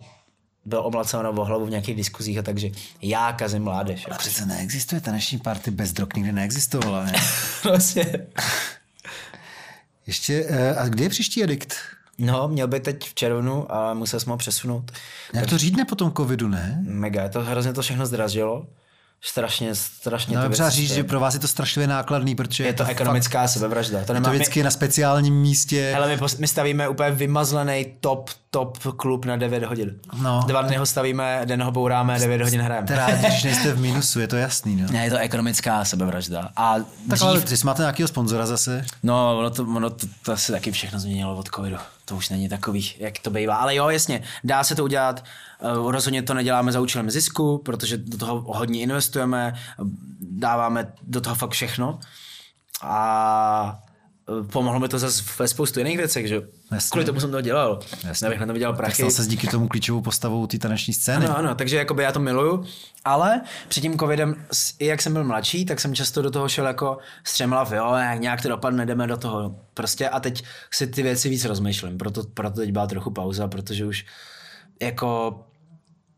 bylo 0.64 0.85
omlacováno 0.85 1.31
o 1.33 1.45
hlavu 1.45 1.66
v 1.66 1.70
nějakých 1.70 1.97
diskuzích 1.97 2.39
a 2.39 2.43
takže 2.43 2.68
já 3.03 3.33
kazím 3.33 3.62
mládež. 3.62 4.07
A 4.11 4.14
přece 4.14 4.47
neexistuje 4.47 5.01
taneční 5.01 5.39
party 5.39 5.70
bez 5.70 5.93
drog, 5.93 6.09
nikdy 6.16 6.33
neexistovala, 6.33 7.05
ne? 7.05 7.12
vlastně. 7.64 8.27
Ještě, 10.07 10.45
eh, 10.49 10.75
a 10.77 10.89
kdy 10.89 11.03
je 11.05 11.09
příští 11.09 11.43
edikt? 11.45 11.75
No, 12.19 12.49
měl 12.49 12.69
by 12.69 12.81
teď 12.81 13.09
v 13.09 13.15
červnu 13.15 13.75
a 13.75 13.95
musel 13.95 14.21
jsem 14.21 14.31
ho 14.31 14.37
přesunout. 14.37 14.93
Jak 15.35 15.47
to 15.47 15.59
řídne 15.59 15.85
po 15.85 15.95
tom 15.95 16.13
covidu, 16.13 16.49
ne? 16.49 16.79
Mega, 16.87 17.29
to 17.29 17.43
hrozně 17.43 17.73
to 17.73 17.83
všechno 17.83 18.07
zdražilo. 18.07 18.67
Strašně, 19.25 19.75
strašně 19.75 20.37
No, 20.37 20.43
to 20.43 20.49
třeba 20.49 20.71
říct, 20.71 20.93
že 20.95 21.05
pro 21.05 21.21
vás 21.21 21.35
je 21.35 21.41
to 21.41 21.49
strašlivě 21.49 21.87
nákladný, 21.87 22.35
protože 22.35 22.65
Je 22.65 22.73
to 22.73 22.85
ekonomická 22.85 23.49
sebevražda. 23.49 23.99
To 23.99 24.05
fakt, 24.05 24.09
je 24.09 24.15
nemá, 24.15 24.29
to 24.29 24.35
vždycky 24.35 24.63
na 24.63 24.71
speciálním 24.71 25.35
místě. 25.35 25.91
Hele, 25.95 26.09
my, 26.09 26.17
pos- 26.17 26.37
my 26.41 26.49
stavíme 26.49 26.89
úplně 26.89 27.11
vymazlený 27.11 27.87
top, 28.01 28.31
top 28.51 28.79
klub 28.97 29.25
na 29.25 29.37
9 29.37 29.65
hodin. 29.65 29.95
No. 30.23 30.45
Dva 30.47 30.63
dny 30.63 30.77
ho 30.77 30.87
stavíme, 30.87 31.41
den 31.45 31.63
ho 31.63 31.73
bouráme, 31.73 32.19
9 32.19 32.43
hodin 32.43 32.61
hrajeme. 32.61 32.87
Teda, 32.87 33.17
když 33.17 33.43
nejste 33.45 33.73
v 33.73 33.81
minusu, 33.81 34.21
je 34.21 34.29
to 34.29 34.37
jasný, 34.37 34.77
no. 34.77 34.89
Ne, 34.93 35.05
je 35.05 35.11
to 35.11 35.19
ekonomická 35.19 35.85
sebevražda. 35.85 36.51
A 36.57 36.75
Tak 36.79 36.85
dřív, 37.19 37.23
ale 37.23 37.41
ty 37.41 37.55
máte 37.65 37.83
nějakého 37.83 38.09
sponzora 38.09 38.47
zase? 38.47 38.85
No, 39.03 39.39
ono 39.39 39.51
to, 39.51 39.63
ono 39.63 39.91
to, 39.91 40.07
to 40.25 40.37
se 40.37 40.53
taky 40.53 40.73
všechno 40.73 41.01
změnilo 41.01 41.37
od 41.37 41.49
covidu. 41.55 41.77
To 42.13 42.17
už 42.17 42.29
není 42.29 42.49
takový, 42.49 42.95
jak 42.99 43.19
to 43.19 43.31
bývá. 43.31 43.57
Ale 43.57 43.75
jo, 43.75 43.89
jasně, 43.89 44.23
dá 44.45 44.65
se 44.65 44.75
to 44.75 44.85
udělat. 44.85 45.25
Uh, 45.79 45.91
rozhodně 45.91 46.23
to 46.23 46.35
neděláme 46.35 46.73
za 46.73 46.81
účelem 46.81 47.11
zisku, 47.11 47.59
protože 47.59 47.97
do 47.97 48.19
toho 48.19 48.41
hodně 48.41 48.81
investujeme, 48.81 49.55
dáváme 50.21 50.93
do 51.03 51.21
toho 51.21 51.37
fakt 51.37 51.51
všechno. 51.51 52.01
A 52.83 53.81
eh, 53.89 53.91
pomohlo 54.53 54.80
mi 54.80 54.89
to 54.89 54.99
zase 54.99 55.22
ve 55.39 55.49
spoustu 55.49 55.80
jiných 55.80 55.97
věcech, 55.97 56.28
že. 56.28 56.43
Jasně. 56.70 56.91
Kvůli 56.91 57.05
tomu 57.05 57.20
jsem 57.20 57.30
to 57.30 57.41
dělal. 57.41 57.80
Jasně. 58.05 58.24
Nebych 58.24 58.41
na 58.41 58.47
to 58.47 58.53
vydělal 58.53 58.76
prachy. 58.76 58.95
stal 58.95 59.11
se 59.11 59.26
díky 59.26 59.47
tomu 59.47 59.68
klíčovou 59.68 60.01
postavou 60.01 60.47
té 60.47 60.59
taneční 60.59 60.95
scény. 60.95 61.26
Ano, 61.26 61.39
ano, 61.39 61.55
takže 61.55 61.76
jakoby 61.76 62.03
já 62.03 62.12
to 62.12 62.20
miluju, 62.20 62.64
ale 63.05 63.41
před 63.68 63.80
tím 63.80 63.99
covidem, 63.99 64.35
i 64.78 64.87
jak 64.87 65.03
jsem 65.03 65.12
byl 65.12 65.24
mladší, 65.24 65.64
tak 65.64 65.80
jsem 65.80 65.95
často 65.95 66.22
do 66.22 66.30
toho 66.30 66.49
šel 66.49 66.66
jako 66.66 66.99
střemlav, 67.24 67.72
jo, 67.72 67.95
jak 67.95 68.20
nějak 68.20 68.43
to 68.43 68.49
dopadne, 68.49 68.87
jdeme 68.87 69.07
do 69.07 69.16
toho. 69.16 69.57
Prostě 69.74 70.09
a 70.09 70.20
teď 70.20 70.45
si 70.70 70.87
ty 70.87 71.03
věci 71.03 71.28
víc 71.28 71.45
rozmýšlím, 71.45 71.99
proto, 71.99 72.22
proto 72.35 72.57
teď 72.57 72.72
byla 72.72 72.87
trochu 72.87 73.11
pauza, 73.11 73.49
protože 73.49 73.85
už 73.85 74.05
jako 74.80 75.41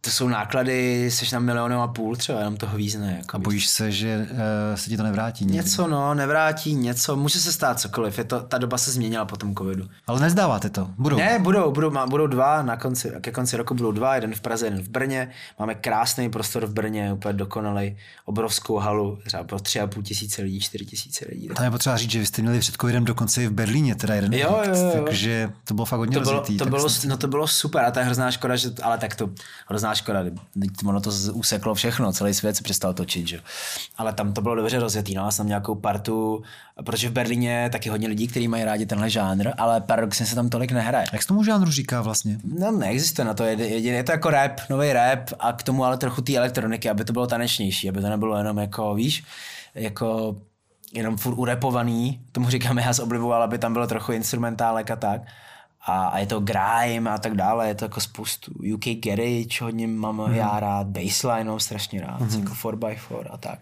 to 0.04 0.10
jsou 0.10 0.28
náklady, 0.28 1.10
seš 1.10 1.30
na 1.32 1.38
milionu 1.38 1.80
a 1.82 1.88
půl 1.88 2.16
třeba 2.16 2.38
jenom 2.38 2.56
toho 2.56 2.76
vízne. 2.76 3.14
Jako 3.18 3.36
A 3.36 3.40
bojíš 3.40 3.66
se, 3.66 3.92
že 3.92 4.28
uh, 4.30 4.38
se 4.74 4.90
ti 4.90 4.96
to 4.96 5.02
nevrátí 5.02 5.44
nikdy. 5.44 5.56
Něco 5.58 5.86
no, 5.86 6.14
nevrátí, 6.14 6.74
něco, 6.74 7.16
může 7.16 7.40
se 7.40 7.52
stát 7.52 7.80
cokoliv, 7.80 8.18
je 8.18 8.24
to, 8.24 8.40
ta 8.40 8.58
doba 8.58 8.78
se 8.78 8.90
změnila 8.90 9.24
po 9.24 9.36
tom 9.36 9.54
covidu. 9.54 9.88
Ale 10.06 10.20
nezdáváte 10.20 10.70
to. 10.70 10.90
Budou. 10.98 11.16
Ne, 11.16 11.38
budou, 11.38 11.70
budou, 11.72 11.90
má, 11.90 12.06
budou 12.06 12.26
dva, 12.26 12.62
na 12.62 12.76
konci, 12.76 13.12
ke 13.20 13.30
konci 13.32 13.56
roku 13.56 13.74
budou 13.74 13.92
dva, 13.92 14.14
jeden 14.14 14.34
v 14.34 14.40
Praze, 14.40 14.66
jeden 14.66 14.82
v 14.82 14.88
Brně. 14.88 15.30
Máme 15.58 15.74
krásný 15.74 16.30
prostor 16.30 16.66
v 16.66 16.72
Brně, 16.72 17.12
úplně 17.12 17.32
dokonalý, 17.34 17.96
obrovskou 18.24 18.76
halu, 18.76 19.18
třeba 19.26 19.44
pro 19.44 19.60
tři 19.60 19.80
a 19.80 19.86
půl 19.86 20.02
tisíce 20.02 20.42
lidí, 20.42 20.60
čtyři 20.60 20.84
tisíce 20.86 21.24
lidí. 21.28 21.48
Tam 21.48 21.64
je 21.64 21.70
potřeba 21.70 21.96
říct, 21.96 22.10
že 22.10 22.18
vy 22.18 22.26
jste 22.26 22.42
měli 22.42 22.58
před 22.60 22.74
covidem 22.80 23.04
dokonce 23.04 23.42
i 23.42 23.46
v 23.46 23.52
Berlíně, 23.52 23.94
teda 23.94 24.14
jeden 24.14 24.34
Jo, 24.34 24.62
jo, 24.66 24.74
jo. 24.96 25.02
takže 25.04 25.50
to 25.64 25.74
bylo 25.74 25.84
fakt 25.84 25.98
hodně 25.98 26.14
To 26.14 26.20
bylo, 26.20 26.38
rozjetý. 26.38 26.58
to, 26.58 26.66
bylo, 26.66 26.88
jsem- 26.88 27.10
no 27.10 27.16
to 27.16 27.28
bylo 27.28 27.46
super 27.46 27.84
a 27.84 27.90
to 27.90 27.98
je 27.98 28.04
hrozná 28.04 28.30
škoda, 28.30 28.56
že, 28.56 28.70
ale 28.82 28.98
tak 28.98 29.14
to 29.14 29.30
hrozná 29.68 29.93
škoda, 29.94 30.24
ono 30.86 31.00
to 31.00 31.10
useklo 31.32 31.74
všechno, 31.74 32.12
celý 32.12 32.34
svět 32.34 32.56
se 32.56 32.62
přestal 32.62 32.94
točit, 32.94 33.28
že? 33.28 33.36
jo. 33.36 33.42
Ale 33.96 34.12
tam 34.12 34.32
to 34.32 34.40
bylo 34.40 34.54
dobře 34.54 34.78
rozjetý, 34.78 35.14
no, 35.14 35.32
jsem 35.32 35.46
nějakou 35.46 35.74
partu, 35.74 36.42
protože 36.84 37.08
v 37.08 37.12
Berlíně 37.12 37.50
je 37.50 37.70
taky 37.70 37.88
hodně 37.88 38.08
lidí, 38.08 38.28
kteří 38.28 38.48
mají 38.48 38.64
rádi 38.64 38.86
tenhle 38.86 39.10
žánr, 39.10 39.48
ale 39.58 39.80
paradoxně 39.80 40.26
se 40.26 40.34
tam 40.34 40.48
tolik 40.48 40.72
nehraje. 40.72 41.06
Jak 41.12 41.22
se 41.22 41.28
tomu 41.28 41.44
žánru 41.44 41.70
říká 41.70 42.02
vlastně? 42.02 42.38
No 42.58 42.70
neexistuje 42.70 43.24
na 43.24 43.34
to 43.34 43.44
jediný, 43.44 43.96
je 43.96 44.04
to 44.04 44.12
jako 44.12 44.30
rap, 44.30 44.60
nový 44.70 44.92
rap 44.92 45.30
a 45.38 45.52
k 45.52 45.62
tomu 45.62 45.84
ale 45.84 45.96
trochu 45.96 46.22
té 46.22 46.36
elektroniky, 46.36 46.90
aby 46.90 47.04
to 47.04 47.12
bylo 47.12 47.26
tanečnější, 47.26 47.88
aby 47.88 48.00
to 48.00 48.08
nebylo 48.08 48.38
jenom 48.38 48.58
jako, 48.58 48.94
víš, 48.94 49.24
jako 49.74 50.36
jenom 50.94 51.16
furt 51.16 51.34
urepovaný, 51.34 52.20
tomu 52.32 52.50
říkáme 52.50 52.82
já 52.82 52.92
z 52.92 52.98
oblivu, 52.98 53.32
ale 53.32 53.44
aby 53.44 53.58
tam 53.58 53.72
bylo 53.72 53.86
trochu 53.86 54.12
instrumentálek 54.12 54.90
a 54.90 54.96
tak. 54.96 55.20
A, 55.86 56.06
a 56.06 56.18
je 56.18 56.26
to 56.26 56.40
grime 56.40 57.10
a 57.10 57.18
tak 57.18 57.34
dále, 57.34 57.68
je 57.68 57.74
to 57.74 57.84
jako 57.84 58.00
spoustu 58.00 58.52
UK 58.74 58.84
garage, 59.04 59.64
hodně 59.64 59.86
mám 59.86 60.16
mm. 60.16 60.34
já 60.34 60.60
rád, 60.60 60.86
bassline 60.86 61.44
mám 61.44 61.60
strašně 61.60 62.00
rád, 62.00 62.20
mm. 62.20 62.38
jako 62.40 62.52
4x4 62.52 63.26
a 63.30 63.36
tak. 63.36 63.58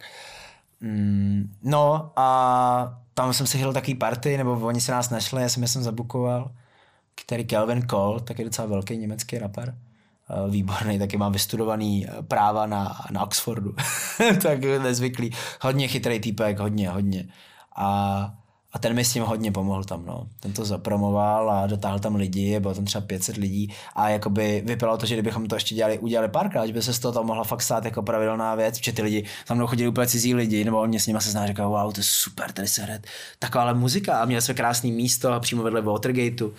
Mm, 0.81 1.55
no 1.63 2.13
a 2.17 2.99
tam 3.15 3.33
jsem 3.33 3.47
si 3.47 3.57
chytil 3.57 3.73
takový 3.73 3.95
party, 3.95 4.37
nebo 4.37 4.53
oni 4.53 4.81
se 4.81 4.93
nás 4.93 5.11
našli, 5.11 5.43
já 5.43 5.49
jsem 5.49 5.63
je 5.63 5.69
jsem 5.69 5.83
zabukoval, 5.83 6.51
který 7.15 7.45
Kelvin 7.45 7.89
Cole, 7.89 8.21
taky 8.21 8.45
docela 8.45 8.69
velký 8.69 8.97
německý 8.97 9.39
rapper, 9.39 9.79
eh, 10.31 10.51
výborný, 10.51 10.99
taky 10.99 11.17
má 11.17 11.29
vystudovaný 11.29 12.07
eh, 12.07 12.23
práva 12.23 12.67
na, 12.67 13.01
na 13.11 13.23
Oxfordu, 13.23 13.75
tak 14.43 14.61
nezvyklý, 14.61 15.31
hodně 15.61 15.89
chytrý 15.89 16.21
týpek, 16.21 16.59
hodně, 16.59 16.91
hodně. 16.91 17.25
A 17.77 18.35
A 18.73 18.79
ten 18.79 18.95
mi 18.95 19.05
s 19.05 19.13
tím 19.13 19.23
hodně 19.23 19.53
pomohl 19.53 19.85
tam, 19.85 20.07
no. 20.07 20.27
Ten 20.41 20.53
to 20.53 20.65
zapromoval 20.65 21.51
a 21.51 21.67
dotáhl 21.67 21.99
tam 21.99 22.15
lidi, 22.15 22.61
bylo 22.61 22.75
tam 22.75 22.85
třeba 22.85 23.07
500 23.07 23.37
lidí 23.37 23.75
a 23.95 24.09
jakoby 24.09 24.63
vypadalo 24.67 24.99
to, 24.99 25.07
že 25.07 25.15
kdybychom 25.15 25.47
to 25.47 25.57
ještě 25.57 25.75
dělali, 25.75 25.99
udělali 25.99 26.29
párkrát, 26.29 26.67
že 26.67 26.73
by 26.73 26.83
se 26.83 26.93
z 26.93 26.99
toho 26.99 27.13
tam 27.13 27.27
mohla 27.27 27.45
fakt 27.45 27.63
stát 27.63 27.85
jako 27.85 28.03
pravidelná 28.03 28.55
věc, 28.55 28.79
že 28.85 28.93
ty 28.93 29.03
lidi, 29.03 29.25
tam 29.47 29.57
mnou 29.57 29.67
chodili 29.67 29.89
úplně 29.89 30.07
cizí 30.07 30.35
lidi, 30.35 30.65
nebo 30.65 30.81
oni 30.81 31.01
s 31.01 31.07
nimi 31.07 31.21
se 31.21 31.31
zná, 31.31 31.47
říkali, 31.47 31.69
wow, 31.69 31.93
to 31.93 32.01
je 32.01 32.05
super, 32.05 32.53
tady 32.53 32.69
se 32.69 32.83
hraje 32.83 33.03
taková 33.39 33.73
muzika 33.73 34.19
a 34.19 34.25
měli 34.25 34.43
jsme 34.43 34.55
krásný 34.55 34.93
místo 34.93 35.41
přímo 35.41 35.63
vedle 35.63 35.83
Watergateu 35.83 36.53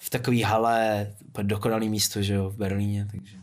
v 0.00 0.10
takový 0.10 0.42
hale, 0.42 1.10
dokonalý 1.42 1.88
místo, 1.88 2.22
že 2.22 2.34
jo, 2.34 2.50
v 2.50 2.56
Berlíně, 2.56 3.08
takže. 3.10 3.36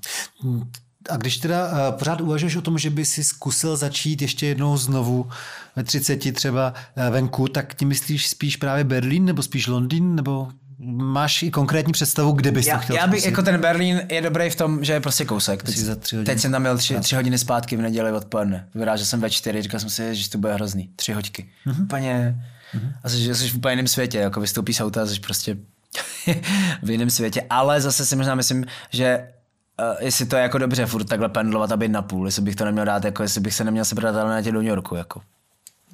A 1.09 1.17
když 1.17 1.37
teda 1.37 1.71
uh, 1.71 1.97
pořád 1.99 2.21
uvažuješ 2.21 2.55
o 2.55 2.61
tom, 2.61 2.77
že 2.77 2.89
by 2.89 3.05
si 3.05 3.23
zkusil 3.23 3.77
začít 3.77 4.21
ještě 4.21 4.45
jednou 4.45 4.77
znovu 4.77 5.29
ve 5.75 5.83
30 5.83 6.33
třeba 6.33 6.73
uh, 6.97 7.13
venku, 7.13 7.47
tak 7.47 7.75
ti 7.75 7.85
myslíš 7.85 8.27
spíš 8.27 8.55
právě 8.55 8.83
Berlín 8.83 9.25
nebo 9.25 9.41
spíš 9.41 9.67
Londýn 9.67 10.15
nebo 10.15 10.47
máš 10.79 11.43
i 11.43 11.51
konkrétní 11.51 11.93
představu, 11.93 12.31
kde 12.31 12.51
bys 12.51 12.67
já, 12.67 12.75
to 12.75 12.83
chtěl 12.83 12.95
Já 12.95 13.07
bych, 13.07 13.19
zkusit? 13.19 13.31
jako 13.31 13.41
ten 13.41 13.61
Berlín 13.61 14.01
je 14.11 14.21
dobrý 14.21 14.49
v 14.49 14.55
tom, 14.55 14.83
že 14.83 14.93
je 14.93 14.99
prostě 14.99 15.25
kousek. 15.25 15.63
Teď, 15.63 15.77
za 15.77 15.95
tři 15.95 16.15
hodiny. 16.15 16.25
teď 16.25 16.39
jsem 16.39 16.51
tam 16.51 16.61
měl 16.61 16.77
tři, 16.77 16.99
tři 16.99 17.15
hodiny 17.15 17.37
zpátky 17.37 17.77
v 17.77 17.81
neděli 17.81 18.11
odpoledne. 18.11 18.67
Vypadá, 18.73 18.95
že 18.95 19.05
jsem 19.05 19.19
ve 19.19 19.29
čtyři, 19.29 19.61
říkal 19.61 19.79
jsem 19.79 19.89
si, 19.89 20.15
že 20.15 20.29
to 20.29 20.37
bude 20.37 20.53
hrozný. 20.53 20.89
Tři 20.95 21.13
hoďky. 21.13 21.49
Mm-hmm. 21.67 21.83
Úplně, 21.83 22.43
mm-hmm. 22.75 22.91
a 23.03 23.09
jsi, 23.09 23.35
jsi 23.35 23.49
v 23.49 23.55
úplně 23.55 23.71
jiném 23.71 23.87
světě, 23.87 24.17
jako 24.17 24.41
vystoupíš 24.41 24.75
z 24.75 24.81
auta 24.81 25.05
jsi 25.05 25.19
prostě 25.19 25.57
v 26.83 26.89
jiném 26.89 27.09
světě. 27.09 27.41
Ale 27.49 27.81
zase 27.81 28.05
si 28.05 28.15
možná 28.15 28.35
myslím, 28.35 28.65
že 28.89 29.27
Uh, 29.81 29.95
jestli 29.99 30.25
to 30.25 30.35
je 30.35 30.41
jako 30.41 30.57
dobře 30.57 30.85
furt 30.85 31.03
takhle 31.03 31.29
pendlovat 31.29 31.71
a 31.71 31.77
být 31.77 31.91
na 31.91 32.01
půl, 32.01 32.25
jestli 32.25 32.41
bych 32.41 32.55
to 32.55 32.65
neměl 32.65 32.85
dát, 32.85 33.05
jako 33.05 33.23
jestli 33.23 33.41
bych 33.41 33.53
se 33.53 33.63
neměl 33.63 33.85
sebrat 33.85 34.15
na 34.15 34.41
do 34.41 34.51
New 34.51 34.63
Yorku, 34.63 34.95
jako. 34.95 35.21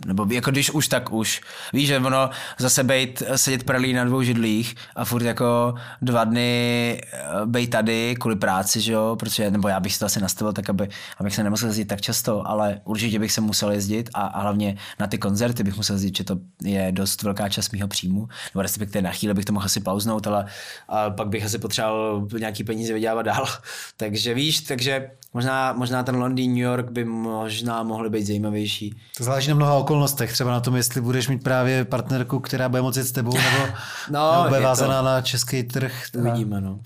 Nebo 0.05 0.27
jako 0.29 0.51
když 0.51 0.71
už, 0.71 0.87
tak 0.87 1.13
už. 1.13 1.41
Víš, 1.73 1.87
že 1.87 1.99
ono 1.99 2.29
zase 2.57 2.83
bejt, 2.83 3.23
sedět 3.35 3.63
pralí 3.63 3.93
na 3.93 4.03
dvou 4.03 4.21
židlích 4.21 4.75
a 4.95 5.05
furt 5.05 5.23
jako 5.23 5.73
dva 6.01 6.23
dny 6.23 7.01
eh, 7.13 7.45
bejt 7.45 7.69
tady 7.69 8.15
kvůli 8.19 8.35
práci, 8.35 8.81
že 8.81 8.93
jo, 8.93 9.15
protože, 9.19 9.51
nebo 9.51 9.67
já 9.67 9.79
bych 9.79 9.93
si 9.93 9.99
to 9.99 10.05
asi 10.05 10.21
nastavil 10.21 10.53
tak, 10.53 10.69
aby, 10.69 10.89
abych 11.17 11.35
se 11.35 11.43
nemusel 11.43 11.69
jezdit 11.69 11.85
tak 11.85 12.01
často, 12.01 12.47
ale 12.47 12.81
určitě 12.83 13.19
bych 13.19 13.31
se 13.31 13.41
musel 13.41 13.71
jezdit 13.71 14.09
a, 14.13 14.21
a 14.21 14.41
hlavně 14.41 14.77
na 14.99 15.07
ty 15.07 15.17
koncerty 15.17 15.63
bych 15.63 15.77
musel 15.77 15.95
jezdit, 15.95 16.17
že 16.17 16.23
to 16.23 16.37
je 16.63 16.91
dost 16.91 17.23
velká 17.23 17.49
část 17.49 17.73
mého 17.73 17.87
příjmu, 17.87 18.27
nebo 18.53 18.61
respektive 18.61 19.01
na 19.01 19.11
chvíli 19.11 19.33
bych 19.33 19.45
to 19.45 19.53
mohl 19.53 19.65
asi 19.65 19.79
pauznout, 19.79 20.27
ale 20.27 20.45
a 20.89 21.09
pak 21.09 21.27
bych 21.27 21.45
asi 21.45 21.59
potřeboval 21.59 22.27
nějaký 22.37 22.63
peníze 22.63 22.93
vydělávat 22.93 23.21
dál. 23.21 23.45
takže 23.97 24.33
víš, 24.33 24.61
takže 24.61 25.11
možná, 25.33 25.73
možná 25.73 26.03
ten 26.03 26.15
Londýn, 26.15 26.51
New 26.51 26.63
York 26.63 26.91
by 26.91 27.05
možná 27.05 27.83
mohly 27.83 28.09
být 28.09 28.25
zajímavější. 28.25 28.95
To 29.17 29.23
záleží 29.23 29.49
na 29.49 29.55
mnoha 29.55 29.82
okolnostech, 29.83 30.33
třeba 30.33 30.51
na 30.51 30.59
tom, 30.59 30.75
jestli 30.75 31.01
budeš 31.01 31.27
mít 31.27 31.43
právě 31.43 31.85
partnerku, 31.85 32.39
která 32.39 32.69
bude 32.69 32.81
moci 32.81 33.03
s 33.03 33.11
tebou, 33.11 33.33
nebo, 33.37 33.73
No, 34.09 34.31
nebo 34.33 34.43
bude 34.47 34.57
je 34.57 34.61
to- 34.61 34.67
vázaná 34.67 35.01
na 35.01 35.21
český 35.21 35.63
trh. 35.63 36.03
Uvidíme, 36.17 36.61
no. 36.61 36.79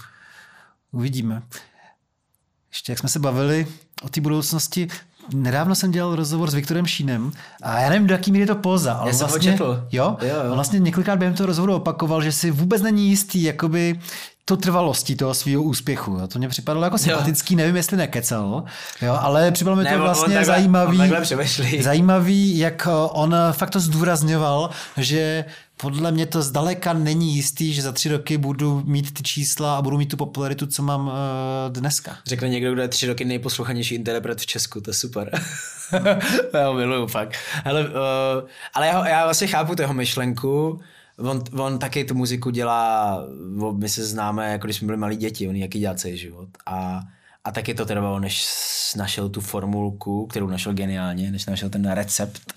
Uvidíme. 0.92 1.42
Ještě 2.72 2.92
jak 2.92 3.00
jsme 3.00 3.10
se 3.10 3.20
bavili 3.20 3.68
o 4.04 4.10
té 4.10 4.22
budoucnosti, 4.22 4.88
nedávno 5.34 5.76
jsem 5.76 5.92
dělal 5.92 6.16
rozhovor 6.16 6.52
s 6.52 6.54
Viktorem 6.54 6.86
Šínem 6.86 7.32
a 7.64 7.80
já 7.80 7.90
nevím, 7.90 8.08
do 8.08 8.14
jaký 8.14 8.32
míry 8.32 8.44
je 8.44 8.48
to 8.48 8.56
poza, 8.56 8.94
ale 8.94 9.10
Já 9.10 9.14
jsem 9.18 9.28
ho 9.28 9.32
vlastně, 9.34 9.52
četl. 9.52 9.88
Jo? 9.92 10.18
Jo, 10.22 10.28
jo. 10.36 10.44
On 10.50 10.54
vlastně 10.56 10.80
několikrát 10.80 11.16
během 11.16 11.36
toho 11.36 11.48
rozhovoru 11.48 11.76
opakoval, 11.76 12.22
že 12.22 12.32
si 12.32 12.52
vůbec 12.52 12.82
není 12.82 13.10
jistý 13.10 13.44
jakoby 13.44 14.00
to 14.48 14.58
trvalostí 14.58 15.16
toho 15.16 15.34
svého 15.34 15.64
úspěchu. 15.64 16.22
A 16.22 16.28
to 16.28 16.40
mě 16.40 16.50
připadalo 16.50 16.86
jako 16.86 16.98
sympatický, 16.98 17.56
nevím, 17.56 17.76
jestli 17.76 17.98
nekecal, 17.98 18.64
jo, 19.02 19.18
ale 19.22 19.52
připadalo 19.52 19.84
mi 19.84 19.90
to 19.90 20.00
vlastně 20.00 20.36
takhle- 20.36 20.46
zajímavý. 20.46 21.00
Zajímavý, 21.80 22.58
jak 22.58 22.88
eh, 22.88 22.92
on 23.12 23.36
fakt 23.52 23.70
to 23.70 23.80
zdůrazňoval, 23.80 24.70
že 24.98 25.46
podle 25.78 26.12
mě 26.12 26.26
to 26.26 26.42
zdaleka 26.42 26.94
není 26.94 27.36
jistý, 27.36 27.74
že 27.74 27.82
za 27.82 27.92
tři 27.92 28.10
roky 28.10 28.38
budu 28.38 28.84
mít 28.86 29.14
ty 29.14 29.24
čísla 29.24 29.78
a 29.78 29.82
budu 29.82 29.98
mít 29.98 30.06
tu 30.06 30.18
popularitu, 30.18 30.68
co 30.68 30.84
mám 30.84 31.08
uh, 31.08 31.14
dneska. 31.70 32.18
Řekne 32.26 32.50
někdo, 32.50 32.74
kdo 32.74 32.82
je 32.82 32.88
tři 32.88 33.08
roky 33.08 33.26
nejposlouchanější 33.26 33.96
interpret 33.96 34.42
v 34.42 34.46
Česku, 34.46 34.82
to 34.82 34.90
je 34.90 34.94
super. 34.94 35.42
já 36.54 36.68
ho 36.68 36.74
miluju 36.74 37.08
fakt. 37.08 37.36
Hele, 37.64 37.90
uh, 37.90 37.96
ale 38.74 38.88
já, 38.88 39.08
já 39.08 39.24
vlastně 39.24 39.48
chápu 39.48 39.76
tu 39.76 39.82
jeho 39.82 39.94
myšlenku, 39.94 40.80
On, 41.20 41.44
on 41.60 41.80
taky 41.80 42.04
tu 42.04 42.16
muziku 42.16 42.50
dělá, 42.50 43.18
my 43.78 43.90
se 43.90 44.06
známe, 44.06 44.52
jako 44.52 44.68
když 44.68 44.78
jsme 44.78 44.86
byli 44.86 44.98
malí 44.98 45.16
děti, 45.16 45.48
on 45.48 45.56
jaký 45.56 45.80
dělá 45.80 45.96
celý 45.96 46.18
život. 46.18 46.50
A, 46.66 47.02
a 47.44 47.52
taky 47.52 47.74
to 47.74 47.86
trvalo, 47.86 48.20
než 48.20 48.46
našel 48.98 49.30
tu 49.30 49.42
formulku, 49.42 50.28
kterou 50.28 50.48
našel 50.48 50.74
geniálně, 50.74 51.32
než 51.32 51.46
našel 51.46 51.70
ten 51.70 51.92
recept. 51.92 52.54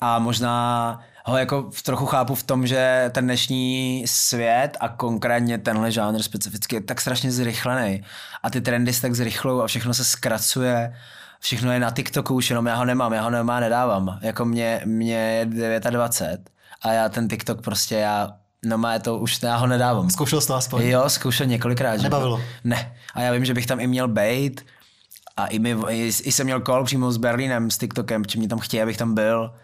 A 0.00 0.18
možná 0.18 1.00
ho 1.24 1.36
jako 1.36 1.70
trochu 1.84 2.06
chápu 2.06 2.34
v 2.34 2.42
tom, 2.42 2.66
že 2.66 3.10
ten 3.14 3.24
dnešní 3.24 4.04
svět 4.06 4.76
a 4.80 4.88
konkrétně 4.88 5.58
tenhle 5.58 5.92
žánr 5.92 6.22
specificky 6.22 6.76
je 6.76 6.80
tak 6.80 7.00
strašně 7.00 7.32
zrychlený 7.32 8.02
a 8.42 8.50
ty 8.50 8.60
trendy 8.60 8.92
se 8.92 9.02
tak 9.02 9.14
zrychlou 9.14 9.60
a 9.60 9.66
všechno 9.66 9.94
se 9.94 10.04
zkracuje, 10.04 10.94
všechno 11.40 11.72
je 11.72 11.80
na 11.80 11.90
TikToku 11.90 12.34
už 12.34 12.50
jenom 12.50 12.66
já 12.66 12.74
ho 12.74 12.84
nemám, 12.84 13.12
já 13.12 13.22
ho 13.22 13.30
nemám, 13.30 13.60
nedávám. 13.60 14.18
Jako 14.22 14.44
mě, 14.44 14.82
mě 14.84 15.14
je 15.14 15.46
29 15.46 16.50
a 16.82 16.92
já 16.92 17.08
ten 17.08 17.28
TikTok 17.28 17.62
prostě 17.62 17.94
já 17.94 18.36
No 18.64 18.78
má 18.78 18.98
to 18.98 19.18
už, 19.18 19.42
já 19.42 19.56
ho 19.56 19.66
nedávám. 19.66 20.10
Zkoušel 20.10 20.40
jsi 20.40 20.46
to 20.46 20.54
aspoň? 20.54 20.82
Jo, 20.82 21.08
zkoušel 21.08 21.46
několikrát. 21.46 21.96
že? 21.96 22.02
Nebavilo? 22.02 22.40
Ne. 22.64 22.96
A 23.14 23.20
já 23.22 23.32
vím, 23.32 23.44
že 23.44 23.54
bych 23.54 23.66
tam 23.66 23.80
i 23.80 23.86
měl 23.86 24.08
bejt. 24.08 24.64
A 25.36 25.46
i, 25.46 25.58
mi, 25.58 25.76
i, 25.88 26.06
i 26.06 26.32
jsem 26.32 26.46
měl 26.46 26.60
call 26.60 26.84
přímo 26.84 27.12
s 27.12 27.16
Berlínem, 27.16 27.70
s 27.70 27.78
TikTokem, 27.78 28.26
či 28.26 28.38
mě 28.38 28.48
tam 28.48 28.58
chtějí, 28.58 28.82
abych 28.82 28.96
tam 28.96 29.14
byl. 29.14 29.54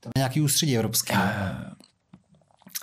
Tam 0.00 0.12
je 0.16 0.20
nějaký 0.20 0.40
ústředí 0.40 0.76
evropský. 0.76 1.14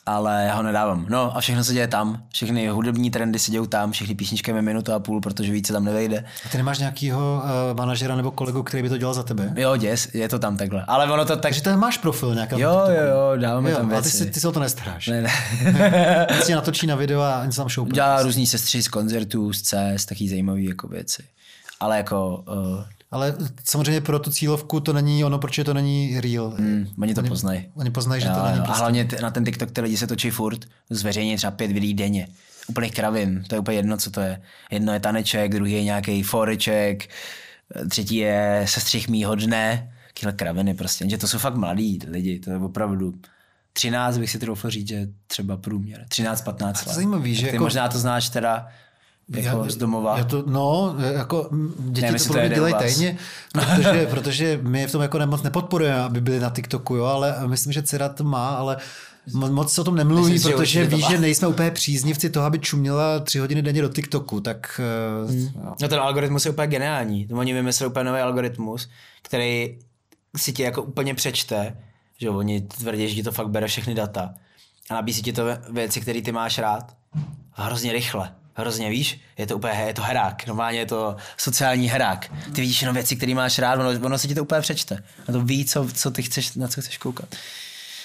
Ale 0.08 0.44
já 0.48 0.56
ho 0.56 0.64
nedávám. 0.64 1.06
No 1.10 1.38
a 1.38 1.42
všechno 1.42 1.64
se 1.64 1.74
děje 1.74 1.88
tam. 1.88 2.24
Všechny 2.34 2.68
hudební 2.68 3.12
trendy 3.12 3.40
se 3.40 3.52
dějou 3.52 3.66
tam, 3.66 3.92
všechny 3.92 4.16
písničky 4.16 4.54
mi 4.54 4.62
minutu 4.62 4.94
a 4.94 5.00
půl, 5.00 5.22
protože 5.22 5.52
více 5.52 5.74
tam 5.74 5.86
nevejde. 5.86 6.24
A 6.46 6.50
ty 6.50 6.58
nemáš 6.58 6.80
nějakýho 6.80 7.44
uh, 7.44 7.78
manažera 7.78 8.16
nebo 8.16 8.32
kolegu, 8.32 8.64
který 8.64 8.84
by 8.84 8.90
to 8.90 8.98
dělal 8.98 9.14
za 9.14 9.24
tebe? 9.24 9.54
Jo, 9.56 9.78
děs, 9.78 10.14
je 10.14 10.30
to 10.30 10.40
tam 10.40 10.58
takhle. 10.58 10.84
Ale 10.88 11.12
ono 11.12 11.26
to 11.26 11.34
tak... 11.34 11.42
Takže 11.42 11.62
tam 11.62 11.80
máš 11.80 11.98
profil 11.98 12.34
nějaká. 12.34 12.58
Jo, 12.58 12.84
jo, 12.88 13.04
jo, 13.04 13.38
dáváme 13.38 13.72
jo 13.72 13.78
tam 13.78 13.86
a 13.86 13.90
ty, 13.90 13.94
věci. 13.94 14.10
si, 14.10 14.26
ty 14.26 14.40
se 14.40 14.48
o 14.48 14.52
to 14.52 14.60
nestaráš. 14.60 15.08
Ne, 15.08 15.22
ne. 15.22 16.28
Si 16.44 16.52
natočí 16.56 16.88
na 16.88 16.96
video 16.96 17.22
a 17.22 17.46
něco 17.46 17.62
tam 17.62 17.70
šoupne. 17.70 17.94
Dělá 17.94 18.22
různý 18.22 18.48
sestři 18.48 18.84
z 18.84 18.88
koncertů, 18.88 19.54
z 19.54 19.62
cest, 19.62 20.06
taky 20.06 20.30
zajímavý 20.30 20.66
jako 20.66 20.88
věci. 20.88 21.24
Ale 21.80 21.98
jako... 21.98 22.44
Uh, 22.48 22.84
Ale 23.12 23.36
samozřejmě 23.64 24.02
pro 24.02 24.20
tu 24.20 24.32
cílovku 24.32 24.80
to 24.80 24.94
není 24.94 25.24
ono, 25.26 25.40
protože 25.40 25.64
to 25.64 25.74
není 25.74 26.22
real. 26.22 26.54
mm, 26.58 26.88
oni 27.02 27.14
to 27.14 27.24
poznají. 27.24 27.66
Oni 27.76 27.90
poznají, 27.92 28.22
že 28.22 28.28
Jo, 28.28 28.34
to 28.36 28.44
není 28.46 28.58
jo. 28.58 28.64
A 28.64 28.66
prostě. 28.66 28.80
hlavně 28.82 29.06
t- 29.06 29.22
na 29.22 29.32
ten 29.32 29.46
TikTok 29.46 29.72
ty 29.72 29.82
lidi 29.82 29.98
se 29.98 30.08
točí 30.08 30.30
furt, 30.30 30.66
zveřejně 30.90 31.38
třeba 31.38 31.52
pět 31.52 31.72
videí 31.72 31.94
denně. 31.94 32.28
Úplných 32.68 32.92
kravin, 32.94 33.44
to 33.48 33.56
je 33.56 33.60
úplně 33.60 33.78
jedno, 33.78 33.98
co 33.98 34.12
to 34.12 34.22
je. 34.22 34.42
Jedno 34.72 34.94
je 34.94 35.00
taneček, 35.00 35.52
druhý 35.52 35.74
je 35.74 35.84
nějaký 35.84 36.24
foreček, 36.24 37.10
třetí 37.90 38.16
je 38.16 38.66
sestřih 38.70 39.10
mýho 39.10 39.36
dne. 39.36 39.94
Tyhle 40.20 40.34
kraviny 40.34 40.74
prostě, 40.74 41.10
že 41.10 41.18
to 41.18 41.28
jsou 41.28 41.38
fakt 41.38 41.56
mladí 41.56 42.00
lidi, 42.08 42.40
to 42.40 42.50
je 42.52 42.58
opravdu 42.58 43.14
13 43.74 44.18
bych 44.18 44.30
si 44.30 44.40
troufl 44.40 44.70
říct, 44.70 44.88
že 44.88 45.08
třeba 45.28 45.58
průměr. 45.58 46.06
13-15 46.10 46.68
let. 46.88 46.96
zajímavý, 46.96 47.36
že 47.36 47.42
ty 47.48 47.54
jako- 47.54 47.64
možná 47.64 47.88
to 47.88 48.00
znáš 48.00 48.30
teda 48.30 48.68
jako 49.30 49.70
z 49.70 49.76
domova. 49.76 50.18
Já 50.18 50.24
to, 50.24 50.44
no, 50.48 50.96
jako 51.14 51.50
děti 51.78 52.02
Nevím, 52.02 52.28
to 52.28 52.34
to 52.34 52.48
dělají 52.48 52.74
tajně, 52.74 53.18
protože, 53.54 54.08
protože 54.10 54.60
my 54.62 54.88
v 54.88 54.92
tom 54.92 55.02
jako 55.02 55.20
moc 55.26 55.44
nepodporujeme, 55.44 56.00
aby 56.00 56.22
byli 56.22 56.40
na 56.40 56.50
TikToku, 56.50 56.96
jo, 56.96 57.06
ale 57.06 57.48
myslím, 57.48 57.74
že 57.74 57.84
dcera 57.84 58.10
to 58.10 58.24
má, 58.24 58.50
ale 58.50 58.78
mo- 59.34 59.52
moc 59.52 59.74
se 59.74 59.82
o 59.82 59.84
tom 59.84 59.96
nemluví, 59.96 60.34
Myslím 60.34 60.54
protože 60.54 60.86
ví, 60.86 61.02
že 61.10 61.20
nejsme 61.20 61.48
úplně 61.48 61.72
příznivci 61.72 62.30
toho, 62.30 62.46
aby 62.46 62.60
čuměla 62.60 63.20
tři 63.20 63.40
hodiny 63.40 63.62
denně 63.62 63.82
do 63.82 63.90
TikToku, 63.90 64.42
tak 64.42 64.82
hmm. 65.30 65.50
jo. 65.64 65.76
No 65.82 65.88
ten 65.88 66.00
algoritmus 66.00 66.46
je 66.46 66.52
úplně 66.52 66.68
geniální. 66.68 67.28
Oni 67.34 67.54
vymysleli 67.54 67.92
úplně 67.92 68.04
nový 68.04 68.20
algoritmus, 68.20 68.90
který 69.22 69.78
si 70.38 70.54
ti 70.54 70.64
jako 70.64 70.84
úplně 70.84 71.14
přečte, 71.16 71.78
že 72.18 72.30
oni 72.30 72.62
tvrdí, 72.62 73.10
že 73.10 73.16
ti 73.16 73.24
to 73.24 73.32
fakt 73.32 73.50
bere 73.50 73.68
všechny 73.68 73.96
data 73.96 74.34
a 74.90 74.94
nabízí 74.94 75.22
ti 75.22 75.34
to 75.34 75.44
věci, 75.70 76.02
které 76.02 76.22
ty 76.22 76.32
máš 76.32 76.58
rád 76.58 76.96
hrozně 77.52 77.92
rychle. 77.94 78.32
Hrozně 78.60 78.90
víš, 78.90 79.20
je 79.38 79.48
to 79.48 79.56
úplně, 79.58 79.74
je 79.88 79.94
to 79.94 80.02
herák, 80.02 80.48
normálně 80.48 80.80
je 80.80 80.86
to 80.86 81.16
sociální 81.38 81.90
herák. 81.90 82.32
Ty 82.56 82.62
vidíš 82.62 82.82
jenom 82.82 82.94
věci, 82.96 83.16
které 83.16 83.34
máš 83.34 83.60
rád, 83.60 83.80
ono, 83.80 83.90
ono 84.06 84.18
se 84.18 84.28
ti 84.28 84.36
to 84.36 84.42
úplně 84.44 84.62
přečte. 84.62 85.04
A 85.28 85.32
to 85.32 85.42
ví, 85.42 85.66
co, 85.66 85.88
co 85.94 86.12
ty 86.12 86.24
chceš, 86.24 86.56
na 86.56 86.68
co 86.68 86.82
chceš 86.82 86.98
koukat. 86.98 87.36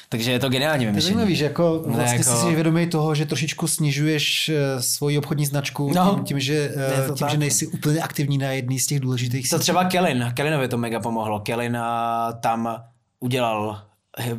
Takže 0.09 0.33
je 0.33 0.39
to 0.39 0.49
geniální 0.49 0.85
To 0.85 0.91
vymyšlení. 0.91 1.15
zajímavý, 1.15 1.37
že 1.37 1.45
jako 1.45 1.83
Ne, 1.87 1.97
vlastně 1.97 2.19
jako- 2.19 2.31
jsi 2.31 2.37
si 2.49 2.55
vědomý 2.55 2.87
toho, 2.87 3.15
že 3.15 3.27
trošičku 3.27 3.67
snižuješ 3.69 4.49
eh, 4.49 4.83
svoji 4.83 5.19
obchodní 5.19 5.47
značku 5.47 5.93
No, 5.95 6.15
tím, 6.15 6.25
tím, 6.25 6.41
že, 6.41 6.73
eh, 6.77 7.07
to 7.07 7.15
tím 7.15 7.27
tak. 7.27 7.31
že 7.31 7.37
nejsi 7.39 7.67
úplně 7.67 8.01
aktivní 8.01 8.39
na 8.39 8.49
jedný 8.51 8.79
z 8.81 8.87
těch 8.87 9.01
důležitých 9.01 9.51
To 9.51 9.57
sítí. 9.57 9.63
třeba 9.63 9.85
Kellen, 9.85 10.33
Kellenovi 10.37 10.69
to 10.69 10.79
mega 10.79 11.01
pomohlo. 11.01 11.41
Kellen 11.41 11.77
a, 11.77 12.33
tam 12.33 12.77
udělal 13.21 13.83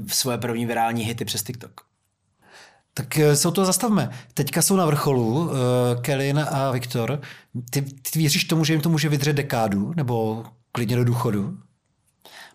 svoje 0.07 0.37
první 0.37 0.65
virální 0.65 1.03
hity 1.03 1.25
přes 1.25 1.43
TikTok. 1.43 1.81
Tak 2.93 3.17
eh, 3.17 3.35
se 3.35 3.47
o 3.47 3.51
to 3.51 3.65
zastavme. 3.65 4.09
Teďka 4.33 4.61
jsou 4.61 4.75
na 4.75 4.85
vrcholu 4.85 5.39
uh, 5.39 5.51
Kelin 6.01 6.45
a 6.49 6.71
Viktor. 6.71 7.21
Ty, 7.69 7.81
ty 7.81 8.19
věříš 8.19 8.43
tomu, 8.43 8.65
že 8.65 8.73
jim 8.73 8.81
to 8.81 8.89
může 8.89 9.09
vydržet 9.09 9.33
dekádu? 9.33 9.93
Nebo 9.95 10.45
klidně 10.71 10.95
do 10.95 11.03
důchodu? 11.03 11.57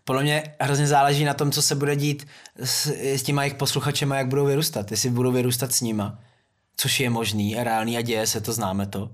podle 0.08 0.22
mě 0.22 0.42
hrozně 0.60 0.86
záleží 0.86 1.24
na 1.24 1.34
tom, 1.34 1.50
co 1.52 1.62
se 1.62 1.74
bude 1.74 1.96
dít 1.96 2.26
s, 2.56 2.86
s 2.86 3.22
těma 3.22 3.42
jejich 3.42 3.54
posluchačema, 3.54 4.16
jak 4.16 4.28
budou 4.28 4.46
vyrůstat. 4.46 4.90
Jestli 4.90 5.10
budou 5.10 5.32
vyrůstat 5.32 5.72
s 5.72 5.80
nima, 5.80 6.18
což 6.76 7.00
je 7.00 7.10
možný 7.10 7.56
a 7.56 7.64
reálný 7.64 7.96
a 7.96 8.00
děje 8.00 8.26
se, 8.26 8.40
to 8.40 8.52
známe 8.52 8.86
to. 8.86 9.10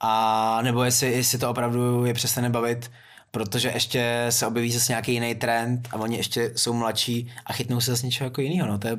A 0.00 0.62
nebo 0.62 0.84
jestli, 0.84 1.12
jestli 1.12 1.38
to 1.38 1.50
opravdu 1.50 2.04
je 2.04 2.14
přestane 2.14 2.50
bavit, 2.50 2.90
protože 3.30 3.70
ještě 3.74 4.26
se 4.30 4.46
objeví 4.46 4.72
zase 4.72 4.92
nějaký 4.92 5.12
jiný 5.12 5.34
trend 5.34 5.88
a 5.90 5.96
oni 5.96 6.16
ještě 6.16 6.52
jsou 6.56 6.72
mladší 6.72 7.32
a 7.46 7.52
chytnou 7.52 7.80
se 7.80 7.90
zase 7.90 8.06
něčeho 8.06 8.26
jako 8.26 8.40
jiného. 8.40 8.68
No, 8.68 8.78
to 8.78 8.88
je, 8.88 8.96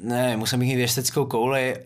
ne, 0.00 0.36
musím 0.36 0.58
mít 0.58 0.76
věšteckou 0.76 1.24
kouli 1.24 1.76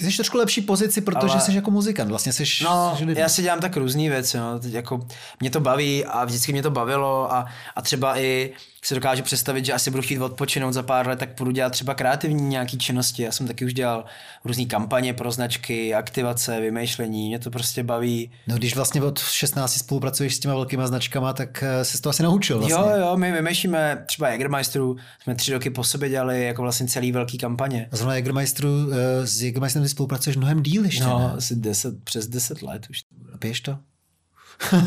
ty 0.00 0.10
jsi 0.10 0.16
trošku 0.16 0.38
lepší 0.38 0.60
pozici, 0.60 1.00
protože 1.00 1.32
ale... 1.32 1.40
jsi 1.40 1.54
jako 1.54 1.70
muzikant, 1.70 2.10
vlastně 2.10 2.32
jsi... 2.32 2.44
No, 2.64 2.96
jsi 2.98 3.04
já 3.16 3.28
si 3.28 3.42
dělám 3.42 3.60
tak 3.60 3.76
různé 3.76 4.08
věci, 4.08 4.38
no. 4.38 4.58
Teď 4.58 4.72
jako 4.72 5.06
mě 5.40 5.50
to 5.50 5.60
baví 5.60 6.04
a 6.04 6.24
vždycky 6.24 6.52
mě 6.52 6.62
to 6.62 6.70
bavilo 6.70 7.32
a, 7.32 7.46
a 7.76 7.82
třeba 7.82 8.18
i 8.18 8.52
si 8.84 8.94
dokážu 8.94 9.22
představit, 9.22 9.64
že 9.64 9.72
asi 9.72 9.90
budu 9.90 10.02
chtít 10.02 10.18
odpočinout 10.18 10.72
za 10.72 10.82
pár 10.82 11.08
let, 11.08 11.18
tak 11.18 11.28
budu 11.38 11.50
dělat 11.50 11.70
třeba 11.70 11.94
kreativní 11.94 12.42
nějaký 12.48 12.78
činnosti. 12.78 13.22
Já 13.22 13.32
jsem 13.32 13.46
taky 13.46 13.64
už 13.64 13.74
dělal 13.74 14.04
různé 14.44 14.64
kampaně 14.64 15.14
pro 15.14 15.32
značky, 15.32 15.94
aktivace, 15.94 16.60
vymýšlení, 16.60 17.28
mě 17.28 17.38
to 17.38 17.50
prostě 17.50 17.82
baví. 17.82 18.30
No 18.46 18.56
když 18.56 18.76
vlastně 18.76 19.02
od 19.02 19.18
16 19.18 19.72
spolupracuješ 19.78 20.34
s 20.34 20.38
těma 20.38 20.54
velkýma 20.54 20.86
značkama, 20.86 21.32
tak 21.32 21.62
eh, 21.62 21.84
se 21.84 22.02
to 22.02 22.10
asi 22.10 22.22
naučil 22.22 22.58
vlastně. 22.58 22.74
Jo, 22.78 22.92
jo, 23.00 23.16
my 23.16 23.32
vymýšlíme 23.32 24.04
třeba 24.06 24.28
Jägermeisteru, 24.28 24.96
jsme 25.22 25.34
tři 25.34 25.52
roky 25.52 25.70
po 25.70 25.84
sobě 25.84 26.08
dělali 26.08 26.44
jako 26.44 26.62
vlastně 26.62 26.86
celý 26.88 27.12
velký 27.12 27.38
kampaně. 27.38 27.88
A 27.92 27.96
zrovna 27.96 28.14
Jägermeisteru, 28.14 28.68
eh, 28.92 29.26
s 29.26 29.42
Jägermeisterem 29.42 29.88
spolupracuješ 29.88 30.36
mnohem 30.36 30.62
díl 30.62 30.84
ještě, 30.84 31.04
No, 31.04 31.18
ne? 31.18 31.32
asi 31.36 31.56
deset, 31.56 32.04
přes 32.04 32.26
10 32.26 32.62
let 32.62 32.86
už. 32.90 32.98
A 33.34 33.38
piješ 33.38 33.60
to? 33.60 33.78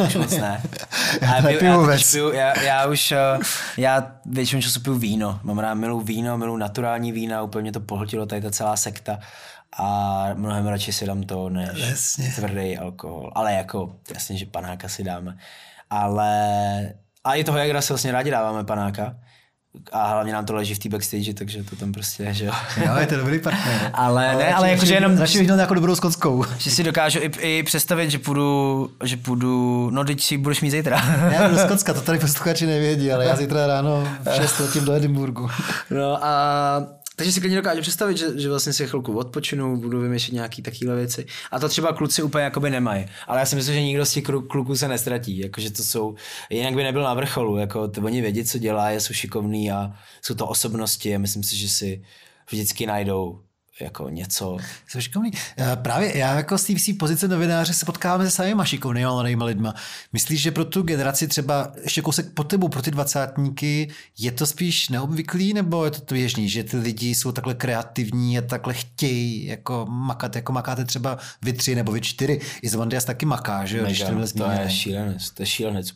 Už 0.07 0.15
moc 0.15 0.31
ne. 0.37 0.61
Já 1.21 1.41
to 1.41 1.47
piju, 1.47 1.59
já, 1.63 1.77
vůbec. 1.77 2.11
piju, 2.11 2.31
já, 2.33 2.61
já, 2.61 2.85
už, 2.85 3.11
eh, 3.11 3.39
já 3.77 4.11
většinou 4.25 4.61
času 4.61 4.79
piju 4.79 4.95
víno. 4.95 5.39
Mám 5.43 5.59
rád 5.59 5.73
milu 5.73 6.01
víno, 6.01 6.37
milu 6.37 6.57
naturální 6.57 7.11
vína, 7.11 7.41
úplně 7.41 7.71
to 7.71 7.79
pohltilo 7.79 8.25
tady 8.25 8.41
ta 8.41 8.51
celá 8.51 8.75
sekta. 8.75 9.19
A 9.79 10.25
mnohem 10.33 10.67
radši 10.67 10.93
si 10.93 11.05
dám 11.05 11.23
to, 11.23 11.49
než 11.49 11.69
Jasně. 11.89 12.31
tvrdý 12.35 12.77
alkohol. 12.77 13.31
Ale 13.35 13.53
jako, 13.53 13.95
jasně, 14.13 14.37
že 14.37 14.45
panáka 14.45 14.89
si 14.89 15.03
dáme. 15.03 15.37
Ale, 15.89 16.33
a 17.23 17.33
i 17.35 17.43
toho 17.43 17.57
Jagra 17.57 17.81
si 17.81 17.93
vlastně 17.93 18.11
rádi 18.11 18.31
dáváme 18.31 18.63
panáka. 18.63 19.15
A 19.91 20.07
hlavně 20.07 20.33
nám 20.33 20.45
to 20.45 20.53
leží 20.55 20.75
v 20.75 20.79
té 20.79 20.89
backstage, 20.89 21.33
takže 21.33 21.63
to 21.63 21.75
tam 21.75 21.91
prostě 21.91 22.27
že 22.31 22.45
jo. 22.45 22.51
Jo, 22.85 22.95
je 22.99 23.07
to 23.07 23.17
dobrý 23.17 23.39
partner. 23.39 23.91
Ale 23.93 24.35
ne, 24.37 24.53
ale 24.53 24.69
jakože 24.69 24.93
jenom- 24.93 25.17
Radši 25.17 25.37
vyhnout 25.39 25.55
nějakou 25.55 25.73
dobrou 25.73 25.95
skonskou. 25.95 26.45
Že 26.57 26.71
si 26.71 26.83
dokážu 26.83 27.19
i, 27.19 27.31
i 27.39 27.63
představit, 27.63 28.11
že 28.11 28.19
půjdu, 28.19 28.89
že 29.03 29.17
půjdu, 29.17 29.89
no 29.93 30.03
teď 30.05 30.21
si 30.23 30.37
budeš 30.37 30.61
mít 30.61 30.71
zítra. 30.71 31.29
Já 31.33 31.47
do 31.47 31.57
Skotska, 31.57 31.93
to 31.93 32.01
tady 32.01 32.19
posluchači 32.19 32.65
nevědí, 32.65 33.11
ale 33.11 33.25
já 33.25 33.35
zítra 33.35 33.67
ráno 33.67 34.07
v 34.31 34.35
6 34.35 34.59
letím 34.59 34.85
do 34.85 34.93
Edinburgu. 34.93 35.49
No 35.89 36.25
a 36.25 36.83
takže 37.15 37.31
si 37.31 37.39
klidně 37.39 37.57
dokážu 37.57 37.81
představit, 37.81 38.17
že, 38.17 38.39
že 38.39 38.49
vlastně 38.49 38.73
si 38.73 38.87
chvilku 38.87 39.17
odpočinu, 39.17 39.77
budu 39.77 39.99
vymýšlet 39.99 40.33
nějaký 40.33 40.61
takovéhle 40.61 40.95
věci. 40.95 41.25
A 41.51 41.59
to 41.59 41.69
třeba 41.69 41.93
kluci 41.93 42.23
úplně 42.23 42.43
jakoby 42.43 42.69
nemají. 42.69 43.05
Ale 43.27 43.39
já 43.39 43.45
si 43.45 43.55
myslím, 43.55 43.75
že 43.75 43.81
nikdo 43.81 44.05
z 44.05 44.11
těch 44.11 44.23
kluků 44.23 44.75
se 44.75 44.87
nestratí. 44.87 45.39
Jakože 45.39 45.71
to 45.71 45.83
jsou, 45.83 46.15
jinak 46.49 46.73
by 46.73 46.83
nebyl 46.83 47.03
na 47.03 47.13
vrcholu. 47.13 47.57
Jako 47.57 47.87
to 47.87 48.01
oni 48.01 48.21
vědí, 48.21 48.45
co 48.45 48.57
dělá, 48.57 48.91
jsou 48.91 49.13
šikovní 49.13 49.71
a 49.71 49.93
jsou 50.21 50.35
to 50.35 50.47
osobnosti 50.47 51.15
a 51.15 51.19
myslím 51.19 51.43
si, 51.43 51.57
že 51.57 51.69
si 51.69 52.03
vždycky 52.51 52.85
najdou 52.85 53.39
jako 53.83 54.09
něco. 54.09 54.57
Jsou 54.87 55.01
šikovný. 55.01 55.31
Já 55.57 55.75
Právě 55.75 56.17
já 56.17 56.35
jako 56.35 56.57
z 56.57 56.63
té 56.63 56.93
pozice 56.99 57.27
novináře 57.27 57.73
se 57.73 57.85
potkáváme 57.85 58.25
se 58.25 58.31
samýma 58.31 58.65
šikovnýma 58.65 59.45
lidma. 59.45 59.73
Myslíš, 60.13 60.41
že 60.41 60.51
pro 60.51 60.65
tu 60.65 60.81
generaci 60.81 61.27
třeba 61.27 61.71
ještě 61.83 62.01
kousek 62.01 62.33
po 62.33 62.43
tebu, 62.43 62.69
pro 62.69 62.81
ty 62.81 62.91
dvacátníky, 62.91 63.89
je 64.19 64.31
to 64.31 64.45
spíš 64.45 64.89
neobvyklý, 64.89 65.53
nebo 65.53 65.85
je 65.85 65.91
to 65.91 66.13
běžný, 66.13 66.49
že 66.49 66.63
ty 66.63 66.77
lidi 66.77 67.15
jsou 67.15 67.31
takhle 67.31 67.53
kreativní 67.53 68.37
a 68.37 68.41
takhle 68.41 68.73
chtějí 68.73 69.45
jako 69.45 69.85
makat, 69.89 70.35
jako 70.35 70.51
makáte 70.53 70.85
třeba 70.85 71.17
vy 71.41 71.53
tři 71.53 71.75
nebo 71.75 71.91
vy 71.91 72.01
čtyři. 72.01 72.39
I 72.61 72.69
Zvandias 72.69 73.05
taky 73.05 73.25
maká, 73.25 73.65
že 73.65 73.77
jo, 73.77 73.83
Mega, 73.83 74.05
to 74.05 74.11
byl 74.11 74.21
to 74.21 74.27
zmíněný. 74.27 74.59
je 74.63 74.69
šílenec, 74.69 75.31
to 75.31 75.41
je 75.41 75.45
šílenec. 75.45 75.91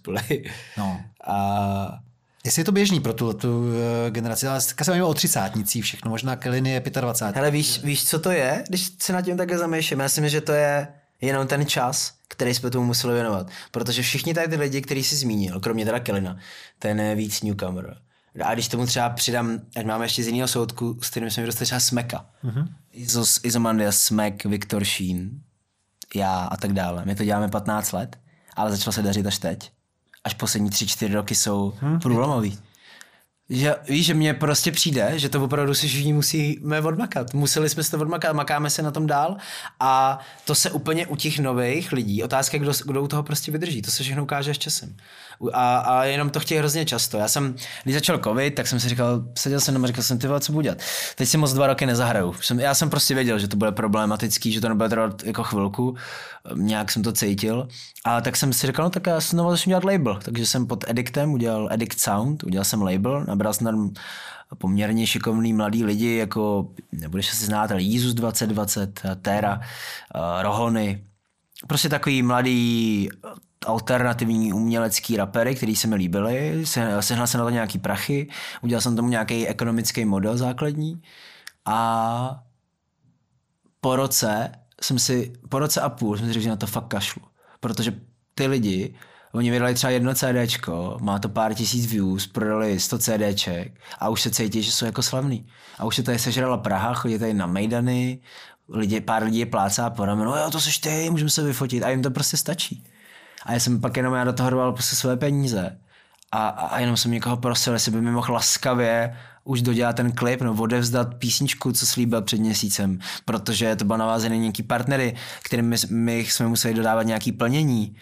No. 0.78 1.02
A 1.28 2.00
Jestli 2.48 2.60
je 2.60 2.66
to 2.66 2.72
běžný 2.72 3.00
pro 3.00 3.14
tu, 3.14 3.34
tu 3.34 3.60
uh, 3.60 3.74
generaci, 4.10 4.48
ale 4.48 4.62
teďka 4.62 4.84
se 4.84 4.92
bavíme 4.92 5.06
o 5.06 5.14
třicátnicích 5.14 5.84
všechno, 5.84 6.12
možná 6.12 6.36
Kelin 6.36 6.66
je 6.66 6.80
25. 6.80 7.36
Hele, 7.36 7.52
víš, 7.52 7.84
víš, 7.84 8.06
co 8.06 8.20
to 8.20 8.32
je, 8.32 8.64
když 8.68 8.92
se 9.00 9.14
nad 9.14 9.22
tím 9.22 9.38
takhle 9.38 9.58
zamýšlím? 9.58 10.00
Já 10.00 10.10
si 10.10 10.22
myslím, 10.22 10.40
že 10.40 10.42
to 10.42 10.52
je 10.52 10.88
jenom 11.22 11.48
ten 11.48 11.66
čas, 11.66 12.14
který 12.28 12.54
jsme 12.54 12.70
tomu 12.70 12.86
museli 12.86 13.14
věnovat. 13.14 13.48
Protože 13.72 14.02
všichni 14.02 14.34
tady 14.34 14.48
ty 14.48 14.56
lidi, 14.56 14.82
který 14.82 15.04
jsi 15.04 15.16
zmínil, 15.16 15.60
kromě 15.60 15.86
teda 15.86 16.00
Kelina, 16.00 16.38
ten 16.80 17.00
je 17.00 17.16
víc 17.16 17.42
newcomer. 17.42 17.98
A 18.44 18.54
když 18.54 18.68
tomu 18.68 18.86
třeba 18.86 19.10
přidám, 19.10 19.60
ať 19.76 19.86
máme 19.86 20.06
ještě 20.06 20.24
z 20.24 20.28
jiného 20.28 20.48
soudku, 20.48 21.00
s 21.02 21.10
kterým 21.10 21.32
jsme 21.32 21.46
dostali 21.46 21.66
třeba 21.66 21.80
Smeka. 21.80 22.26
Mm-hmm. 22.44 22.68
Izos, 22.92 23.40
Izomandia, 23.44 23.92
Smek, 23.92 24.46
Viktor 24.46 24.86
Sheen, 24.86 25.30
já 26.16 26.38
a 26.38 26.58
tak 26.58 26.74
dále. 26.74 27.06
My 27.06 27.16
to 27.16 27.24
děláme 27.24 27.48
15 27.48 27.92
let, 27.92 28.18
ale 28.56 28.72
začalo 28.72 28.94
se 28.94 29.02
dařit 29.02 29.26
až 29.26 29.38
teď. 29.38 29.77
Až 30.28 30.34
poslední 30.34 30.70
3-4 30.70 31.14
roky 31.14 31.36
jsou 31.36 31.74
hmm. 31.80 32.00
průlomový. 32.00 32.60
Že, 33.50 33.76
víš, 33.90 34.06
že 34.06 34.14
mně 34.14 34.34
prostě 34.34 34.72
přijde, 34.72 35.12
že 35.16 35.30
to 35.30 35.44
opravdu 35.44 35.74
si 35.74 35.88
všichni 35.88 36.14
musíme 36.14 36.82
odmakat. 36.82 37.34
Museli 37.34 37.70
jsme 37.70 37.84
si 37.84 37.92
to 37.92 37.98
odmakat, 37.98 38.36
makáme 38.36 38.70
se 38.70 38.82
na 38.82 38.92
tom 38.92 39.08
dál 39.08 39.38
a 39.80 40.20
to 40.46 40.56
se 40.56 40.72
úplně 40.72 41.08
u 41.08 41.16
těch 41.16 41.40
nových 41.40 41.92
lidí, 41.92 42.24
otázka 42.24 42.58
kdo, 42.58 42.72
kdo 42.86 43.04
u 43.04 43.08
toho 43.08 43.24
prostě 43.24 43.52
vydrží, 43.52 43.82
to 43.82 43.92
se 43.92 44.04
všechno 44.04 44.24
ukáže 44.24 44.52
až 44.52 44.58
časem. 44.58 44.96
A, 45.54 45.78
a 45.78 46.04
jenom 46.04 46.30
to 46.30 46.40
chtějí 46.40 46.60
hrozně 46.60 46.86
často. 46.86 47.18
Já 47.18 47.28
jsem, 47.28 47.56
když 47.84 47.96
začal 47.96 48.18
covid, 48.18 48.56
tak 48.56 48.68
jsem 48.68 48.80
si 48.80 48.90
říkal, 48.90 49.24
seděl 49.38 49.60
jsem 49.60 49.74
doma 49.74 49.84
a 49.84 49.88
říkal 49.88 50.04
jsem, 50.04 50.20
ty 50.20 50.28
vole, 50.28 50.40
co 50.40 50.52
budu 50.52 50.62
dělat. 50.62 50.78
Teď 51.16 51.30
si 51.30 51.38
moc 51.38 51.54
dva 51.54 51.68
roky 51.68 51.86
nezahraju. 51.86 52.34
Jsem, 52.34 52.60
já 52.60 52.74
jsem 52.74 52.90
prostě 52.90 53.16
věděl, 53.16 53.40
že 53.40 53.48
to 53.48 53.58
bude 53.58 53.72
problematický, 53.72 54.52
že 54.52 54.62
to 54.62 54.70
nebude 54.70 54.90
trvat 54.90 55.24
jako 55.24 55.44
chvilku, 55.44 55.96
nějak 56.56 56.92
jsem 56.92 57.04
to 57.04 57.12
cítil. 57.12 57.68
A 58.06 58.22
tak 58.22 58.38
jsem 58.38 58.54
si 58.54 58.68
říkal, 58.68 58.86
no 58.86 58.90
tak 58.90 59.08
já 59.08 59.20
znovu 59.20 59.52
začnu 59.52 59.70
dělat 59.70 59.84
label. 59.84 60.20
Takže 60.24 60.46
jsem 60.46 60.68
pod 60.68 60.84
Edictem 60.88 61.34
udělal 61.34 61.70
Edict 61.72 62.00
Sound, 62.00 62.44
udělal 62.44 62.66
jsem 62.66 62.82
label, 62.82 63.26
nabral 63.28 63.54
jsem 63.54 63.66
tam 63.66 63.94
poměrně 64.58 65.08
šikovný 65.08 65.54
mladý 65.54 65.84
lidi, 65.84 66.16
jako 66.16 66.68
nebudeš 66.92 67.32
asi 67.32 67.46
znát, 67.46 67.72
ale 67.72 67.82
Jízus 67.82 68.14
2020, 68.14 69.02
Terra, 69.22 69.60
eh, 69.62 70.44
Rohony, 70.44 71.04
prostě 71.68 71.90
takový 71.90 72.24
mladý 72.24 73.10
alternativní 73.66 74.54
umělecký 74.54 75.18
rapery, 75.18 75.56
který 75.56 75.76
se 75.76 75.88
mi 75.88 75.96
líbily. 75.96 76.66
Se- 76.66 76.98
Sehnal 77.02 77.28
jsem 77.28 77.38
na 77.40 77.44
to 77.46 77.50
nějaký 77.50 77.80
prachy, 77.80 78.30
udělal 78.62 78.82
jsem 78.82 78.96
tomu 78.96 79.10
nějaký 79.10 79.48
ekonomický 79.48 80.06
model 80.06 80.38
základní 80.38 81.02
a 81.66 82.44
po 83.82 83.96
roce 83.96 84.52
jsem 84.82 85.00
si, 85.00 85.34
po 85.50 85.60
roce 85.60 85.82
a 85.82 85.90
půl 85.90 86.18
jsem 86.18 86.28
si 86.28 86.34
řekl, 86.34 86.44
že 86.44 86.50
na 86.50 86.56
to 86.56 86.68
fakt 86.68 86.88
kašlu. 86.88 87.22
Protože 87.60 87.94
ty 88.36 88.48
lidi, 88.48 88.96
oni 89.34 89.52
vydali 89.52 89.74
třeba 89.74 89.92
jedno 89.92 90.14
CDčko, 90.14 90.98
má 91.02 91.20
to 91.20 91.30
pár 91.30 91.54
tisíc 91.54 91.86
views, 91.92 92.28
prodali 92.28 92.80
100 92.80 92.98
CDček 92.98 93.80
a 94.00 94.10
už 94.10 94.22
se 94.22 94.32
cítí, 94.32 94.64
že 94.64 94.72
jsou 94.72 94.86
jako 94.86 95.02
slavný. 95.02 95.48
A 95.78 95.86
už 95.86 95.96
se 95.96 96.04
tady 96.04 96.20
sežrala 96.20 96.58
Praha, 96.58 96.94
chodí 96.94 97.20
tady 97.20 97.34
na 97.34 97.46
Mejdany, 97.48 98.20
lidi, 98.70 99.02
pár 99.02 99.24
lidí 99.24 99.40
je 99.40 99.46
plácá 99.46 99.90
po 99.90 100.06
ramenu, 100.06 100.32
jo, 100.36 100.50
to 100.52 100.60
seš 100.62 100.78
ty, 100.78 101.10
můžeme 101.10 101.30
se 101.30 101.44
vyfotit 101.44 101.84
a 101.84 101.90
jim 101.90 102.02
to 102.02 102.12
prostě 102.12 102.38
stačí. 102.38 102.84
A 103.48 103.54
já 103.54 103.60
jsem 103.60 103.82
pak 103.82 103.98
jenom 103.98 104.14
já 104.14 104.24
do 104.24 104.34
toho 104.34 104.50
dával 104.50 104.74
prostě 104.74 104.96
své 104.96 105.18
peníze. 105.18 105.78
A, 106.32 106.48
a, 106.48 106.80
jenom 106.80 106.98
jsem 106.98 107.12
někoho 107.12 107.38
prosil, 107.38 107.74
jestli 107.74 107.92
by 107.92 108.02
mi 108.02 108.12
mohl 108.12 108.34
laskavě 108.34 109.18
už 109.44 109.62
dodělat 109.62 109.96
ten 109.96 110.12
klip, 110.12 110.42
no 110.42 110.54
odevzdat 110.54 111.16
písničku, 111.16 111.72
co 111.72 111.86
slíbil 111.86 112.22
před 112.22 112.40
měsícem, 112.40 113.00
protože 113.26 113.76
to 113.76 113.86
bylo 113.86 113.98
navázané 113.98 114.36
na 114.36 114.42
nějaký 114.42 114.64
partnery, 114.64 115.16
kterým 115.44 115.66
my, 115.66 115.76
my 115.90 116.20
jsme 116.20 116.48
museli 116.48 116.74
dodávat 116.74 117.04
nějaký 117.04 117.32
plnění 117.32 117.96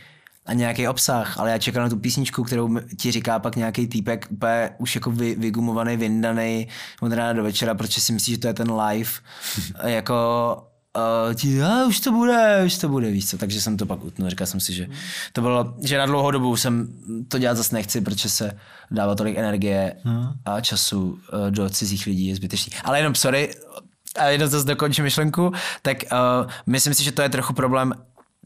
a 0.45 0.53
nějaký 0.53 0.87
obsah, 0.87 1.39
ale 1.39 1.51
já 1.51 1.57
čekal 1.57 1.83
na 1.83 1.89
tu 1.89 1.97
písničku, 1.97 2.43
kterou 2.43 2.79
ti 2.97 3.11
říká 3.11 3.39
pak 3.39 3.55
nějaký 3.55 3.87
týpek 3.87 4.27
úplně 4.31 4.69
už 4.77 4.95
jako 4.95 5.11
vy, 5.11 5.35
vygumovaný, 5.35 5.97
vyndaný 5.97 6.67
od 7.01 7.11
rána 7.11 7.33
do 7.33 7.43
večera, 7.43 7.75
protože 7.75 8.01
si 8.01 8.13
myslí, 8.13 8.33
že 8.33 8.39
to 8.39 8.47
je 8.47 8.53
ten 8.53 8.71
live, 8.71 9.11
jako 9.83 10.15
Uh, 10.95 11.33
ti, 11.33 11.61
a 11.61 11.85
už 11.85 11.99
to 11.99 12.11
bude, 12.11 12.63
už 12.65 12.77
to 12.77 12.89
bude, 12.89 13.11
víš 13.11 13.29
co, 13.29 13.37
takže 13.37 13.61
jsem 13.61 13.77
to 13.77 13.85
pak 13.85 14.03
utnul, 14.03 14.29
říkal 14.29 14.47
jsem 14.47 14.59
si, 14.59 14.73
že 14.73 14.87
to 15.33 15.41
bylo, 15.41 15.73
že 15.81 15.97
na 15.97 16.05
dlouhou 16.05 16.31
dobu 16.31 16.55
jsem 16.55 16.87
to 17.27 17.37
dělat 17.37 17.57
zase 17.57 17.75
nechci, 17.75 18.01
protože 18.01 18.29
se 18.29 18.51
dává 18.91 19.15
tolik 19.15 19.37
energie 19.37 19.95
a 20.45 20.61
času 20.61 21.01
uh, 21.03 21.51
do 21.51 21.69
cizích 21.69 22.05
lidí, 22.05 22.27
je 22.27 22.35
zbytečný. 22.35 22.73
Ale 22.83 22.99
jenom, 22.99 23.15
sorry, 23.15 23.53
a 24.19 24.25
jenom 24.27 24.49
zase 24.49 24.65
dokončím 24.65 25.03
myšlenku, 25.03 25.51
tak 25.81 25.97
uh, 26.11 26.51
myslím 26.65 26.93
si, 26.93 27.03
že 27.03 27.11
to 27.11 27.21
je 27.21 27.29
trochu 27.29 27.53
problém 27.53 27.93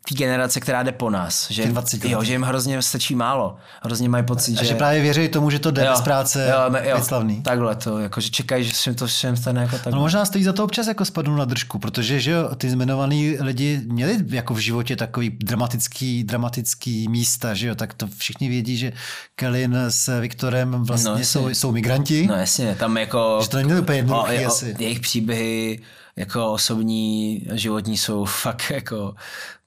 té 0.09 0.15
generace, 0.15 0.59
která 0.59 0.83
jde 0.83 0.91
po 0.91 1.09
nás. 1.09 1.51
Že, 1.51 1.61
Těch 1.63 1.71
20 1.71 2.05
jo, 2.05 2.23
že 2.23 2.31
jim 2.31 2.41
hrozně 2.41 2.81
stačí 2.81 3.15
málo. 3.15 3.55
Hrozně 3.83 4.09
mají 4.09 4.23
pocit, 4.25 4.57
A 4.59 4.63
že... 4.63 4.65
že 4.69 4.75
právě 4.75 5.01
věří 5.01 5.27
tomu, 5.27 5.49
že 5.49 5.59
to 5.59 5.71
jde 5.71 5.89
bez 5.89 6.01
práce 6.01 6.51
me- 6.69 6.93
být 6.95 7.05
slavný. 7.05 7.41
Takhle 7.41 7.75
to, 7.75 7.99
jako, 7.99 8.21
že 8.21 8.29
čekají, 8.29 8.63
že 8.63 8.71
všem 8.71 8.95
to 8.95 9.07
všem 9.07 9.37
stane 9.37 9.61
jako 9.61 9.77
tak. 9.77 9.93
No 9.93 9.99
možná 9.99 10.25
stojí 10.25 10.43
za 10.43 10.53
to 10.53 10.63
občas 10.63 10.87
jako 10.87 11.05
spadnout 11.05 11.37
na 11.39 11.45
držku, 11.45 11.79
protože 11.79 12.19
že 12.19 12.31
jo, 12.31 12.55
ty 12.55 12.67
jmenovaný 12.67 13.37
lidi 13.39 13.81
měli 13.85 14.17
jako 14.29 14.53
v 14.53 14.57
životě 14.57 14.95
takový 14.95 15.29
dramatický, 15.29 16.23
dramatický 16.23 17.07
místa, 17.07 17.53
že 17.53 17.67
jo, 17.67 17.75
tak 17.75 17.93
to 17.93 18.07
všichni 18.17 18.49
vědí, 18.49 18.77
že 18.77 18.93
Kellyn 19.35 19.77
s 19.89 20.19
Viktorem 20.19 20.71
vlastně 20.83 21.09
No, 21.11 21.17
jasně. 21.17 21.25
jsou, 21.25 21.49
jsou 21.49 21.71
migranti. 21.71 22.27
No 22.27 22.35
jasně, 22.35 22.75
tam 22.79 22.97
jako... 22.97 23.39
Že 23.41 23.49
to 23.49 23.57
není 23.57 23.73
úplně 23.73 24.03
o- 24.03 24.25
asi. 24.47 24.75
Jejich 24.79 24.99
příběhy 24.99 25.79
jako 26.19 26.51
osobní, 26.51 27.45
životní 27.51 27.97
jsou 27.97 28.25
fakt 28.25 28.71
jako... 28.71 29.15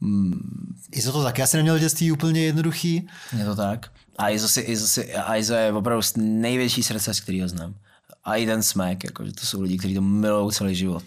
Mm, 0.00 0.74
Izo 0.92 1.12
to 1.12 1.22
taky 1.22 1.42
asi 1.42 1.56
neměl 1.56 1.76
v 1.76 1.80
dětství 1.80 2.12
úplně 2.12 2.44
jednoduchý. 2.44 3.08
je 3.38 3.44
to 3.44 3.56
tak. 3.56 3.90
A 4.18 4.30
Izo, 4.30 4.48
si, 4.48 4.60
Izo, 4.60 4.88
si, 4.88 5.14
a 5.14 5.36
Izo 5.36 5.54
je 5.54 5.72
opravdu 5.72 6.02
největší 6.16 6.82
srdce, 6.82 7.12
který 7.22 7.42
ho 7.42 7.48
znám. 7.48 7.74
A 8.24 8.36
i 8.36 8.46
ten 8.46 8.62
smek, 8.62 9.04
jako, 9.04 9.26
že 9.26 9.32
to 9.32 9.46
jsou 9.46 9.60
lidi, 9.60 9.78
kteří 9.78 9.94
to 9.94 10.00
milují 10.02 10.52
celý 10.52 10.74
život. 10.74 11.02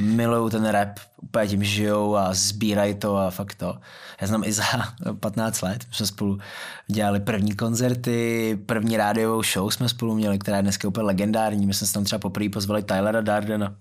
Milují 0.00 0.50
ten 0.50 0.64
rap, 0.64 0.98
úplně 1.22 1.48
tím 1.48 1.64
žijou 1.64 2.16
a 2.16 2.34
sbírají 2.34 2.94
to 2.94 3.16
a 3.16 3.30
fakt 3.30 3.54
to. 3.54 3.78
Já 4.20 4.26
znám 4.26 4.44
i 4.44 4.52
za 4.52 4.64
15 5.20 5.62
let, 5.62 5.86
jsme 5.92 6.06
spolu 6.06 6.38
dělali 6.86 7.20
první 7.20 7.56
koncerty, 7.56 8.58
první 8.66 8.96
rádiovou 8.96 9.42
show 9.42 9.70
jsme 9.70 9.88
spolu 9.88 10.14
měli, 10.14 10.38
která 10.38 10.56
je 10.56 10.62
dneska 10.62 10.88
úplně 10.88 11.06
legendární. 11.06 11.66
My 11.66 11.74
jsme 11.74 11.86
se 11.86 11.92
tam 11.92 12.04
třeba 12.04 12.18
poprvé 12.18 12.48
pozvali 12.48 12.82
Tylera 12.82 13.20
Dardena. 13.20 13.76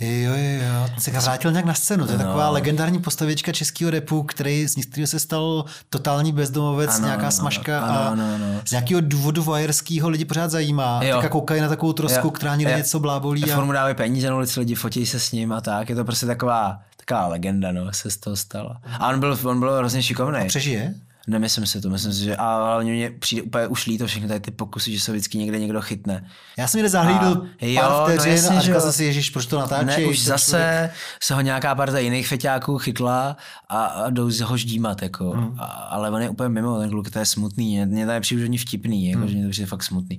Jo, 0.00 0.10
jo, 0.32 0.36
jo, 0.36 0.88
ten 0.88 1.00
se 1.00 1.10
vrátil 1.10 1.50
nějak 1.50 1.66
na 1.66 1.74
scénu. 1.74 2.06
To 2.06 2.12
je 2.12 2.18
No. 2.18 2.24
taková 2.24 2.50
legendární 2.50 2.98
postavička 2.98 3.52
českého 3.52 3.90
repu, 3.90 4.22
který, 4.22 4.68
z 4.68 4.86
kterého 4.86 5.06
se 5.06 5.20
stal 5.20 5.64
totální 5.90 6.32
bezdomovec, 6.32 6.90
Ano, 6.96 7.04
nějaká 7.06 7.22
ano, 7.22 7.30
smažka 7.32 7.80
ano, 7.80 7.92
a 7.94 8.08
ano, 8.08 8.24
ano. 8.34 8.60
z 8.64 8.70
nějakého 8.70 9.00
důvodu 9.00 9.42
vojerského 9.42 10.08
lidi 10.08 10.24
pořád 10.24 10.50
zajímá. 10.50 11.00
Jo. 11.04 11.16
Teďka 11.16 11.28
koukají 11.28 11.60
na 11.60 11.68
takovou 11.68 11.92
trosku, 11.92 12.26
Jo. 12.26 12.30
která 12.30 12.56
někde 12.56 12.76
něco 12.76 13.00
blábolí. 13.00 13.44
A 13.50 13.52
A... 13.52 13.56
furt 13.56 13.64
mu 13.64 13.72
dávají 13.72 13.94
peníze 13.94 14.28
na 14.30 14.36
ulici, 14.36 14.60
lidi 14.60 14.74
fotí 14.74 15.06
se 15.06 15.20
s 15.20 15.32
ním 15.32 15.52
a 15.52 15.60
tak. 15.60 15.88
Je 15.88 15.94
to 15.96 16.04
prostě 16.04 16.26
taková, 16.26 16.80
taková 16.96 17.26
legenda, 17.26 17.72
no, 17.72 17.92
se 17.92 18.10
z 18.10 18.16
toho 18.16 18.36
stala. 18.36 18.80
A 19.00 19.08
on 19.08 19.20
byl, 19.20 19.38
on 19.44 19.60
byl 19.60 19.76
hrozně 19.76 20.02
šikovný. 20.02 20.46
Přežije? 20.46 20.94
Nemyslím 21.28 21.66
si 21.66 21.80
to, 21.80 21.90
myslím 21.90 22.12
si, 22.12 22.24
že 22.24 22.36
a 22.36 22.56
hlavně 22.56 22.92
mě 22.92 23.10
přijde 23.10 23.42
úplně 23.42 23.66
už 23.66 23.86
líto 23.86 24.06
všechny 24.06 24.28
tady 24.28 24.40
ty 24.40 24.50
pokusy, 24.50 24.92
že 24.92 25.00
se 25.00 25.12
vždycky 25.12 25.38
někde 25.38 25.58
někdo 25.58 25.80
chytne. 25.80 26.26
Já 26.58 26.68
jsem 26.68 26.78
někde 26.78 26.88
zahlídl 26.88 27.46
A- 27.62 27.64
jo, 27.64 27.80
pár 27.80 27.90
no 27.90 28.04
vteřin 28.04 28.32
jasně, 28.32 28.56
a 28.56 28.60
říkal 28.60 28.74
jo. 28.76 28.80
jsem 28.80 28.92
si, 28.92 29.04
ježiš, 29.04 29.30
proč 29.30 29.46
to 29.46 29.58
natáčí? 29.58 29.86
Ne, 29.86 30.06
už 30.06 30.24
zase 30.24 30.90
se 31.22 31.34
ho 31.34 31.40
nějaká 31.40 31.74
parta 31.74 31.98
jiných 31.98 32.28
feťáků 32.28 32.78
chytla 32.78 33.36
a, 33.68 33.84
a 33.84 34.10
jdou 34.10 34.30
ho 34.44 34.56
ždímat, 34.56 35.02
jako. 35.02 35.30
Hmm. 35.30 35.54
A, 35.58 35.64
ale 35.64 36.10
on 36.10 36.22
je 36.22 36.30
úplně 36.30 36.48
mimo, 36.48 36.78
ten 36.78 36.90
kluk, 36.90 37.10
to 37.10 37.18
je 37.18 37.26
smutný, 37.26 37.66
mě, 37.68 37.86
mě 37.86 38.06
to 38.06 38.12
je 38.12 38.40
hodně 38.40 38.58
vtipný, 38.58 39.10
jako, 39.10 39.26
že 39.26 39.34
mě 39.34 39.44
to 39.44 39.50
přijde 39.50 39.66
fakt 39.66 39.82
smutný. 39.82 40.18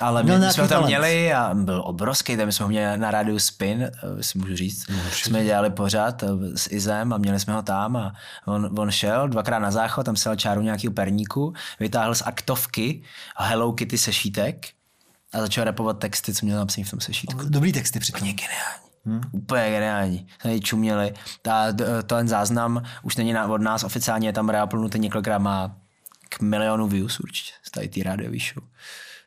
Ale 0.00 0.20
Hmm. 0.20 0.26
Měl 0.26 0.38
my, 0.38 0.46
my 0.46 0.52
jsme 0.52 0.62
ho 0.62 0.68
tam 0.68 0.84
měli 0.84 1.32
a 1.32 1.54
byl 1.54 1.82
obrovský, 1.86 2.36
tam 2.36 2.52
jsme 2.52 2.64
ho 2.64 2.68
měli 2.68 2.98
na 2.98 3.10
rádiu 3.10 3.38
Spin, 3.38 3.82
eh, 3.82 4.22
si 4.22 4.38
můžu 4.38 4.56
říct. 4.56 4.86
jsme 5.10 5.44
dělali 5.44 5.70
pořád 5.70 6.22
eh, 6.22 6.26
s 6.54 6.70
Izem 6.70 7.12
a 7.12 7.18
měli 7.18 7.40
jsme 7.40 7.54
ho 7.54 7.62
tam 7.62 7.96
a 7.96 8.12
on, 8.46 8.70
on 8.78 8.90
šel 8.90 9.28
dvakrát 9.28 9.58
na 9.58 9.70
záchod, 9.70 10.06
tam 10.06 10.16
sel 10.16 10.36
čáru 10.42 10.62
nějakého 10.62 10.92
perníku, 10.92 11.54
vytáhl 11.80 12.14
z 12.14 12.22
aktovky 12.26 13.02
Hello 13.36 13.72
Kitty 13.72 13.98
sešítek 13.98 14.68
a 15.32 15.40
začal 15.40 15.64
rapovat 15.64 15.98
texty, 15.98 16.34
co 16.34 16.46
měl 16.46 16.58
napsaný 16.58 16.84
v 16.84 16.90
tom 16.90 17.00
sešítku. 17.00 17.40
Dobrý 17.48 17.72
texty 17.72 18.00
přitom. 18.00 18.18
Úplně 18.18 18.32
geniální. 18.32 18.82
Hmm. 19.04 19.20
Úplně 19.32 19.70
geniální. 19.70 20.26
Tady 20.42 20.60
čuměli. 20.60 21.14
Ta, 21.42 21.72
ten 22.06 22.28
záznam 22.28 22.82
už 23.02 23.16
není 23.16 23.34
od 23.38 23.60
nás 23.60 23.84
oficiálně, 23.84 24.28
je 24.28 24.32
tam 24.32 24.48
reaplnutý 24.48 24.98
několikrát 24.98 25.38
má 25.38 25.76
k 26.28 26.40
milionu 26.40 26.88
views 26.88 27.20
určitě 27.20 27.52
z 27.62 27.70
tady 27.70 27.88
té 27.88 28.02
rádiové 28.02 28.38
show. 28.38 28.64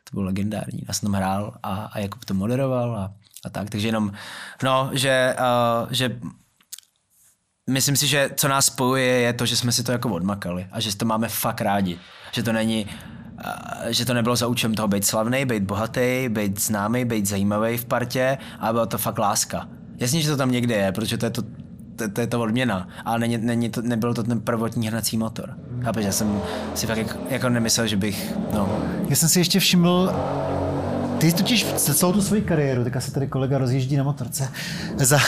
To 0.04 0.10
bylo 0.12 0.24
legendární. 0.24 0.80
Já 0.88 0.94
jsem 0.94 1.06
tam 1.06 1.20
hrál 1.20 1.54
a, 1.62 1.74
a 1.92 1.98
Jakub 1.98 2.24
to 2.24 2.34
moderoval 2.34 2.96
a, 2.96 3.12
a 3.44 3.50
tak. 3.50 3.70
Takže 3.70 3.88
jenom, 3.88 4.12
no, 4.62 4.90
že, 4.92 5.36
uh, 5.38 5.92
že 5.92 6.20
myslím 7.70 7.96
si, 7.96 8.06
že 8.06 8.30
co 8.34 8.48
nás 8.48 8.66
spojuje 8.66 9.04
je 9.04 9.32
to, 9.32 9.46
že 9.46 9.56
jsme 9.56 9.72
si 9.72 9.82
to 9.82 9.92
jako 9.92 10.08
odmakali 10.08 10.66
a 10.72 10.80
že 10.80 10.96
to 10.96 11.04
máme 11.04 11.28
fakt 11.28 11.60
rádi. 11.60 11.98
Že 12.32 12.42
to 12.42 12.52
není, 12.52 12.86
že 13.88 14.04
to 14.04 14.14
nebylo 14.14 14.36
za 14.36 14.46
účelem 14.46 14.74
toho 14.74 14.88
být 14.88 15.06
slavný, 15.06 15.44
být 15.44 15.62
bohatý, 15.62 16.28
být 16.28 16.60
známý, 16.60 17.04
být 17.04 17.26
zajímavý 17.26 17.76
v 17.76 17.84
partě, 17.84 18.38
ale 18.60 18.72
byla 18.72 18.86
to 18.86 18.98
fakt 18.98 19.18
láska. 19.18 19.68
Jasně, 19.98 20.20
že 20.20 20.28
to 20.30 20.36
tam 20.36 20.50
někde 20.50 20.74
je, 20.74 20.92
protože 20.92 21.18
to 21.18 21.26
je 21.26 21.30
to, 21.30 21.42
to, 21.96 22.08
to 22.12 22.20
je 22.20 22.26
to 22.26 22.40
odměna, 22.40 22.88
ale 23.04 23.18
není, 23.18 23.38
není 23.38 23.70
to, 23.70 23.82
nebyl 23.82 24.14
to 24.14 24.22
ten 24.22 24.40
prvotní 24.40 24.88
hnací 24.88 25.16
motor. 25.16 25.54
Chápeš, 25.82 26.06
já 26.06 26.12
jsem 26.12 26.40
si 26.74 26.86
fakt 26.86 26.98
jako, 26.98 27.18
jako 27.30 27.48
nemyslel, 27.48 27.86
že 27.86 27.96
bych, 27.96 28.34
no, 28.52 28.82
Já 29.08 29.16
jsem 29.16 29.28
si 29.28 29.40
ještě 29.40 29.60
všiml, 29.60 30.12
ty 31.18 31.32
totiž 31.32 31.66
za 31.76 31.94
celou 31.94 32.12
tu 32.12 32.22
svoji 32.22 32.42
kariéru, 32.42 32.84
tak 32.84 33.02
se 33.02 33.12
tady 33.12 33.26
kolega 33.26 33.58
rozjíždí 33.58 33.96
na 33.96 34.04
motorce, 34.04 34.48
za 34.96 35.18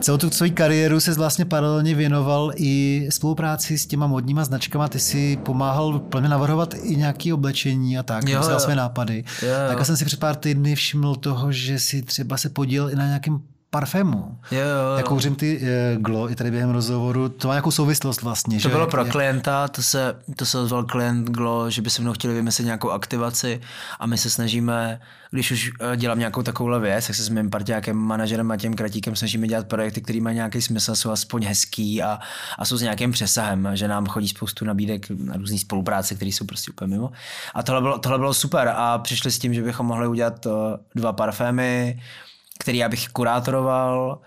celou 0.00 0.18
tu 0.18 0.30
svoji 0.30 0.50
kariéru 0.50 1.00
se 1.00 1.14
vlastně 1.14 1.44
paralelně 1.44 1.94
věnoval 1.94 2.52
i 2.56 3.06
spolupráci 3.10 3.78
s 3.78 3.86
těma 3.86 4.06
modníma 4.06 4.44
značkama, 4.44 4.88
ty 4.88 4.98
si 4.98 5.36
pomáhal 5.36 5.98
plně 5.98 6.28
navrhovat 6.28 6.74
i 6.82 6.96
nějaké 6.96 7.34
oblečení 7.34 7.98
a 7.98 8.02
tak, 8.02 8.28
Jo, 8.28 8.40
jo, 8.42 8.50
jo. 8.50 8.58
své 8.58 8.76
nápady. 8.76 9.24
Jo, 9.42 9.48
jo. 9.48 9.68
Tak 9.68 9.78
já 9.78 9.84
jsem 9.84 9.96
si 9.96 10.04
před 10.04 10.20
pár 10.20 10.36
týdny 10.36 10.74
všiml 10.74 11.14
toho, 11.14 11.52
že 11.52 11.78
si 11.78 12.02
třeba 12.02 12.36
se 12.36 12.48
podíl 12.48 12.90
i 12.90 12.96
na 12.96 13.06
nějakém 13.06 13.40
parfému. 13.70 14.38
jo, 14.50 14.60
jo, 14.60 14.98
jo. 14.98 15.04
Kouřím 15.04 15.34
ty 15.34 15.60
uh, 15.60 16.02
Glo 16.02 16.30
i 16.30 16.34
tady 16.34 16.50
během 16.50 16.70
rozhovoru, 16.70 17.28
to 17.28 17.48
má 17.48 17.54
nějakou 17.54 17.70
souvislost 17.70 18.22
vlastně. 18.22 18.56
To 18.56 18.62
že? 18.62 18.68
bylo 18.68 18.86
pro 18.86 19.00
jak- 19.00 19.10
klienta, 19.10 19.68
to 19.68 19.82
se, 19.82 20.14
to 20.36 20.46
se 20.46 20.58
ozval 20.58 20.84
klient 20.84 21.30
Glo, 21.30 21.70
že 21.70 21.82
by 21.82 21.90
se 21.90 22.02
mnou 22.02 22.12
chtěli 22.12 22.34
vymyslet 22.34 22.64
nějakou 22.64 22.90
aktivaci 22.90 23.60
a 24.00 24.06
my 24.06 24.18
se 24.18 24.30
snažíme, 24.30 25.00
když 25.30 25.50
už 25.50 25.70
eh, 25.80 25.96
dělám 25.96 26.18
nějakou 26.18 26.42
takovouhle 26.42 26.80
věc, 26.80 27.06
tak 27.06 27.16
se 27.16 27.22
s 27.22 27.28
mým 27.28 27.50
partiákem, 27.50 27.96
manažerem 27.96 28.46
Matějem 28.46 28.74
Kratíkem 28.74 29.16
snažíme 29.16 29.46
dělat 29.46 29.66
projekty, 29.68 30.00
které 30.00 30.20
mají 30.20 30.36
nějaký 30.36 30.62
smysl, 30.62 30.96
jsou 30.96 31.10
aspoň 31.10 31.44
hezký 31.44 32.02
a, 32.02 32.18
a 32.58 32.64
jsou 32.64 32.76
s 32.76 32.82
nějakým 32.82 33.12
přesahem, 33.12 33.68
že 33.74 33.88
nám 33.88 34.06
chodí 34.06 34.28
spoustu 34.28 34.64
nabídek 34.64 35.10
na 35.10 35.36
různé 35.36 35.58
spolupráce, 35.58 36.14
které 36.14 36.28
jsou 36.28 36.44
prostě 36.44 36.70
úplně 36.72 36.94
mimo. 36.94 37.10
A 37.54 37.62
tohle 37.62 37.80
bylo, 37.80 37.98
tohle 37.98 38.18
bylo 38.18 38.34
super 38.34 38.72
a 38.76 38.98
přišli 38.98 39.30
s 39.30 39.38
tím, 39.38 39.54
že 39.54 39.62
bychom 39.62 39.86
mohli 39.86 40.08
udělat 40.08 40.46
eh, 40.46 40.50
dva 40.94 41.12
parfémy, 41.12 42.00
který 42.58 42.78
já 42.78 42.88
bych 42.88 43.08
kurátoroval, 43.08 44.20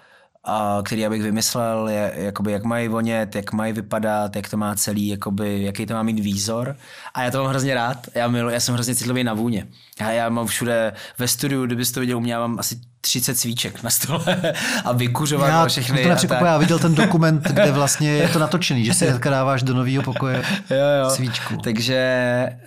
a 0.44 0.82
který 0.84 1.02
já 1.02 1.10
bych 1.10 1.22
vymyslel, 1.22 1.90
jakoby, 2.14 2.52
jak 2.52 2.64
mají 2.64 2.88
vonět, 2.88 3.36
jak 3.36 3.54
mají 3.54 3.74
vypadat, 3.74 4.36
jak 4.36 4.50
to 4.50 4.58
má 4.58 4.76
celý, 4.76 5.08
jakoby, 5.08 5.64
jaký 5.64 5.86
to 5.86 5.94
má 5.94 6.04
mít 6.04 6.20
výzor. 6.20 6.76
A 7.14 7.24
já 7.24 7.32
to 7.32 7.38
mám 7.38 7.48
hrozně 7.48 7.74
rád. 7.74 8.08
Já, 8.16 8.28
milu, 8.28 8.50
já 8.50 8.60
jsem 8.60 8.74
hrozně 8.74 8.96
citlivý 8.96 9.24
na 9.24 9.34
vůně. 9.34 9.68
Já, 10.00 10.12
já 10.12 10.30
mám 10.30 10.48
všude 10.48 10.94
ve 11.18 11.28
studiu, 11.28 11.66
kdybyste 11.66 11.94
to 11.94 12.00
viděl, 12.00 12.18
u 12.18 12.22
mě 12.22 12.34
já 12.34 12.40
mám 12.40 12.60
asi 12.60 12.80
30 13.02 13.38
svíček 13.38 13.84
na 13.84 13.90
stole 13.90 14.54
a 14.86 14.92
vykuřovat 14.92 15.50
Já, 15.50 15.68
všechny. 15.68 16.04
to 16.04 16.10
nepřekvapuje, 16.10 16.52
já 16.52 16.58
viděl 16.58 16.80
ten 16.80 16.96
dokument, 16.96 17.44
kde 17.52 17.72
vlastně 17.72 18.12
je 18.12 18.28
to 18.28 18.40
natočený, 18.40 18.86
že 18.86 18.94
si 18.94 19.06
hnedka 19.10 19.30
dáváš 19.30 19.64
do 19.64 19.74
nového 19.74 20.04
pokoje 20.04 20.44
jo, 20.70 20.78
jo. 21.04 21.10
svíčku. 21.10 21.58
Takže 21.58 22.00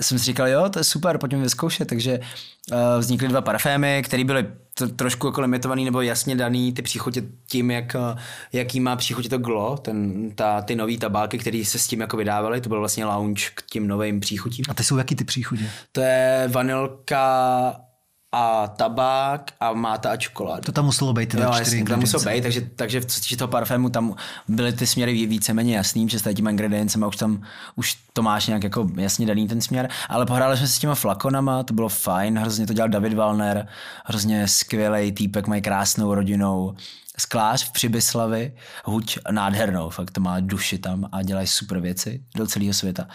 jsem 0.00 0.18
si 0.18 0.24
říkal, 0.24 0.48
jo, 0.48 0.68
to 0.68 0.78
je 0.78 0.84
super, 0.84 1.18
pojďme 1.18 1.42
vyzkoušet. 1.42 1.88
Takže 1.88 2.20
uh, 2.72 2.78
vznikly 2.98 3.28
dva 3.28 3.40
parfémy, 3.40 4.02
které 4.04 4.24
byly 4.24 4.46
trošku 4.96 5.26
jako 5.26 5.40
limitovaný 5.40 5.84
nebo 5.84 6.00
jasně 6.00 6.36
daný 6.36 6.72
ty 6.72 6.82
příchutě 6.82 7.22
tím, 7.48 7.70
jak, 7.70 7.94
eh, 7.94 8.20
jaký 8.52 8.80
má 8.80 8.96
příchutě 8.96 9.28
to 9.28 9.38
glo, 9.38 9.76
ten, 9.76 10.30
ta, 10.34 10.62
ty 10.62 10.76
nový 10.76 10.98
tabáky, 10.98 11.38
které 11.38 11.64
se 11.64 11.78
s 11.78 11.86
tím 11.86 12.00
jako 12.00 12.16
vydávaly, 12.16 12.60
to 12.60 12.68
byl 12.68 12.78
vlastně 12.78 13.04
lounge 13.04 13.44
k 13.54 13.62
tím 13.62 13.88
novým 13.88 14.20
příchutím. 14.20 14.64
A 14.68 14.74
ty 14.74 14.84
jsou 14.84 14.96
jaký 14.96 15.14
ty 15.14 15.24
příchutě? 15.24 15.70
To 15.92 16.00
je 16.00 16.48
vanilka 16.52 17.21
a 18.34 18.66
tabák 18.68 19.50
a 19.60 19.72
máta 19.72 20.10
a 20.10 20.16
čokoláda. 20.16 20.60
To 20.60 20.72
tam 20.72 20.84
muselo 20.84 21.12
být 21.12 21.28
tyhle 21.28 21.46
Jo, 21.46 21.52
čtyři 21.54 21.76
jasně, 21.76 21.88
tam 21.88 22.00
muselo 22.00 22.24
být, 22.24 22.42
takže, 22.42 22.60
takže 22.60 23.04
co 23.04 23.14
se 23.14 23.20
týče 23.20 23.36
toho 23.36 23.48
parfému, 23.48 23.88
tam 23.88 24.14
byly 24.48 24.72
ty 24.72 24.86
směry 24.86 25.12
ví- 25.12 25.26
víceméně 25.26 25.76
jasný, 25.76 26.08
že 26.08 26.18
s 26.18 26.34
těma 26.34 26.50
ingrediencema 26.50 27.06
už 27.06 27.16
tam, 27.16 27.42
už 27.76 27.98
to 28.12 28.22
máš 28.22 28.46
nějak 28.46 28.64
jako 28.64 28.90
jasně 28.96 29.26
daný 29.26 29.48
ten 29.48 29.60
směr, 29.60 29.88
ale 30.08 30.26
pohráli 30.26 30.56
jsme 30.56 30.66
se 30.66 30.72
s 30.72 30.78
těma 30.78 30.94
flakonama, 30.94 31.62
to 31.62 31.74
bylo 31.74 31.88
fajn, 31.88 32.38
hrozně 32.38 32.66
to 32.66 32.72
dělal 32.72 32.88
David 32.88 33.14
Valner, 33.14 33.68
hrozně 34.04 34.48
skvělý 34.48 35.12
týpek, 35.12 35.46
mají 35.46 35.62
krásnou 35.62 36.14
rodinou, 36.14 36.74
sklář 37.18 37.68
v 37.68 37.72
Přibyslavi, 37.72 38.52
huť 38.84 39.18
nádhernou, 39.30 39.90
fakt 39.90 40.10
to 40.10 40.20
má 40.20 40.40
duši 40.40 40.78
tam 40.78 41.08
a 41.12 41.22
dělají 41.22 41.46
super 41.46 41.80
věci 41.80 42.22
do 42.36 42.46
celého 42.46 42.74
světa 42.74 43.06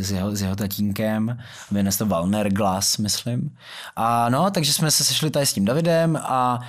s 0.00 0.10
jeho, 0.12 0.36
s 0.36 0.42
jeho 0.42 0.56
tatínkem, 0.56 1.38
jmenuje 1.70 1.92
se 1.92 1.98
to 1.98 2.06
Valner 2.06 2.48
Glass, 2.52 2.98
myslím. 2.98 3.56
A 3.96 4.28
no, 4.28 4.50
takže 4.50 4.72
jsme 4.72 4.90
se 4.90 5.04
sešli 5.04 5.30
tady 5.30 5.46
s 5.46 5.52
tím 5.52 5.64
Davidem 5.64 6.16
a 6.22 6.60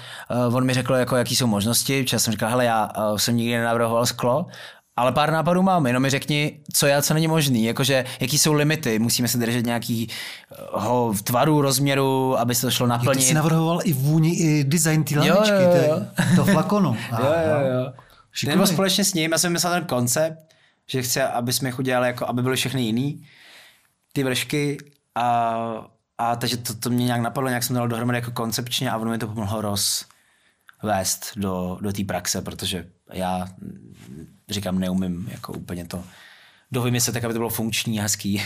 uh, 0.47 0.55
on 0.55 0.65
mi 0.65 0.73
řekl, 0.73 0.93
jako, 0.93 1.15
jaký 1.15 1.35
jsou 1.35 1.47
možnosti, 1.47 2.03
protože 2.03 2.15
já 2.15 2.19
jsem 2.19 2.31
říkal, 2.31 2.49
hele, 2.49 2.65
já 2.65 2.89
uh, 3.11 3.17
jsem 3.17 3.35
nikdy 3.37 3.57
nenavrhoval 3.57 4.05
sklo, 4.05 4.45
ale 4.95 5.11
pár 5.11 5.31
nápadů 5.31 5.61
mám, 5.61 5.87
jenom 5.87 6.03
mi 6.03 6.09
řekni, 6.09 6.59
co 6.73 6.87
a 6.97 7.01
co 7.01 7.13
není 7.13 7.27
možný, 7.27 7.63
jakože 7.65 8.05
jaký 8.19 8.37
jsou 8.37 8.53
limity, 8.53 8.99
musíme 8.99 9.27
se 9.27 9.37
držet 9.37 9.65
nějakýho 9.65 11.13
tvaru, 11.23 11.61
rozměru, 11.61 12.39
aby 12.39 12.55
se 12.55 12.61
to 12.61 12.71
šlo 12.71 12.83
Jo, 12.85 12.89
naplnit. 12.89 13.17
ty 13.19 13.25
jsi 13.25 13.33
navrhoval 13.33 13.79
i 13.83 13.93
vůni, 13.93 14.35
i 14.35 14.63
design 14.63 15.03
té 15.03 15.13
Jo, 15.15 15.19
lampičky, 15.33 15.53
jo, 15.63 15.69
to 15.71 15.75
je- 15.77 15.87
jo. 15.89 16.01
to 16.35 16.45
flakonu. 16.45 16.97
Jo, 17.11 17.25
jo, 17.25 17.67
jo. 17.79 17.93
Šikovný. 18.31 18.55
Nebo 18.55 18.67
společně 18.67 19.03
s 19.05 19.13
ním, 19.13 19.31
já 19.31 19.37
jsem 19.37 19.53
myslel 19.53 19.73
ten 19.73 19.85
koncept, 19.85 20.52
že 20.87 21.01
chci, 21.01 21.21
aby 21.21 21.53
jsme 21.53 21.69
jich 21.69 21.79
udělali, 21.79 22.07
jako, 22.07 22.27
aby 22.27 22.41
byly 22.41 22.55
všechny 22.55 22.81
jiný, 22.81 23.27
ty 24.13 24.23
vršky 24.23 24.77
a, 25.15 25.57
a 26.17 26.35
takže 26.35 26.57
to, 26.57 26.73
to 26.73 26.89
mě 26.89 27.05
nějak 27.05 27.21
napadlo, 27.21 27.49
nějak 27.49 27.63
jsem 27.63 27.75
dal 27.75 27.87
dohromady 27.87 28.17
jako 28.17 28.31
koncepčně 28.31 28.91
a 28.91 28.97
ono 28.97 29.11
mi 29.11 29.17
to 29.17 29.27
pomohlo 29.27 29.61
rozvést 29.61 31.31
do, 31.35 31.77
do 31.81 31.93
té 31.93 32.03
praxe, 32.03 32.41
protože 32.41 32.89
já 33.13 33.47
mm, 33.57 34.37
říkám, 34.49 34.79
neumím 34.79 35.27
jako 35.31 35.53
úplně 35.53 35.85
to 35.85 36.03
dovymyslet 36.73 37.13
tak, 37.13 37.23
aby 37.23 37.33
to 37.33 37.39
bylo 37.39 37.49
funkční, 37.49 37.99
hezký, 37.99 38.41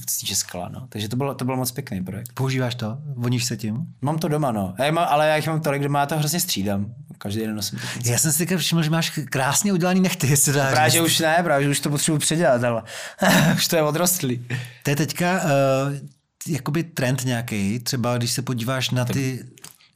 v 0.00 0.06
týče 0.20 0.34
skla, 0.36 0.68
no. 0.68 0.86
Takže 0.88 1.08
to 1.08 1.16
bylo, 1.16 1.34
to 1.34 1.44
bylo 1.44 1.56
moc 1.56 1.70
pěkný 1.70 2.04
projekt. 2.04 2.32
Používáš 2.34 2.74
to? 2.74 2.98
Voníš 3.16 3.44
se 3.44 3.56
tím? 3.56 3.86
Mám 4.00 4.18
to 4.18 4.28
doma, 4.28 4.52
no. 4.52 4.74
Já 4.78 4.90
mám, 4.92 5.06
ale 5.10 5.28
já 5.28 5.36
jich 5.36 5.46
mám 5.46 5.60
tolik, 5.60 5.82
že 5.82 5.88
má 5.88 6.06
to 6.06 6.18
hrozně 6.18 6.40
střídám. 6.40 6.94
Každý 7.18 7.40
den 7.40 7.56
nosím. 7.56 7.78
Já 8.04 8.18
jsem 8.18 8.32
si 8.32 8.56
všiml, 8.56 8.82
že 8.82 8.90
máš 8.90 9.10
krásně 9.10 9.72
udělaný 9.72 10.00
nechty, 10.00 10.26
jestli 10.26 10.52
dá 10.52 10.70
Právě, 10.70 10.90
že 10.90 11.02
už 11.02 11.18
ne, 11.18 11.40
právě, 11.42 11.64
že 11.64 11.70
už 11.70 11.80
to 11.80 11.90
potřebuji 11.90 12.18
předělat, 12.18 12.64
ale 12.64 12.82
už 13.54 13.68
to 13.68 13.76
je 13.76 13.82
odrostlý. 13.82 14.46
To 14.82 14.90
je 14.90 14.96
teďka 14.96 15.34
uh, 15.34 15.50
jakoby 16.48 16.84
trend 16.84 17.24
nějaký, 17.24 17.78
třeba 17.78 18.16
když 18.16 18.30
se 18.32 18.42
podíváš 18.42 18.90
na 18.90 19.04
ty 19.04 19.44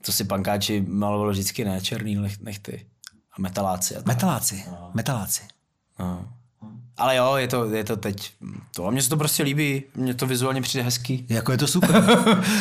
To 0.05 0.13
si 0.13 0.25
pankáči 0.25 0.85
malovalo 0.89 1.31
vždycky 1.31 1.65
ne, 1.65 1.81
černý 1.81 2.17
nech- 2.17 2.41
nechty. 2.41 2.87
A 3.33 3.41
metaláci. 3.41 3.95
A 3.95 3.99
tak. 3.99 4.07
metaláci. 4.07 4.65
Metaláci. 4.95 5.43
No. 5.99 6.29
Ale 6.99 7.17
jo, 7.17 7.35
je 7.37 7.49
to, 7.49 7.65
je 7.71 7.85
to 7.85 7.97
teď, 7.97 8.33
to 8.77 8.87
a 8.87 8.91
mně 8.91 9.03
se 9.03 9.09
to 9.09 9.17
prostě 9.17 9.43
líbí, 9.43 9.83
mně 9.95 10.15
to 10.15 10.27
vizuálně 10.27 10.63
přijde 10.63 10.85
hezký. 10.85 11.27
Jako 11.29 11.53
je 11.53 11.59
to 11.59 11.67
super. 11.67 12.05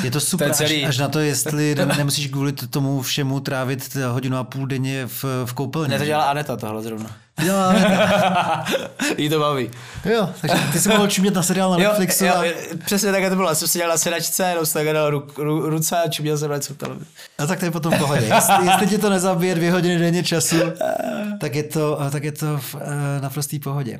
Je 0.04 0.12
to 0.12 0.20
super, 0.20 0.48
To 0.58 0.64
je 0.64 0.68
celý. 0.68 0.84
Až, 0.84 0.90
až 0.90 0.98
na 0.98 1.08
to, 1.08 1.20
jestli 1.20 1.76
ne- 1.76 1.86
nemusíš 1.98 2.28
kvůli 2.28 2.52
tomu 2.52 3.02
všemu 3.02 3.40
trávit 3.40 3.96
hodinu 3.96 4.38
a 4.38 4.44
půl 4.44 4.66
denně 4.68 5.08
v, 5.08 5.26
v 5.46 5.54
koupelně. 5.54 5.90
Ne, 5.90 6.00
to 6.00 6.06
dělá 6.06 6.24
Aneta 6.24 6.58
tohle 6.58 6.84
zrovna. 6.84 7.10
Jo, 7.42 7.54
Jí 9.18 9.30
to 9.30 9.40
baví. 9.40 9.70
jo, 10.06 10.30
takže 10.42 10.58
ty 10.74 10.80
jsi 10.80 10.90
mohl 10.90 11.08
čumět 11.08 11.34
na 11.34 11.44
seriál 11.44 11.72
na 11.72 11.78
Jo, 11.78 11.84
Netflixu. 11.90 12.26
jo, 12.26 12.34
a, 12.36 12.44
přesně 12.86 13.12
tak 13.12 13.30
to 13.30 13.36
bylo. 13.36 13.50
Já 13.50 13.56
jsem 13.56 13.68
seděl 13.68 13.90
na 13.90 13.98
sedačce, 13.98 14.44
jenom 14.50 14.66
jsem 14.66 14.74
takhle 14.80 14.94
dal 14.94 15.10
ru, 15.10 15.28
ru, 15.38 15.70
ruce 15.70 15.98
a 15.98 16.10
čuměl 16.10 16.38
jsem 16.38 16.50
na 16.50 16.56
něco 16.56 16.74
v 16.74 16.78
televizi. 16.78 17.06
a 17.38 17.46
tak 17.48 17.60
to 17.60 17.66
je 17.66 17.72
potom 17.72 17.94
v 17.94 17.98
pohodě. 18.00 18.26
Jestli, 18.36 18.56
jestli 18.66 18.88
ti 18.88 18.98
to 18.98 19.10
nezabije 19.10 19.56
dvě 19.56 19.72
hodiny 19.72 19.98
denně 20.00 20.24
času, 20.24 20.56
tak 21.42 21.56
je 21.56 21.64
to, 21.64 22.00
tak 22.12 22.24
je 22.24 22.32
to 22.32 22.58
v 22.58 22.76
eh, 22.82 23.22
naprostý 23.22 23.60
pohodě. 23.60 24.00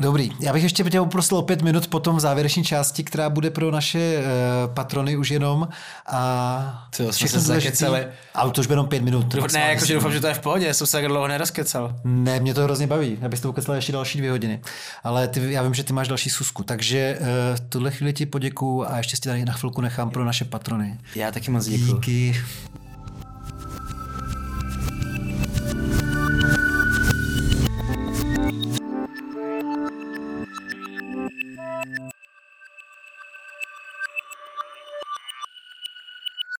Dobrý, 0.00 0.32
já 0.40 0.52
bych 0.52 0.62
ještě 0.62 0.84
tě 0.84 1.00
poprosil 1.00 1.38
o 1.38 1.42
pět 1.42 1.62
minut 1.62 1.86
potom 1.86 2.16
v 2.16 2.20
závěrečné 2.20 2.64
části, 2.64 3.04
která 3.04 3.30
bude 3.30 3.50
pro 3.50 3.70
naše 3.70 4.18
uh, 4.18 4.74
patrony 4.74 5.16
už 5.16 5.30
jenom. 5.30 5.68
A 6.06 6.88
Tyjo, 6.96 7.12
jsme 7.12 7.28
se 7.28 7.40
zakecali. 7.40 8.06
Ale 8.34 8.50
to 8.50 8.60
už 8.60 8.66
bude 8.66 8.72
jenom 8.72 8.86
pět 8.86 9.02
minut. 9.02 9.34
Ne, 9.52 9.60
jakože 9.60 9.94
doufám, 9.94 10.12
že 10.12 10.20
to 10.20 10.26
je 10.26 10.34
v 10.34 10.38
pohodě, 10.38 10.74
jsem 10.74 10.86
se 10.86 10.92
tak 10.92 11.06
dlouho 11.08 11.28
nerozkecal. 11.28 11.94
Ne, 12.04 12.40
mě 12.40 12.54
to 12.54 12.62
hrozně 12.62 12.86
baví, 12.86 13.18
abys 13.24 13.40
to 13.40 13.50
ukecala 13.50 13.76
ještě 13.76 13.92
další 13.92 14.18
dvě 14.18 14.30
hodiny. 14.30 14.60
Ale 15.04 15.28
ty, 15.28 15.52
já 15.52 15.62
vím, 15.62 15.74
že 15.74 15.84
ty 15.84 15.92
máš 15.92 16.08
další 16.08 16.30
susku, 16.30 16.62
takže 16.62 17.18
uh, 17.20 17.26
tuhle 17.68 17.90
chvíli 17.90 18.12
ti 18.12 18.26
poděkuju 18.26 18.84
a 18.88 18.96
ještě 18.96 19.16
si 19.16 19.22
tady 19.22 19.44
na 19.44 19.52
chvilku 19.52 19.80
nechám 19.80 20.10
pro 20.10 20.24
naše 20.24 20.44
patrony. 20.44 20.98
Já 21.14 21.32
taky 21.32 21.50
moc 21.50 21.66
děkuju. 21.66 21.94
Díky. 21.94 22.42